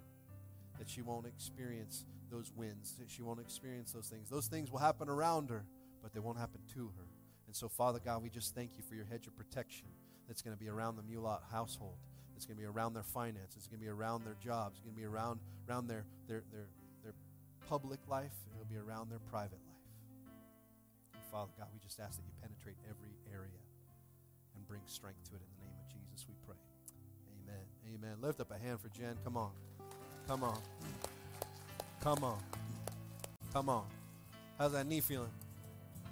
that 0.80 0.88
she 0.88 1.02
won't 1.02 1.26
experience 1.26 2.06
those 2.30 2.50
winds, 2.56 2.94
that 2.98 3.10
she 3.10 3.20
won't 3.20 3.38
experience 3.38 3.92
those 3.92 4.08
things. 4.08 4.30
Those 4.30 4.46
things 4.46 4.72
will 4.72 4.78
happen 4.78 5.10
around 5.10 5.50
her, 5.50 5.62
but 6.02 6.14
they 6.14 6.20
won't 6.20 6.38
happen 6.38 6.60
to 6.74 6.90
her. 6.96 7.04
And 7.46 7.54
so, 7.54 7.68
Father 7.68 8.00
God, 8.02 8.22
we 8.22 8.30
just 8.30 8.54
thank 8.54 8.78
you 8.78 8.82
for 8.82 8.94
your 8.94 9.04
hedge 9.04 9.26
of 9.26 9.36
protection 9.36 9.88
that's 10.26 10.40
going 10.40 10.56
to 10.56 10.60
be 10.60 10.70
around 10.70 10.96
the 10.96 11.02
Mulat 11.02 11.40
household. 11.52 11.98
It's 12.34 12.46
going 12.46 12.56
to 12.56 12.62
be 12.62 12.66
around 12.66 12.94
their 12.94 13.02
finances. 13.02 13.58
It's 13.58 13.66
going 13.66 13.78
to 13.78 13.84
be 13.84 13.90
around 13.90 14.24
their 14.24 14.36
jobs. 14.42 14.78
It's 14.78 14.84
going 14.86 14.94
to 14.94 15.00
be 15.00 15.06
around, 15.06 15.40
around 15.68 15.86
their, 15.86 16.06
their, 16.26 16.42
their, 16.50 16.64
their 17.04 17.12
public 17.68 18.00
life. 18.08 18.32
It'll 18.54 18.64
be 18.64 18.78
around 18.78 19.10
their 19.10 19.18
private 19.18 19.60
life. 19.60 19.84
And 21.12 21.22
Father 21.30 21.52
God, 21.58 21.68
we 21.74 21.78
just 21.80 22.00
ask 22.00 22.16
that 22.16 22.24
you 22.24 22.32
penetrate 22.40 22.76
every 22.88 23.12
area 23.30 23.60
and 24.56 24.66
bring 24.66 24.80
strength 24.86 25.22
to 25.28 25.36
it 25.36 25.42
in 25.44 25.50
the 25.58 25.68
name 25.68 25.76
of 25.76 25.92
Jesus, 25.92 26.24
we 26.26 26.34
pray. 26.46 26.56
Amen. 27.44 27.66
Amen. 27.92 28.16
Lift 28.22 28.40
up 28.40 28.50
a 28.50 28.58
hand 28.58 28.80
for 28.80 28.88
Jen. 28.88 29.18
Come 29.22 29.36
on. 29.36 29.52
Come 30.26 30.44
on. 30.44 30.58
Come 32.02 32.24
on. 32.24 32.38
Come 33.52 33.68
on. 33.68 33.84
How's 34.58 34.72
that 34.72 34.86
knee 34.86 35.00
feeling? 35.00 35.30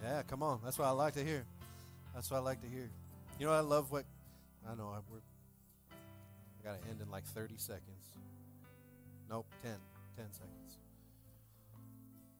Yeah, 0.02 0.22
come 0.22 0.42
on. 0.42 0.60
That's 0.64 0.78
what 0.78 0.86
I 0.86 0.90
like 0.90 1.14
to 1.14 1.24
hear. 1.24 1.44
That's 2.14 2.30
what 2.30 2.38
I 2.38 2.40
like 2.40 2.60
to 2.62 2.68
hear. 2.68 2.90
You 3.38 3.46
know, 3.46 3.52
I 3.52 3.60
love 3.60 3.90
what 3.92 4.04
I 4.68 4.74
know. 4.74 4.88
I, 4.88 4.98
I 4.98 6.64
got 6.64 6.82
to 6.82 6.88
end 6.88 7.00
in 7.00 7.10
like 7.10 7.24
30 7.24 7.54
seconds. 7.56 8.16
Nope, 9.30 9.46
10. 9.62 9.72
10 10.16 10.26
seconds. 10.32 10.78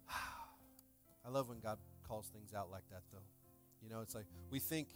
I 1.26 1.30
love 1.30 1.48
when 1.48 1.60
God 1.60 1.78
calls 2.08 2.26
things 2.26 2.54
out 2.54 2.70
like 2.70 2.88
that, 2.90 3.02
though. 3.12 3.18
You 3.82 3.90
know, 3.90 4.00
it's 4.00 4.14
like 4.14 4.26
we 4.50 4.58
think 4.58 4.88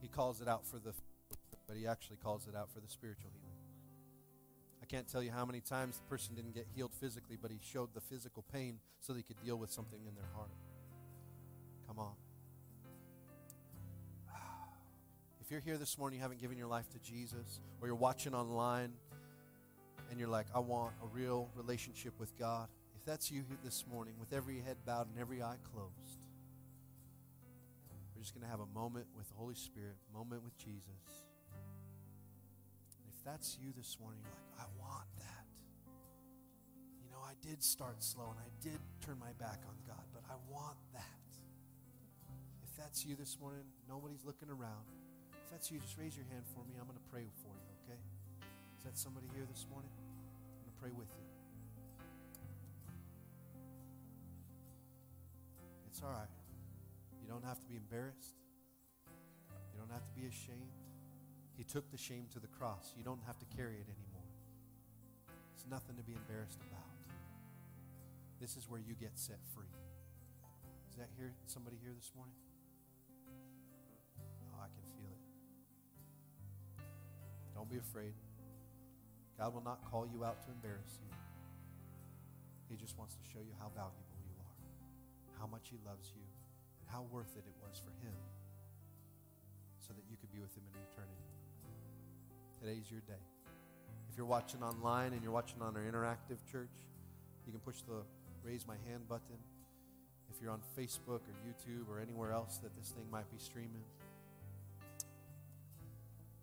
He 0.00 0.08
calls 0.08 0.40
it 0.40 0.48
out 0.48 0.66
for 0.66 0.78
the, 0.78 0.92
but 1.68 1.76
He 1.76 1.86
actually 1.86 2.16
calls 2.16 2.48
it 2.48 2.56
out 2.56 2.70
for 2.70 2.80
the 2.80 2.88
spiritual 2.88 3.30
healing. 3.32 3.43
I 4.84 4.86
can't 4.86 5.08
tell 5.08 5.22
you 5.22 5.30
how 5.30 5.46
many 5.46 5.60
times 5.60 5.96
the 5.96 6.02
person 6.10 6.34
didn't 6.34 6.52
get 6.52 6.66
healed 6.76 6.92
physically, 7.00 7.38
but 7.40 7.50
He 7.50 7.58
showed 7.62 7.94
the 7.94 8.02
physical 8.02 8.44
pain 8.52 8.80
so 9.00 9.14
they 9.14 9.22
could 9.22 9.42
deal 9.42 9.56
with 9.56 9.72
something 9.72 9.98
in 10.06 10.14
their 10.14 10.28
heart. 10.34 10.50
Come 11.88 11.98
on. 11.98 12.12
If 15.40 15.50
you're 15.50 15.60
here 15.60 15.78
this 15.78 15.96
morning, 15.96 16.18
you 16.18 16.22
haven't 16.22 16.38
given 16.38 16.58
your 16.58 16.66
life 16.66 16.90
to 16.90 16.98
Jesus, 16.98 17.60
or 17.80 17.86
you're 17.86 17.96
watching 17.96 18.34
online 18.34 18.92
and 20.10 20.20
you're 20.20 20.28
like, 20.28 20.48
I 20.54 20.58
want 20.58 20.92
a 21.02 21.06
real 21.06 21.48
relationship 21.54 22.12
with 22.18 22.38
God. 22.38 22.68
If 22.94 23.06
that's 23.06 23.30
you 23.30 23.42
here 23.48 23.56
this 23.64 23.86
morning, 23.90 24.12
with 24.20 24.34
every 24.34 24.60
head 24.60 24.76
bowed 24.84 25.08
and 25.08 25.18
every 25.18 25.42
eye 25.42 25.56
closed, 25.72 26.26
we're 28.14 28.20
just 28.20 28.34
going 28.34 28.44
to 28.44 28.50
have 28.50 28.60
a 28.60 28.78
moment 28.78 29.06
with 29.16 29.28
the 29.28 29.34
Holy 29.34 29.54
Spirit, 29.54 29.96
moment 30.12 30.44
with 30.44 30.58
Jesus. 30.58 31.24
That's 33.24 33.56
you 33.56 33.72
this 33.72 33.96
morning, 33.96 34.20
you're 34.20 34.36
like, 34.36 34.52
I 34.60 34.68
want 34.76 35.08
that. 35.16 35.48
You 37.00 37.08
know, 37.08 37.24
I 37.24 37.32
did 37.40 37.64
start 37.64 38.04
slow 38.04 38.28
and 38.28 38.36
I 38.36 38.52
did 38.60 38.76
turn 39.00 39.16
my 39.16 39.32
back 39.40 39.64
on 39.64 39.76
God, 39.88 40.04
but 40.12 40.20
I 40.28 40.36
want 40.52 40.76
that. 40.92 41.24
If 42.68 42.76
that's 42.76 43.00
you 43.06 43.16
this 43.16 43.40
morning, 43.40 43.64
nobody's 43.88 44.28
looking 44.28 44.52
around. 44.52 44.84
If 45.32 45.48
that's 45.50 45.72
you, 45.72 45.80
just 45.80 45.96
raise 45.96 46.12
your 46.12 46.28
hand 46.28 46.44
for 46.52 46.60
me. 46.68 46.76
I'm 46.76 46.84
going 46.84 47.00
to 47.00 47.08
pray 47.08 47.24
for 47.40 47.56
you, 47.56 47.70
okay? 47.88 48.00
Is 48.76 48.84
that 48.84 48.98
somebody 49.00 49.24
here 49.32 49.48
this 49.48 49.64
morning? 49.72 49.88
I'm 49.96 50.68
going 50.68 50.76
to 50.76 50.80
pray 50.84 50.92
with 50.92 51.08
you. 51.16 51.24
It's 55.88 56.02
all 56.04 56.12
right. 56.12 56.28
You 57.24 57.28
don't 57.32 57.44
have 57.44 57.56
to 57.60 57.66
be 57.72 57.80
embarrassed. 57.80 58.36
You 59.72 59.80
don't 59.80 59.92
have 59.96 60.04
to 60.04 60.12
be 60.12 60.28
ashamed. 60.28 60.83
He 61.56 61.62
took 61.64 61.90
the 61.90 61.98
shame 61.98 62.26
to 62.32 62.40
the 62.40 62.48
cross. 62.48 62.92
You 62.98 63.04
don't 63.04 63.22
have 63.26 63.38
to 63.38 63.46
carry 63.56 63.74
it 63.74 63.86
anymore. 63.86 64.28
It's 65.54 65.64
nothing 65.70 65.96
to 65.96 66.02
be 66.02 66.12
embarrassed 66.12 66.58
about. 66.66 66.90
This 68.40 68.56
is 68.56 68.68
where 68.68 68.80
you 68.80 68.94
get 68.98 69.14
set 69.14 69.38
free. 69.54 69.70
Is 70.90 70.96
that 70.98 71.08
here 71.16 71.32
somebody 71.46 71.76
here 71.82 71.92
this 71.94 72.10
morning? 72.14 72.34
Oh, 74.50 74.58
I 74.58 74.66
can 74.70 74.82
feel 74.98 75.10
it. 75.10 75.22
Don't 77.54 77.70
be 77.70 77.78
afraid. 77.78 78.14
God 79.38 79.54
will 79.54 79.64
not 79.64 79.82
call 79.90 80.06
you 80.06 80.24
out 80.24 80.42
to 80.46 80.50
embarrass 80.50 80.98
you. 81.02 81.10
He 82.70 82.76
just 82.76 82.98
wants 82.98 83.14
to 83.14 83.24
show 83.30 83.42
you 83.42 83.54
how 83.58 83.70
valuable 83.74 84.18
you 84.26 84.34
are, 84.38 84.58
how 85.38 85.46
much 85.46 85.70
He 85.70 85.78
loves 85.86 86.10
you, 86.14 86.22
and 86.22 86.86
how 86.90 87.06
worth 87.10 87.34
it 87.38 87.46
it 87.46 87.56
was 87.62 87.78
for 87.78 87.90
Him 88.02 88.14
so 89.78 89.92
that 89.94 90.02
you 90.10 90.16
could 90.18 90.30
be 90.30 90.38
with 90.38 90.54
Him 90.54 90.62
in 90.70 90.78
eternity. 90.90 91.33
Today's 92.64 92.90
your 92.90 93.00
day. 93.00 93.20
If 94.10 94.16
you're 94.16 94.24
watching 94.24 94.62
online 94.62 95.12
and 95.12 95.22
you're 95.22 95.32
watching 95.32 95.60
on 95.60 95.76
our 95.76 95.82
interactive 95.82 96.40
church, 96.50 96.72
you 97.44 97.52
can 97.52 97.60
push 97.60 97.82
the 97.82 98.00
raise 98.42 98.66
my 98.66 98.76
hand 98.88 99.06
button. 99.06 99.36
If 100.30 100.40
you're 100.40 100.50
on 100.50 100.62
Facebook 100.72 101.20
or 101.28 101.34
YouTube 101.44 101.90
or 101.90 102.00
anywhere 102.00 102.32
else 102.32 102.56
that 102.62 102.74
this 102.74 102.88
thing 102.88 103.04
might 103.12 103.30
be 103.30 103.36
streaming, 103.36 103.84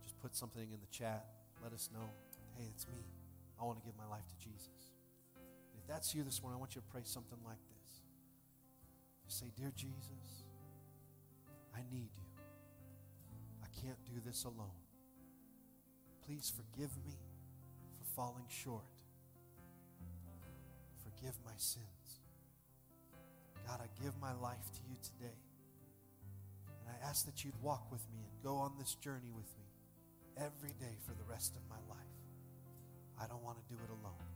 just 0.03 0.21
put 0.21 0.35
something 0.35 0.61
in 0.61 0.77
the 0.79 0.91
chat. 0.91 1.25
Let 1.63 1.73
us 1.73 1.89
know. 1.91 2.05
Hey, 2.55 2.65
it's 2.69 2.85
me. 2.87 3.01
I 3.59 3.63
want 3.63 3.79
to 3.79 3.83
give 3.83 3.97
my 3.97 4.05
life 4.05 4.27
to 4.29 4.37
Jesus. 4.37 4.93
And 5.35 5.81
if 5.81 5.87
that's 5.87 6.13
you 6.13 6.21
this 6.21 6.39
morning, 6.43 6.57
I 6.57 6.59
want 6.59 6.75
you 6.75 6.81
to 6.81 6.87
pray 6.93 7.01
something 7.03 7.39
like 7.43 7.57
this. 7.57 8.01
Just 9.25 9.39
say, 9.39 9.47
Dear 9.57 9.71
Jesus, 9.75 10.45
I 11.73 11.79
need 11.91 12.11
you. 12.13 12.29
I 13.63 13.81
can't 13.81 13.97
do 14.05 14.21
this 14.23 14.43
alone. 14.43 14.80
Please 16.25 16.51
forgive 16.55 16.91
me 17.05 17.15
for 17.97 18.05
falling 18.15 18.45
short. 18.49 18.85
Forgive 21.03 21.35
my 21.45 21.53
sins. 21.57 22.21
God, 23.67 23.79
I 23.83 24.03
give 24.03 24.13
my 24.21 24.33
life 24.33 24.71
to 24.73 24.81
you 24.89 24.97
today. 25.03 25.37
And 26.67 26.89
I 26.89 27.09
ask 27.09 27.25
that 27.25 27.43
you'd 27.45 27.59
walk 27.61 27.91
with 27.91 28.01
me 28.13 28.19
and 28.19 28.43
go 28.43 28.55
on 28.55 28.73
this 28.79 28.95
journey 28.95 29.31
with 29.35 29.47
me. 29.59 29.65
every 30.37 30.73
day 30.79 30.95
for 31.05 31.13
the 31.13 31.23
rest 31.29 31.55
of 31.55 31.61
my 31.69 31.79
life. 31.89 32.15
I 33.19 33.27
don't 33.27 33.43
want 33.43 33.57
to 33.57 33.65
do 33.73 33.79
it 33.83 33.89
alone. 33.89 34.27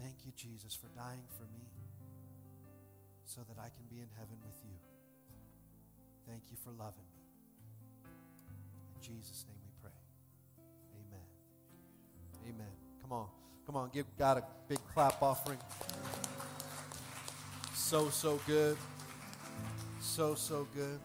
Thank 0.00 0.26
you, 0.26 0.32
Jesus, 0.36 0.74
for 0.74 0.88
dying 0.96 1.24
for 1.36 1.44
me 1.54 1.66
so 3.24 3.40
that 3.48 3.58
I 3.58 3.68
can 3.70 3.86
be 3.90 4.00
in 4.00 4.08
heaven 4.18 4.36
with 4.44 4.58
you. 4.64 4.76
Thank 6.28 6.44
you 6.50 6.56
for 6.62 6.70
loving 6.70 7.06
me. 7.11 7.11
Jesus' 9.02 9.44
name 9.48 9.58
we 9.64 9.72
pray. 9.82 9.90
Amen. 10.94 12.54
Amen. 12.54 12.72
Come 13.02 13.12
on. 13.12 13.26
Come 13.66 13.76
on. 13.76 13.90
Give 13.92 14.06
God 14.16 14.38
a 14.38 14.44
big 14.68 14.78
clap 14.94 15.20
offering. 15.20 15.58
So, 17.74 18.08
so 18.10 18.40
good. 18.46 18.76
So, 20.00 20.34
so 20.36 20.66
good. 20.74 21.00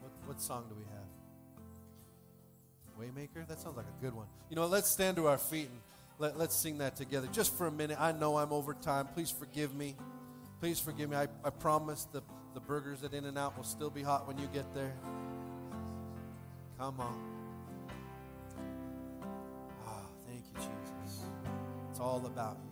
What, 0.00 0.10
what 0.24 0.40
song 0.40 0.64
do 0.68 0.74
we 0.74 0.84
have? 0.84 1.00
Waymaker? 2.98 3.46
That 3.46 3.60
sounds 3.60 3.76
like 3.76 3.86
a 3.86 4.02
good 4.02 4.14
one. 4.14 4.26
You 4.48 4.56
know, 4.56 4.66
let's 4.66 4.90
stand 4.90 5.16
to 5.16 5.26
our 5.26 5.38
feet 5.38 5.68
and 5.68 5.78
let, 6.18 6.38
let's 6.38 6.56
sing 6.56 6.78
that 6.78 6.96
together 6.96 7.28
just 7.30 7.54
for 7.56 7.66
a 7.66 7.70
minute. 7.70 7.98
I 8.00 8.12
know 8.12 8.38
I'm 8.38 8.52
over 8.52 8.74
time. 8.74 9.06
Please 9.14 9.30
forgive 9.30 9.74
me. 9.74 9.96
Please 10.60 10.80
forgive 10.80 11.10
me. 11.10 11.16
I, 11.16 11.28
I 11.44 11.50
promise 11.50 12.06
the, 12.12 12.22
the 12.54 12.60
burgers 12.60 13.04
at 13.04 13.14
In 13.14 13.26
N 13.26 13.38
Out 13.38 13.56
will 13.56 13.64
still 13.64 13.90
be 13.90 14.02
hot 14.02 14.26
when 14.26 14.38
you 14.38 14.48
get 14.52 14.74
there. 14.74 14.92
Come 16.80 16.98
on. 17.00 17.14
Ah, 19.86 20.06
thank 20.26 20.42
you, 20.48 20.54
Jesus. 20.54 21.26
It's 21.90 22.00
all 22.00 22.24
about 22.24 22.56
you. 22.56 22.70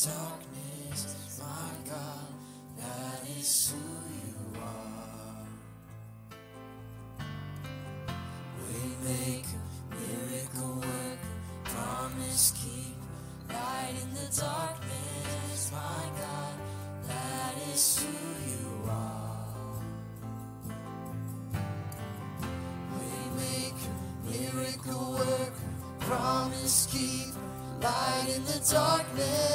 That 0.00 0.47
who 3.38 3.78
you 4.18 4.60
are. 4.60 5.46
Miracle 9.90 10.74
work, 10.76 11.20
promise 11.64 12.52
keep, 12.60 12.96
light 13.48 13.94
in 14.02 14.10
the 14.14 14.28
darkness. 14.40 15.70
My 15.72 16.04
God, 16.20 16.56
that 17.06 17.54
is 17.72 18.02
who 18.02 18.12
you 18.50 18.90
are. 18.90 19.48
Miracle 24.30 25.12
promise 26.00 26.86
keep, 26.90 27.34
light 27.82 28.28
in 28.34 28.44
the 28.44 28.60
darkness. 28.70 29.47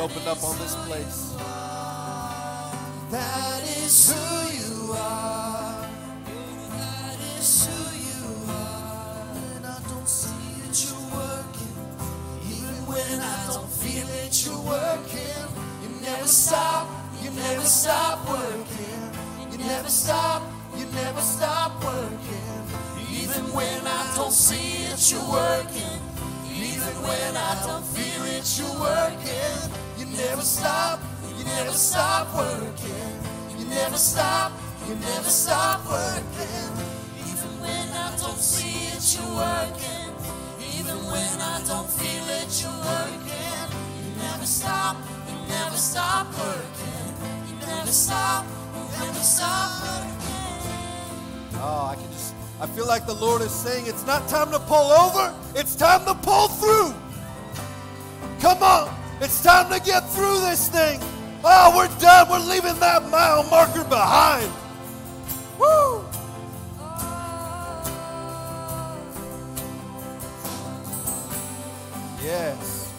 Opened 0.00 0.26
up 0.28 0.42
on 0.42 0.58
this 0.58 0.74
place. 0.86 1.34
That 3.10 3.62
is 3.84 4.10
who 4.10 4.29
like 52.90 53.06
the 53.06 53.14
Lord 53.14 53.40
is 53.40 53.52
saying 53.52 53.86
it's 53.86 54.04
not 54.04 54.28
time 54.28 54.50
to 54.50 54.58
pull 54.58 54.90
over, 54.90 55.32
it's 55.54 55.76
time 55.76 56.04
to 56.06 56.14
pull 56.26 56.48
through. 56.48 56.92
Come 58.40 58.64
on, 58.64 58.92
it's 59.20 59.40
time 59.44 59.70
to 59.70 59.78
get 59.78 60.00
through 60.10 60.40
this 60.40 60.68
thing. 60.68 60.98
Oh, 61.44 61.72
we're 61.76 62.00
done. 62.00 62.28
We're 62.28 62.40
leaving 62.40 62.74
that 62.80 63.08
mile 63.08 63.44
marker 63.44 63.84
behind. 63.84 64.50
Woo! 65.56 66.04
Yes. 72.20 72.92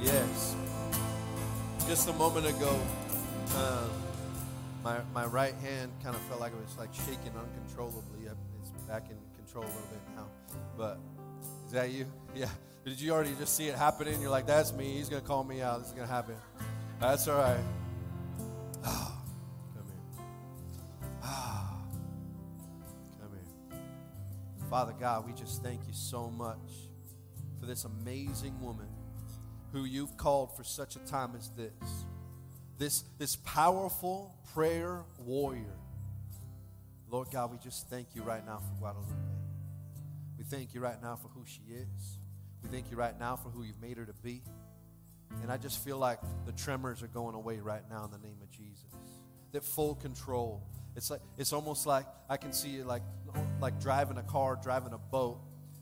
Yes. 0.00 0.56
Just 1.86 2.08
a 2.08 2.14
moment 2.14 2.46
ago, 2.46 2.80
um, 3.58 3.90
my, 4.82 5.00
my 5.12 5.26
right 5.26 5.54
hand 5.56 5.92
kind 6.02 6.16
of 6.16 6.22
felt 6.22 6.35
like 6.74 6.88
it 6.88 6.90
was 6.90 7.06
like 7.06 7.16
shaking 7.16 7.32
uncontrollably. 7.38 8.26
It's 8.60 8.70
back 8.88 9.10
in 9.10 9.16
control 9.36 9.64
a 9.64 9.66
little 9.66 9.82
bit 9.82 10.00
now. 10.16 10.26
But 10.76 10.98
is 11.66 11.72
that 11.72 11.90
you? 11.90 12.06
Yeah. 12.34 12.48
Did 12.84 13.00
you 13.00 13.12
already 13.12 13.34
just 13.38 13.56
see 13.56 13.68
it 13.68 13.76
happening? 13.76 14.20
You're 14.20 14.30
like, 14.30 14.46
that's 14.46 14.72
me. 14.72 14.98
He's 14.98 15.08
going 15.08 15.22
to 15.22 15.26
call 15.26 15.42
me 15.42 15.62
out. 15.62 15.78
This 15.78 15.88
is 15.88 15.94
going 15.94 16.06
to 16.06 16.12
happen. 16.12 16.34
That's 17.00 17.26
all 17.26 17.38
right. 17.38 17.64
Come 18.84 19.86
here. 19.86 20.22
Come 23.18 23.30
here. 23.32 23.80
Father 24.68 24.94
God, 25.00 25.26
we 25.26 25.32
just 25.32 25.62
thank 25.62 25.80
you 25.88 25.94
so 25.94 26.28
much 26.28 26.58
for 27.58 27.64
this 27.64 27.84
amazing 27.84 28.60
woman 28.60 28.88
who 29.72 29.84
you've 29.84 30.16
called 30.18 30.54
for 30.54 30.62
such 30.62 30.94
a 30.96 31.00
time 31.00 31.34
as 31.36 31.48
this 31.56 31.72
this, 32.78 33.04
this 33.18 33.36
powerful 33.36 34.34
prayer 34.52 35.04
warrior. 35.18 35.78
Lord 37.08 37.28
God, 37.30 37.52
we 37.52 37.58
just 37.58 37.88
thank 37.88 38.14
you 38.14 38.22
right 38.22 38.44
now 38.44 38.58
for 38.58 38.74
Guadalupe. 38.80 39.12
We 40.38 40.44
thank 40.44 40.74
you 40.74 40.80
right 40.80 41.00
now 41.00 41.16
for 41.16 41.28
who 41.28 41.44
she 41.46 41.62
is. 41.72 42.18
We 42.62 42.68
thank 42.68 42.90
you 42.90 42.96
right 42.96 43.18
now 43.18 43.36
for 43.36 43.48
who 43.48 43.62
you've 43.62 43.80
made 43.80 43.96
her 43.96 44.04
to 44.04 44.12
be. 44.12 44.42
And 45.42 45.52
I 45.52 45.56
just 45.56 45.82
feel 45.84 45.98
like 45.98 46.20
the 46.44 46.52
tremors 46.52 47.02
are 47.02 47.08
going 47.08 47.34
away 47.34 47.58
right 47.60 47.82
now 47.90 48.04
in 48.04 48.10
the 48.10 48.26
name 48.26 48.38
of 48.42 48.50
Jesus. 48.50 48.84
That 49.52 49.64
full 49.64 49.94
control. 49.94 50.62
It's 50.96 51.10
like 51.10 51.20
it's 51.36 51.52
almost 51.52 51.86
like 51.86 52.06
I 52.28 52.36
can 52.36 52.52
see 52.52 52.76
it 52.76 52.86
like 52.86 53.02
like 53.60 53.78
driving 53.80 54.18
a 54.18 54.22
car, 54.22 54.58
driving 54.60 54.92
a 54.92 54.98
boat, 54.98 55.40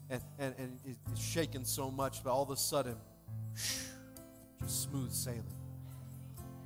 and, 0.09 0.21
and, 0.39 0.55
and 0.57 0.79
it's 0.85 1.21
shaking 1.21 1.63
so 1.63 1.89
much, 1.89 2.23
but 2.23 2.31
all 2.31 2.43
of 2.43 2.49
a 2.49 2.57
sudden, 2.57 2.97
just 3.55 4.83
smooth 4.83 5.11
sailing. 5.11 5.43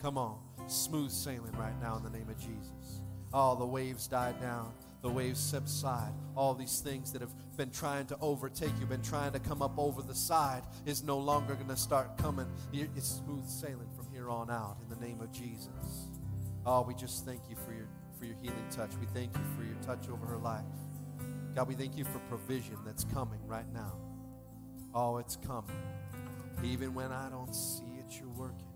Come 0.01 0.17
on, 0.17 0.39
smooth 0.67 1.11
sailing 1.11 1.51
right 1.57 1.79
now 1.81 1.97
in 1.97 2.03
the 2.03 2.09
name 2.09 2.29
of 2.29 2.39
Jesus. 2.39 2.78
Oh, 3.33 3.55
the 3.55 3.65
waves 3.65 4.07
died 4.07 4.41
down. 4.41 4.73
The 5.01 5.09
waves 5.09 5.39
subside. 5.39 6.11
All 6.35 6.53
these 6.53 6.81
things 6.81 7.13
that 7.13 7.21
have 7.21 7.31
been 7.55 7.69
trying 7.69 8.05
to 8.07 8.17
overtake 8.21 8.71
you, 8.79 8.85
been 8.85 9.01
trying 9.01 9.31
to 9.31 9.39
come 9.39 9.61
up 9.61 9.77
over 9.77 10.01
the 10.01 10.15
side, 10.15 10.63
is 10.85 11.03
no 11.03 11.17
longer 11.17 11.55
going 11.55 11.69
to 11.69 11.77
start 11.77 12.17
coming. 12.17 12.47
It's 12.73 13.21
smooth 13.23 13.47
sailing 13.47 13.89
from 13.95 14.07
here 14.11 14.29
on 14.29 14.49
out 14.49 14.77
in 14.81 14.89
the 14.89 15.05
name 15.05 15.21
of 15.21 15.31
Jesus. 15.31 16.09
Oh, 16.65 16.81
we 16.81 16.93
just 16.93 17.25
thank 17.25 17.41
you 17.49 17.55
for 17.55 17.73
your 17.73 17.87
for 18.19 18.25
your 18.25 18.35
healing 18.41 18.65
touch. 18.69 18.91
We 18.99 19.07
thank 19.13 19.33
you 19.35 19.43
for 19.57 19.63
your 19.63 19.77
touch 19.81 20.09
over 20.09 20.25
her 20.25 20.37
life. 20.37 20.65
God, 21.55 21.67
we 21.67 21.73
thank 21.73 21.97
you 21.97 22.03
for 22.03 22.19
provision 22.27 22.77
that's 22.85 23.05
coming 23.05 23.39
right 23.47 23.71
now. 23.73 23.93
Oh, 24.93 25.17
it's 25.17 25.37
coming. 25.37 25.75
Even 26.63 26.93
when 26.93 27.11
I 27.11 27.29
don't 27.29 27.55
see 27.55 27.83
it, 27.97 28.19
you're 28.19 28.29
working. 28.29 28.67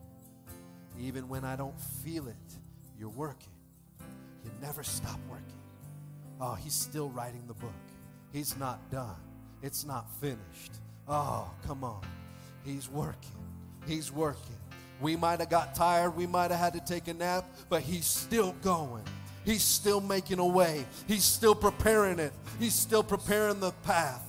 Even 1.00 1.28
when 1.28 1.44
I 1.44 1.56
don't 1.56 1.80
feel 2.04 2.28
it, 2.28 2.36
you're 2.98 3.10
working. 3.10 3.53
You 4.44 4.52
never 4.62 4.84
stop 4.84 5.20
working. 5.30 5.46
Oh, 6.40 6.56
he's 6.56 6.74
still 6.74 7.10
writing 7.10 7.44
the 7.48 7.54
book. 7.54 7.72
He's 8.32 8.58
not 8.58 8.90
done. 8.92 9.16
It's 9.62 9.86
not 9.86 10.10
finished. 10.20 10.74
Oh, 11.08 11.50
come 11.66 11.84
on. 11.84 12.02
He's 12.66 12.90
working. 12.90 13.32
He's 13.86 14.12
working. 14.12 14.58
We 15.02 15.16
might 15.16 15.40
have 15.40 15.50
got 15.50 15.76
tired. 15.76 16.16
We 16.16 16.28
might 16.28 16.52
have 16.52 16.60
had 16.60 16.74
to 16.74 16.80
take 16.80 17.08
a 17.08 17.14
nap, 17.14 17.46
but 17.70 17.82
he's 17.82 18.06
still 18.06 18.54
going. 18.62 19.04
He's 19.46 19.64
still 19.64 20.00
making 20.00 20.40
a 20.40 20.46
way. 20.46 20.86
He's 21.08 21.26
still 21.26 21.56
preparing 21.56 22.20
it. 22.20 22.32
He's 22.60 22.74
still 22.74 23.04
preparing 23.04 23.60
the 23.60 23.72
path. 23.84 24.26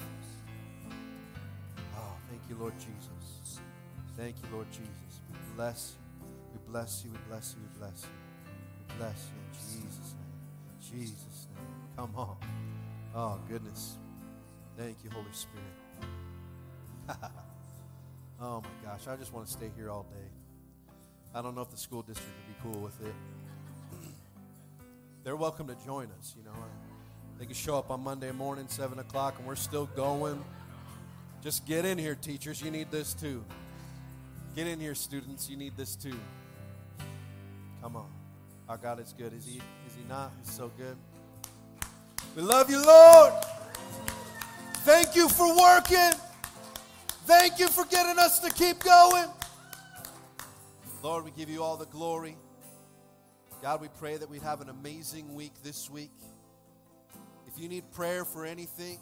Oh, 1.97 2.17
thank 2.29 2.43
you, 2.49 2.57
Lord 2.57 2.75
Jesus. 2.79 3.61
Thank 4.17 4.37
you, 4.43 4.49
Lord 4.53 4.67
Jesus. 4.71 4.91
We 5.31 5.39
bless 5.55 5.95
you. 5.95 6.29
We 6.53 6.73
bless 6.73 7.05
you. 7.05 7.11
We 7.13 7.19
bless 7.29 7.55
you. 7.55 7.63
We 7.63 7.79
bless 7.79 8.03
you. 8.03 8.09
We 8.89 8.97
bless 8.99 9.27
you. 9.37 9.44
Jesus' 10.95 11.49
name. 11.55 11.67
Come 11.97 12.15
on. 12.17 12.37
Oh, 13.15 13.39
goodness. 13.49 13.99
Thank 14.77 14.99
you, 15.05 15.11
Holy 15.11 15.27
Spirit. 15.33 15.65
oh, 18.41 18.61
my 18.61 18.91
gosh. 18.91 19.07
I 19.09 19.17
just 19.17 19.33
want 19.33 19.47
to 19.47 19.53
stay 19.53 19.71
here 19.77 19.91
all 19.91 20.05
day. 20.05 20.29
I 21.35 21.43
don't 21.43 21.55
know 21.55 21.63
if 21.63 21.71
the 21.71 21.77
school 21.77 22.03
district 22.03 22.33
would 22.37 22.57
be 22.57 22.63
cool 22.63 22.83
with 22.83 23.01
it. 23.05 23.15
They're 25.25 25.37
welcome 25.37 25.67
to 25.69 25.77
join 25.85 26.09
us, 26.19 26.35
you 26.37 26.45
know. 26.45 26.53
They 27.39 27.47
can 27.47 27.55
show 27.55 27.77
up 27.79 27.91
on 27.91 28.03
Monday 28.03 28.31
morning, 28.31 28.67
7 28.69 28.99
o'clock, 28.99 29.39
and 29.39 29.47
we're 29.47 29.57
still 29.57 29.87
going. 29.87 30.43
Just 31.43 31.67
get 31.67 31.85
in 31.85 31.99
here, 31.99 32.15
teachers. 32.15 32.63
You 32.63 32.71
need 32.71 32.91
this 32.91 33.15
too. 33.15 33.45
Get 34.55 34.67
in 34.67 34.79
here, 34.79 34.95
students. 34.95 35.51
You 35.51 35.57
need 35.57 35.77
this 35.77 35.97
too. 35.97 36.19
Come 37.83 37.97
on. 37.97 38.09
Our 38.69 38.77
God 38.77 39.01
is 39.01 39.13
good. 39.17 39.33
Is 39.33 39.45
He? 39.45 39.61
Is 39.95 40.03
He 40.03 40.09
not? 40.09 40.33
He's 40.41 40.51
so 40.53 40.73
good. 40.77 40.97
We 42.35 42.43
love 42.43 42.69
you, 42.69 42.85
Lord. 42.85 43.33
Thank 44.79 45.15
you 45.15 45.29
for 45.29 45.57
working. 45.57 46.19
Thank 47.27 47.61
you 47.61 47.69
for 47.69 47.85
getting 47.85 48.19
us 48.19 48.41
to 48.41 48.51
keep 48.51 48.81
going. 48.81 49.29
Lord, 51.01 51.25
we 51.25 51.31
give 51.31 51.49
you 51.49 51.63
all 51.63 51.77
the 51.77 51.87
glory. 51.87 52.37
God, 53.63 53.81
we 53.81 53.89
pray 54.01 54.17
that 54.17 54.29
we'd 54.29 54.43
have 54.43 54.61
an 54.61 54.69
amazing 54.69 55.33
week 55.33 55.53
this 55.63 55.89
week. 55.89 56.11
If 57.47 57.57
you 57.63 57.69
need 57.69 57.89
prayer 57.93 58.25
for 58.25 58.45
anything, 58.45 58.99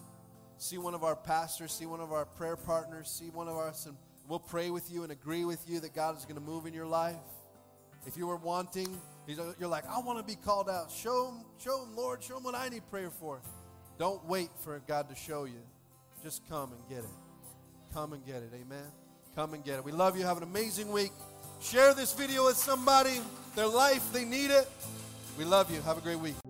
see 0.59 0.77
one 0.77 0.95
of 0.95 1.05
our 1.05 1.17
pastors, 1.17 1.73
see 1.73 1.87
one 1.87 2.01
of 2.01 2.13
our 2.13 2.27
prayer 2.27 2.57
partners, 2.57 3.09
see 3.09 3.31
one 3.31 3.49
of 3.49 3.57
us, 3.57 3.87
and 3.87 3.97
we'll 4.29 4.39
pray 4.41 4.69
with 4.69 4.93
you 4.93 5.05
and 5.05 5.11
agree 5.11 5.47
with 5.47 5.67
you 5.67 5.81
that 5.81 5.95
God 5.95 6.19
is 6.19 6.27
going 6.27 6.37
to 6.37 6.43
move 6.43 6.67
in 6.67 6.75
your 6.75 6.87
life. 6.87 7.17
If 8.07 8.19
you 8.19 8.27
were 8.27 8.37
wanting, 8.37 9.01
you're 9.27 9.69
like, 9.69 9.85
I 9.89 10.01
want 10.01 10.19
to 10.19 10.25
be 10.25 10.37
called 10.37 10.69
out. 10.69 10.91
Show 10.91 11.27
them, 11.27 11.45
show 11.63 11.85
them, 11.85 11.95
Lord, 11.97 12.23
show 12.23 12.35
them 12.35 12.43
what 12.43 12.55
I 12.55 12.69
need 12.69 12.89
prayer 12.91 13.11
for. 13.11 13.41
Don't 13.99 14.25
wait 14.27 14.51
for 14.61 14.81
God 14.87 15.09
to 15.09 15.15
show 15.15 15.45
you. 15.45 15.61
Just 16.23 16.49
come 16.49 16.73
and 16.73 16.81
get 16.89 17.05
it. 17.05 17.11
Come 17.93 18.13
and 18.13 18.25
get 18.25 18.37
it. 18.37 18.51
Amen. 18.55 18.85
Come 19.35 19.55
and 19.55 19.65
get 19.65 19.79
it. 19.79 19.85
We 19.85 19.93
love 19.93 20.17
you. 20.17 20.25
Have 20.25 20.39
an 20.39 20.43
amazing 20.43 20.91
week. 20.91 21.13
Share 21.61 21.95
this 21.95 22.13
video 22.13 22.47
with 22.47 22.57
somebody. 22.57 23.21
Their 23.55 23.67
life, 23.67 24.13
they 24.13 24.25
need 24.25 24.51
it. 24.51 24.69
We 25.39 25.45
love 25.45 25.71
you. 25.71 25.81
Have 25.83 25.99
a 25.99 26.01
great 26.01 26.19
week. 26.19 26.42